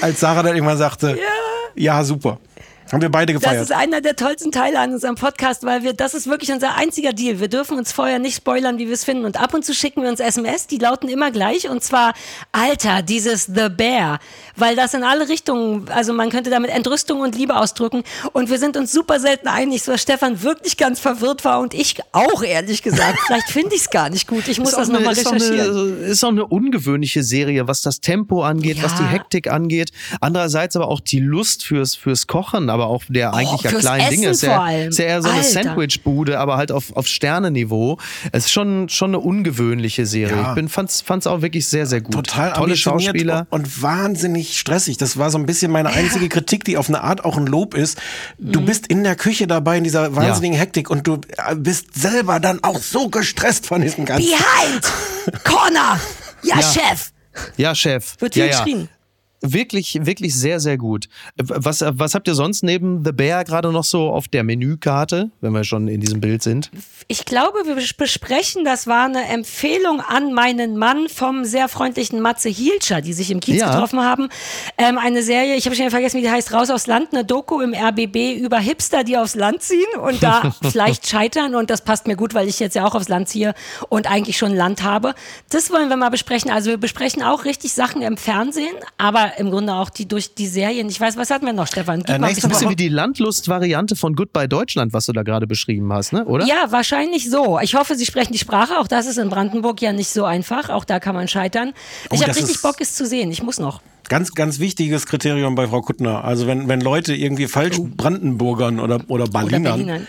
als 0.00 0.20
Sarah 0.20 0.42
dann 0.42 0.54
irgendwann 0.54 0.78
sagte, 0.78 1.18
ja, 1.74 2.04
super. 2.04 2.38
Haben 2.92 3.02
wir 3.02 3.08
beide 3.10 3.32
Das 3.32 3.42
gefeiert. 3.42 3.62
ist 3.62 3.72
einer 3.72 4.00
der 4.00 4.16
tollsten 4.16 4.52
Teile 4.52 4.78
an 4.78 4.92
unserem 4.92 5.16
Podcast, 5.16 5.64
weil 5.64 5.82
wir, 5.82 5.92
das 5.92 6.14
ist 6.14 6.26
wirklich 6.28 6.52
unser 6.52 6.76
einziger 6.76 7.12
Deal. 7.12 7.40
Wir 7.40 7.48
dürfen 7.48 7.78
uns 7.78 7.92
vorher 7.92 8.18
nicht 8.18 8.36
spoilern, 8.36 8.78
wie 8.78 8.86
wir 8.86 8.94
es 8.94 9.04
finden. 9.04 9.24
Und 9.24 9.40
ab 9.40 9.54
und 9.54 9.64
zu 9.64 9.74
schicken 9.74 10.02
wir 10.02 10.08
uns 10.08 10.20
SMS, 10.20 10.66
die 10.66 10.78
lauten 10.78 11.08
immer 11.08 11.30
gleich. 11.30 11.68
Und 11.68 11.82
zwar, 11.82 12.14
Alter, 12.52 13.02
dieses 13.02 13.46
The 13.46 13.68
Bear. 13.68 14.18
Weil 14.56 14.76
das 14.76 14.94
in 14.94 15.02
alle 15.02 15.28
Richtungen, 15.28 15.88
also 15.88 16.12
man 16.12 16.30
könnte 16.30 16.50
damit 16.50 16.70
Entrüstung 16.70 17.20
und 17.20 17.36
Liebe 17.36 17.56
ausdrücken. 17.56 18.04
Und 18.32 18.50
wir 18.50 18.58
sind 18.58 18.76
uns 18.76 18.92
super 18.92 19.18
selten 19.20 19.48
einig, 19.48 19.82
so 19.82 19.92
dass 19.92 20.02
Stefan 20.02 20.42
wirklich 20.42 20.76
ganz 20.76 21.00
verwirrt 21.00 21.44
war 21.44 21.60
und 21.60 21.74
ich 21.74 21.96
auch, 22.12 22.42
ehrlich 22.42 22.82
gesagt. 22.82 23.18
Vielleicht 23.26 23.50
finde 23.50 23.74
ich 23.74 23.82
es 23.82 23.90
gar 23.90 24.08
nicht 24.10 24.26
gut. 24.28 24.46
Ich 24.48 24.58
muss 24.58 24.70
Ist 24.70 24.78
das 24.78 24.88
nochmal 24.88 25.12
ist 25.12 25.26
auch 25.26 25.32
recherchieren. 25.32 25.70
Eine, 25.98 26.06
ist 26.06 26.24
auch 26.24 26.28
eine 26.28 26.46
ungewöhnliche 26.46 27.22
Serie, 27.22 27.66
was 27.68 27.82
das 27.82 28.00
Tempo 28.00 28.42
angeht, 28.44 28.82
was 28.82 28.92
Ja. 28.92 28.98
die 29.00 29.04
Hektik 29.06 29.50
angeht. 29.50 29.90
Andererseits 30.20 30.76
aber 30.76 30.88
auch 30.88 31.00
die 31.00 31.20
Lust 31.20 31.64
fürs, 31.64 31.94
fürs 31.96 32.26
Kochen, 32.26 32.70
aber 32.76 32.88
auch 32.88 33.02
der 33.08 33.32
eigentlich 33.34 33.62
ja 33.62 33.70
Oh, 33.70 33.72
fürs 33.72 33.80
kleinen 33.82 34.10
Dinge. 34.10 34.28
Ist 34.28 34.42
ja, 34.42 34.70
ist 34.70 34.98
ja 34.98 35.04
eher 35.06 35.22
so 35.22 35.28
eine. 35.30 35.42
Sandwichbude, 35.42 36.38
aber 36.38 36.56
halt 36.56 36.70
auf, 36.72 36.94
auf 36.94 37.06
Sternenniveau. 37.06 37.98
Es 38.32 38.44
ist 38.46 38.52
schon, 38.52 38.88
schon 38.88 39.10
eine 39.10 39.18
ungewöhnliche 39.20 40.04
Serie. 40.06 40.36
Ja. 40.36 40.48
Ich 40.50 40.54
bin, 40.54 40.68
fand's, 40.68 41.00
fand's 41.00 41.26
auch 41.26 41.40
wirklich 41.42 41.66
sehr, 41.66 41.86
sehr 41.86 42.00
gut. 42.00 42.14
Total 42.14 42.52
Tolle 42.52 42.76
Schauspieler. 42.76 43.46
und 43.50 43.82
wahnsinnig 43.82 44.58
stressig. 44.58 44.98
Das 44.98 45.16
war 45.18 45.30
so 45.30 45.38
ein 45.38 45.46
bisschen 45.46 45.72
meine 45.72 45.88
einzige 45.90 46.28
Kritik, 46.28 46.64
die 46.64 46.76
auf 46.76 46.88
eine 46.88 47.02
Art 47.02 47.24
auch 47.24 47.36
ein 47.36 47.46
Lob 47.46 47.74
ist. 47.74 47.98
Du 48.38 48.60
Mhm. 48.60 48.66
bist 48.66 48.86
in 48.88 49.02
der 49.04 49.16
Küche 49.16 49.46
dabei 49.46 49.78
in 49.78 49.84
dieser 49.84 50.14
wahnsinnigen 50.14 50.58
Hektik 50.58 50.90
und 50.90 51.06
du 51.06 51.14
äh, 51.36 51.54
bist 51.56 51.94
selber 52.00 52.40
dann 52.40 52.62
auch 52.62 52.78
so 52.80 53.08
gestresst 53.08 53.66
von 53.66 53.80
diesem 53.80 54.04
ganzen. 54.04 54.28
Behind! 54.28 55.42
Corner! 55.44 55.98
Ja, 56.42 56.56
Ja. 56.56 56.62
Chef! 56.62 57.10
Ja, 57.56 57.74
Chef. 57.74 58.14
Wird 58.18 58.34
ja, 58.36 58.64
viel 58.64 58.80
ja. 58.80 58.86
Wirklich, 59.42 59.98
wirklich 60.06 60.34
sehr, 60.34 60.60
sehr 60.60 60.78
gut. 60.78 61.08
Was, 61.36 61.84
was 61.86 62.14
habt 62.14 62.26
ihr 62.26 62.34
sonst 62.34 62.62
neben 62.62 63.04
The 63.04 63.12
Bear 63.12 63.44
gerade 63.44 63.70
noch 63.70 63.84
so 63.84 64.08
auf 64.10 64.28
der 64.28 64.42
Menükarte, 64.44 65.30
wenn 65.40 65.52
wir 65.52 65.62
schon 65.64 65.88
in 65.88 66.00
diesem 66.00 66.20
Bild 66.20 66.42
sind? 66.42 66.70
Ich 67.08 67.24
glaube, 67.26 67.58
wir 67.66 67.76
bes- 67.76 67.96
besprechen, 67.96 68.64
das 68.64 68.86
war 68.86 69.04
eine 69.04 69.24
Empfehlung 69.28 70.00
an 70.00 70.32
meinen 70.32 70.76
Mann 70.76 71.08
vom 71.08 71.44
sehr 71.44 71.68
freundlichen 71.68 72.20
Matze 72.20 72.48
Hielscher, 72.48 73.00
die 73.02 73.12
sich 73.12 73.30
im 73.30 73.40
Kiez 73.40 73.60
Ja. 73.60 73.72
getroffen 73.74 74.00
haben. 74.02 74.28
Ähm, 74.78 74.98
eine 74.98 75.22
Serie, 75.22 75.54
ich 75.56 75.66
habe 75.66 75.76
schon 75.76 75.90
vergessen, 75.90 76.16
wie 76.18 76.22
die 76.22 76.30
heißt, 76.30 76.52
Raus 76.52 76.70
aufs 76.70 76.86
Land, 76.86 77.12
eine 77.12 77.24
Doku 77.24 77.60
im 77.60 77.74
RBB 77.74 78.34
über 78.40 78.58
Hipster, 78.58 79.04
die 79.04 79.16
aufs 79.18 79.34
Land 79.34 79.62
ziehen 79.62 79.84
und 80.02 80.22
da 80.22 80.54
vielleicht 80.62 81.06
scheitern. 81.06 81.54
Und 81.54 81.70
das 81.70 81.82
passt 81.82 82.06
mir 82.06 82.16
gut, 82.16 82.34
weil 82.34 82.48
ich 82.48 82.58
jetzt 82.58 82.74
ja 82.74 82.86
auch 82.86 82.94
aufs 82.94 83.08
Land 83.08 83.28
ziehe 83.28 83.54
und 83.90 84.10
eigentlich 84.10 84.38
schon 84.38 84.54
Land 84.54 84.82
habe. 84.82 85.14
Das 85.50 85.70
wollen 85.70 85.88
wir 85.88 85.96
mal 85.96 86.10
besprechen. 86.10 86.50
Also 86.50 86.70
wir 86.70 86.78
besprechen 86.78 87.22
auch 87.22 87.44
richtig 87.44 87.72
Sachen 87.74 88.02
im 88.02 88.16
Fernsehen, 88.16 88.74
aber 88.98 89.25
im 89.38 89.50
Grunde 89.50 89.74
auch 89.74 89.90
die 89.90 90.06
durch 90.06 90.34
die 90.34 90.46
Serien. 90.46 90.88
Ich 90.88 91.00
weiß, 91.00 91.16
was 91.16 91.30
hatten 91.30 91.46
wir 91.46 91.52
noch, 91.52 91.66
Stefan? 91.66 92.00
Gib 92.00 92.08
Äh, 92.08 92.18
mal 92.18 92.28
ein 92.28 92.34
bisschen 92.34 92.50
bisschen 92.50 92.70
wie 92.70 92.76
die 92.76 92.88
Landlust-Variante 92.88 93.96
von 93.96 94.14
Goodbye 94.14 94.48
Deutschland, 94.48 94.92
was 94.92 95.06
du 95.06 95.12
da 95.12 95.22
gerade 95.22 95.46
beschrieben 95.46 95.92
hast, 95.92 96.12
ne? 96.12 96.24
oder? 96.24 96.46
Ja, 96.46 96.70
wahrscheinlich 96.70 97.30
so. 97.30 97.58
Ich 97.60 97.74
hoffe, 97.74 97.94
Sie 97.96 98.06
sprechen 98.06 98.32
die 98.32 98.38
Sprache. 98.38 98.78
Auch 98.78 98.88
das 98.88 99.06
ist 99.06 99.18
in 99.18 99.28
Brandenburg 99.30 99.80
ja 99.82 99.92
nicht 99.92 100.08
so 100.10 100.24
einfach. 100.24 100.68
Auch 100.70 100.84
da 100.84 101.00
kann 101.00 101.14
man 101.14 101.28
scheitern. 101.28 101.72
Ich 102.04 102.10
Oh, 102.10 102.14
habe 102.22 102.26
das 102.26 102.36
richtig 102.36 102.56
ist- 102.56 102.62
Bock, 102.62 102.76
es 102.80 102.94
zu 102.94 103.06
sehen. 103.06 103.30
Ich 103.30 103.42
muss 103.42 103.58
noch. 103.58 103.80
Ganz, 104.08 104.32
ganz 104.34 104.60
wichtiges 104.60 105.06
Kriterium 105.06 105.54
bei 105.56 105.66
Frau 105.66 105.80
Kuttner. 105.82 106.22
Also 106.24 106.46
wenn, 106.46 106.68
wenn 106.68 106.80
Leute 106.80 107.14
irgendwie 107.14 107.48
falsch 107.48 107.76
Brandenburgern 107.80 108.78
oder, 108.80 108.96
oder 108.96 109.04
Oh. 109.08 109.12
Oder 109.14 109.26
Berlinern. 109.26 109.62
Berlinern. 109.64 110.06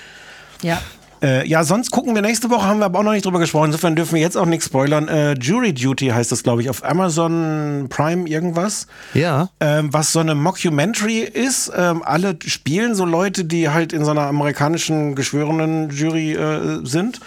Ja. 0.62 0.82
Äh, 1.22 1.48
ja, 1.48 1.64
sonst 1.64 1.92
gucken 1.92 2.16
wir 2.16 2.22
nächste 2.22 2.50
Woche, 2.50 2.66
haben 2.68 2.80
wir 2.80 2.86
aber 2.86 3.00
auch 3.00 3.04
noch 3.04 3.12
nicht 3.12 3.26
drüber 3.26 3.40
gesprochen. 3.40 3.68
Insofern 3.68 3.96
dürfen 3.96 4.16
wir 4.16 4.22
jetzt 4.22 4.38
auch 4.38 4.46
nichts 4.46 4.66
spoilern. 4.66 5.08
Äh, 5.08 5.34
Jury 5.34 5.74
Duty 5.74 6.08
heißt 6.08 6.32
das, 6.32 6.44
glaube 6.44 6.62
ich, 6.62 6.70
auf 6.70 6.84
Amazon 6.84 7.88
Prime 7.90 8.28
irgendwas. 8.28 8.88
Ja. 9.14 9.50
ähm, 9.60 9.92
was 9.92 10.12
so 10.12 10.20
eine 10.20 10.36
Mockumentary 10.36 11.20
ist. 11.20 11.72
Ähm, 11.76 12.04
alle 12.04 12.38
spielen 12.46 12.96
so 12.96 13.06
Leute, 13.06 13.46
die 13.46 13.70
halt 13.70 13.94
in 13.94 14.06
so 14.06 14.12
einer 14.12 14.28
amerikanischen 14.28 15.16
geschworenen 15.16 15.90
Jury 15.90 16.34
äh, 16.34 16.80
sind. 16.84 17.20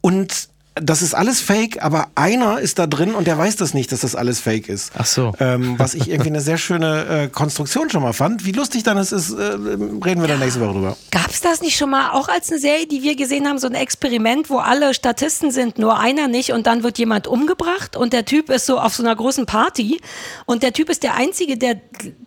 Und 0.00 0.48
das 0.74 1.02
ist 1.02 1.14
alles 1.14 1.40
fake, 1.40 1.82
aber 1.82 2.08
einer 2.14 2.58
ist 2.58 2.78
da 2.78 2.86
drin 2.86 3.14
und 3.14 3.26
der 3.26 3.36
weiß 3.36 3.56
das 3.56 3.74
nicht, 3.74 3.92
dass 3.92 4.00
das 4.00 4.16
alles 4.16 4.40
fake 4.40 4.70
ist. 4.70 4.92
Ach 4.96 5.04
so. 5.04 5.32
Ähm, 5.38 5.78
was 5.78 5.92
ich 5.94 6.08
irgendwie 6.08 6.30
eine 6.30 6.40
sehr 6.40 6.56
schöne 6.56 7.24
äh, 7.24 7.28
Konstruktion 7.28 7.90
schon 7.90 8.02
mal 8.02 8.14
fand. 8.14 8.46
Wie 8.46 8.52
lustig 8.52 8.82
dann 8.82 8.96
es 8.96 9.12
ist, 9.12 9.32
äh, 9.32 9.42
reden 9.42 10.22
wir 10.22 10.28
dann 10.28 10.38
nächste 10.38 10.60
Woche 10.60 10.72
drüber. 10.72 10.96
Gab's 11.10 11.42
das 11.42 11.60
nicht 11.60 11.76
schon 11.76 11.90
mal 11.90 12.12
auch 12.12 12.28
als 12.28 12.50
eine 12.50 12.58
Serie, 12.58 12.86
die 12.86 13.02
wir 13.02 13.16
gesehen 13.16 13.46
haben, 13.46 13.58
so 13.58 13.66
ein 13.66 13.74
Experiment, 13.74 14.48
wo 14.48 14.58
alle 14.58 14.94
Statisten 14.94 15.50
sind, 15.50 15.78
nur 15.78 15.98
einer 15.98 16.26
nicht 16.26 16.52
und 16.52 16.66
dann 16.66 16.82
wird 16.82 16.98
jemand 16.98 17.26
umgebracht 17.26 17.94
und 17.96 18.14
der 18.14 18.24
Typ 18.24 18.48
ist 18.48 18.64
so 18.64 18.78
auf 18.78 18.94
so 18.94 19.02
einer 19.02 19.14
großen 19.14 19.44
Party 19.44 20.00
und 20.46 20.62
der 20.62 20.72
Typ 20.72 20.88
ist 20.88 21.02
der 21.02 21.16
Einzige, 21.16 21.58
der 21.58 21.80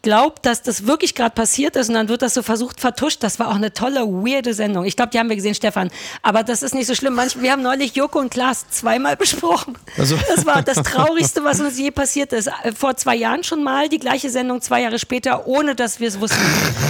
glaubt, 0.04 0.46
dass 0.46 0.62
das 0.62 0.86
wirklich 0.86 1.16
gerade 1.16 1.34
passiert 1.34 1.76
ist 1.76 1.90
und 1.90 1.96
dann 1.96 2.10
wird 2.10 2.22
das 2.22 2.36
so 2.36 2.44
versucht 2.44 2.80
vertuscht. 2.80 3.24
Das 3.24 3.40
war 3.40 3.48
auch 3.48 3.56
eine 3.56 3.74
tolle, 3.74 4.02
weirde 4.02 4.54
Sendung. 4.54 4.86
Ich 4.86 4.96
glaube, 4.96 5.10
die 5.12 5.20
haben 5.20 5.30
wir 5.30 5.36
gesehen, 5.36 5.56
Stefan. 5.56 5.90
Aber 6.22 6.44
das 6.44 6.62
ist 6.62 6.76
nicht 6.76 6.86
so 6.86 6.94
schlimm. 6.94 7.16
Manch, 7.16 7.42
wir 7.42 7.52
haben 7.52 7.64
neulich 7.64 7.96
Joko 7.96 8.20
und 8.20 8.35
Klaas 8.36 8.66
zweimal 8.70 9.16
besprochen. 9.16 9.78
Also- 9.98 10.18
Das 10.36 10.46
war 10.46 10.62
das 10.62 10.76
Traurigste, 10.84 11.46
was 11.46 11.62
uns 11.62 11.80
je 11.80 11.90
passiert 11.92 12.34
ist. 12.34 12.48
Äh, 12.48 12.74
Vor 12.78 12.98
zwei 12.98 13.16
Jahren 13.16 13.46
schon 13.46 13.64
mal, 13.64 13.88
die 13.88 13.98
gleiche 13.98 14.30
Sendung 14.30 14.60
zwei 14.60 14.82
Jahre 14.82 15.00
später, 15.00 15.48
ohne 15.48 15.74
dass 15.74 16.02
wir 16.02 16.10
es 16.10 16.20
wussten. 16.20 16.38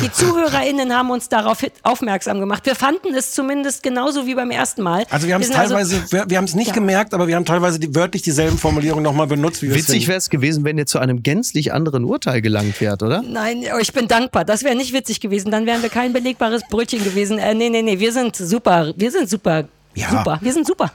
Die 0.03 0.11
ZuhörerInnen 0.11 0.91
haben 0.91 1.11
uns 1.11 1.29
darauf 1.29 1.63
aufmerksam 1.83 2.39
gemacht. 2.39 2.65
Wir 2.65 2.73
fanden 2.73 3.13
es 3.13 3.31
zumindest 3.31 3.83
genauso 3.83 4.25
wie 4.25 4.33
beim 4.33 4.49
ersten 4.49 4.81
Mal. 4.81 5.05
Also 5.11 5.27
wir 5.27 5.35
haben 5.35 5.41
es 5.41 5.47
sind 5.49 5.55
teilweise, 5.55 6.01
wir, 6.09 6.25
wir 6.27 6.37
haben 6.37 6.45
es 6.45 6.55
nicht 6.55 6.69
Ja. 6.69 6.73
gemerkt, 6.73 7.13
aber 7.13 7.27
wir 7.27 7.35
haben 7.35 7.45
teilweise 7.45 7.79
die, 7.79 7.93
wörtlich 7.93 8.23
dieselben 8.23 8.57
Formulierungen 8.57 9.03
nochmal 9.03 9.27
benutzt, 9.27 9.61
Witzig 9.61 10.07
wäre 10.07 10.17
es 10.17 10.31
gewesen, 10.31 10.63
wenn 10.63 10.79
ihr 10.79 10.87
zu 10.87 10.97
einem 10.97 11.21
gänzlich 11.21 11.73
anderen 11.73 12.05
Urteil 12.05 12.41
gelangt 12.41 12.81
wärt, 12.81 13.03
oder? 13.03 13.21
Nein, 13.21 13.63
oh, 13.71 13.77
ich 13.79 13.93
bin 13.93 14.07
dankbar. 14.07 14.45
Das 14.45 14.63
wäre 14.63 14.73
nicht 14.75 14.93
witzig 14.93 15.19
gewesen. 15.19 15.51
Dann 15.51 15.67
wären 15.67 15.83
wir 15.83 15.89
kein 15.89 16.11
belegbares 16.11 16.63
Brötchen 16.71 17.03
gewesen. 17.03 17.37
Äh, 17.37 17.53
nee, 17.53 17.69
nee, 17.69 17.83
nee, 17.83 17.99
wir 17.99 18.11
sind 18.11 18.35
super. 18.35 18.93
Wir 18.95 19.11
sind 19.11 19.29
super. 19.29 19.65
Ja. 19.95 20.09
Super. 20.09 20.39
Wir 20.41 20.53
sind 20.53 20.67
super. 20.67 20.91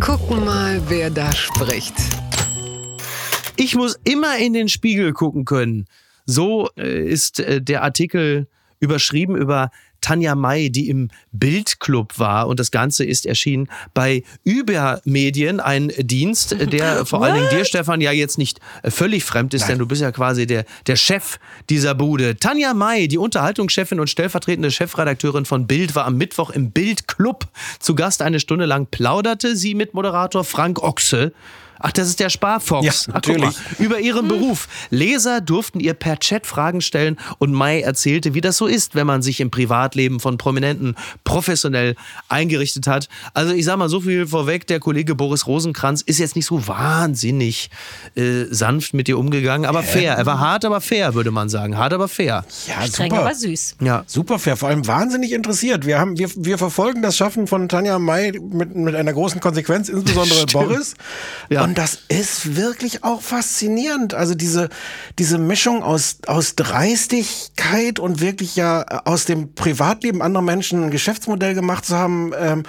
Gucken 0.00 0.44
mal, 0.44 0.80
wer 0.88 1.10
da 1.10 1.30
spricht. 1.32 1.94
Ich 3.56 3.76
muss 3.76 3.98
immer 4.04 4.38
in 4.38 4.52
den 4.52 4.68
Spiegel 4.68 5.12
gucken 5.12 5.44
können. 5.44 5.86
So 6.26 6.70
äh, 6.76 7.06
ist 7.06 7.38
äh, 7.40 7.60
der 7.60 7.82
Artikel 7.82 8.48
überschrieben 8.80 9.36
über 9.36 9.70
Tanja 10.04 10.34
May, 10.34 10.68
die 10.68 10.90
im 10.90 11.08
Bildclub 11.32 12.18
war. 12.18 12.46
Und 12.46 12.60
das 12.60 12.70
Ganze 12.70 13.06
ist 13.06 13.24
erschienen 13.24 13.68
bei 13.94 14.22
Übermedien, 14.44 15.60
ein 15.60 15.90
Dienst, 15.96 16.54
der 16.72 17.06
vor 17.06 17.24
allen 17.24 17.36
Dingen 17.36 17.48
dir, 17.48 17.64
Stefan, 17.64 18.02
ja 18.02 18.12
jetzt 18.12 18.36
nicht 18.36 18.60
äh, 18.82 18.90
völlig 18.90 19.24
fremd 19.24 19.54
ist, 19.54 19.66
denn 19.66 19.78
du 19.78 19.86
bist 19.86 20.02
ja 20.02 20.12
quasi 20.12 20.46
der, 20.46 20.66
der 20.86 20.96
Chef 20.96 21.38
dieser 21.70 21.94
Bude. 21.94 22.36
Tanja 22.36 22.74
May, 22.74 23.08
die 23.08 23.16
Unterhaltungschefin 23.16 23.98
und 23.98 24.10
stellvertretende 24.10 24.70
Chefredakteurin 24.70 25.46
von 25.46 25.66
Bild, 25.66 25.94
war 25.94 26.04
am 26.04 26.16
Mittwoch 26.18 26.50
im 26.50 26.70
Bildclub 26.70 27.46
zu 27.78 27.94
Gast. 27.94 28.20
Eine 28.20 28.40
Stunde 28.40 28.66
lang 28.66 28.86
plauderte 28.90 29.56
sie 29.56 29.74
mit 29.74 29.94
Moderator 29.94 30.44
Frank 30.44 30.82
Ochse 30.82 31.32
Ach, 31.80 31.92
das 31.92 32.08
ist 32.08 32.20
der 32.20 32.30
Sparfox. 32.30 32.84
Ja, 32.86 32.92
Ach, 32.92 33.06
mal. 33.08 33.14
natürlich. 33.14 33.56
Über 33.78 34.00
ihren 34.00 34.28
Beruf. 34.28 34.68
Leser 34.90 35.40
durften 35.40 35.80
ihr 35.80 35.94
per 35.94 36.18
Chat 36.18 36.46
Fragen 36.46 36.80
stellen 36.80 37.18
und 37.38 37.52
Mai 37.52 37.80
erzählte, 37.80 38.34
wie 38.34 38.40
das 38.40 38.56
so 38.56 38.66
ist, 38.66 38.94
wenn 38.94 39.06
man 39.06 39.22
sich 39.22 39.40
im 39.40 39.50
Privatleben 39.50 40.20
von 40.20 40.38
Prominenten 40.38 40.94
professionell 41.24 41.96
eingerichtet 42.28 42.86
hat. 42.86 43.08
Also 43.34 43.52
ich 43.52 43.64
sag 43.64 43.76
mal 43.78 43.88
so 43.88 44.00
viel 44.00 44.26
vorweg, 44.26 44.66
der 44.66 44.80
Kollege 44.80 45.14
Boris 45.14 45.46
Rosenkranz 45.46 46.02
ist 46.02 46.18
jetzt 46.18 46.36
nicht 46.36 46.46
so 46.46 46.66
wahnsinnig 46.66 47.70
äh, 48.14 48.44
sanft 48.50 48.94
mit 48.94 49.08
ihr 49.08 49.18
umgegangen, 49.18 49.66
aber 49.66 49.82
fair. 49.82 50.14
Er 50.14 50.26
war 50.26 50.40
hart, 50.40 50.64
aber 50.64 50.80
fair, 50.80 51.14
würde 51.14 51.30
man 51.30 51.48
sagen. 51.48 51.76
Hart, 51.76 51.92
aber 51.92 52.08
fair. 52.08 52.44
Ja, 52.66 52.86
Streng, 52.86 53.10
super. 53.10 53.22
aber 53.22 53.34
süß. 53.34 53.76
Ja. 53.80 54.04
Super 54.06 54.38
fair, 54.38 54.56
vor 54.56 54.68
allem 54.68 54.86
wahnsinnig 54.86 55.32
interessiert. 55.32 55.86
Wir, 55.86 55.98
haben, 55.98 56.18
wir, 56.18 56.30
wir 56.36 56.58
verfolgen 56.58 57.02
das 57.02 57.16
Schaffen 57.16 57.46
von 57.46 57.68
Tanja 57.68 57.98
May 57.98 58.32
mit, 58.32 58.74
mit 58.74 58.94
einer 58.94 59.12
großen 59.12 59.40
Konsequenz, 59.40 59.88
insbesondere. 59.88 60.46
Boris. 60.52 60.94
Ja. 61.50 61.63
Und 61.64 61.78
das 61.78 61.98
ist 62.08 62.56
wirklich 62.56 63.04
auch 63.04 63.22
faszinierend. 63.22 64.12
Also 64.12 64.34
diese, 64.34 64.68
diese 65.18 65.38
Mischung 65.38 65.82
aus, 65.82 66.18
aus 66.26 66.56
Dreistigkeit 66.56 67.98
und 67.98 68.20
wirklich 68.20 68.54
ja 68.56 68.82
aus 69.04 69.24
dem 69.24 69.54
Privatleben 69.54 70.20
anderer 70.20 70.42
Menschen 70.42 70.84
ein 70.84 70.90
Geschäftsmodell 70.90 71.54
gemacht 71.54 71.86
zu 71.86 71.96
haben. 71.96 72.32
Ähm, 72.38 72.62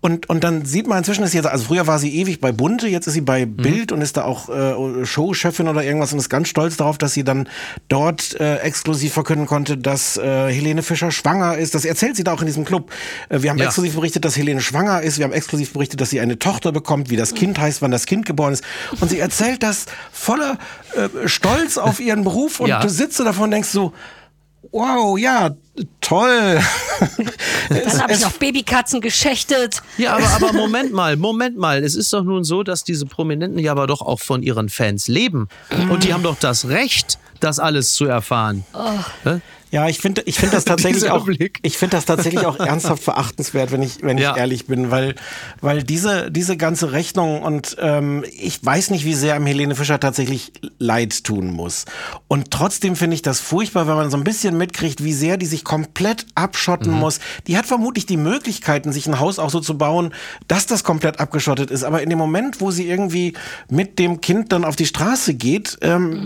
und, 0.00 0.28
und 0.28 0.44
dann 0.44 0.64
sieht 0.66 0.86
man 0.86 0.98
inzwischen, 0.98 1.24
ist 1.24 1.32
jetzt, 1.32 1.46
also 1.46 1.64
früher 1.64 1.86
war 1.86 1.98
sie 1.98 2.14
ewig 2.14 2.40
bei 2.40 2.52
Bunte, 2.52 2.88
jetzt 2.88 3.06
ist 3.06 3.14
sie 3.14 3.20
bei 3.22 3.46
Mhm. 3.46 3.56
Bild 3.56 3.92
und 3.92 4.02
ist 4.02 4.16
da 4.18 4.24
auch 4.24 4.48
äh, 4.50 5.04
Showchefin 5.06 5.66
oder 5.68 5.82
irgendwas 5.82 6.12
und 6.12 6.18
ist 6.18 6.28
ganz 6.28 6.48
stolz 6.48 6.76
darauf, 6.76 6.98
dass 6.98 7.14
sie 7.14 7.24
dann 7.24 7.48
dort 7.88 8.38
äh, 8.38 8.56
exklusiv 8.58 9.12
verkünden 9.14 9.46
konnte, 9.46 9.78
dass 9.78 10.16
äh, 10.18 10.52
Helene 10.52 10.82
Fischer 10.82 11.10
schwanger 11.10 11.56
ist. 11.56 11.74
Das 11.74 11.84
erzählt 11.84 12.16
sie 12.16 12.24
da 12.24 12.32
auch 12.34 12.40
in 12.40 12.46
diesem 12.46 12.64
Club. 12.64 12.90
Äh, 13.30 13.42
wir 13.42 13.50
haben 13.50 13.58
Ja. 13.58 13.66
exklusiv 13.66 13.94
berichtet, 13.94 14.24
dass 14.24 14.36
Helene 14.36 14.60
schwanger 14.60 15.00
ist. 15.02 15.16
Wir 15.18 15.24
haben 15.24 15.32
exklusiv 15.32 15.72
berichtet, 15.72 16.00
dass 16.02 16.10
sie 16.10 16.20
eine 16.20 16.38
Tochter 16.38 16.70
bekommt, 16.72 17.08
wie 17.10 17.16
das 17.16 17.34
Kind 17.34 17.58
heißt, 17.58 17.80
wann 17.82 17.90
das 17.90 18.04
Kind 18.06 18.26
geboren 18.26 18.41
ist. 18.50 18.64
Und 19.00 19.08
sie 19.08 19.20
erzählt 19.20 19.62
das 19.62 19.86
voller 20.10 20.58
äh, 20.96 21.28
Stolz 21.28 21.78
auf 21.78 22.00
ihren 22.00 22.24
Beruf 22.24 22.58
und 22.60 22.68
Ja. 22.68 22.80
du 22.80 22.88
sitzt 22.88 23.16
so 23.18 23.24
davon 23.24 23.44
und 23.44 23.50
denkst 23.52 23.68
so, 23.68 23.92
wow, 24.72 25.18
ja, 25.18 25.50
toll. 26.00 26.60
Dann 27.68 28.02
habe 28.02 28.12
ich 28.14 28.20
noch 28.20 28.32
Babykatzen 28.32 29.00
geschächtet. 29.00 29.82
Ja, 29.98 30.14
aber, 30.16 30.26
aber 30.28 30.52
Moment 30.54 30.92
mal, 30.92 31.16
Moment 31.16 31.56
mal. 31.58 31.82
Es 31.84 31.94
ist 31.94 32.12
doch 32.12 32.22
nun 32.24 32.44
so, 32.44 32.62
dass 32.62 32.84
diese 32.84 33.06
Prominenten 33.06 33.58
ja 33.58 33.72
aber 33.72 33.86
doch 33.86 34.00
auch 34.00 34.20
von 34.20 34.42
ihren 34.42 34.68
Fans 34.68 35.08
leben. 35.08 35.48
Und 35.90 36.04
die 36.04 36.12
haben 36.14 36.22
doch 36.22 36.38
das 36.38 36.68
Recht, 36.68 37.18
das 37.40 37.58
alles 37.58 37.94
zu 37.94 38.06
erfahren. 38.06 38.64
Hä? 39.24 39.40
Ja, 39.72 39.88
ich 39.88 39.98
finde 39.98 40.22
ich 40.26 40.36
finde 40.38 40.54
das 40.54 40.64
tatsächlich 40.66 41.10
auch 41.10 41.24
Blick. 41.24 41.58
ich 41.62 41.78
finde 41.78 41.96
das 41.96 42.04
tatsächlich 42.04 42.44
auch 42.46 42.58
ernsthaft 42.60 43.02
verachtenswert, 43.02 43.72
wenn 43.72 43.82
ich 43.82 44.02
wenn 44.02 44.18
Ja. 44.18 44.32
ich 44.32 44.36
ehrlich 44.36 44.66
bin, 44.66 44.90
weil 44.90 45.14
weil 45.62 45.82
diese 45.82 46.30
diese 46.30 46.56
ganze 46.58 46.92
Rechnung 46.92 47.42
und 47.42 47.76
ähm, 47.80 48.22
ich 48.30 48.64
weiß 48.64 48.90
nicht, 48.90 49.04
wie 49.06 49.14
sehr 49.14 49.34
einem 49.34 49.46
Helene 49.46 49.74
Fischer 49.74 49.98
tatsächlich 49.98 50.52
leid 50.78 51.24
tun 51.24 51.50
muss. 51.50 51.86
Und 52.28 52.50
trotzdem 52.50 52.96
finde 52.96 53.14
ich 53.14 53.22
das 53.22 53.40
furchtbar, 53.40 53.86
wenn 53.88 53.96
man 53.96 54.10
so 54.10 54.16
ein 54.18 54.24
bisschen 54.24 54.56
mitkriegt, 54.58 55.02
wie 55.02 55.14
sehr 55.14 55.38
die 55.38 55.46
sich 55.46 55.64
komplett 55.64 56.26
abschotten 56.34 56.92
muss. 56.92 57.18
Die 57.46 57.56
hat 57.56 57.64
vermutlich 57.66 58.04
die 58.06 58.18
Möglichkeiten, 58.18 58.92
sich 58.92 59.06
ein 59.06 59.18
Haus 59.20 59.38
auch 59.38 59.50
so 59.50 59.60
zu 59.60 59.78
bauen, 59.78 60.12
dass 60.48 60.66
das 60.66 60.84
komplett 60.84 61.18
abgeschottet 61.18 61.70
ist. 61.70 61.82
Aber 61.82 62.02
in 62.02 62.10
dem 62.10 62.18
Moment, 62.18 62.60
wo 62.60 62.70
sie 62.70 62.86
irgendwie 62.86 63.32
mit 63.70 63.98
dem 63.98 64.20
Kind 64.20 64.52
dann 64.52 64.64
auf 64.66 64.76
die 64.76 64.86
Straße 64.86 65.32
geht, 65.32 65.78
ähm, 65.80 66.22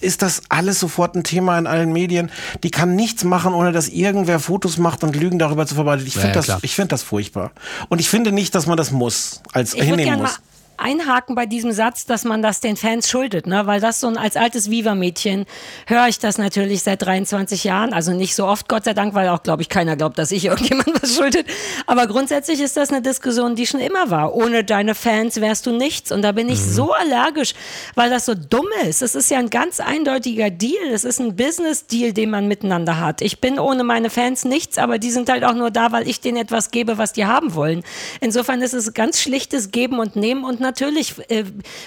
ist 0.00 0.22
das 0.22 0.42
alles 0.48 0.80
sofort 0.80 1.14
ein 1.14 1.24
Thema 1.24 1.58
in 1.58 1.66
allen 1.66 1.92
Medien. 1.92 2.30
Die 2.62 2.69
kann 2.70 2.96
nichts 2.96 3.24
machen, 3.24 3.54
ohne 3.54 3.72
dass 3.72 3.88
irgendwer 3.88 4.40
Fotos 4.40 4.78
macht 4.78 5.04
und 5.04 5.16
Lügen 5.16 5.38
darüber 5.38 5.66
zu 5.66 5.74
verbreiten. 5.74 6.06
Ich 6.06 6.14
finde 6.14 6.28
ja, 6.28 6.42
das, 6.42 6.58
ich 6.62 6.74
finde 6.74 6.88
das 6.88 7.02
furchtbar. 7.02 7.52
Und 7.88 8.00
ich 8.00 8.08
finde 8.08 8.32
nicht, 8.32 8.54
dass 8.54 8.66
man 8.66 8.76
das 8.76 8.90
muss, 8.90 9.40
als 9.52 9.74
Ich 9.74 9.82
hinnehmen 9.82 10.20
muss. 10.20 10.40
Einhaken 10.80 11.34
bei 11.34 11.46
diesem 11.46 11.72
Satz, 11.72 12.06
dass 12.06 12.24
man 12.24 12.42
das 12.42 12.60
den 12.60 12.76
Fans 12.76 13.08
schuldet, 13.08 13.46
ne? 13.46 13.66
Weil 13.66 13.80
das 13.80 14.00
so 14.00 14.08
ein 14.08 14.16
als 14.16 14.36
altes 14.36 14.70
Viva-Mädchen 14.70 15.46
höre 15.86 16.08
ich 16.08 16.18
das 16.18 16.38
natürlich 16.38 16.82
seit 16.82 17.02
23 17.02 17.64
Jahren, 17.64 17.92
also 17.92 18.12
nicht 18.12 18.34
so 18.34 18.46
oft, 18.46 18.68
Gott 18.68 18.84
sei 18.84 18.94
Dank, 18.94 19.14
weil 19.14 19.28
auch, 19.28 19.42
glaube 19.42 19.62
ich, 19.62 19.68
keiner 19.68 19.96
glaubt, 19.96 20.18
dass 20.18 20.30
ich 20.30 20.44
irgendjemand 20.46 21.02
was 21.02 21.14
schuldet. 21.14 21.46
Aber 21.86 22.06
grundsätzlich 22.06 22.60
ist 22.60 22.76
das 22.76 22.90
eine 22.90 23.02
Diskussion, 23.02 23.54
die 23.54 23.66
schon 23.66 23.80
immer 23.80 24.10
war. 24.10 24.34
Ohne 24.34 24.64
deine 24.64 24.94
Fans 24.94 25.40
wärst 25.40 25.66
du 25.66 25.72
nichts. 25.72 26.12
Und 26.12 26.22
da 26.22 26.32
bin 26.32 26.48
ich 26.48 26.60
so 26.60 26.92
allergisch, 26.92 27.54
weil 27.94 28.10
das 28.10 28.26
so 28.26 28.34
dumm 28.34 28.66
ist. 28.86 29.02
Es 29.02 29.14
ist 29.14 29.30
ja 29.30 29.38
ein 29.38 29.50
ganz 29.50 29.80
eindeutiger 29.80 30.50
Deal. 30.50 30.88
Es 30.92 31.04
ist 31.04 31.20
ein 31.20 31.36
Business-Deal, 31.36 32.12
den 32.12 32.30
man 32.30 32.48
miteinander 32.48 33.00
hat. 33.00 33.22
Ich 33.22 33.40
bin 33.40 33.58
ohne 33.58 33.84
meine 33.84 34.10
Fans 34.10 34.44
nichts, 34.44 34.78
aber 34.78 34.98
die 34.98 35.10
sind 35.10 35.28
halt 35.28 35.44
auch 35.44 35.54
nur 35.54 35.70
da, 35.70 35.92
weil 35.92 36.08
ich 36.08 36.20
denen 36.20 36.38
etwas 36.38 36.70
gebe, 36.70 36.98
was 36.98 37.12
die 37.12 37.26
haben 37.26 37.54
wollen. 37.54 37.82
Insofern 38.20 38.62
ist 38.62 38.72
es 38.72 38.94
ganz 38.94 39.20
schlichtes 39.20 39.70
Geben 39.70 39.98
und 39.98 40.16
Nehmen 40.16 40.44
und 40.44 40.60
natürlich 40.60 40.69
äh, 41.28 41.44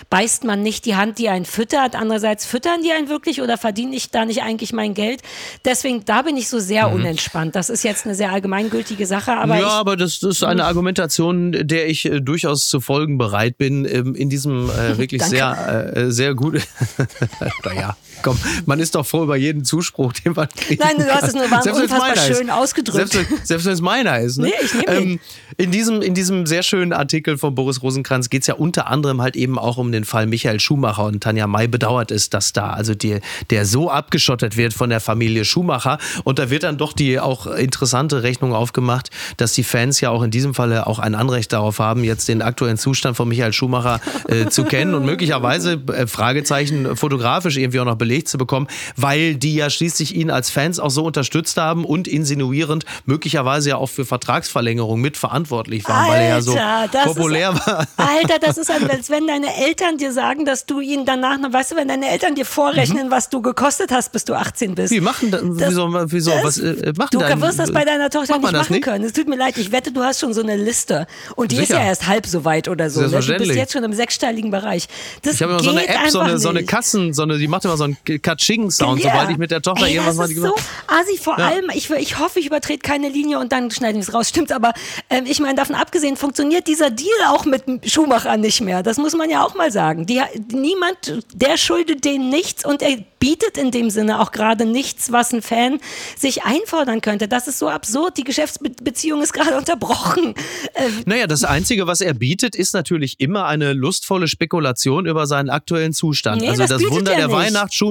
beißt 0.09 0.43
man 0.43 0.61
nicht 0.61 0.85
die 0.85 0.95
Hand, 0.95 1.19
die 1.19 1.29
einen 1.29 1.45
füttert. 1.45 1.95
Andererseits 1.95 2.45
füttern 2.45 2.81
die 2.83 2.91
einen 2.91 3.09
wirklich 3.09 3.41
oder 3.41 3.57
verdiene 3.57 3.95
ich 3.95 4.11
da 4.11 4.25
nicht 4.25 4.43
eigentlich 4.43 4.73
mein 4.73 4.93
Geld? 4.93 5.21
Deswegen, 5.65 6.05
da 6.05 6.21
bin 6.21 6.37
ich 6.37 6.49
so 6.49 6.59
sehr 6.59 6.91
unentspannt. 6.91 7.55
Das 7.55 7.69
ist 7.69 7.83
jetzt 7.83 8.05
eine 8.05 8.15
sehr 8.15 8.31
allgemeingültige 8.31 9.05
Sache, 9.05 9.33
aber 9.33 9.55
ja, 9.55 9.67
ich, 9.67 9.73
aber 9.73 9.97
das, 9.97 10.19
das 10.19 10.37
ist 10.37 10.43
eine 10.43 10.65
Argumentation, 10.65 11.51
der 11.51 11.87
ich 11.87 12.05
äh, 12.05 12.21
durchaus 12.21 12.67
zu 12.69 12.81
folgen 12.81 13.17
bereit 13.17 13.57
bin. 13.57 13.85
Ähm, 13.85 14.15
in 14.15 14.29
diesem 14.29 14.69
äh, 14.69 14.97
wirklich 14.97 15.23
sehr, 15.23 15.93
äh, 15.95 16.11
sehr 16.11 16.35
gut. 16.35 16.61
naja, 17.65 17.95
komm, 18.23 18.37
man 18.65 18.79
ist 18.79 18.95
doch 18.95 19.05
froh 19.05 19.23
über 19.23 19.35
jeden 19.35 19.63
Zuspruch, 19.65 20.13
den 20.13 20.33
man 20.33 20.49
kriegt. 20.49 20.81
Nein, 20.81 20.97
du 20.97 21.05
hast 21.13 21.27
es 21.27 21.33
nur 21.35 21.49
wahnsinnig 21.51 21.83
unfassbar 21.83 22.15
schön 22.17 22.49
ausgedrückt. 22.49 23.11
Selbst, 23.11 23.31
wenn- 23.31 23.45
selbst 23.45 23.65
wenn 23.65 23.73
es 23.73 23.81
meiner 23.81 24.19
ist. 24.19 24.37
Ne? 24.39 24.47
Nee, 24.47 24.53
ich 24.63 24.73
nehm 24.73 24.85
den. 24.87 25.19
in, 25.57 25.71
diesem, 25.71 26.01
in 26.01 26.13
diesem 26.13 26.45
sehr 26.45 26.63
schönen 26.63 26.93
Artikel 26.93 27.37
von 27.37 27.53
Boris 27.53 27.81
Rosenkranz 27.83 28.29
geht 28.29 28.41
es 28.41 28.47
ja 28.47 28.55
unter 28.55 28.87
anderem 28.87 29.21
halt 29.21 29.35
eben 29.35 29.59
auch 29.59 29.77
um 29.77 29.91
den 29.91 30.05
Fall 30.05 30.25
Michael 30.25 30.59
Schumacher 30.59 31.05
und 31.05 31.21
Tanja 31.21 31.45
May 31.47 31.67
bedauert 31.67 32.09
es, 32.11 32.29
dass 32.29 32.53
da 32.53 32.71
also 32.71 32.95
die, 32.95 33.19
der 33.49 33.65
so 33.65 33.89
abgeschottet 33.91 34.57
wird 34.57 34.73
von 34.73 34.89
der 34.89 34.99
Familie 34.99 35.45
Schumacher 35.45 35.97
und 36.23 36.39
da 36.39 36.49
wird 36.49 36.63
dann 36.63 36.77
doch 36.77 36.93
die 36.93 37.19
auch 37.19 37.45
interessante 37.47 38.23
Rechnung 38.23 38.53
aufgemacht, 38.53 39.09
dass 39.37 39.53
die 39.53 39.63
Fans 39.63 39.99
ja 40.01 40.09
auch 40.09 40.23
in 40.23 40.31
diesem 40.31 40.53
Falle 40.53 40.87
auch 40.87 40.99
ein 40.99 41.13
Anrecht 41.15 41.51
darauf 41.53 41.79
haben, 41.79 42.03
jetzt 42.03 42.27
den 42.29 42.41
aktuellen 42.41 42.77
Zustand 42.77 43.17
von 43.17 43.27
Michael 43.27 43.53
Schumacher 43.53 43.99
äh, 44.29 44.47
zu 44.47 44.63
kennen 44.63 44.93
und 44.93 45.05
möglicherweise 45.05 45.73
äh, 45.93 46.07
Fragezeichen 46.07 46.95
fotografisch 46.95 47.57
irgendwie 47.57 47.79
auch 47.79 47.85
noch 47.85 47.95
belegt 48.13 48.27
zu 48.27 48.37
bekommen, 48.37 48.67
weil 48.95 49.33
die 49.35 49.55
ja 49.55 49.69
schließlich 49.71 50.15
ihn 50.15 50.29
als 50.29 50.51
Fans 50.51 50.79
auch 50.79 50.91
so 50.91 51.03
unterstützt 51.03 51.57
haben 51.57 51.83
und 51.83 52.07
insinuierend 52.07 52.85
möglicherweise 53.05 53.69
ja 53.71 53.77
auch 53.77 53.87
für 53.89 54.05
Vertragsverlängerung 54.05 55.01
mitverantwortlich 55.01 55.87
waren, 55.87 56.09
weil 56.09 56.21
er 56.21 56.29
ja 56.29 56.41
so 56.41 56.55
Alter, 56.55 56.99
populär 57.05 57.53
ist, 57.53 57.65
war. 57.67 57.87
Alter, 57.97 58.37
das 58.39 58.57
ist, 58.59 58.69
als 58.89 59.09
wenn 59.09 59.25
deine 59.25 59.47
Eltern 59.65 59.97
dir 59.97 60.11
sagen, 60.13 60.45
dass 60.45 60.65
du 60.67 60.79
ihnen 60.79 61.05
danach 61.05 61.33
weißt 61.51 61.71
du, 61.71 61.75
wenn 61.75 61.87
deine 61.87 62.09
Eltern 62.09 62.35
dir 62.35 62.45
vorrechnen, 62.45 63.09
was 63.09 63.29
du 63.29 63.41
gekostet 63.41 63.91
hast, 63.91 64.11
bis 64.11 64.25
du 64.25 64.35
18 64.35 64.75
bist. 64.75 64.91
Mhm. 64.91 64.95
Wie 64.97 65.01
machen 65.01 65.31
da, 65.31 65.37
Das- 65.39 65.69
wieso, 65.71 65.89
wieso, 66.11 66.31
das- 66.31 66.43
was 66.43 66.57
äh, 66.59 66.93
machen 66.95 67.09
Du 67.11 67.19
dein- 67.19 67.41
wirst 67.41 67.57
das 67.57 67.71
bei 67.71 67.83
deiner 67.85 68.09
Tochter 68.11 68.37
nicht 68.37 68.51
machen 68.51 68.73
nicht? 68.73 68.83
können. 68.83 69.03
Es 69.05 69.13
tut 69.13 69.27
mir 69.27 69.37
leid, 69.37 69.57
ich 69.57 69.71
wette, 69.71 69.91
du 69.91 70.01
hast 70.03 70.19
schon 70.19 70.33
so 70.33 70.41
eine 70.43 70.55
Liste. 70.55 71.07
Und 71.35 71.51
die 71.51 71.55
ist 71.57 71.67
Sicher. 71.69 71.79
ja 71.79 71.85
erst 71.87 72.05
halb 72.07 72.27
so 72.27 72.45
weit 72.45 72.67
oder 72.67 72.89
so. 72.91 73.01
ne? 73.01 73.07
Du 73.09 73.17
bist 73.37 73.55
jetzt 73.55 73.73
schon 73.73 73.83
im 73.83 73.93
sechsstelligen 73.93 74.51
Bereich. 74.51 74.87
Das 75.23 75.35
Ich 75.35 75.41
habe 75.41 75.53
immer 75.53 75.63
so 75.63 75.71
eine 75.71 75.87
App, 75.87 76.09
so 76.09 76.19
eine, 76.19 76.37
so 76.37 76.49
eine. 76.49 76.63
Kassen, 76.63 77.13
so 77.13 77.23
eine, 77.23 77.37
die 77.39 77.47
macht 77.47 77.65
immer 77.65 77.77
so 77.77 77.83
einen 77.85 77.97
Katsching-Sound, 78.05 79.01
Ja. 79.03 79.11
sobald 79.11 79.31
ich 79.31 79.37
mit 79.37 79.51
der 79.51 79.61
Tochter 79.61 79.85
Ey, 79.85 79.93
irgendwas 79.95 80.17
das 80.17 80.29
mache. 80.35 80.39
ist 80.39 80.41
so 80.41 80.55
assi 80.87 81.17
vor 81.17 81.37
Ja. 81.39 81.47
allem. 81.47 81.69
Ich, 81.73 81.89
ich 81.89 82.19
hoffe, 82.19 82.39
ich 82.39 82.45
übertrete 82.47 82.79
keine 82.79 83.09
Linie 83.09 83.39
und 83.39 83.51
dann 83.51 83.71
schneide 83.71 83.97
ich 83.99 84.05
es 84.07 84.13
raus. 84.13 84.29
Stimmt, 84.29 84.51
aber 84.51 84.73
ähm, 85.09 85.25
ich 85.25 85.39
meine, 85.39 85.55
davon 85.55 85.75
abgesehen 85.75 86.17
funktioniert 86.17 86.67
dieser 86.67 86.89
Deal 86.89 87.09
auch 87.29 87.45
mit 87.45 87.63
Schumacher 87.89 88.37
nicht 88.37 88.61
mehr. 88.61 88.83
Das 88.83 88.97
muss 88.97 89.13
man 89.13 89.29
ja 89.29 89.43
auch 89.43 89.55
mal 89.55 89.71
sagen. 89.71 90.05
Die, 90.05 90.21
niemand, 90.51 91.23
der 91.33 91.57
schuldet 91.57 92.05
denen 92.05 92.29
nichts 92.29 92.65
und 92.65 92.81
er 92.81 92.97
bietet 93.19 93.57
in 93.57 93.71
dem 93.71 93.89
Sinne 93.89 94.19
auch 94.19 94.31
gerade 94.33 94.65
nichts, 94.65 95.11
was 95.13 95.31
ein 95.31 95.41
Fan 95.41 95.79
sich 96.17 96.43
einfordern 96.43 96.99
könnte. 96.99 97.29
Das 97.29 97.47
ist 97.47 97.57
so 97.57 97.69
absurd. 97.69 98.17
Die 98.17 98.25
Geschäftsbeziehung 98.25 99.21
ist 99.21 99.31
gerade 99.33 99.55
unterbrochen. 99.57 100.35
Äh, 100.73 100.89
Naja, 101.05 101.27
das 101.27 101.43
Einzige, 101.45 101.87
was 101.87 102.01
er 102.01 102.13
bietet, 102.13 102.55
ist 102.55 102.73
natürlich 102.73 103.19
immer 103.21 103.45
eine 103.45 103.71
lustvolle 103.73 104.27
Spekulation 104.27 105.05
über 105.05 105.25
seinen 105.25 105.49
aktuellen 105.49 105.93
Zustand. 105.93 106.41
Nee, 106.41 106.49
also 106.49 106.63
das 106.63 106.81
das, 106.81 106.83
Wunder 106.91 107.11
er 107.13 107.17
der 107.19 107.27
nicht. 107.27 107.37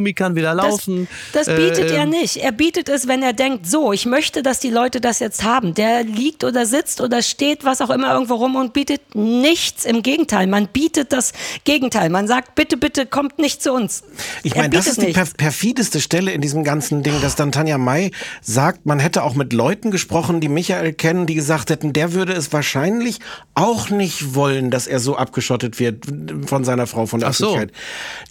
Weihnachtsschumi 0.03 0.12
kann 0.14 0.34
wieder 0.34 0.55
laufen. 0.55 1.09
Das, 1.32 1.46
das 1.46 1.57
bietet 1.57 1.90
Äh, 1.90 1.96
er 1.96 2.03
ähm, 2.03 2.11
nicht. 2.11 2.36
Er 2.36 2.53
bietet 2.53 2.88
es, 2.88 3.09
wenn 3.09 3.22
er 3.22 3.32
denkt, 3.32 3.66
so, 3.66 3.92
ich 3.92 4.07
möchte, 4.07 4.42
dass 4.42 4.61
die 4.61 4.70
Leute 4.70 5.00
das 5.00 5.18
jetzt 5.20 5.42
haben. 5.42 5.74
Der 5.74 6.05
liegt 6.05 6.44
oder 6.44 6.66
sitzt 6.66 7.00
oder 7.00 7.22
steht, 7.22 7.64
was 7.64 7.80
auch 7.80 7.90
immer, 7.90 8.12
irgendwo 8.12 8.34
rum 8.34 8.57
und 8.57 8.72
bietet 8.72 9.14
nichts. 9.14 9.84
Im 9.84 10.03
Gegenteil, 10.03 10.46
man 10.46 10.68
bietet 10.68 11.12
das 11.12 11.32
Gegenteil. 11.64 12.11
Man 12.11 12.26
sagt, 12.26 12.55
bitte, 12.55 12.76
bitte, 12.76 13.07
kommt 13.07 13.38
nicht 13.38 13.62
zu 13.62 13.72
uns. 13.72 14.03
Ich 14.42 14.57
meine, 14.57 14.70
das 14.70 14.86
ist 14.86 15.00
die 15.00 15.07
nicht. 15.07 15.14
perf 15.14 15.36
perfideste 15.36 16.00
Stelle 16.00 16.32
in 16.32 16.40
diesem 16.40 16.64
ganzen 16.64 17.03
Ding, 17.03 17.20
dass 17.20 17.36
dann 17.36 17.53
Tanja 17.53 17.78
May 17.78 18.11
sagt, 18.40 18.86
man 18.86 18.98
hätte 18.98 19.22
auch 19.22 19.34
mit 19.34 19.53
Leuten 19.53 19.90
gesprochen, 19.90 20.40
die 20.40 20.48
Michael 20.48 20.92
kennen, 20.92 21.26
die 21.26 21.34
gesagt 21.34 21.70
hätten, 21.70 21.92
der 21.92 22.12
würde 22.12 22.32
es 22.32 22.53
wahrscheinlich 22.53 23.18
auch 23.55 23.90
nicht 23.90 24.34
wollen, 24.34 24.70
dass 24.70 24.86
er 24.86 25.00
so 25.00 25.16
abgeschottet 25.16 25.78
wird 25.78 26.07
von 26.46 26.64
seiner 26.64 26.86
Frau 26.86 27.07
von 27.07 27.20
der 27.20 27.30
Ach 27.30 27.34
so. 27.34 27.55
Öffentlichkeit. 27.55 27.72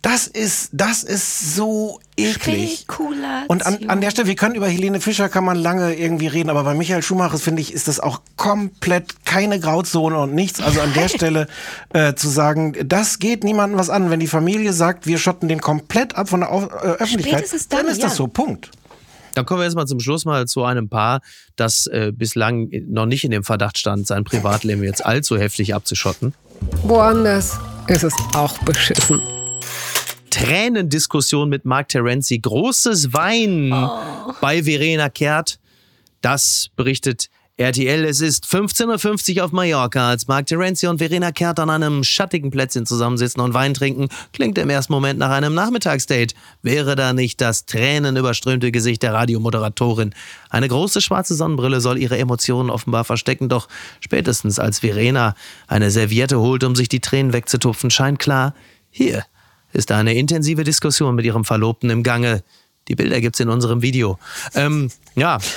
Das 0.01 0.27
ist, 0.27 0.69
das 0.73 1.03
ist 1.03 1.50
so 1.55 1.99
eklig. 2.17 2.85
Und 3.47 3.65
an, 3.65 3.89
an 3.89 4.01
der 4.01 4.11
Stelle, 4.11 4.27
wir 4.27 4.35
können 4.35 4.55
über 4.55 4.67
Helene 4.67 5.01
Fischer 5.01 5.29
kann 5.29 5.43
man 5.43 5.57
lange 5.57 5.95
irgendwie 5.95 6.27
reden, 6.27 6.49
aber 6.49 6.63
bei 6.63 6.73
Michael 6.73 7.01
Schumacher 7.01 7.37
finde 7.37 7.61
ich, 7.61 7.73
ist 7.73 7.87
das 7.87 7.99
auch 7.99 8.21
komplett 8.35 9.25
keine 9.25 9.59
Grauzone 9.59 10.19
und 10.19 10.33
nichts. 10.33 10.61
Also 10.61 10.81
an 10.81 10.93
der 10.93 11.07
Stelle 11.09 11.47
äh, 11.93 12.13
zu 12.13 12.29
sagen, 12.29 12.75
das 12.85 13.19
geht 13.19 13.43
niemandem 13.43 13.79
was 13.79 13.89
an. 13.89 14.09
Wenn 14.09 14.19
die 14.19 14.27
Familie 14.27 14.73
sagt, 14.73 15.07
wir 15.07 15.17
schotten 15.17 15.47
den 15.47 15.61
komplett 15.61 16.15
ab 16.15 16.29
von 16.29 16.41
der 16.41 16.51
Au 16.51 16.63
äh, 16.63 16.67
Öffentlichkeit, 16.99 17.39
Spätestens 17.39 17.67
dann, 17.67 17.87
ist 17.87 18.03
das 18.03 18.11
ja. 18.13 18.17
so. 18.17 18.27
Punkt. 18.27 18.71
Dann 19.33 19.45
kommen 19.45 19.61
wir 19.61 19.65
jetzt 19.65 19.75
mal 19.75 19.85
zum 19.85 19.99
Schluss 19.99 20.25
mal 20.25 20.45
zu 20.47 20.63
einem 20.63 20.89
Paar, 20.89 21.21
das 21.55 21.87
äh, 21.87 22.11
bislang 22.13 22.69
noch 22.87 23.05
nicht 23.05 23.23
in 23.23 23.31
dem 23.31 23.43
Verdacht 23.43 23.77
stand, 23.77 24.07
sein 24.07 24.23
Privatleben 24.23 24.83
jetzt 24.83 25.05
allzu 25.05 25.37
heftig 25.37 25.73
abzuschotten. 25.73 26.33
Woanders 26.83 27.57
ist 27.87 28.03
es 28.03 28.13
auch 28.33 28.57
beschissen. 28.59 29.21
Tränendiskussion 30.31 31.49
mit 31.49 31.65
Mark 31.65 31.89
Terenzi, 31.89 32.39
großes 32.39 33.13
Weinen 33.13 33.69
bei 34.41 34.63
Verena 34.63 35.09
Kehrt. 35.09 35.59
Das 36.21 36.69
berichtet 36.75 37.29
RTL. 37.57 38.05
Es 38.05 38.21
ist 38.21 38.45
15.50 38.45 39.37
Uhr 39.37 39.45
auf 39.45 39.51
Mallorca, 39.51 40.09
als 40.09 40.27
Mark 40.27 40.47
Terenzi 40.47 40.87
und 40.87 40.97
Verena 40.97 41.31
Kehrt 41.31 41.59
an 41.59 41.69
einem 41.69 42.03
schattigen 42.03 42.49
Plätzchen 42.49 42.85
zusammensitzen 42.85 43.41
und 43.41 43.53
Wein 43.53 43.73
trinken. 43.73 44.07
Klingt 44.33 44.57
im 44.57 44.69
ersten 44.69 44.93
Moment 44.93 45.19
nach 45.19 45.29
einem 45.29 45.53
Nachmittagsdate. 45.53 46.33
Wäre 46.63 46.95
da 46.95 47.13
nicht 47.13 47.39
das 47.39 47.65
tränenüberströmte 47.65 48.71
Gesicht 48.71 49.03
der 49.03 49.13
Radiomoderatorin? 49.13 50.15
Eine 50.49 50.67
große 50.67 51.01
schwarze 51.01 51.35
Sonnenbrille 51.35 51.81
soll 51.81 51.99
ihre 51.99 52.17
Emotionen 52.17 52.69
offenbar 52.69 53.03
verstecken, 53.03 53.47
doch 53.47 53.67
spätestens 53.99 54.57
als 54.57 54.79
Verena 54.79 55.35
eine 55.67 55.91
Serviette 55.91 56.39
holt, 56.39 56.63
um 56.63 56.75
sich 56.75 56.89
die 56.89 56.99
Tränen 56.99 57.33
wegzutupfen, 57.33 57.91
scheint 57.91 58.17
klar, 58.17 58.55
hier 58.89 59.23
ist 59.73 59.91
eine 59.91 60.13
intensive 60.15 60.63
Diskussion 60.63 61.15
mit 61.15 61.25
ihrem 61.25 61.45
Verlobten 61.45 61.89
im 61.89 62.03
Gange. 62.03 62.43
Die 62.87 62.95
Bilder 62.95 63.21
gibt's 63.21 63.39
in 63.39 63.49
unserem 63.49 63.81
Video. 63.81 64.17
Ähm, 64.55 64.89
ja. 65.15 65.37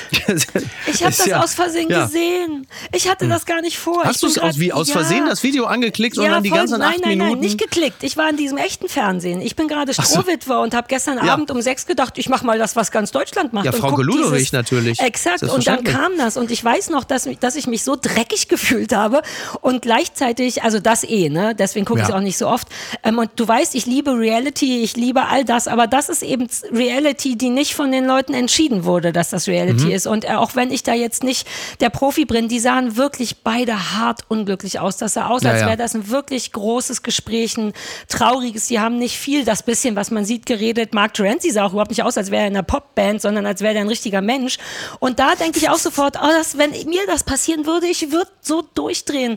Ich 0.87 1.03
habe 1.03 1.17
das 1.17 1.27
ja- 1.27 1.43
aus 1.43 1.55
Versehen 1.55 1.89
ja. 1.91 2.03
Hm. 2.03 2.07
gesehen. 2.07 2.67
Ich 2.93 3.09
hatte 3.09 3.27
das 3.29 3.47
gar 3.47 3.61
nicht 3.63 3.79
vor. 3.79 4.05
Hast 4.05 4.23
du 4.23 4.27
es 4.27 4.39
aus, 4.39 4.59
wie 4.59 4.73
aus 4.73 4.89
ja. 4.89 4.95
Versehen 4.95 5.27
das 5.27 5.43
Video 5.43 5.65
angeklickt 5.65 6.19
und 6.19 6.25
dann 6.25 6.43
die 6.43 6.51
voll- 6.51 6.59
ganzen 6.59 6.79
nein, 6.79 6.91
acht 6.91 7.01
nein, 7.01 7.19
Minuten? 7.19 7.31
Nein, 7.33 7.41
nicht 7.41 7.59
geklickt. 7.59 8.03
Ich 8.03 8.17
war 8.17 8.29
in 8.31 8.37
diesem 8.37 8.59
echten 8.59 8.89
Fernsehen. 8.89 9.41
Ich 9.41 9.57
bin 9.57 9.67
gerade 9.67 9.93
so. 9.93 10.03
Strohwitwe 10.03 10.59
und 10.59 10.75
habe 10.75 10.87
gestern. 10.89 11.19
Abend 11.19 11.51
um 11.51 11.61
sechs 11.63 11.87
gedacht, 11.87 12.19
ich 12.19 12.29
mache 12.29 12.45
mal 12.45 12.59
das, 12.59 12.77
was 12.77 12.91
ganz 12.91 13.11
Deutschland 13.11 13.53
macht. 13.53 13.65
Ja, 13.65 13.73
Frau 13.73 13.97
Ludowig 14.01 14.53
natürlich. 14.53 15.01
Exakt. 15.01 15.43
Und 15.43 15.67
dann 15.67 15.83
kam 15.83 16.17
das 16.19 16.37
und 16.37 16.51
ich 16.51 16.63
weiß 16.63 16.91
noch, 16.91 17.05
dass, 17.05 17.29
dass 17.41 17.57
ich 17.57 17.67
mich 17.67 17.83
so 17.83 17.97
dreckig 18.01 18.49
gefühlt 18.49 18.95
habe 18.95 19.23
und 19.63 19.83
gleichzeitig, 19.83 20.63
also 20.63 20.79
das 20.79 21.05
eh, 21.05 21.31
ne? 21.31 21.55
Deswegen 21.55 21.87
gucke 21.87 22.01
ich 22.01 22.07
es 22.07 22.13
auch 22.13 22.21
nicht 22.21 22.37
so 22.39 22.49
oft. 22.49 22.69
Ähm, 23.03 23.19
und 23.19 23.31
du 23.37 23.49
weißt, 23.49 23.75
ich 23.75 23.87
liebe 23.87 24.13
Reality, 24.17 24.83
ich 24.83 24.97
liebe 24.97 25.27
all 25.27 25.45
das, 25.45 25.67
aber 25.69 25.87
das 25.87 26.09
ist 26.09 26.23
eben 26.23 26.47
Reality, 26.71 27.14
die 27.15 27.51
nicht 27.51 27.75
von 27.75 27.91
den 27.93 28.05
Leuten 28.05 28.35
entschieden 28.35 28.85
wurde, 28.85 29.13
dass 29.13 29.31
das 29.31 29.47
Reality 29.49 29.87
Mhm. 29.87 29.91
ist. 29.91 30.07
Und 30.07 30.25
äh, 30.25 30.35
auch 30.35 30.55
wenn 30.57 30.71
ich 30.71 30.83
da 30.83 30.93
jetzt 30.95 31.23
nicht 31.25 31.47
der 31.81 31.91
Profi 31.91 32.25
bin, 32.25 32.49
die 32.49 32.59
sahen 32.61 32.97
wirklich 32.97 33.39
beide 33.43 33.93
hart 33.97 34.23
unglücklich 34.29 34.81
aus. 34.81 34.97
Das 34.97 35.15
sah 35.15 35.29
aus, 35.29 35.43
Ja, 35.43 35.51
als 35.53 35.61
ja. 35.61 35.67
wäre 35.67 35.77
das 35.77 35.95
ein 35.95 36.09
wirklich 36.11 36.53
großes 36.53 37.03
Gespräch, 37.03 37.57
ein 37.57 37.73
trauriges. 38.09 38.67
Die 38.69 38.81
haben 38.81 38.99
nicht 38.99 39.17
viel, 39.19 39.45
das 39.45 39.63
bisschen, 39.63 39.97
was 39.97 40.11
man 40.11 40.25
sieht, 40.25 40.47
geredet. 40.47 40.95
Mark 40.95 41.15
Terenzi 41.15 41.51
sah 41.51 41.65
auch 41.65 41.73
überhaupt 41.73 41.91
nicht 41.91 42.03
aus, 42.03 42.17
als 42.19 42.31
wäre 42.31 42.43
er 42.43 42.49
in 42.49 42.55
einer 42.55 42.63
Popband, 42.63 43.21
sondern 43.23 43.47
als 43.47 43.61
wäre 43.61 43.75
er 43.75 43.81
ein 43.81 43.89
richtiger 43.89 44.21
Mensch. 44.21 44.59
Und 45.01 45.19
da 45.19 45.35
denke 45.35 45.59
ich 45.59 45.69
auch 45.71 45.79
sofort, 45.79 46.17
oh, 46.23 46.27
das, 46.27 46.59
wenn 46.59 46.71
mir 46.71 47.07
das 47.07 47.23
passieren 47.25 47.67
würde, 47.67 47.87
ich 47.87 48.11
würde 48.13 48.31
so 48.41 48.63
durchdrehen. 48.75 49.37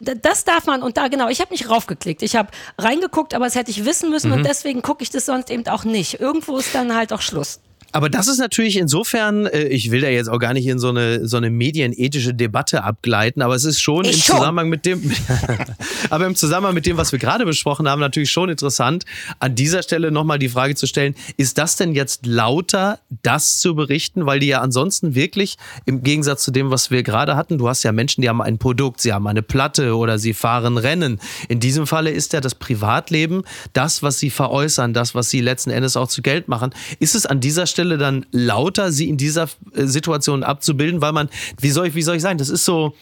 Das 0.00 0.44
darf 0.44 0.66
man 0.66 0.82
und 0.82 0.96
da 0.96 1.08
genau, 1.08 1.28
ich 1.28 1.40
habe 1.40 1.52
nicht 1.52 1.68
raufgeklickt. 1.68 2.22
Ich 2.22 2.34
habe 2.34 2.48
reingeguckt, 2.78 3.34
aber 3.34 3.44
das 3.44 3.54
hätte 3.54 3.70
ich 3.70 3.84
wissen 3.84 4.10
müssen 4.10 4.30
Mhm. 4.30 4.38
und 4.38 4.44
deswegen 4.44 4.80
gucke 4.82 5.02
ich 5.02 5.10
das 5.10 5.26
sonst 5.26 5.50
eben 5.50 5.66
auch 5.68 5.84
nicht. 5.84 6.20
Irgendwo 6.20 6.56
ist 6.56 6.74
dann 6.74 6.94
halt 6.94 7.12
auch 7.12 7.20
Schluss. 7.20 7.60
Aber 7.92 8.08
das 8.08 8.28
ist 8.28 8.38
natürlich 8.38 8.76
insofern, 8.76 9.46
äh, 9.46 9.64
ich 9.64 9.90
will 9.90 10.00
da 10.00 10.08
jetzt 10.08 10.28
auch 10.28 10.38
gar 10.38 10.52
nicht 10.52 10.66
in 10.66 10.78
so 10.78 10.90
eine, 10.90 11.26
so 11.26 11.36
eine 11.36 11.50
medienethische 11.50 12.34
Debatte 12.34 12.84
abgleiten, 12.84 13.42
aber 13.42 13.54
es 13.54 13.64
ist 13.64 13.80
schon 13.80 14.04
Ich 14.04 14.12
im 14.12 14.18
schon. 14.20 14.36
Zusammenhang 14.36 14.68
mit 14.68 14.86
dem, 14.86 15.12
aber 16.10 16.26
im 16.26 16.36
Zusammenhang 16.36 16.74
mit 16.74 16.86
dem, 16.86 16.96
was 16.96 17.12
wir 17.12 17.18
gerade 17.18 17.44
besprochen 17.44 17.88
haben, 17.88 18.00
natürlich 18.00 18.30
schon 18.30 18.48
interessant, 18.48 19.04
an 19.40 19.54
dieser 19.54 19.82
Stelle 19.82 20.10
nochmal 20.12 20.38
die 20.38 20.48
Frage 20.48 20.74
zu 20.76 20.86
stellen, 20.86 21.14
ist 21.36 21.58
das 21.58 21.76
denn 21.76 21.94
jetzt 21.94 22.26
lauter, 22.26 23.00
das 23.22 23.58
zu 23.58 23.74
berichten, 23.74 24.26
weil 24.26 24.38
die 24.38 24.48
ja 24.48 24.60
ansonsten 24.60 25.14
wirklich 25.14 25.56
im 25.84 26.02
Gegensatz 26.02 26.44
zu 26.44 26.52
dem, 26.52 26.70
was 26.70 26.90
wir 26.90 27.02
gerade 27.02 27.36
hatten, 27.36 27.58
du 27.58 27.68
hast 27.68 27.82
ja 27.82 27.92
Menschen, 27.92 28.22
die 28.22 28.28
haben 28.28 28.40
ein 28.40 28.58
Produkt, 28.58 29.00
sie 29.00 29.12
haben 29.12 29.26
eine 29.26 29.42
Platte 29.42 29.96
oder 29.96 30.18
sie 30.18 30.32
fahren 30.32 30.78
Rennen. 30.78 31.20
In 31.48 31.58
diesem 31.58 31.86
Falle 31.86 32.10
ist 32.10 32.32
ja 32.32 32.40
das 32.40 32.54
Privatleben 32.54 33.42
das, 33.72 34.02
was 34.02 34.18
sie 34.18 34.30
veräußern, 34.30 34.94
das, 34.94 35.14
was 35.14 35.30
sie 35.30 35.40
letzten 35.40 35.70
Endes 35.70 35.96
auch 35.96 36.08
zu 36.08 36.22
Geld 36.22 36.46
machen. 36.46 36.72
Ist 37.00 37.14
es 37.14 37.26
an 37.26 37.40
dieser 37.40 37.66
Stelle 37.66 37.79
dann 37.84 38.26
lauter, 38.30 38.92
sie 38.92 39.08
in 39.08 39.16
dieser 39.16 39.48
äh, 39.74 39.84
Situation 39.84 40.42
abzubilden, 40.44 41.00
weil 41.00 41.12
man, 41.12 41.28
wie 41.60 41.70
soll 41.70 41.86
ich, 41.88 41.94
wie 41.94 42.02
soll 42.02 42.16
ich 42.16 42.22
sagen, 42.22 42.38
das 42.38 42.48
ist 42.48 42.64
so, 42.64 42.94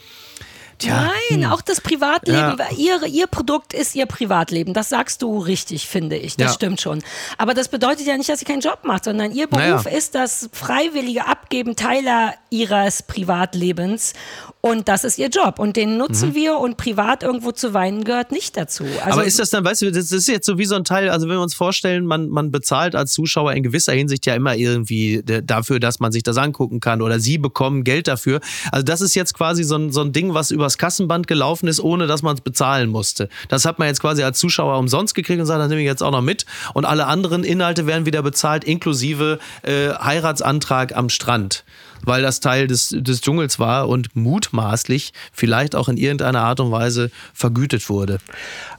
tja, 0.78 1.10
Nein, 1.30 1.44
auch 1.46 1.60
das 1.60 1.80
Privatleben, 1.80 2.56
Ja. 2.58 2.66
ihr, 2.76 3.02
ihr 3.06 3.26
Produkt 3.26 3.74
ist 3.74 3.94
ihr 3.96 4.06
Privatleben. 4.06 4.74
Das 4.74 4.88
sagst 4.88 5.22
du 5.22 5.38
richtig, 5.38 5.88
finde 5.88 6.16
ich. 6.16 6.36
Das 6.36 6.46
Ja. 6.48 6.52
stimmt 6.54 6.80
schon. 6.80 7.02
Aber 7.36 7.52
das 7.54 7.68
bedeutet 7.68 8.06
ja 8.06 8.16
nicht, 8.16 8.28
dass 8.28 8.38
sie 8.38 8.44
keinen 8.44 8.60
Job 8.60 8.80
macht, 8.84 9.04
sondern 9.04 9.32
ihr 9.32 9.48
Beruf 9.48 9.84
Naja. 9.84 9.96
ist 9.98 10.14
das 10.14 10.48
freiwillige 10.52 11.26
Abgeben 11.26 11.74
Teiler 11.74 12.34
ihres 12.50 13.02
Privatlebens. 13.02 14.12
Und 14.60 14.88
das 14.88 15.04
ist 15.04 15.18
ihr 15.18 15.28
Job. 15.28 15.60
Und 15.60 15.76
den 15.76 15.98
nutzen 15.98 16.34
wir 16.34 16.58
und 16.58 16.76
privat 16.76 17.22
irgendwo 17.22 17.52
zu 17.52 17.74
weinen 17.74 18.02
gehört 18.02 18.32
nicht 18.32 18.56
dazu. 18.56 18.84
Also, 19.04 19.12
aber 19.12 19.24
ist 19.24 19.38
das 19.38 19.50
dann, 19.50 19.64
weißt 19.64 19.82
du, 19.82 19.92
das 19.92 20.10
ist 20.10 20.26
jetzt 20.26 20.46
so 20.46 20.58
wie 20.58 20.64
so 20.64 20.74
ein 20.74 20.82
Teil, 20.82 21.10
also 21.10 21.28
wenn 21.28 21.36
wir 21.36 21.42
uns 21.42 21.54
vorstellen, 21.54 22.04
man, 22.04 22.28
man 22.28 22.50
bezahlt 22.50 22.96
als 22.96 23.12
Zuschauer 23.12 23.52
in 23.52 23.62
gewisser 23.62 23.92
Hinsicht 23.92 24.26
ja 24.26 24.34
immer 24.34 24.56
irgendwie 24.56 25.22
dafür, 25.24 25.78
dass 25.78 26.00
man 26.00 26.10
sich 26.10 26.24
das 26.24 26.38
angucken 26.38 26.80
kann 26.80 27.02
oder 27.02 27.20
sie 27.20 27.38
bekommen 27.38 27.84
Geld 27.84 28.08
dafür. 28.08 28.40
Also 28.72 28.82
das 28.82 29.00
ist 29.00 29.14
jetzt 29.14 29.32
quasi 29.32 29.62
so 29.62 29.76
ein, 29.76 29.92
so 29.92 30.00
ein 30.00 30.12
Ding, 30.12 30.34
was 30.34 30.50
übers 30.50 30.76
Kassenband 30.76 31.28
gelaufen 31.28 31.68
ist, 31.68 31.78
ohne 31.78 32.08
dass 32.08 32.22
man 32.22 32.34
es 32.34 32.40
bezahlen 32.40 32.90
musste. 32.90 33.28
Das 33.48 33.64
hat 33.64 33.78
man 33.78 33.86
jetzt 33.86 34.00
quasi 34.00 34.24
als 34.24 34.40
Zuschauer 34.40 34.76
umsonst 34.78 35.14
gekriegt 35.14 35.38
und 35.38 35.46
sagt, 35.46 35.60
das 35.60 35.68
nehme 35.68 35.82
ich 35.82 35.86
jetzt 35.86 36.02
auch 36.02 36.10
noch 36.10 36.22
mit. 36.22 36.46
Und 36.74 36.84
alle 36.84 37.06
anderen 37.06 37.44
Inhalte 37.44 37.86
werden 37.86 38.06
wieder 38.06 38.22
bezahlt, 38.22 38.64
inklusive 38.64 39.38
äh, 39.62 39.90
Heiratsantrag 39.90 40.96
am 40.96 41.10
Strand. 41.10 41.64
Weil 42.08 42.22
das 42.22 42.40
Teil 42.40 42.66
des, 42.66 42.88
des 42.98 43.20
Dschungels 43.20 43.58
war 43.58 43.88
und 43.88 44.16
mutmaßlich 44.16 45.12
vielleicht 45.32 45.76
auch 45.76 45.88
in 45.88 45.96
irgendeiner 45.96 46.40
Art 46.40 46.58
und 46.58 46.72
Weise 46.72 47.10
vergütet 47.34 47.88
wurde. 47.88 48.18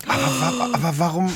Aber, 0.08 0.74
aber 0.74 0.94
warum? 0.98 1.32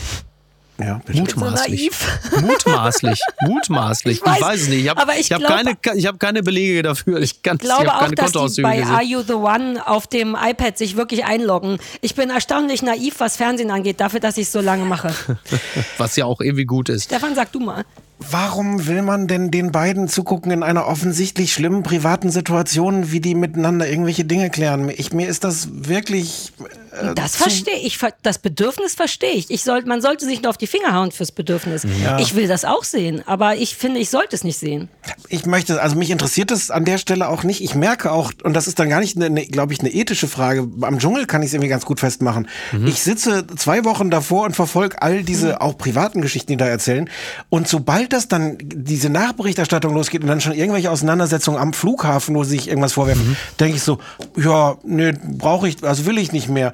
Ja, 0.79 0.99
bitte. 1.05 1.19
Mutmaßlich. 1.19 1.81
naiv. 1.81 2.19
Mutmaßlich. 2.41 3.19
Mutmaßlich. 3.41 4.17
Ich 4.17 4.25
Ich 4.25 4.41
weiß, 4.41 4.61
es 4.61 4.67
nicht. 4.69 4.81
Ich 4.83 4.89
habe 4.89 5.01
aber 5.01 5.15
ich 5.17 5.31
hab 5.31 5.43
keine, 5.43 5.77
ich 5.95 6.07
hab 6.07 6.19
keine 6.19 6.41
Belege 6.41 6.81
dafür. 6.81 7.19
Ich, 7.21 7.43
kann, 7.43 7.57
Ich 7.57 7.61
glaube 7.61 7.87
hab 7.87 7.95
auch, 7.97 7.99
keine 8.05 8.15
dass 8.15 8.53
die 8.55 8.61
bei 8.63 8.77
gesehen. 8.77 8.91
Are 8.91 9.03
You 9.03 9.21
the 9.21 9.33
One 9.33 9.87
auf 9.87 10.07
dem 10.07 10.35
iPad 10.35 10.77
sich 10.77 10.97
wirklich 10.97 11.25
einloggen. 11.25 11.77
Ich 12.01 12.15
bin 12.15 12.31
erstaunlich 12.31 12.81
naiv, 12.81 13.19
was 13.19 13.37
Fernsehen 13.37 13.69
angeht, 13.69 13.99
dafür, 13.99 14.19
dass 14.19 14.37
ich 14.37 14.47
es 14.47 14.51
so 14.51 14.61
lange 14.61 14.85
mache. 14.85 15.13
Was 15.97 16.15
ja 16.15 16.25
auch 16.25 16.41
irgendwie 16.41 16.65
gut 16.65 16.89
ist. 16.89 17.05
Stefan, 17.05 17.35
sag 17.35 17.51
du 17.51 17.59
mal. 17.59 17.85
Warum 18.19 18.87
will 18.87 19.01
man 19.01 19.27
denn 19.27 19.51
den 19.51 19.71
beiden 19.71 20.07
zugucken 20.07 20.51
in 20.51 20.63
einer 20.63 20.87
offensichtlich 20.87 21.51
schlimmen 21.51 21.83
privaten 21.83 22.29
Situation, 22.31 23.11
wie 23.11 23.19
die 23.19 23.35
miteinander 23.35 23.87
irgendwelche 23.89 24.23
Dinge 24.23 24.49
klären? 24.49 24.89
Ich, 24.95 25.11
mir 25.11 25.27
ist 25.27 25.43
das 25.43 25.67
wirklich. 25.71 26.53
Äh, 26.99 27.15
Das 27.15 27.35
verstehe 27.35 27.75
ich. 27.79 27.99
Das 28.21 28.37
Bedürfnis 28.37 28.95
verstehe 28.95 29.31
ich. 29.33 29.51
ich 29.51 29.63
soll, 29.63 29.83
man 29.85 30.01
sollte 30.01 30.25
sich 30.25 30.41
nur 30.41 30.51
auf 30.51 30.57
die 30.57 30.67
Finger 30.67 30.93
hauen 30.95 31.11
fürs 31.11 31.31
Bedürfnis. 31.33 31.85
Ich 32.19 32.35
will 32.35 32.47
das 32.47 32.63
auch 32.63 32.83
sehen, 32.85 33.23
aber 33.25 33.57
ich 33.57 33.75
finde, 33.75 33.99
ich 33.99 34.09
sollte 34.09 34.35
es 34.35 34.43
nicht 34.45 34.57
sehen. 34.57 34.87
Ich 35.27 35.45
möchte, 35.45 35.81
also 35.81 35.97
mich 35.97 36.09
interessiert 36.11 36.51
das 36.51 36.71
an 36.71 36.85
der 36.85 36.99
Stelle 36.99 37.27
auch 37.27 37.43
nicht. 37.43 37.61
Ich 37.61 37.75
merke 37.75 38.11
auch, 38.11 38.31
und 38.43 38.53
das 38.53 38.67
ist 38.67 38.79
dann 38.79 38.89
gar 38.89 38.99
nicht, 39.01 39.17
eine, 39.17 39.25
eine, 39.25 39.45
glaube 39.45 39.73
ich, 39.73 39.79
eine 39.81 39.89
ethische 39.91 40.27
Frage. 40.29 40.67
Am 40.81 40.99
Dschungel 40.99 41.25
kann 41.25 41.41
ich 41.41 41.47
es 41.47 41.53
irgendwie 41.53 41.69
ganz 41.69 41.85
gut 41.85 41.99
festmachen. 41.99 42.47
Ich 42.85 43.01
sitze 43.03 43.45
zwei 43.57 43.83
Wochen 43.83 44.09
davor 44.09 44.45
und 44.45 44.55
verfolge 44.55 45.01
all 45.01 45.23
diese 45.23 45.59
auch 45.61 45.77
privaten 45.77 46.21
Geschichten, 46.21 46.51
die 46.53 46.57
da 46.57 46.67
erzählen. 46.67 47.09
Und 47.49 47.67
sobald 47.67 48.02
das 48.09 48.27
dann 48.27 48.57
diese 48.59 49.09
Nachberichterstattung 49.09 49.93
losgeht 49.93 50.21
und 50.21 50.27
dann 50.27 50.41
schon 50.41 50.53
irgendwelche 50.53 50.91
Auseinandersetzungen 50.91 51.57
am 51.59 51.73
Flughafen, 51.73 52.35
wo 52.35 52.43
sie 52.43 52.51
sich 52.57 52.67
irgendwas 52.67 52.93
vorwerfen, 52.93 53.35
denke 53.59 53.75
ich 53.77 53.83
so, 53.83 53.99
ja, 54.35 54.75
nee, 54.83 55.13
brauche 55.37 55.67
ich, 55.67 55.83
also 55.83 56.05
will 56.05 56.17
ich 56.17 56.31
nicht 56.31 56.49
mehr. 56.49 56.73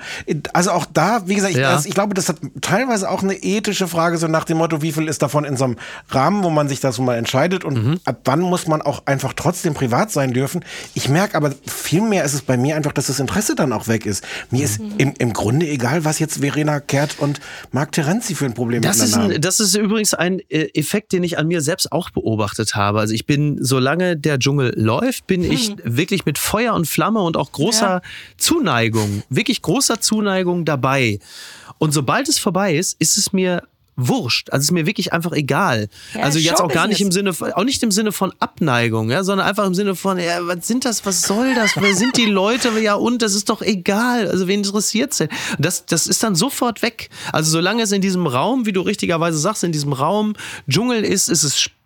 Also 0.54 0.72
auch 0.72 0.86
da, 0.92 1.24
wie 1.28 1.36
gesagt, 1.36 1.54
ich, 1.54 1.60
Ja. 1.60 1.72
das, 1.74 1.86
ich 1.86 1.94
glaube, 1.94 2.14
das 2.14 2.30
hat 2.30 2.38
teilweise 2.62 3.10
auch 3.10 3.24
eine 3.24 3.36
ethische 3.36 3.88
Frage, 3.88 4.18
so 4.18 4.28
nach 4.28 4.44
dem 4.46 4.58
Motto, 4.58 4.82
wie 4.82 4.92
viel 4.92 5.08
ist 5.08 5.22
davon 5.22 5.44
in 5.46 5.58
so 5.58 5.66
einem 5.66 5.76
Rahmen, 6.10 6.44
wo 6.44 6.50
man 6.50 6.68
sich 6.70 6.80
das 6.80 6.98
mal 7.00 7.16
entscheidet 7.18 7.64
und 7.66 7.84
Mhm. 7.84 8.00
ab 8.06 8.22
wann 8.26 8.40
muss 8.42 8.68
man 8.68 8.82
auch 8.82 9.06
einfach 9.06 9.34
trotzdem 9.34 9.74
privat 9.74 10.12
sein 10.12 10.34
dürfen. 10.34 10.64
Ich 10.94 11.10
merke 11.10 11.36
aber 11.36 11.54
viel 11.66 12.02
mehr 12.02 12.24
ist 12.24 12.34
es 12.34 12.42
bei 12.42 12.58
mir 12.58 12.76
einfach, 12.76 12.92
dass 12.94 13.08
das 13.08 13.20
Interesse 13.20 13.56
dann 13.56 13.74
auch 13.74 13.88
weg 13.88 14.06
ist. 14.06 14.24
Mir 14.52 14.64
ist 14.66 14.80
Mhm. 14.80 14.94
im, 14.98 15.14
im 15.18 15.34
Grunde 15.34 15.68
egal, 15.68 16.06
was 16.06 16.20
jetzt 16.20 16.40
Verena 16.40 16.80
Kehrt 16.80 17.20
und 17.20 17.40
Marc 17.72 17.92
Terenzi 17.92 18.36
für 18.36 18.46
ein 18.46 18.54
Problem 18.54 18.82
Das 18.82 19.00
ist, 19.00 19.14
ein, 19.16 19.22
haben. 19.34 19.42
das 19.42 19.60
ist 19.60 19.76
übrigens 19.76 20.14
ein 20.14 20.40
äh, 20.50 20.68
Effekt, 20.74 21.12
den 21.14 21.19
ich 21.24 21.38
an 21.38 21.48
mir 21.48 21.62
selbst 21.62 21.92
auch 21.92 22.10
beobachtet 22.10 22.76
habe. 22.76 23.00
Also 23.00 23.14
ich 23.14 23.26
bin, 23.26 23.58
solange 23.64 24.18
der 24.18 24.40
Dschungel 24.40 24.74
läuft, 24.76 25.28
bin 25.28 25.44
ich 25.44 25.76
wirklich 25.84 26.26
mit 26.26 26.38
Feuer 26.38 26.74
und 26.74 26.88
Flamme 26.88 27.22
und 27.22 27.38
auch 27.38 27.52
großer 27.52 28.02
Zuneigung, 28.38 29.24
wirklich 29.30 29.62
großer 29.62 30.02
Zuneigung 30.02 30.66
dabei. 30.66 31.20
Und 31.78 31.94
sobald 31.94 32.28
es 32.28 32.40
vorbei 32.40 32.76
ist, 32.76 33.00
ist 33.00 33.18
es 33.18 33.34
mir 33.34 33.64
wurscht. 34.08 34.50
Also 34.50 34.62
es 34.62 34.66
ist 34.66 34.72
mir 34.72 34.86
wirklich 34.86 35.14
einfach 35.14 35.32
egal. 35.34 35.90
Ja, 36.14 36.22
also 36.22 36.40
jetzt 36.40 36.62
auch 36.62 36.72
gar 36.72 36.88
nicht 36.88 37.02
im. 37.02 37.12
Sinne, 37.12 37.32
auch 37.32 37.64
nicht 37.64 37.82
im 37.84 37.92
Sinne 37.92 38.12
von 38.12 38.34
Abneigung, 38.40 39.10
ja, 39.10 39.24
sondern 39.24 39.48
einfach 39.48 39.66
im 39.66 39.74
Sinne 39.74 39.96
von, 39.96 40.20
ja, 40.20 40.46
was 40.46 40.68
sind 40.68 40.86
das, 40.86 41.06
was 41.06 41.24
soll 41.24 41.56
das, 41.56 41.76
wer 41.76 41.96
sind 41.96 42.18
die 42.18 42.26
Leute, 42.26 42.72
ja 42.80 42.96
und, 42.96 43.22
das 43.22 43.36
ist 43.36 43.50
doch 43.50 43.62
egal. 43.62 44.28
Also 44.28 44.48
wen 44.48 44.60
interessiert's 44.60 45.18
denn? 45.18 45.30
Das, 45.58 45.86
das 45.86 46.08
ist 46.08 46.24
dann 46.24 46.36
sofort 46.36 46.82
weg. 46.82 47.10
Also 47.32 47.52
solange 47.52 47.84
es 47.84 47.92
in 47.92 48.02
diesem 48.02 48.28
Raum, 48.28 48.66
wie 48.66 48.72
du 48.72 48.82
richtigerweise 48.82 49.38
sagst, 49.38 49.64
in 49.64 49.72
diesem 49.72 49.94
Raum 49.94 50.34
Dschungel 50.70 51.04
ist, 51.04 51.30
ist 51.30 51.44
es 51.44 51.60
spannend 51.60 51.79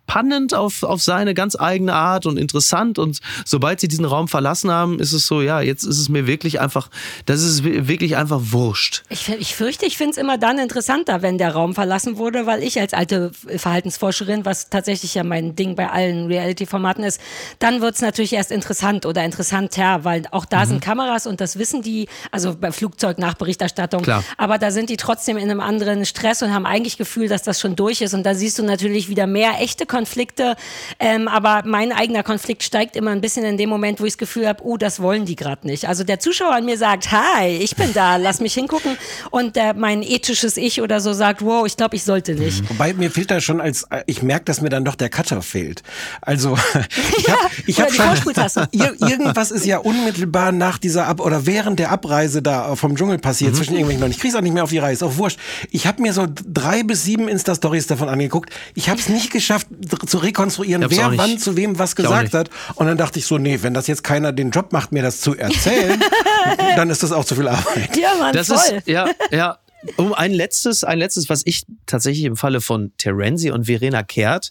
auf, 0.54 0.82
auf 0.84 1.02
seine 1.02 1.34
ganz 1.34 1.56
eigene 1.58 1.92
Art 1.94 2.26
und 2.26 2.36
interessant. 2.38 2.98
Und 2.98 3.18
sobald 3.44 3.80
sie 3.80 3.88
diesen 3.88 4.04
Raum 4.04 4.28
verlassen 4.28 4.70
haben, 4.70 5.00
ist 5.00 5.12
es 5.12 5.26
so, 5.26 5.42
ja, 5.42 5.60
jetzt 5.60 5.82
ist 5.84 5.98
es 5.98 6.08
mir 6.08 6.26
wirklich 6.26 6.60
einfach, 6.60 6.88
das 7.26 7.42
ist 7.42 7.64
wi- 7.64 7.88
wirklich 7.88 8.16
einfach 8.16 8.40
wurscht. 8.42 9.02
Ich, 9.08 9.28
ich 9.28 9.54
fürchte, 9.56 9.86
ich 9.86 9.96
finde 9.96 10.12
es 10.12 10.16
immer 10.16 10.38
dann 10.38 10.58
interessanter, 10.58 11.22
wenn 11.22 11.36
der 11.38 11.52
Raum 11.52 11.74
verlassen 11.74 12.16
wurde, 12.16 12.46
weil 12.46 12.62
ich 12.62 12.78
als 12.80 12.92
alte 12.94 13.32
Verhaltensforscherin, 13.56 14.44
was 14.44 14.70
tatsächlich 14.70 15.14
ja 15.14 15.24
mein 15.24 15.56
Ding 15.56 15.74
bei 15.74 15.90
allen 15.90 16.26
Reality-Formaten 16.26 17.02
ist, 17.02 17.20
dann 17.58 17.80
wird 17.80 17.96
es 17.96 18.00
natürlich 18.00 18.32
erst 18.34 18.52
interessant 18.52 19.06
oder 19.06 19.24
interessanter, 19.24 20.04
weil 20.04 20.22
auch 20.30 20.44
da 20.44 20.60
Mhm. 20.64 20.68
sind 20.68 20.80
Kameras 20.80 21.26
und 21.26 21.40
das 21.40 21.58
wissen 21.58 21.82
die, 21.82 22.08
also 22.30 22.54
bei 22.54 22.70
Flugzeugnachberichterstattung, 22.72 24.02
Klar. 24.02 24.22
aber 24.36 24.58
da 24.58 24.70
sind 24.70 24.90
die 24.90 24.96
trotzdem 24.96 25.36
in 25.36 25.50
einem 25.50 25.60
anderen 25.60 26.04
Stress 26.06 26.42
und 26.42 26.52
haben 26.52 26.66
eigentlich 26.66 26.96
Gefühl, 26.98 27.28
dass 27.28 27.42
das 27.42 27.60
schon 27.60 27.76
durch 27.76 28.00
ist 28.00 28.14
und 28.14 28.24
da 28.24 28.34
siehst 28.34 28.58
du 28.58 28.62
natürlich 28.62 29.08
wieder 29.08 29.26
mehr 29.26 29.60
echte 29.60 29.86
Konflikte, 29.94 30.56
ähm, 30.98 31.28
aber 31.28 31.62
mein 31.64 31.92
eigener 31.92 32.22
Konflikt 32.22 32.62
steigt 32.64 32.96
immer 32.96 33.12
ein 33.12 33.20
bisschen 33.20 33.44
in 33.44 33.56
dem 33.56 33.68
Moment, 33.68 34.00
wo 34.00 34.04
ich 34.04 34.14
das 34.14 34.18
Gefühl 34.18 34.48
habe, 34.48 34.64
oh, 34.64 34.76
das 34.76 35.00
wollen 35.00 35.24
die 35.24 35.36
gerade 35.36 35.66
nicht. 35.66 35.86
Also 35.88 36.02
der 36.02 36.18
Zuschauer 36.18 36.52
an 36.54 36.64
mir 36.64 36.76
sagt, 36.76 37.12
hi, 37.12 37.46
ich 37.48 37.76
bin 37.76 37.92
da, 37.94 38.16
lass 38.16 38.40
mich 38.40 38.54
hingucken 38.54 38.96
und 39.30 39.56
äh, 39.56 39.72
mein 39.74 40.02
ethisches 40.02 40.56
Ich 40.56 40.80
oder 40.82 41.00
so 41.00 41.12
sagt, 41.12 41.42
wow, 41.44 41.64
ich 41.66 41.76
glaube, 41.76 41.94
ich 41.96 42.02
sollte 42.04 42.34
nicht. 42.34 42.68
Wobei 42.68 42.92
mir 42.92 43.10
fehlt 43.10 43.30
da 43.30 43.40
schon 43.40 43.60
als, 43.60 43.86
ich 44.06 44.22
merke, 44.22 44.46
dass 44.46 44.60
mir 44.60 44.68
dann 44.68 44.84
doch 44.84 44.96
der 44.96 45.08
Cutter 45.10 45.42
fehlt. 45.42 45.82
Also 46.20 46.58
ich 47.18 47.28
habe 47.30 47.50
ich 47.66 47.78
oder 47.78 48.08
hab 48.42 48.50
schon. 48.50 48.66
Ir 48.72 48.94
irgendwas 49.00 49.50
ist 49.52 49.64
ja 49.64 49.78
unmittelbar 49.78 50.50
nach 50.52 50.78
dieser 50.78 51.06
Ab 51.06 51.20
oder 51.20 51.46
während 51.46 51.78
der 51.78 51.90
Abreise 51.92 52.42
da 52.42 52.74
vom 52.76 52.96
Dschungel 52.96 53.18
passiert 53.18 53.52
Mhm. 53.52 53.56
zwischen 53.56 53.72
irgendwelchen 53.74 54.00
Leuten. 54.00 54.12
Ich 54.12 54.18
krieg's 54.20 54.34
auch 54.34 54.40
nicht 54.40 54.54
mehr 54.54 54.64
auf 54.64 54.70
die 54.70 54.78
Reihe, 54.78 54.92
ist 54.92 55.02
auch 55.02 55.16
wurscht. 55.16 55.38
Ich 55.70 55.86
habe 55.86 56.02
mir 56.02 56.12
so 56.12 56.26
drei 56.46 56.82
bis 56.82 57.04
sieben 57.04 57.28
Insta-Stories 57.28 57.86
davon 57.86 58.08
angeguckt. 58.08 58.50
Ich 58.74 58.88
habe 58.88 58.98
es 58.98 59.08
nicht 59.08 59.30
geschafft 59.30 59.66
zu 60.06 60.18
rekonstruieren, 60.18 60.84
wer 60.88 61.16
wann 61.16 61.38
zu 61.38 61.56
wem 61.56 61.78
was 61.78 61.96
gesagt 61.96 62.34
hat. 62.34 62.50
Und 62.74 62.86
dann 62.86 62.96
dachte 62.98 63.18
ich 63.18 63.26
so, 63.26 63.38
nee, 63.38 63.58
wenn 63.62 63.74
das 63.74 63.86
jetzt 63.86 64.04
keiner 64.04 64.32
den 64.32 64.50
Job 64.50 64.72
macht, 64.72 64.92
mir 64.92 65.02
das 65.02 65.20
zu 65.20 65.36
erzählen, 65.36 66.02
dann 66.76 66.90
ist 66.90 67.02
das 67.02 67.12
auch 67.12 67.24
zu 67.24 67.34
viel 67.34 67.48
Arbeit. 67.48 67.96
Ja, 67.96 68.14
Mann, 68.18 68.32
Das 68.32 68.48
voll. 68.48 68.78
ist, 68.78 68.86
ja, 68.86 69.08
ja. 69.30 69.58
Um 69.96 70.14
ein 70.14 70.32
letztes, 70.32 70.82
ein 70.82 70.98
letztes, 70.98 71.28
was 71.28 71.42
ich 71.44 71.64
tatsächlich 71.84 72.24
im 72.24 72.36
Falle 72.36 72.62
von 72.62 72.92
Terenzi 72.96 73.50
und 73.50 73.66
Verena 73.66 74.02
Kehrt 74.02 74.50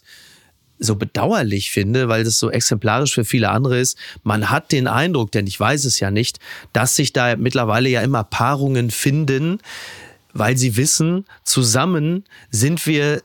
so 0.78 0.96
bedauerlich 0.96 1.70
finde, 1.70 2.08
weil 2.08 2.24
das 2.24 2.38
so 2.38 2.50
exemplarisch 2.50 3.14
für 3.14 3.24
viele 3.24 3.50
andere 3.50 3.78
ist. 3.78 3.96
Man 4.22 4.50
hat 4.50 4.72
den 4.72 4.86
Eindruck, 4.86 5.32
denn 5.32 5.46
ich 5.46 5.58
weiß 5.58 5.84
es 5.84 6.00
ja 6.00 6.10
nicht, 6.10 6.38
dass 6.72 6.96
sich 6.96 7.12
da 7.12 7.36
mittlerweile 7.36 7.88
ja 7.88 8.02
immer 8.02 8.24
Paarungen 8.24 8.90
finden, 8.90 9.58
weil 10.32 10.56
sie 10.56 10.76
wissen, 10.76 11.24
zusammen 11.44 12.24
sind 12.50 12.86
wir 12.86 13.22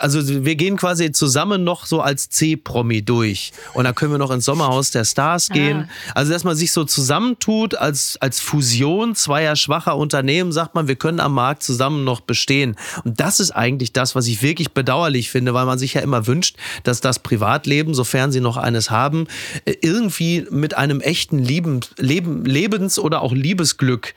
also 0.00 0.44
wir 0.44 0.56
gehen 0.56 0.76
quasi 0.76 1.12
zusammen 1.12 1.64
noch 1.64 1.86
so 1.86 2.00
als 2.00 2.28
C-Promi 2.28 3.02
durch. 3.02 3.52
Und 3.74 3.84
dann 3.84 3.94
können 3.94 4.12
wir 4.12 4.18
noch 4.18 4.30
ins 4.30 4.44
Sommerhaus 4.44 4.90
der 4.90 5.04
Stars 5.04 5.48
gehen. 5.48 5.88
Also, 6.14 6.32
dass 6.32 6.44
man 6.44 6.56
sich 6.56 6.72
so 6.72 6.84
zusammentut 6.84 7.74
als, 7.74 8.16
als 8.20 8.40
Fusion 8.40 9.14
zweier 9.14 9.56
schwacher 9.56 9.96
Unternehmen, 9.96 10.52
sagt 10.52 10.74
man, 10.74 10.88
wir 10.88 10.96
können 10.96 11.20
am 11.20 11.34
Markt 11.34 11.62
zusammen 11.62 12.04
noch 12.04 12.20
bestehen. 12.20 12.76
Und 13.04 13.20
das 13.20 13.40
ist 13.40 13.50
eigentlich 13.50 13.92
das, 13.92 14.14
was 14.14 14.26
ich 14.26 14.42
wirklich 14.42 14.72
bedauerlich 14.72 15.30
finde, 15.30 15.54
weil 15.54 15.66
man 15.66 15.78
sich 15.78 15.94
ja 15.94 16.00
immer 16.00 16.26
wünscht, 16.26 16.56
dass 16.82 17.00
das 17.00 17.18
Privatleben, 17.18 17.94
sofern 17.94 18.32
sie 18.32 18.40
noch 18.40 18.56
eines 18.56 18.90
haben, 18.90 19.26
äh, 19.64 19.74
irgendwie 19.80 20.46
mit 20.50 20.76
einem 20.76 21.00
echten 21.00 21.38
Lieben, 21.38 21.80
Leben, 21.96 22.44
Lebens- 22.44 22.98
oder 22.98 23.22
auch 23.22 23.32
Liebesglück 23.32 24.08
gest- 24.08 24.14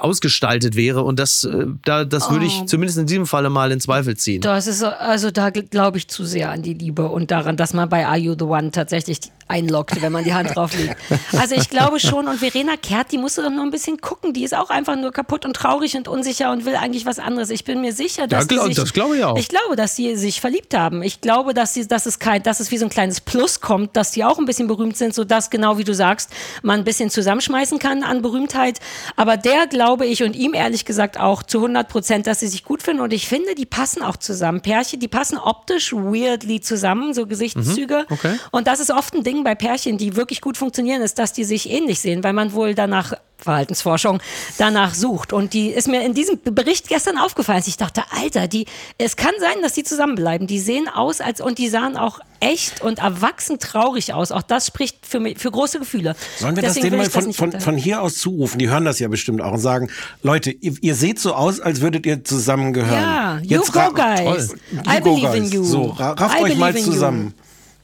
ausgestaltet 0.00 0.76
wäre. 0.76 1.02
Und 1.02 1.18
das, 1.18 1.44
äh, 1.44 1.66
da, 1.84 2.04
das 2.04 2.30
würde 2.30 2.46
ich 2.46 2.64
zumindest 2.66 2.98
in 2.98 3.06
diesem 3.06 3.26
Falle 3.26 3.50
mal 3.50 3.70
in 3.72 3.80
Zweifel 3.80 4.16
ziehen. 4.16 4.40
Das 4.42 4.66
ist, 4.66 4.78
so- 4.80 4.86
also 4.86 5.30
da 5.30 5.50
glaube 5.50 5.98
ich 5.98 6.08
zu 6.08 6.24
sehr 6.24 6.50
an 6.50 6.62
die 6.62 6.74
Liebe 6.74 7.08
und 7.08 7.30
daran, 7.30 7.56
dass 7.56 7.74
man 7.74 7.88
bei 7.88 8.06
Are 8.06 8.16
You 8.18 8.34
the 8.38 8.44
One 8.44 8.70
tatsächlich 8.70 9.18
einloggt, 9.48 10.00
wenn 10.02 10.12
man 10.12 10.24
die 10.24 10.34
Hand 10.34 10.54
drauf 10.56 10.76
legt. 10.76 10.96
Also 11.38 11.54
ich 11.54 11.68
glaube 11.70 12.00
schon 12.00 12.28
und 12.28 12.38
Verena 12.38 12.76
Kehrt, 12.76 13.12
die 13.12 13.18
musste 13.18 13.42
doch 13.42 13.50
nur 13.50 13.62
ein 13.62 13.70
bisschen 13.70 14.00
gucken. 14.00 14.32
Die 14.32 14.42
ist 14.44 14.54
auch 14.54 14.70
einfach 14.70 14.96
nur 14.96 15.12
kaputt 15.12 15.44
und 15.44 15.54
traurig 15.54 15.96
und 15.96 16.08
unsicher 16.08 16.50
und 16.50 16.64
will 16.64 16.74
eigentlich 16.76 17.04
was 17.06 17.18
anderes. 17.18 17.50
Ich 17.50 17.64
bin 17.64 17.80
mir 17.80 17.92
sicher, 17.92 18.26
dass 18.26 18.44
Ja, 18.44 18.46
glaub- 18.48 18.66
sich, 18.66 18.76
das 18.76 18.92
glaube 18.92 19.16
ich 19.18 19.24
auch. 19.24 19.36
Ich 19.38 19.48
glaube, 19.48 19.76
dass 19.76 19.94
sie 19.96 20.16
sich 20.16 20.40
verliebt 20.40 20.74
haben. 20.74 21.02
Ich 21.02 21.20
glaube, 21.20 21.52
dass 21.54 21.74
sie, 21.74 21.86
dass 21.86 22.06
es 22.06 22.18
kein, 22.18 22.42
dass 22.42 22.60
es 22.60 22.70
wie 22.70 22.78
so 22.78 22.86
ein 22.86 22.90
kleines 22.90 23.20
Plus 23.20 23.60
kommt, 23.60 23.96
dass 23.96 24.12
die 24.12 24.24
auch 24.24 24.38
ein 24.38 24.46
bisschen 24.46 24.66
berühmt 24.66 24.96
sind, 24.96 25.14
sodass 25.14 25.50
genau 25.50 25.78
wie 25.78 25.84
du 25.84 25.94
sagst, 25.94 26.30
man 26.62 26.80
ein 26.80 26.84
bisschen 26.84 27.10
zusammenschmeißen 27.10 27.78
kann 27.78 28.02
an 28.02 28.22
Berühmtheit. 28.22 28.80
Aber 29.16 29.36
der 29.36 29.66
glaube 29.66 30.06
ich 30.06 30.22
und 30.22 30.34
ihm 30.34 30.54
ehrlich 30.54 30.84
gesagt 30.84 31.18
auch 31.20 31.42
zu 31.42 31.58
100 31.58 31.88
Prozent, 31.88 32.26
dass 32.26 32.40
sie 32.40 32.48
sich 32.48 32.64
gut 32.64 32.82
finden 32.82 33.02
und 33.02 33.12
ich 33.12 33.28
finde, 33.28 33.54
die 33.54 33.66
passen 33.66 34.02
auch 34.02 34.16
zusammen. 34.16 34.60
Pärchen, 34.62 35.00
die 35.00 35.08
passen 35.08 35.38
optisch 35.38 35.92
weirdly 35.92 36.60
zusammen, 36.60 37.14
so 37.14 37.26
Gesichtszüge. 37.26 38.06
Mhm. 38.08 38.14
okay. 38.14 38.34
Und 38.50 38.66
das 38.66 38.80
ist 38.80 38.90
oft 38.90 39.14
ein 39.14 39.22
Ding 39.22 39.35
bei 39.44 39.54
Pärchen, 39.54 39.98
die 39.98 40.16
wirklich 40.16 40.40
gut 40.40 40.56
funktionieren, 40.56 41.02
ist, 41.02 41.18
dass 41.18 41.32
die 41.32 41.44
sich 41.44 41.70
ähnlich 41.70 42.00
sehen, 42.00 42.22
weil 42.24 42.32
man 42.32 42.52
wohl 42.52 42.74
danach 42.74 43.14
Verhaltensforschung 43.38 44.20
danach 44.56 44.94
sucht. 44.94 45.32
Und 45.32 45.52
die 45.52 45.68
ist 45.68 45.88
mir 45.88 46.02
in 46.04 46.14
diesem 46.14 46.38
Bericht 46.42 46.88
gestern 46.88 47.18
aufgefallen. 47.18 47.62
Ich 47.66 47.76
dachte, 47.76 48.02
Alter, 48.10 48.48
die, 48.48 48.64
es 48.96 49.16
kann 49.16 49.32
sein, 49.38 49.60
dass 49.62 49.74
die 49.74 49.84
zusammenbleiben. 49.84 50.46
Die 50.46 50.58
sehen 50.58 50.88
aus 50.88 51.20
als, 51.20 51.42
und 51.42 51.58
die 51.58 51.68
sahen 51.68 51.96
auch 51.98 52.18
echt 52.40 52.80
und 52.80 52.98
erwachsen 52.98 53.58
traurig 53.58 54.14
aus. 54.14 54.32
Auch 54.32 54.40
das 54.42 54.66
spricht 54.66 55.04
für, 55.06 55.20
mich- 55.20 55.38
für 55.38 55.50
große 55.50 55.78
Gefühle. 55.78 56.16
Sollen 56.38 56.56
wir 56.56 56.62
das 56.62 56.74
Deswegen 56.74 56.92
denen 56.96 57.02
will 57.02 57.08
mal 57.10 57.22
das 57.22 57.36
von, 57.36 57.52
von, 57.52 57.60
von 57.60 57.76
hier 57.76 58.00
aus 58.02 58.16
zurufen? 58.16 58.58
Die 58.58 58.70
hören 58.70 58.86
das 58.86 58.98
ja 59.00 59.08
bestimmt 59.08 59.42
auch 59.42 59.52
und 59.52 59.58
sagen, 59.60 59.90
Leute, 60.22 60.50
ihr, 60.50 60.74
ihr 60.80 60.94
seht 60.94 61.18
so 61.18 61.34
aus, 61.34 61.60
als 61.60 61.82
würdet 61.82 62.06
ihr 62.06 62.24
zusammengehören. 62.24 62.90
Ja, 63.02 63.38
you 63.42 63.58
Jetzt 63.60 63.72
go 63.72 63.80
ra- 63.80 63.90
guys. 63.90 64.48
Toll. 64.48 64.58
I 64.72 64.76
You 64.96 65.00
go 65.02 65.14
believe 65.14 65.36
in 65.36 65.42
guys. 65.44 65.52
you. 65.52 65.64
So, 65.64 65.82
ra- 65.90 66.12
rafft 66.12 66.40
I 66.40 66.42
euch 66.44 66.56
mal 66.56 66.70
in 66.74 66.78
you. 66.78 66.90
zusammen. 66.90 67.34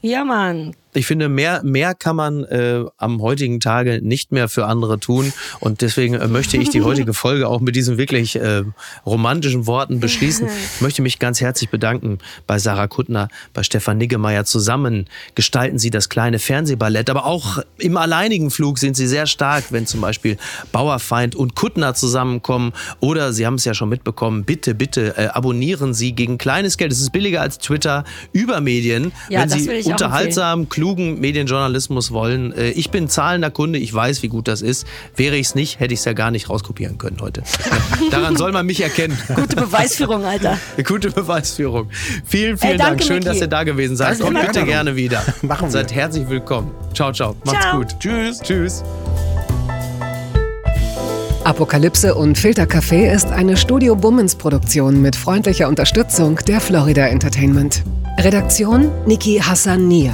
Ja, 0.01 0.25
Mann. 0.25 0.75
Ich 0.93 1.05
finde, 1.05 1.29
mehr, 1.29 1.61
mehr 1.63 1.95
kann 1.95 2.15
man 2.15 2.43
äh, 2.43 2.83
am 2.97 3.21
heutigen 3.21 3.59
Tage 3.59 3.99
nicht 4.01 4.31
mehr 4.31 4.49
für 4.49 4.65
andere 4.65 4.99
tun. 4.99 5.33
Und 5.59 5.81
deswegen 5.81 6.15
äh, 6.15 6.27
möchte 6.27 6.57
ich 6.57 6.69
die 6.69 6.81
heutige 6.83 7.13
Folge 7.13 7.47
auch 7.47 7.61
mit 7.61 7.75
diesen 7.75 7.97
wirklich 7.97 8.35
äh, 8.35 8.63
romantischen 9.05 9.67
Worten 9.67 9.99
beschließen. 9.99 10.47
Ich 10.47 10.81
möchte 10.81 11.01
mich 11.01 11.19
ganz 11.19 11.41
herzlich 11.41 11.69
bedanken 11.69 12.19
bei 12.47 12.59
Sarah 12.59 12.87
Kuttner, 12.87 13.29
bei 13.53 13.63
Stefan 13.63 13.97
Niggemeier. 13.97 14.45
Zusammen 14.45 15.07
gestalten 15.35 15.79
sie 15.79 15.89
das 15.89 16.09
kleine 16.09 16.39
Fernsehballett. 16.39 17.09
Aber 17.09 17.25
auch 17.25 17.59
im 17.77 17.97
alleinigen 17.97 18.51
Flug 18.51 18.77
sind 18.79 18.95
sie 18.95 19.07
sehr 19.07 19.25
stark, 19.25 19.65
wenn 19.71 19.87
zum 19.87 20.01
Beispiel 20.01 20.37
Bauerfeind 20.71 21.35
und 21.35 21.55
Kuttner 21.55 21.93
zusammenkommen. 21.95 22.73
Oder 22.99 23.33
Sie 23.33 23.45
haben 23.45 23.55
es 23.55 23.65
ja 23.65 23.73
schon 23.73 23.89
mitbekommen, 23.89 24.43
bitte, 24.43 24.75
bitte 24.75 25.17
äh, 25.17 25.27
abonnieren 25.27 25.93
Sie 25.93 26.13
gegen 26.13 26.37
kleines 26.37 26.77
Geld. 26.77 26.91
Es 26.91 27.01
ist 27.01 27.11
billiger 27.11 27.41
als 27.41 27.57
Twitter 27.57 28.03
über 28.31 28.61
Medien. 28.61 29.11
Ja, 29.29 29.41
wenn 29.41 29.49
das 29.49 29.59
Sie 29.59 29.67
will 29.67 29.77
ich 29.77 29.87
auch 29.87 29.91
unterhaltsam, 29.91 30.69
klugen 30.83 31.21
Medienjournalismus 31.21 32.11
wollen. 32.11 32.51
Äh, 32.51 32.71
Ich 32.71 32.89
bin 32.91 33.07
zahlender 33.07 33.49
Kunde, 33.49 33.79
ich 33.79 33.93
weiß, 33.93 34.21
wie 34.21 34.27
gut 34.27 34.49
das 34.49 34.61
ist. 34.61 34.85
Wäre 35.15 35.37
ich 35.37 35.47
es 35.47 35.55
nicht, 35.55 35.79
hätte 35.79 35.93
ich 35.93 36.01
es 36.01 36.05
ja 36.05 36.11
gar 36.11 36.29
nicht 36.29 36.49
rauskopieren 36.49 36.97
können 36.97 37.19
heute. 37.21 37.41
Daran 38.11 38.35
soll 38.35 38.51
man 38.51 38.65
mich 38.65 38.81
erkennen. 38.81 39.17
Gute 39.33 39.55
Beweisführung, 39.55 40.25
Alter. 40.25 40.57
Gute 40.85 41.09
Beweisführung. 41.09 41.87
Vielen, 42.25 42.57
vielen 42.57 42.73
Ey, 42.73 42.77
Dank. 42.77 42.89
danke, 42.89 43.03
Schön, 43.05 43.15
Micky. 43.19 43.27
dass 43.29 43.37
ihr 43.39 43.47
da 43.47 43.63
gewesen 43.63 43.95
seid. 43.95 44.19
Kommt 44.19 44.33
bitte 44.37 44.51
gerne. 44.51 44.67
gerne 44.67 44.95
wieder. 44.97 45.23
Machen 45.41 45.67
wir. 45.67 45.71
Seid 45.71 45.93
herzlich 45.95 46.27
willkommen. 46.27 46.71
Ciao, 46.93 47.13
ciao. 47.13 47.33
Macht's 47.45 47.61
Ciao. 47.61 47.77
gut. 47.77 47.87
Tschüss. 47.99 48.41
Tschüss. 48.41 48.83
Apokalypse 51.45 52.13
und 52.13 52.37
Filtercafé 52.37 53.09
ist 53.13 53.27
eine 53.27 53.55
Studio 53.55 53.95
Bummens 53.95 54.35
Produktion 54.35 55.01
mit 55.01 55.15
freundlicher 55.15 55.69
Unterstützung 55.69 56.39
der 56.45 56.59
Florida 56.59 57.07
Entertainment. 57.07 57.83
Redaktion 58.19 58.91
Niki 59.05 59.39
Hassania. 59.41 60.13